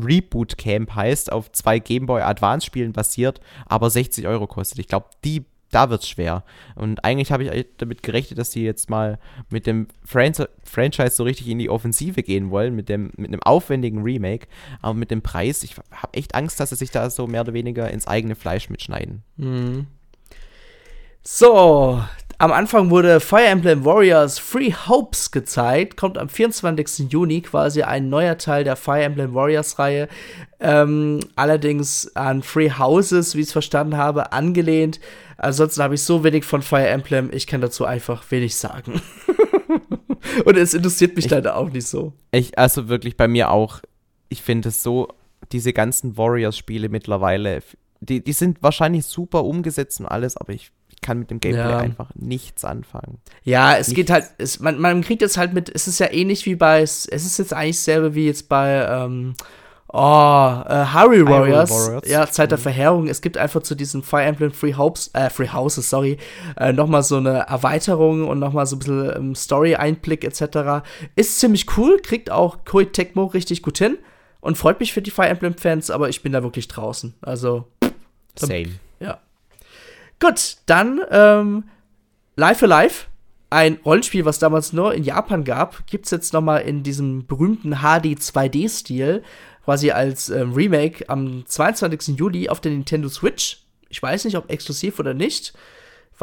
Reboot 0.02 0.58
Camp 0.58 0.96
heißt, 0.96 1.32
auf 1.32 1.52
zwei 1.52 1.78
Game 1.80 2.06
Boy 2.08 2.22
Advance 2.22 2.66
Spielen 2.66 2.94
basiert, 2.94 3.40
aber 3.66 3.90
60 3.90 4.26
Euro 4.28 4.48
kostet. 4.48 4.80
Ich 4.80 4.88
glaube, 4.88 5.06
die, 5.24 5.44
da 5.74 5.90
wird's 5.90 6.08
schwer. 6.08 6.44
Und 6.76 7.04
eigentlich 7.04 7.32
habe 7.32 7.44
ich 7.44 7.66
damit 7.78 8.04
gerechnet, 8.04 8.40
dass 8.40 8.50
die 8.50 8.64
jetzt 8.64 8.90
mal 8.90 9.20
mit 9.50 9.68
dem 9.68 9.88
Fran 10.06 10.34
Franchise 10.64 11.16
so 11.16 11.24
richtig 11.24 11.48
in 11.50 11.60
die 11.60 11.70
Offensive 11.70 12.24
gehen 12.24 12.50
wollen, 12.50 12.76
mit 12.76 12.90
dem, 12.90 13.12
mit 13.18 13.28
einem 13.28 13.42
aufwendigen 13.44 14.02
Remake. 14.02 14.48
Aber 14.82 14.94
mit 14.94 15.12
dem 15.12 15.22
Preis, 15.22 15.64
ich 15.64 15.76
habe 15.92 16.14
echt 16.14 16.36
Angst, 16.36 16.60
dass 16.60 16.70
sie 16.70 16.76
sich 16.76 16.92
da 16.92 17.10
so 17.10 17.28
mehr 17.28 17.42
oder 17.42 17.54
weniger 17.54 17.90
ins 17.92 18.08
eigene 18.08 18.36
Fleisch 18.36 18.70
mitschneiden. 18.70 19.24
Mhm. 19.38 19.88
So, 21.24 22.04
am 22.44 22.52
Anfang 22.52 22.90
wurde 22.90 23.22
Fire 23.22 23.46
Emblem 23.46 23.86
Warriors 23.86 24.38
Free 24.38 24.74
Hopes 24.74 25.32
gezeigt. 25.32 25.96
Kommt 25.96 26.18
am 26.18 26.28
24. 26.28 27.10
Juni 27.10 27.40
quasi 27.40 27.84
ein 27.84 28.10
neuer 28.10 28.38
Teil 28.38 28.66
der 28.66 28.76
Fire 28.76 29.02
Emblem 29.02 29.34
Warriors 29.34 29.80
Reihe. 29.80 30.10
Ähm, 30.60 31.22
allerdings 31.38 32.14
an 32.18 32.44
Free 32.44 32.70
Houses, 32.70 33.36
wie 33.36 33.40
ich 33.40 33.48
es 33.48 33.54
verstanden 33.54 33.96
habe, 33.96 34.34
angelehnt. 34.34 35.00
Ansonsten 35.38 35.82
habe 35.84 35.96
ich 35.96 36.04
so 36.04 36.26
wenig 36.26 36.44
von 36.44 36.62
Fire 36.62 36.86
Emblem, 36.88 37.30
ich 37.32 37.48
kann 37.48 37.62
dazu 37.62 37.86
einfach 37.86 38.30
wenig 38.30 38.58
sagen. 38.58 39.02
Und 40.46 40.58
es 40.58 40.74
interessiert 40.74 41.16
mich 41.16 41.26
Ich- 41.26 41.32
leider 41.32 41.56
auch 41.56 41.70
nicht 41.70 41.88
so. 41.88 42.12
Ich, 42.32 42.58
also 42.58 42.90
wirklich 42.90 43.16
bei 43.16 43.30
mir 43.30 43.52
auch, 43.52 43.80
ich 44.28 44.42
finde 44.42 44.68
es 44.68 44.84
so, 44.84 45.08
diese 45.54 45.72
ganzen 45.72 46.18
Warriors-Spiele 46.18 46.90
mittlerweile, 46.90 47.62
die, 48.02 48.22
die 48.22 48.34
sind 48.34 48.62
wahrscheinlich 48.62 49.06
super 49.06 49.46
umgesetzt 49.46 50.02
und 50.02 50.08
alles, 50.08 50.36
aber 50.36 50.52
ich, 50.52 50.72
ich 50.83 50.83
kann 51.04 51.20
mit 51.20 51.30
dem 51.30 51.40
Gameplay 51.40 51.62
Ja. 51.70 51.78
einfach 51.78 52.10
nichts 52.16 52.66
anfangen. 52.66 53.20
Ja, 53.44 53.74
es 53.78 53.90
Nichts. 53.90 53.94
geht 53.96 54.10
halt, 54.10 54.26
es, 54.40 54.60
man, 54.60 54.80
man 54.80 55.02
kriegt 55.04 55.22
jetzt 55.22 55.38
halt 55.38 55.54
mit, 55.54 55.70
es 55.70 55.88
ist 55.88 56.00
ja 56.00 56.12
ähnlich 56.12 56.48
wie 56.48 56.56
bei, 56.56 56.82
es 56.82 57.06
ist 57.06 57.38
jetzt 57.38 57.54
eigentlich 57.54 57.80
selber 57.80 58.16
wie 58.16 58.26
jetzt 58.26 58.50
bei, 58.50 58.88
ähm, 58.90 59.36
oh, 59.90 59.98
äh, 59.98 60.86
Harry 60.86 61.24
Warriors, 61.28 61.70
Warriors. 61.70 62.10
ja, 62.10 62.26
Zeit 62.28 62.50
der 62.50 62.58
Mhm. 62.58 62.64
Verheerung. 62.64 63.08
Es 63.08 63.22
gibt 63.22 63.38
einfach 63.38 63.62
zu 63.62 63.76
diesen 63.76 64.02
Fire 64.02 64.24
Emblem 64.24 64.52
Free 64.52 64.74
Hopes, 64.74 65.12
äh, 65.14 65.30
Free 65.30 65.50
Houses, 65.50 65.88
sorry, 65.90 66.18
äh, 66.58 66.74
nochmal 66.74 67.04
so 67.04 67.18
eine 67.18 67.42
Erweiterung 67.48 68.28
und 68.28 68.40
nochmal 68.40 68.66
so 68.66 68.76
ein 68.76 68.80
bisschen 68.80 69.14
ähm, 69.16 69.36
Story-Einblick 69.36 70.24
etc. 70.24 70.84
Ist 71.16 71.40
ziemlich 71.40 71.78
cool, 71.78 72.00
kriegt 72.02 72.32
auch 72.32 72.66
Koei 72.66 72.86
Tecmo 72.86 73.26
richtig 73.26 73.62
gut 73.62 73.78
hin 73.78 73.98
und 74.42 74.58
freut 74.58 74.80
mich 74.80 74.94
für 74.94 75.02
die 75.04 75.12
Fire 75.12 75.28
Emblem-Fans, 75.28 75.92
aber 75.92 76.10
ich 76.10 76.24
bin 76.24 76.32
da 76.32 76.42
wirklich 76.44 76.68
draußen. 76.68 77.14
Also, 77.22 77.66
Same. 78.36 78.70
ja. 79.00 79.20
Gut, 80.24 80.56
dann 80.68 81.02
ähm, 81.12 81.66
Life 82.38 82.66
Life, 82.66 83.08
ein 83.50 83.78
Rollenspiel, 83.84 84.24
was 84.24 84.40
damals 84.40 84.72
nur 84.72 84.94
in 84.94 85.04
Japan 85.04 85.44
gab, 85.44 85.86
gibt 85.86 86.06
es 86.06 86.12
jetzt 86.12 86.32
noch 86.32 86.40
mal 86.40 86.60
in 86.60 86.82
diesem 86.82 87.28
berühmten 87.28 87.80
HD 87.82 88.18
2D-Stil, 88.18 89.22
quasi 89.66 89.92
als 89.92 90.30
ähm, 90.30 90.54
Remake 90.54 91.10
am 91.10 91.46
22. 91.46 92.18
Juli 92.18 92.48
auf 92.48 92.62
der 92.62 92.72
Nintendo 92.72 93.10
Switch. 93.10 93.66
Ich 93.90 94.02
weiß 94.02 94.24
nicht, 94.24 94.38
ob 94.38 94.50
exklusiv 94.50 94.98
oder 94.98 95.14
nicht. 95.14 95.52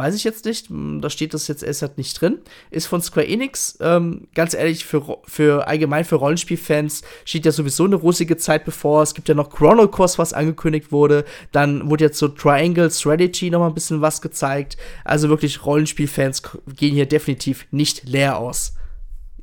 Weiß 0.00 0.14
ich 0.14 0.24
jetzt 0.24 0.46
nicht. 0.46 0.70
Hm, 0.70 1.02
Da 1.02 1.10
steht 1.10 1.34
das 1.34 1.46
jetzt 1.46 1.62
erst 1.62 1.82
halt 1.82 1.98
nicht 1.98 2.18
drin. 2.18 2.38
Ist 2.70 2.86
von 2.86 3.02
Square 3.02 3.28
Enix. 3.28 3.76
Ähm, 3.82 4.28
ganz 4.34 4.54
ehrlich, 4.54 4.86
für, 4.86 5.18
für 5.24 5.68
allgemein 5.68 6.06
für 6.06 6.14
Rollenspielfans 6.14 7.02
steht 7.26 7.44
ja 7.44 7.52
sowieso 7.52 7.84
eine 7.84 7.96
rosige 7.96 8.38
Zeit 8.38 8.64
bevor. 8.64 9.02
Es 9.02 9.12
gibt 9.12 9.28
ja 9.28 9.34
noch 9.34 9.50
Chrono 9.50 9.86
Cross, 9.88 10.18
was 10.18 10.32
angekündigt 10.32 10.90
wurde. 10.90 11.26
Dann 11.52 11.90
wurde 11.90 12.04
jetzt 12.04 12.18
so 12.18 12.28
Triangle 12.28 12.90
Strategy 12.90 13.50
noch 13.50 13.58
mal 13.60 13.66
ein 13.66 13.74
bisschen 13.74 14.00
was 14.00 14.22
gezeigt. 14.22 14.78
Also 15.04 15.28
wirklich, 15.28 15.66
Rollenspielfans 15.66 16.44
gehen 16.76 16.94
hier 16.94 17.04
definitiv 17.04 17.66
nicht 17.70 18.08
leer 18.08 18.38
aus. 18.38 18.72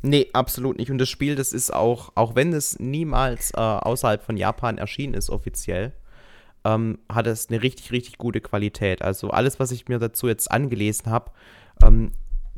Nee, 0.01 0.27
absolut 0.33 0.79
nicht. 0.79 0.89
Und 0.89 0.97
das 0.97 1.09
Spiel, 1.09 1.35
das 1.35 1.53
ist 1.53 1.71
auch, 1.71 2.13
auch 2.15 2.33
wenn 2.33 2.51
es 2.51 2.79
niemals 2.79 3.51
äh, 3.51 3.57
außerhalb 3.59 4.23
von 4.23 4.37
Japan 4.37 4.79
erschienen 4.79 5.13
ist, 5.13 5.29
offiziell, 5.29 5.93
ähm, 6.67 6.99
hat 7.09 7.27
es 7.27 7.49
eine 7.49 7.63
richtig, 7.63 7.91
richtig 7.91 8.17
gute 8.17 8.41
Qualität. 8.41 9.01
Also 9.01 9.29
alles, 9.29 9.59
was 9.59 9.71
ich 9.71 9.87
mir 9.87 9.99
dazu 9.99 10.27
jetzt 10.27 10.51
angelesen 10.51 11.09
habe, 11.09 11.31
ähm, 11.81 12.11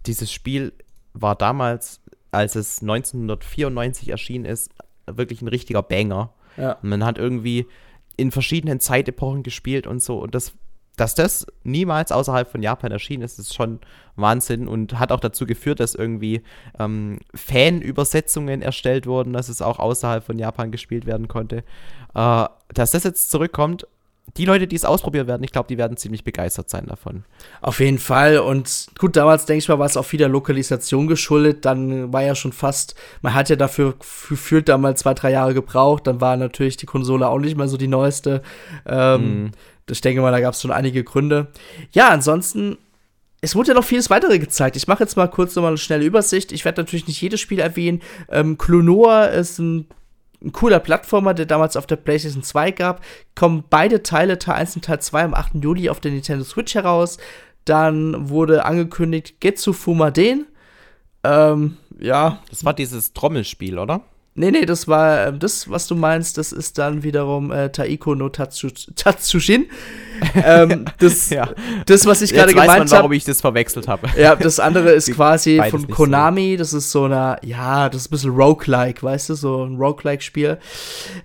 dieses 0.06 0.32
Spiel 0.32 0.74
war 1.14 1.36
damals, 1.36 2.02
als 2.32 2.56
es 2.56 2.82
1994 2.82 4.10
erschienen 4.10 4.46
ist, 4.46 4.72
wirklich 5.06 5.42
ein 5.42 5.48
richtiger 5.48 5.84
Banger. 5.84 6.34
Ja. 6.58 6.78
Man 6.82 7.06
hat 7.06 7.18
irgendwie 7.18 7.68
in 8.18 8.32
verschiedenen 8.32 8.80
Zeitepochen 8.80 9.44
gespielt 9.44 9.86
und 9.86 10.02
so. 10.02 10.20
Und 10.20 10.34
das, 10.34 10.54
dass 10.96 11.14
das 11.14 11.46
niemals 11.64 12.12
außerhalb 12.12 12.50
von 12.50 12.64
Japan 12.64 12.92
erschienen 12.92 13.24
ist, 13.24 13.38
ist 13.38 13.54
schon 13.54 13.80
Wahnsinn 14.16 14.68
und 14.68 14.98
hat 15.00 15.12
auch 15.12 15.20
dazu 15.20 15.46
geführt, 15.46 15.80
dass 15.80 15.96
irgendwie 15.96 16.42
ähm, 16.80 17.20
Fan-Übersetzungen 17.34 18.62
erstellt 18.62 19.06
wurden, 19.06 19.34
dass 19.34 19.50
es 19.50 19.62
auch 19.62 19.80
außerhalb 19.80 20.24
von 20.24 20.40
Japan 20.40 20.72
gespielt 20.72 21.06
werden 21.06 21.28
konnte. 21.28 21.64
Äh, 22.16 22.46
dass 22.74 22.92
das 22.92 23.04
jetzt 23.04 23.32
zurückkommt, 23.32 23.88
die 24.38 24.46
Leute, 24.46 24.68
die 24.68 24.76
es 24.76 24.86
ausprobieren 24.86 25.28
werden, 25.28 25.44
ich 25.44 25.52
glaube, 25.52 25.68
die 25.68 25.78
werden 25.78 25.98
ziemlich 25.98 26.24
begeistert 26.24 26.70
sein 26.70 26.86
davon. 26.88 27.24
Auf 27.62 27.80
jeden 27.80 28.00
Fall. 28.00 28.40
Und 28.40 28.88
gut, 28.98 29.16
damals, 29.16 29.46
denke 29.46 29.60
ich 29.60 29.70
mal, 29.70 29.80
war 29.80 29.86
es 29.86 29.98
auch 29.98 30.12
wieder 30.12 30.28
Lokalisation 30.28 31.08
geschuldet. 31.08 31.66
Dann 31.66 32.14
war 32.14 32.24
ja 32.24 32.36
schon 32.36 32.54
fast, 32.54 32.96
man 33.22 33.34
hat 33.34 33.50
ja 33.50 33.56
dafür 33.56 33.96
gefühlt 33.98 34.70
damals 34.70 35.02
zwei, 35.02 35.14
drei 35.14 35.32
Jahre 35.32 35.54
gebraucht. 35.54 36.08
Dann 36.08 36.22
war 36.22 36.38
natürlich 36.38 36.78
die 36.78 36.86
Konsole 36.86 37.28
auch 37.28 37.40
nicht 37.40 37.58
mehr 37.58 37.68
so 37.68 37.78
die 37.78 37.88
neueste. 37.88 38.42
Ähm, 38.86 39.44
mm. 39.46 39.52
Ich 39.90 40.02
denke 40.02 40.22
mal, 40.22 40.32
da 40.32 40.40
gab 40.40 40.54
es 40.54 40.62
schon 40.62 40.72
einige 40.72 41.04
Gründe. 41.04 41.48
Ja, 41.92 42.10
ansonsten 42.10 42.78
es 43.42 43.56
wurde 43.56 43.70
ja 43.70 43.74
noch 43.74 43.86
vieles 43.86 44.10
weitere 44.10 44.38
gezeigt. 44.38 44.76
Ich 44.76 44.88
mache 44.88 45.04
jetzt 45.04 45.16
mal 45.16 45.28
kurz 45.28 45.56
nochmal 45.56 45.72
eine 45.72 45.78
schnelle 45.78 46.04
Übersicht. 46.04 46.52
Ich 46.52 46.66
werde 46.66 46.82
natürlich 46.82 47.08
nicht 47.08 47.22
jedes 47.22 47.40
Spiel 47.40 47.60
erwähnen. 47.60 48.02
Ähm, 48.30 48.58
Klonoa 48.58 49.26
ist 49.26 49.60
ein 49.60 49.88
ein 50.44 50.52
cooler 50.52 50.80
Plattformer, 50.80 51.34
der 51.34 51.46
damals 51.46 51.76
auf 51.76 51.86
der 51.86 51.98
PlayStation 51.98 52.44
2 52.44 52.72
gab. 52.72 53.04
Kommen 53.36 53.64
beide 53.70 54.04
Teile, 54.04 54.40
Teil 54.40 54.56
1 54.56 54.78
und 54.78 54.86
Teil 54.86 55.02
2, 55.02 55.24
am 55.24 55.34
8. 55.34 55.56
Juli 55.56 55.90
auf 55.90 56.00
der 56.00 56.12
Nintendo 56.12 56.44
Switch 56.44 56.76
heraus. 56.76 57.18
Dann 57.66 58.30
wurde 58.30 58.66
angekündigt 58.66 59.42
Getsu 59.42 59.74
Fumaden. 59.74 60.48
Ähm, 61.24 61.78
ja. 62.00 62.42
Das 62.50 62.64
war 62.64 62.74
dieses 62.74 63.14
Trommelspiel, 63.14 63.78
oder? 63.78 64.02
Nee, 64.36 64.52
nee, 64.52 64.66
das 64.66 64.88
war 64.88 65.28
äh, 65.28 65.38
das, 65.38 65.70
was 65.70 65.88
du 65.88 65.96
meinst, 65.96 66.38
das 66.38 66.54
ist 66.54 66.78
dann 66.78 67.04
wiederum 67.04 67.52
äh, 67.52 67.72
Taiko 67.72 68.16
no 68.16 68.30
Tatsu, 68.30 68.70
Tatsushin. 68.96 69.66
ähm, 70.36 70.86
das, 71.00 71.30
ja. 71.30 71.50
das, 71.86 72.06
was 72.06 72.22
ich 72.22 72.34
gerade 72.34 72.54
gemeint 72.54 72.80
habe. 72.80 72.92
warum 72.92 73.12
ich 73.12 73.26
das 73.26 73.42
verwechselt 73.42 73.88
habe. 73.88 74.08
Ja, 74.18 74.36
das 74.36 74.60
andere 74.60 74.92
ist 74.92 75.12
quasi 75.16 75.62
von 75.70 75.88
Konami. 75.90 76.52
So. 76.54 76.58
Das 76.60 76.74
ist 76.74 76.92
so 76.92 77.06
eine, 77.06 77.38
ja, 77.44 77.90
das 77.90 78.04
ist 78.04 78.08
ein 78.08 78.12
bisschen 78.12 78.32
Roguelike, 78.32 79.04
weißt 79.04 79.30
du, 79.30 79.34
so 79.36 79.66
ein 79.66 79.76
Roguelike-Spiel. 79.76 80.52
Hm, 80.52 80.58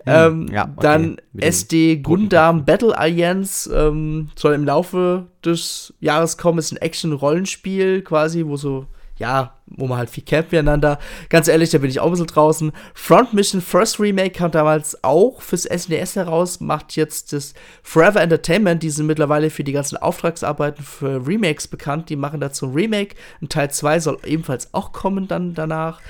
ähm, 0.06 0.48
ja, 0.52 0.64
okay. 0.64 0.72
Dann 0.80 1.16
SD 1.36 1.98
Gundam 1.98 2.64
Battle 2.64 2.96
Alliance 2.96 3.72
ähm, 3.72 4.30
soll 4.34 4.54
im 4.54 4.64
Laufe 4.64 5.26
des 5.44 5.94
Jahres 6.00 6.36
kommen. 6.36 6.58
Ist 6.58 6.72
ein 6.72 6.78
Action-Rollenspiel 6.78 8.02
quasi, 8.02 8.44
wo 8.46 8.56
so 8.56 8.86
ja, 9.16 9.54
wo 9.66 9.86
man 9.86 9.98
halt 9.98 10.10
viel 10.10 10.24
kämpft 10.24 10.52
miteinander. 10.52 10.98
Ganz 11.28 11.48
ehrlich, 11.48 11.70
da 11.70 11.78
bin 11.78 11.90
ich 11.90 12.00
auch 12.00 12.06
ein 12.06 12.12
bisschen 12.12 12.26
draußen. 12.26 12.72
Front 12.94 13.32
Mission 13.32 13.60
First 13.60 14.00
Remake 14.00 14.30
kam 14.30 14.50
damals 14.50 15.02
auch 15.04 15.40
fürs 15.40 15.62
SNES 15.62 16.16
heraus, 16.16 16.60
macht 16.60 16.96
jetzt 16.96 17.32
das 17.32 17.54
Forever 17.82 18.20
Entertainment, 18.20 18.82
die 18.82 18.90
sind 18.90 19.06
mittlerweile 19.06 19.50
für 19.50 19.64
die 19.64 19.72
ganzen 19.72 19.96
Auftragsarbeiten 19.96 20.84
für 20.84 21.26
Remakes 21.26 21.68
bekannt, 21.68 22.08
die 22.10 22.16
machen 22.16 22.40
dazu 22.40 22.66
ein 22.66 22.74
Remake. 22.74 23.14
Ein 23.40 23.48
Teil 23.48 23.70
2 23.70 24.00
soll 24.00 24.18
ebenfalls 24.24 24.74
auch 24.74 24.92
kommen 24.92 25.28
dann 25.28 25.54
danach. 25.54 26.00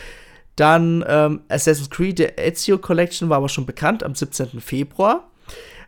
Dann 0.56 1.04
ähm, 1.08 1.40
Assassin's 1.48 1.90
Creed, 1.90 2.18
der 2.18 2.38
Ezio 2.38 2.78
Collection 2.78 3.28
war 3.28 3.38
aber 3.38 3.48
schon 3.48 3.66
bekannt 3.66 4.02
am 4.02 4.14
17. 4.14 4.60
Februar. 4.60 5.28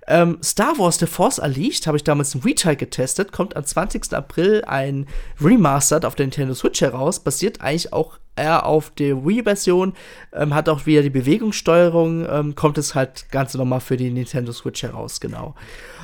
Ähm, 0.09 0.39
Star 0.43 0.79
Wars 0.79 0.99
The 0.99 1.07
Force 1.07 1.39
Unleashed 1.39 1.87
habe 1.87 1.97
ich 1.97 2.05
damals 2.05 2.35
im 2.35 2.43
Retail 2.43 2.77
getestet, 2.77 3.33
kommt 3.33 3.57
am 3.57 3.65
20. 3.65 4.13
April 4.13 4.65
ein 4.67 5.07
Remastered 5.41 6.05
auf 6.05 6.15
der 6.15 6.27
Nintendo 6.27 6.55
Switch 6.55 6.81
heraus, 6.81 7.21
basiert 7.21 7.61
eigentlich 7.61 7.93
auch 7.93 8.19
eher 8.37 8.67
auf 8.67 8.91
der 8.91 9.25
Wii-Version, 9.25 9.95
ähm, 10.33 10.55
hat 10.55 10.69
auch 10.69 10.87
wieder 10.87 11.03
die 11.03 11.11
Bewegungssteuerung, 11.11 12.27
ähm, 12.29 12.55
kommt 12.55 12.79
es 12.79 12.95
halt 12.95 13.27
ganz 13.31 13.55
normal 13.55 13.81
für 13.81 13.97
die 13.97 14.11
Nintendo 14.11 14.53
Switch 14.53 14.83
heraus, 14.83 15.21
genau. 15.21 15.55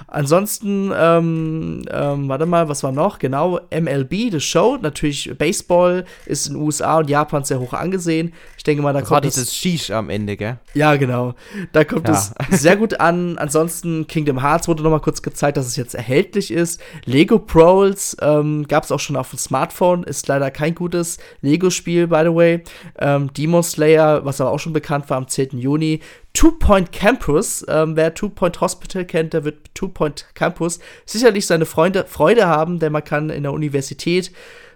Ansonsten, 0.09 0.93
ähm, 0.95 1.85
ähm, 1.91 2.29
warte 2.29 2.45
mal, 2.45 2.69
was 2.69 2.83
war 2.83 2.93
noch? 2.93 3.19
Genau, 3.19 3.61
MLB, 3.71 4.31
The 4.31 4.41
Show. 4.41 4.77
Natürlich, 4.81 5.33
Baseball 5.39 6.05
ist 6.27 6.49
in 6.49 6.55
den 6.55 6.63
USA 6.63 6.99
und 6.99 7.09
Japan 7.09 7.45
sehr 7.45 7.61
hoch 7.61 7.73
angesehen. 7.73 8.35
Ich 8.63 8.65
denke 8.65 8.81
mal, 8.81 8.93
da 8.93 9.01
das 9.01 9.09
kommt. 9.09 9.17
War 9.17 9.21
dieses 9.23 9.53
Shish 9.53 9.91
am 9.91 10.09
Ende, 10.09 10.37
gell? 10.37 10.57
Ja, 10.73 10.95
genau. 10.95 11.35
Da 11.73 11.83
kommt 11.83 12.07
ja. 12.07 12.15
es 12.15 12.33
sehr 12.63 12.77
gut 12.77 13.01
an. 13.01 13.37
Ansonsten, 13.37 14.07
Kingdom 14.07 14.41
Hearts 14.41 14.69
wurde 14.69 14.85
noch 14.85 14.91
mal 14.93 15.01
kurz 15.01 15.21
gezeigt, 15.21 15.57
dass 15.57 15.67
es 15.67 15.75
jetzt 15.75 15.97
erhältlich 15.97 16.53
ist. 16.53 16.81
Lego 17.05 17.41
Proles 17.41 18.17
ähm, 18.21 18.69
gab 18.69 18.85
es 18.85 18.93
auch 18.93 19.01
schon 19.01 19.17
auf 19.17 19.31
dem 19.31 19.41
Smartphone. 19.41 20.05
Ist 20.05 20.29
leider 20.29 20.53
kein 20.53 20.77
gutes 20.77 21.19
Lego-Spiel, 21.41 22.07
by 22.07 22.21
the 22.23 22.33
way. 22.33 22.63
Ähm, 23.01 23.33
Demon 23.33 23.65
Slayer, 23.65 24.25
was 24.25 24.41
aber 24.41 24.53
auch 24.53 24.61
schon 24.61 24.73
bekannt 24.73 25.11
war, 25.11 25.17
am 25.17 25.27
10. 25.27 25.59
Juni. 25.59 25.99
Two 26.33 26.53
Point 26.53 26.93
Campus. 26.93 27.67
Ähm, 27.67 27.97
wer 27.97 28.15
Two 28.15 28.29
Point 28.29 28.61
Hospital 28.61 29.05
kennt, 29.05 29.33
der 29.33 29.43
wird 29.43 29.75
Two 29.75 29.89
Point 29.89 30.27
Campus 30.35 30.79
sicherlich 31.05 31.49
seine 31.49 31.67
Freunde, 31.67 32.05
Freude 32.07 32.47
haben, 32.47 32.79
denn 32.79 32.93
man 32.93 33.03
kann 33.03 33.29
in 33.29 33.43
der 33.43 33.53
Universität 33.53 34.31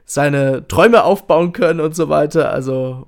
seine 0.05 0.67
Träume 0.67 1.05
aufbauen 1.05 1.53
können 1.53 1.79
und 1.79 1.95
so 1.95 2.09
weiter. 2.09 2.51
Also 2.51 3.07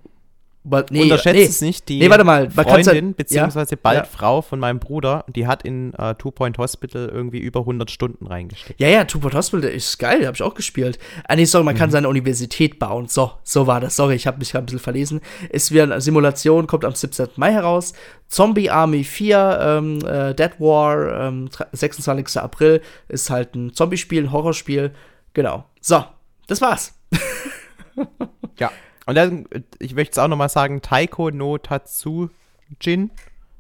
nee, 0.91 1.03
Unterschätzt 1.03 1.37
nee, 1.37 1.45
es 1.45 1.61
nicht, 1.61 1.89
die 1.89 1.99
nee, 1.99 2.11
warte 2.11 2.25
mal, 2.25 2.51
Freundin, 2.51 3.14
beziehungsweise 3.14 3.75
ja, 3.75 3.81
bald 3.83 3.99
ja. 3.99 4.05
Frau 4.05 4.43
von 4.43 4.59
meinem 4.59 4.79
Bruder, 4.79 5.25
die 5.29 5.47
hat 5.47 5.62
in 5.64 5.93
uh, 5.99 6.14
Two 6.14 6.31
Point 6.31 6.59
Hospital 6.59 7.09
irgendwie 7.09 7.39
über 7.39 7.61
100 7.61 7.91
Stunden 7.91 8.27
reingesteckt. 8.27 8.81
Ja, 8.81 8.89
ja, 8.89 9.05
Two 9.05 9.19
Point 9.19 9.35
Hospital 9.35 9.71
ist 9.71 9.99
geil, 9.99 10.27
habe 10.27 10.35
ich 10.35 10.43
auch 10.43 10.55
gespielt. 10.55 10.99
Ah, 11.27 11.37
nee, 11.37 11.45
sorry, 11.45 11.64
man 11.64 11.75
mhm. 11.75 11.79
kann 11.79 11.91
seine 11.91 12.09
Universität 12.09 12.79
bauen. 12.79 13.09
So, 13.09 13.33
so 13.43 13.66
war 13.66 13.81
das. 13.81 13.97
Sorry, 13.97 14.14
ich 14.14 14.27
habe 14.27 14.39
mich 14.39 14.53
gerade 14.53 14.64
ein 14.64 14.66
bisschen 14.66 14.79
verlesen. 14.79 15.21
Ist 15.51 15.73
wieder 15.73 15.85
eine 15.85 16.01
Simulation, 16.01 16.66
kommt 16.66 16.85
am 16.85 16.95
17. 16.95 17.29
Mai 17.37 17.53
heraus. 17.53 17.93
Zombie 18.29 18.71
Army 18.71 19.05
4, 19.05 19.59
ähm, 19.61 19.99
äh, 20.05 20.35
Dead 20.35 20.53
War, 20.59 21.29
ähm, 21.29 21.49
26. 21.73 22.41
April, 22.41 22.83
ist 23.09 23.31
halt 23.31 23.55
ein 23.55 23.73
Zombie-Spiel, 23.73 24.25
ein 24.25 24.33
Horrorspiel. 24.33 24.93
Genau. 25.33 25.64
So, 25.81 26.05
das 26.47 26.61
war's. 26.61 26.95
ja. 28.59 28.71
Und 29.09 29.15
dann, 29.15 29.47
ich 29.79 29.95
möchte 29.95 30.13
es 30.13 30.19
auch 30.19 30.29
nochmal 30.29 30.51
sagen, 30.51 30.83
Taiko 30.83 31.31
no 31.31 31.57
Tatsujin, 31.57 33.11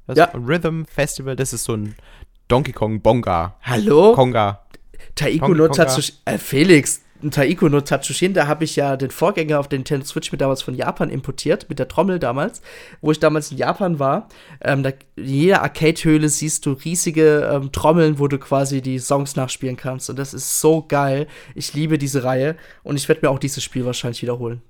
das 0.06 0.18
ja. 0.18 0.30
Rhythm 0.34 0.84
Festival, 0.84 1.36
das 1.36 1.54
ist 1.54 1.64
so 1.64 1.72
ein 1.72 1.94
Donkey 2.48 2.72
Kong 2.72 3.00
Bonga. 3.00 3.56
Hallo? 3.62 4.12
Konga. 4.12 4.66
Taiko 5.14 5.54
no 5.54 5.68
Tatsujin, 5.68 6.16
äh, 6.26 6.36
Felix, 6.36 7.00
Taiko 7.30 7.70
no 7.70 7.80
Tatsujin, 7.80 8.34
da 8.34 8.46
habe 8.46 8.64
ich 8.64 8.76
ja 8.76 8.98
den 8.98 9.10
Vorgänger 9.10 9.58
auf 9.58 9.68
den 9.68 9.78
Nintendo 9.78 10.04
Switch 10.04 10.30
mit 10.32 10.42
damals 10.42 10.60
von 10.60 10.74
Japan 10.74 11.08
importiert, 11.08 11.70
mit 11.70 11.78
der 11.78 11.88
Trommel 11.88 12.18
damals, 12.18 12.60
wo 13.00 13.10
ich 13.10 13.18
damals 13.18 13.50
in 13.50 13.56
Japan 13.56 13.98
war. 13.98 14.28
Ähm, 14.60 14.82
da, 14.82 14.90
in 15.16 15.24
jeder 15.24 15.62
Arcade-Höhle 15.62 16.28
siehst 16.28 16.66
du 16.66 16.72
riesige 16.72 17.50
ähm, 17.50 17.72
Trommeln, 17.72 18.18
wo 18.18 18.28
du 18.28 18.36
quasi 18.36 18.82
die 18.82 18.98
Songs 18.98 19.34
nachspielen 19.34 19.78
kannst. 19.78 20.10
Und 20.10 20.18
das 20.18 20.34
ist 20.34 20.60
so 20.60 20.84
geil. 20.86 21.26
Ich 21.54 21.72
liebe 21.72 21.96
diese 21.96 22.22
Reihe 22.22 22.54
und 22.82 22.96
ich 22.96 23.08
werde 23.08 23.22
mir 23.24 23.30
auch 23.30 23.38
dieses 23.38 23.64
Spiel 23.64 23.86
wahrscheinlich 23.86 24.20
wiederholen. 24.20 24.60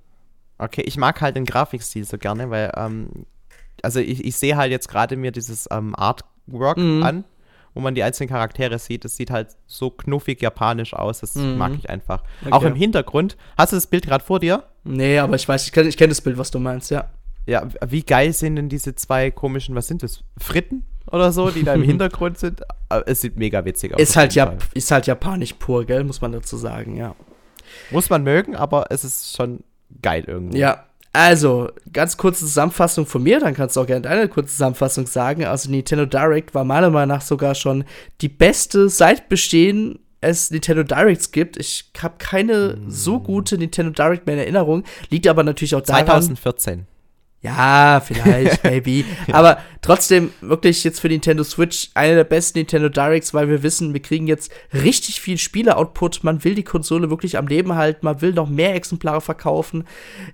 Okay, 0.58 0.82
ich 0.82 0.96
mag 0.96 1.20
halt 1.20 1.36
den 1.36 1.44
Grafikstil 1.44 2.04
so 2.04 2.18
gerne, 2.18 2.50
weil, 2.50 2.72
ähm, 2.76 3.26
also 3.82 4.00
ich, 4.00 4.24
ich 4.24 4.36
sehe 4.36 4.56
halt 4.56 4.70
jetzt 4.70 4.88
gerade 4.88 5.16
mir 5.16 5.30
dieses 5.30 5.68
ähm, 5.70 5.94
Artwork 5.94 6.78
mhm. 6.78 7.02
an, 7.04 7.24
wo 7.74 7.80
man 7.80 7.94
die 7.94 8.02
einzelnen 8.02 8.28
Charaktere 8.28 8.78
sieht. 8.78 9.04
Das 9.04 9.16
sieht 9.16 9.30
halt 9.30 9.56
so 9.66 9.90
knuffig 9.90 10.42
japanisch 10.42 10.94
aus, 10.94 11.20
das 11.20 11.36
mhm. 11.36 11.56
mag 11.56 11.72
ich 11.78 11.88
einfach. 11.88 12.24
Okay. 12.42 12.52
Auch 12.52 12.64
im 12.64 12.74
Hintergrund. 12.74 13.36
Hast 13.56 13.72
du 13.72 13.76
das 13.76 13.86
Bild 13.86 14.06
gerade 14.06 14.24
vor 14.24 14.40
dir? 14.40 14.64
Nee, 14.82 15.18
aber 15.18 15.36
ich 15.36 15.48
weiß, 15.48 15.64
ich 15.64 15.72
kenne 15.72 15.88
ich 15.88 15.96
kenn 15.96 16.08
das 16.08 16.20
Bild, 16.20 16.38
was 16.38 16.50
du 16.50 16.58
meinst, 16.58 16.90
ja. 16.90 17.08
Ja, 17.46 17.66
wie 17.86 18.02
geil 18.02 18.32
sind 18.32 18.56
denn 18.56 18.68
diese 18.68 18.94
zwei 18.94 19.30
komischen, 19.30 19.74
was 19.74 19.86
sind 19.86 20.02
das? 20.02 20.22
Fritten 20.36 20.84
oder 21.10 21.32
so, 21.32 21.50
die 21.50 21.62
da 21.62 21.74
im 21.74 21.82
Hintergrund 21.84 22.38
sind? 22.38 22.62
Es 23.06 23.20
sieht 23.20 23.36
mega 23.36 23.64
witzig 23.64 23.94
aus. 23.94 24.00
Ist 24.00 24.16
halt, 24.16 24.34
Jap 24.34 24.64
ist 24.74 24.90
halt 24.90 25.06
japanisch 25.06 25.54
pur, 25.54 25.86
gell, 25.86 26.04
muss 26.04 26.20
man 26.20 26.32
dazu 26.32 26.56
sagen, 26.56 26.96
ja. 26.96 27.14
Muss 27.90 28.10
man 28.10 28.22
mögen, 28.22 28.56
aber 28.56 28.86
es 28.90 29.04
ist 29.04 29.36
schon 29.36 29.62
geil 30.02 30.24
irgendwie. 30.26 30.58
Ja, 30.58 30.84
also, 31.12 31.70
ganz 31.92 32.16
kurze 32.16 32.40
Zusammenfassung 32.40 33.06
von 33.06 33.22
mir, 33.22 33.40
dann 33.40 33.54
kannst 33.54 33.76
du 33.76 33.80
auch 33.80 33.86
gerne 33.86 34.02
deine 34.02 34.28
kurze 34.28 34.50
Zusammenfassung 34.50 35.06
sagen. 35.06 35.44
Also, 35.44 35.70
Nintendo 35.70 36.06
Direct 36.06 36.54
war 36.54 36.64
meiner 36.64 36.90
Meinung 36.90 37.16
nach 37.16 37.22
sogar 37.22 37.54
schon 37.54 37.84
die 38.20 38.28
beste 38.28 38.88
seit 38.88 39.28
Bestehen 39.28 39.98
es 40.20 40.50
Nintendo 40.50 40.82
Directs 40.82 41.30
gibt. 41.30 41.56
Ich 41.56 41.90
habe 42.00 42.16
keine 42.18 42.76
mm. 42.76 42.90
so 42.90 43.20
gute 43.20 43.56
Nintendo 43.56 43.92
Direct 43.92 44.26
mehr 44.26 44.34
in 44.34 44.40
Erinnerung. 44.40 44.84
Liegt 45.10 45.26
aber 45.26 45.44
natürlich 45.44 45.74
auch 45.74 45.80
daran. 45.80 46.06
2014. 46.06 46.86
Ja, 47.40 48.02
vielleicht, 48.04 48.64
maybe. 48.64 49.04
Aber 49.32 49.58
trotzdem 49.80 50.32
wirklich 50.40 50.82
jetzt 50.82 51.00
für 51.00 51.08
Nintendo 51.08 51.44
Switch 51.44 51.90
eine 51.94 52.16
der 52.16 52.24
besten 52.24 52.58
Nintendo 52.58 52.88
Directs, 52.88 53.32
weil 53.32 53.48
wir 53.48 53.62
wissen, 53.62 53.92
wir 53.92 54.02
kriegen 54.02 54.26
jetzt 54.26 54.50
richtig 54.72 55.20
viel 55.20 55.38
Spiele-Output. 55.38 56.24
Man 56.24 56.42
will 56.42 56.56
die 56.56 56.64
Konsole 56.64 57.10
wirklich 57.10 57.38
am 57.38 57.46
Leben 57.46 57.74
halten, 57.76 58.04
man 58.04 58.20
will 58.20 58.32
noch 58.32 58.48
mehr 58.48 58.74
Exemplare 58.74 59.20
verkaufen. 59.20 59.84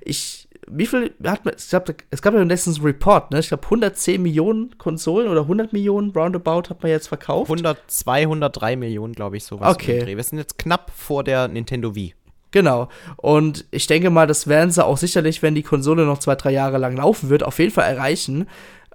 Ich, 0.01 0.49
wie 0.67 0.87
viel 0.87 1.13
hat 1.25 1.45
man, 1.45 1.55
ich 1.59 1.69
glaube, 1.69 1.95
es 2.11 2.23
gab 2.23 2.33
ja 2.33 2.43
letztens 2.43 2.79
einen 2.79 2.87
Report, 2.87 3.31
ne? 3.31 3.41
Ich 3.41 3.49
glaube, 3.49 3.65
110 3.65 4.23
Millionen 4.23 4.79
Konsolen 4.79 5.29
oder 5.29 5.43
100 5.43 5.75
Millionen 5.75 6.11
roundabout 6.11 6.71
hat 6.71 6.83
man 6.83 6.91
jetzt 6.91 7.09
verkauft. 7.09 7.51
100, 7.51 7.79
203 7.87 8.77
Millionen, 8.77 9.13
glaube 9.13 9.37
ich, 9.37 9.45
sowas. 9.45 9.75
Okay. 9.75 10.07
Wir 10.07 10.23
sind 10.23 10.39
jetzt 10.39 10.59
knapp 10.59 10.91
vor 10.97 11.23
der 11.23 11.49
Nintendo 11.49 11.95
Wii. 11.95 12.15
Genau. 12.55 12.89
Und 13.17 13.65
ich 13.73 13.89
denke 13.89 14.11
mal, 14.11 14.29
das 14.29 14.47
werden 14.47 14.71
sie 14.71 14.85
auch 14.85 14.97
sicherlich, 14.97 15.43
wenn 15.43 15.57
die 15.57 15.65
Konsole 15.65 16.07
noch 16.07 16.19
zwei, 16.19 16.37
drei 16.37 16.53
Jahre 16.53 16.79
lang 16.79 16.97
laufen 16.97 17.29
wird, 17.29 17.43
auf 17.43 17.59
jeden 17.59 17.73
Fall 17.73 17.93
erreichen. 17.93 18.49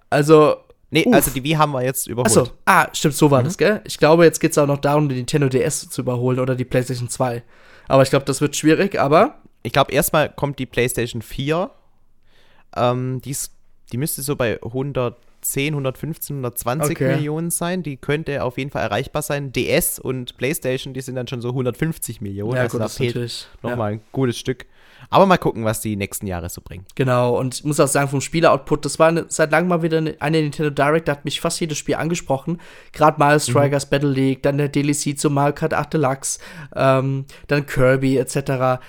Also. 0.10 0.56
Nee, 0.92 1.04
uff. 1.06 1.14
also 1.14 1.32
die 1.32 1.44
Wii 1.44 1.56
haben 1.56 1.74
wir 1.74 1.84
jetzt 1.84 2.08
überholt. 2.08 2.38
Achso, 2.38 2.52
ah, 2.64 2.88
stimmt, 2.94 3.16
so 3.16 3.30
war 3.30 3.42
mhm. 3.42 3.44
das, 3.44 3.58
gell? 3.58 3.82
Ich 3.84 3.98
glaube, 3.98 4.24
jetzt 4.24 4.40
geht 4.40 4.52
es 4.52 4.58
auch 4.58 4.66
noch 4.66 4.78
darum, 4.78 5.10
die 5.10 5.16
Nintendo 5.16 5.50
DS 5.50 5.90
zu 5.90 6.02
überholen 6.02 6.40
oder 6.40 6.56
die 6.56 6.64
PlayStation 6.64 7.10
2. 7.10 7.44
Aber 7.90 8.02
ich 8.02 8.10
glaube, 8.10 8.24
das 8.24 8.40
wird 8.40 8.56
schwierig, 8.56 8.98
aber. 8.98 9.42
Ich 9.62 9.74
glaube, 9.74 9.92
erstmal 9.92 10.30
kommt 10.30 10.58
die 10.58 10.66
PlayStation 10.66 11.22
4. 11.22 11.70
Ähm, 12.78 13.20
die, 13.26 13.32
ist, 13.32 13.52
die 13.92 13.98
müsste 13.98 14.22
so 14.22 14.38
bei 14.38 14.58
100 14.64 15.18
110, 15.40 15.74
115, 15.74 16.36
120 16.38 16.96
okay. 16.96 17.16
Millionen 17.16 17.52
sein. 17.52 17.84
Die 17.84 17.98
könnte 17.98 18.44
auf 18.44 18.58
jeden 18.58 18.72
Fall 18.72 18.84
erreichbar 18.84 19.22
sein. 19.22 19.52
DS 19.52 20.00
und 20.00 20.38
PlayStation, 20.38 20.94
die 20.94 21.02
sind 21.02 21.16
dann 21.16 21.28
schon 21.28 21.42
so 21.42 21.50
150 21.50 22.22
Millionen. 22.22 22.56
Ja, 22.56 22.64
also 22.64 22.78
gut, 22.78 22.86
da 22.86 22.90
fehlt 22.90 23.48
nochmal 23.62 23.92
ja. 23.92 23.98
ein 23.98 24.02
gutes 24.12 24.38
Stück. 24.38 24.66
Aber 25.10 25.26
mal 25.26 25.38
gucken, 25.38 25.64
was 25.64 25.80
die 25.80 25.96
nächsten 25.96 26.28
Jahre 26.28 26.50
so 26.50 26.62
bringen. 26.62 26.86
Genau, 26.96 27.40
und 27.40 27.56
ich 27.56 27.64
muss 27.64 27.80
auch 27.80 27.88
sagen, 27.88 28.10
vom 28.10 28.20
Spieler-Output, 28.20 28.84
das 28.84 29.00
war 29.00 29.08
eine, 29.08 29.26
seit 29.30 29.52
langem 29.52 29.70
mal 29.70 29.82
wieder 29.82 30.00
eine, 30.00 30.16
eine, 30.20 30.42
Nintendo 30.42 30.70
Direct, 30.70 31.08
da 31.08 31.14
hat 31.14 31.26
mich 31.26 31.40
fast 31.40 31.60
jedes 31.62 31.78
Spiel 31.78 31.96
angesprochen. 31.96 32.60
Gerade 32.92 33.18
Mario 33.18 33.40
Strikers 33.40 33.86
mhm. 33.86 33.90
Battle 33.90 34.10
League, 34.10 34.44
dann 34.44 34.58
der 34.58 34.68
DLC 34.68 35.18
zu 35.18 35.30
Mario 35.30 35.54
Kart 35.54 35.74
8 35.74 35.94
Deluxe, 35.94 36.40
ähm, 36.76 37.26
dann 37.48 37.66
Kirby 37.66 38.18
etc. 38.18 38.82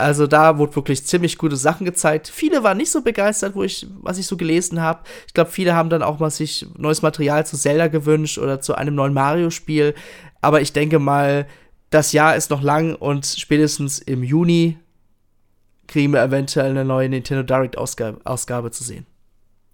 Also 0.00 0.28
da 0.28 0.58
wurde 0.58 0.76
wirklich 0.76 1.04
ziemlich 1.04 1.38
gute 1.38 1.56
Sachen 1.56 1.84
gezeigt. 1.84 2.28
Viele 2.28 2.62
waren 2.62 2.76
nicht 2.76 2.92
so 2.92 3.02
begeistert, 3.02 3.56
wo 3.56 3.64
ich, 3.64 3.84
was 4.00 4.16
ich 4.16 4.28
so 4.28 4.36
gelesen 4.36 4.80
habe. 4.80 5.00
Ich 5.26 5.34
glaube, 5.34 5.50
viele 5.50 5.74
haben 5.74 5.90
dann 5.90 6.04
auch 6.04 6.20
mal 6.20 6.30
sich 6.30 6.66
neues 6.76 7.02
Material 7.02 7.44
zu 7.44 7.56
Zelda 7.56 7.88
gewünscht 7.88 8.38
oder 8.38 8.60
zu 8.60 8.76
einem 8.76 8.94
neuen 8.94 9.12
Mario-Spiel. 9.12 9.94
Aber 10.40 10.60
ich 10.60 10.72
denke 10.72 11.00
mal, 11.00 11.48
das 11.90 12.12
Jahr 12.12 12.36
ist 12.36 12.48
noch 12.50 12.62
lang 12.62 12.94
und 12.94 13.26
spätestens 13.26 13.98
im 13.98 14.22
Juni 14.22 14.78
kriegen 15.88 16.12
wir 16.12 16.22
eventuell 16.22 16.70
eine 16.70 16.84
neue 16.84 17.08
Nintendo 17.08 17.42
Direct 17.42 17.76
Ausgabe, 17.76 18.20
Ausgabe 18.24 18.70
zu 18.70 18.84
sehen. 18.84 19.04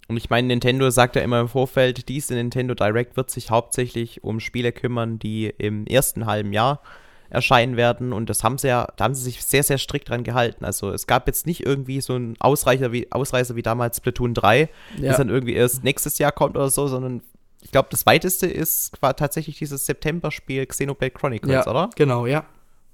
Und 0.07 0.17
ich 0.17 0.31
meine, 0.31 0.47
Nintendo 0.47 0.89
sagt 0.89 1.15
ja 1.15 1.21
immer 1.21 1.39
im 1.39 1.49
Vorfeld, 1.49 2.09
diese 2.09 2.33
Nintendo 2.33 2.73
Direct 2.73 3.15
wird 3.15 3.29
sich 3.29 3.51
hauptsächlich 3.51 4.23
um 4.23 4.39
Spiele 4.39 4.71
kümmern, 4.71 5.19
die 5.19 5.53
im 5.57 5.85
ersten 5.85 6.25
halben 6.25 6.51
Jahr 6.51 6.81
erscheinen 7.29 7.77
werden. 7.77 8.13
Und 8.13 8.29
das 8.29 8.43
haben 8.43 8.57
sie 8.57 8.67
ja, 8.67 8.87
da 8.95 9.05
haben 9.05 9.15
sie 9.15 9.23
sich 9.23 9.43
sehr, 9.43 9.63
sehr 9.63 9.77
strikt 9.77 10.09
dran 10.09 10.23
gehalten. 10.23 10.65
Also 10.65 10.91
es 10.91 11.07
gab 11.07 11.27
jetzt 11.27 11.45
nicht 11.45 11.65
irgendwie 11.65 12.01
so 12.01 12.13
einen 12.13 12.35
Ausreicher 12.39 12.91
wie, 12.91 13.11
Ausreißer 13.11 13.55
wie 13.55 13.61
damals 13.61 13.97
Splatoon 13.97 14.33
3, 14.33 14.69
ja. 14.97 15.07
das 15.07 15.17
dann 15.17 15.29
irgendwie 15.29 15.53
erst 15.53 15.83
nächstes 15.83 16.17
Jahr 16.17 16.31
kommt 16.31 16.55
oder 16.55 16.69
so, 16.69 16.87
sondern 16.87 17.21
ich 17.61 17.71
glaube, 17.71 17.87
das 17.89 18.05
weiteste 18.05 18.45
ist 18.45 19.01
war 19.01 19.15
tatsächlich 19.15 19.57
dieses 19.57 19.85
September-Spiel 19.85 20.65
Xenoblade 20.67 21.11
Chronicles, 21.11 21.65
ja, 21.65 21.67
oder? 21.67 21.89
Genau, 21.95 22.25
ja. 22.27 22.45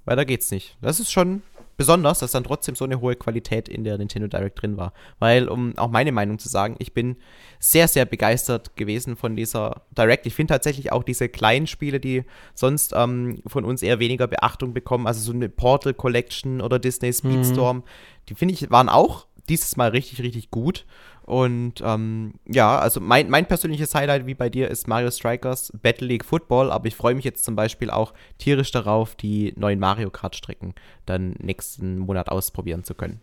Weiter 0.04 0.24
geht's 0.24 0.50
nicht. 0.50 0.76
Das 0.80 0.98
ist 0.98 1.12
schon 1.12 1.42
besonders, 1.76 2.20
dass 2.20 2.32
dann 2.32 2.44
trotzdem 2.44 2.74
so 2.74 2.84
eine 2.84 3.00
hohe 3.00 3.16
Qualität 3.16 3.68
in 3.68 3.84
der 3.84 3.98
Nintendo 3.98 4.28
Direct 4.28 4.60
drin 4.60 4.76
war. 4.76 4.92
Weil, 5.18 5.48
um 5.48 5.76
auch 5.78 5.90
meine 5.90 6.12
Meinung 6.12 6.38
zu 6.38 6.48
sagen, 6.48 6.76
ich 6.78 6.92
bin 6.92 7.16
sehr, 7.58 7.88
sehr 7.88 8.04
begeistert 8.04 8.76
gewesen 8.76 9.16
von 9.16 9.36
dieser 9.36 9.82
Direct. 9.96 10.26
Ich 10.26 10.34
finde 10.34 10.54
tatsächlich 10.54 10.92
auch 10.92 11.02
diese 11.02 11.28
kleinen 11.28 11.66
Spiele, 11.66 12.00
die 12.00 12.24
sonst 12.54 12.92
ähm, 12.96 13.42
von 13.46 13.64
uns 13.64 13.82
eher 13.82 13.98
weniger 13.98 14.26
Beachtung 14.26 14.74
bekommen, 14.74 15.06
also 15.06 15.20
so 15.20 15.32
eine 15.32 15.48
Portal 15.48 15.94
Collection 15.94 16.60
oder 16.60 16.78
Disney 16.78 17.12
Speedstorm, 17.12 17.78
mhm. 17.78 17.82
die 18.28 18.34
finde 18.34 18.54
ich, 18.54 18.70
waren 18.70 18.88
auch 18.88 19.26
dieses 19.48 19.76
Mal 19.76 19.90
richtig, 19.90 20.20
richtig 20.22 20.50
gut. 20.50 20.86
Und 21.32 21.82
ähm, 21.82 22.34
ja, 22.46 22.78
also 22.78 23.00
mein, 23.00 23.30
mein 23.30 23.46
persönliches 23.46 23.94
Highlight 23.94 24.26
wie 24.26 24.34
bei 24.34 24.50
dir 24.50 24.70
ist 24.70 24.86
Mario 24.86 25.10
Strikers 25.10 25.72
Battle 25.82 26.06
League 26.06 26.26
Football, 26.26 26.70
aber 26.70 26.88
ich 26.88 26.94
freue 26.94 27.14
mich 27.14 27.24
jetzt 27.24 27.42
zum 27.42 27.56
Beispiel 27.56 27.88
auch 27.88 28.12
tierisch 28.36 28.70
darauf, 28.70 29.14
die 29.14 29.54
neuen 29.56 29.78
Mario 29.78 30.10
Kart-Strecken 30.10 30.74
dann 31.06 31.30
nächsten 31.38 32.00
Monat 32.00 32.28
ausprobieren 32.28 32.84
zu 32.84 32.94
können. 32.94 33.22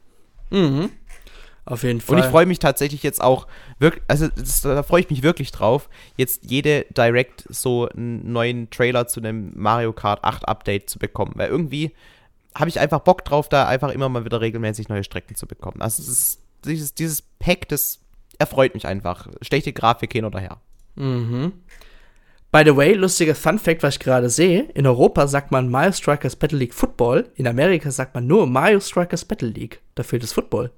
Mhm. 0.49 0.89
Auf 1.65 1.83
jeden 1.83 2.01
Fall. 2.01 2.15
Und 2.15 2.23
ich 2.23 2.31
freue 2.31 2.47
mich 2.47 2.57
tatsächlich 2.57 3.03
jetzt 3.03 3.21
auch 3.21 3.45
wirklich, 3.77 4.03
also 4.07 4.27
das, 4.27 4.61
da 4.61 4.81
freue 4.81 5.01
ich 5.01 5.11
mich 5.11 5.21
wirklich 5.21 5.51
drauf, 5.51 5.87
jetzt 6.17 6.49
jede 6.49 6.87
Direct 6.89 7.45
so 7.47 7.89
einen 7.89 8.31
neuen 8.31 8.71
Trailer 8.71 9.05
zu 9.05 9.19
einem 9.19 9.51
Mario 9.53 9.93
Kart 9.93 10.23
8 10.23 10.47
Update 10.47 10.89
zu 10.89 10.97
bekommen, 10.97 11.33
weil 11.35 11.49
irgendwie 11.49 11.91
habe 12.55 12.69
ich 12.69 12.79
einfach 12.79 13.01
Bock 13.01 13.23
drauf, 13.23 13.49
da 13.49 13.67
einfach 13.67 13.91
immer 13.91 14.09
mal 14.09 14.25
wieder 14.25 14.41
regelmäßig 14.41 14.89
neue 14.89 15.03
Strecken 15.03 15.35
zu 15.35 15.45
bekommen. 15.45 15.83
Also 15.83 16.01
es 16.01 16.09
ist 16.09 16.48
dieses, 16.65 16.93
dieses 16.93 17.21
Pack, 17.21 17.67
das 17.69 17.99
erfreut 18.37 18.73
mich 18.73 18.87
einfach. 18.87 19.27
Schlechte 19.41 19.73
Grafik 19.73 20.13
hin 20.13 20.25
oder 20.25 20.39
her. 20.39 20.57
Mhm. 20.95 21.53
By 22.51 22.63
the 22.65 22.75
way, 22.75 22.93
lustiger 22.93 23.35
Fun 23.35 23.59
Fact, 23.59 23.83
was 23.83 23.95
ich 23.95 23.99
gerade 23.99 24.29
sehe: 24.29 24.63
In 24.73 24.87
Europa 24.87 25.27
sagt 25.27 25.51
man 25.51 25.69
Mario 25.69 25.91
Strikers 25.91 26.35
Battle 26.35 26.57
League 26.57 26.73
Football, 26.73 27.29
in 27.35 27.47
Amerika 27.47 27.91
sagt 27.91 28.15
man 28.15 28.25
nur 28.25 28.47
Mario 28.47 28.79
Strikers 28.79 29.25
Battle 29.25 29.49
League. 29.49 29.81
Da 29.93 30.01
fehlt 30.01 30.23
das 30.23 30.33
Football. 30.33 30.71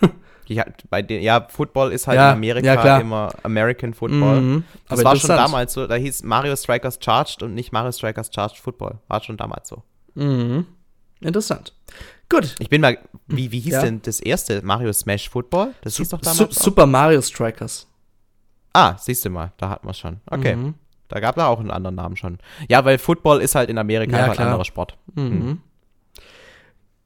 ja, 0.46 0.64
bei 0.90 1.00
den, 1.00 1.22
ja, 1.22 1.46
Football 1.48 1.92
ist 1.92 2.08
halt 2.08 2.16
ja, 2.16 2.30
in 2.30 2.38
Amerika 2.38 2.84
ja, 2.84 2.98
immer 2.98 3.32
American 3.44 3.94
Football. 3.94 4.40
Mhm, 4.40 4.64
das 4.88 5.04
war 5.04 5.14
schon 5.14 5.28
damals 5.28 5.74
so, 5.74 5.86
da 5.86 5.94
hieß 5.94 6.24
Mario 6.24 6.56
Strikers 6.56 6.98
Charged 7.00 7.44
und 7.44 7.54
nicht 7.54 7.70
Mario 7.72 7.92
Strikers 7.92 8.30
Charged 8.34 8.58
Football. 8.58 8.98
War 9.06 9.22
schon 9.22 9.36
damals 9.36 9.68
so. 9.68 9.82
Mhm. 10.14 10.66
Interessant. 11.20 11.72
Gut. 12.28 12.54
Ich 12.58 12.68
bin 12.68 12.80
mal, 12.80 12.98
wie, 13.26 13.52
wie 13.52 13.60
hieß 13.60 13.74
ja. 13.74 13.82
denn 13.82 14.00
das 14.02 14.20
erste 14.20 14.62
Mario 14.62 14.92
Smash 14.92 15.28
Football? 15.28 15.74
Das 15.82 15.96
hieß 15.96 16.10
doch 16.10 16.20
damals. 16.20 16.38
Su 16.38 16.46
Super 16.50 16.86
Mario 16.86 17.20
Strikers. 17.20 17.86
Ah, 18.72 18.96
siehst 18.98 19.24
du 19.24 19.30
mal, 19.30 19.52
da 19.58 19.68
hatten 19.68 19.86
wir 19.86 19.90
es 19.90 19.98
schon. 19.98 20.20
Okay. 20.30 20.56
Mhm. 20.56 20.74
Da 21.08 21.20
gab 21.20 21.36
es 21.36 21.44
auch 21.44 21.60
einen 21.60 21.70
anderen 21.70 21.96
Namen 21.96 22.16
schon. 22.16 22.38
Ja, 22.68 22.86
weil 22.86 22.96
Football 22.96 23.42
ist 23.42 23.54
halt 23.54 23.68
in 23.68 23.76
Amerika 23.76 24.16
ja, 24.16 24.32
ein 24.32 24.38
anderer 24.38 24.64
Sport. 24.64 24.96
Mhm. 25.14 25.24
Mhm. 25.24 25.60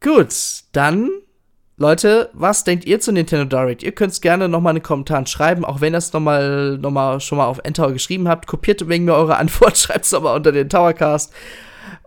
Gut, 0.00 0.32
dann, 0.70 1.10
Leute, 1.76 2.30
was 2.32 2.62
denkt 2.62 2.84
ihr 2.84 3.00
zu 3.00 3.10
Nintendo 3.10 3.44
Direct? 3.44 3.82
Ihr 3.82 3.90
könnt 3.90 4.12
es 4.12 4.20
gerne 4.20 4.48
nochmal 4.48 4.72
in 4.72 4.80
den 4.80 4.84
Kommentaren 4.84 5.26
schreiben, 5.26 5.64
auch 5.64 5.80
wenn 5.80 5.92
ihr 5.92 5.98
es 5.98 6.12
nochmal 6.12 6.78
noch 6.78 6.92
mal 6.92 7.18
schon 7.18 7.38
mal 7.38 7.46
auf 7.46 7.58
Endtower 7.64 7.92
geschrieben 7.92 8.28
habt. 8.28 8.46
Kopiert 8.46 8.88
wegen 8.88 9.06
mir 9.06 9.14
eure 9.14 9.36
Antwort, 9.38 9.76
schreibt 9.76 10.04
es 10.04 10.12
nochmal 10.12 10.36
unter 10.36 10.52
den 10.52 10.68
Towercast. 10.68 11.32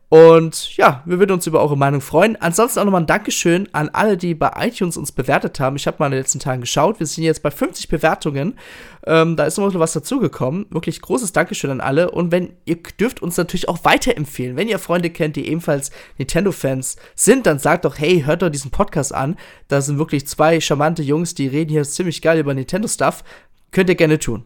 Und 0.10 0.76
ja, 0.76 1.04
wir 1.06 1.20
würden 1.20 1.34
uns 1.34 1.46
über 1.46 1.62
eure 1.62 1.78
Meinung 1.78 2.02
freuen. 2.02 2.36
Ansonsten 2.36 2.80
auch 2.80 2.86
nochmal 2.86 3.02
ein 3.02 3.08
Dankeschön 3.08 3.70
an 3.74 3.90
alle, 3.90 4.18
die 4.18 4.34
bei 4.34 4.52
iTunes 4.58 4.98
uns 4.98 5.12
bewertet 5.12 5.60
haben. 5.60 5.76
Ich 5.76 5.86
habe 5.86 5.98
mal 6.00 6.08
in 6.08 6.14
den 6.14 6.20
letzten 6.20 6.40
Tagen 6.40 6.62
geschaut. 6.62 7.00
Wir 7.00 7.06
sind 7.06 7.24
jetzt 7.24 7.44
bei 7.44 7.52
50 7.52 7.90
Bewertungen. 7.90 8.58
Ähm, 9.06 9.36
da 9.36 9.46
ist 9.46 9.60
noch 9.60 9.72
was 9.76 9.94
dazugekommen. 9.94 10.66
Wirklich 10.72 11.00
großes 11.02 11.32
Dankeschön 11.32 11.70
an 11.70 11.80
alle. 11.80 12.10
Und 12.10 12.32
wenn 12.32 12.54
ihr 12.66 12.78
dürft 13.00 13.22
uns 13.22 13.38
natürlich 13.38 13.70
auch 13.70 13.86
weiterempfehlen. 13.86 14.58
Wenn 14.58 14.68
ihr 14.68 14.80
Freunde 14.80 15.12
kennt, 15.12 15.36
die 15.36 15.48
ebenfalls 15.48 15.92
Nintendo-Fans 16.18 16.96
sind, 17.14 17.46
dann 17.46 17.60
sagt 17.60 17.86
doch, 17.86 18.00
hey, 18.00 18.24
hört 18.26 18.42
doch 18.42 18.50
diesen 18.50 18.72
Podcast 18.72 19.14
an. 19.14 19.38
Da 19.68 19.80
sind 19.80 20.00
wirklich 20.00 20.28
zwei 20.28 20.60
charmante 20.60 21.04
Jungs, 21.04 21.36
die 21.36 21.48
reden 21.48 21.70
hier 21.70 21.84
ziemlich 21.84 22.24
geil 22.24 22.40
über 22.40 22.56
Nintendo-Stuff. 22.56 23.24
Könnt 23.72 23.90
ihr 23.90 23.96
gerne 23.96 24.18
tun. 24.18 24.46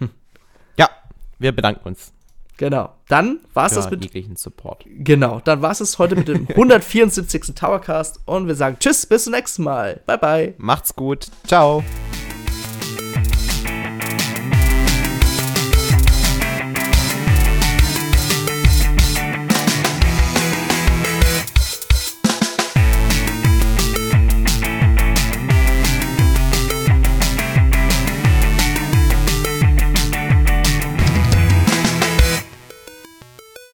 ja, 0.78 0.88
wir 1.38 1.52
bedanken 1.52 1.86
uns. 1.86 2.15
Genau. 2.56 2.90
Dann 3.08 3.40
war 3.54 3.66
es 3.66 3.74
das 3.74 3.90
mit 3.90 4.02
jeglichen 4.02 4.36
Support. 4.36 4.84
Genau. 4.86 5.40
Dann 5.44 5.62
war 5.62 5.70
es 5.70 5.98
heute 5.98 6.16
mit 6.16 6.28
dem 6.28 6.48
174. 6.48 7.54
Towercast 7.54 8.20
und 8.24 8.46
wir 8.46 8.54
sagen 8.54 8.76
Tschüss, 8.80 9.06
bis 9.06 9.24
zum 9.24 9.32
nächsten 9.32 9.62
Mal. 9.62 10.00
Bye 10.06 10.18
bye. 10.18 10.54
Macht's 10.58 10.94
gut. 10.96 11.28
Ciao. 11.46 11.84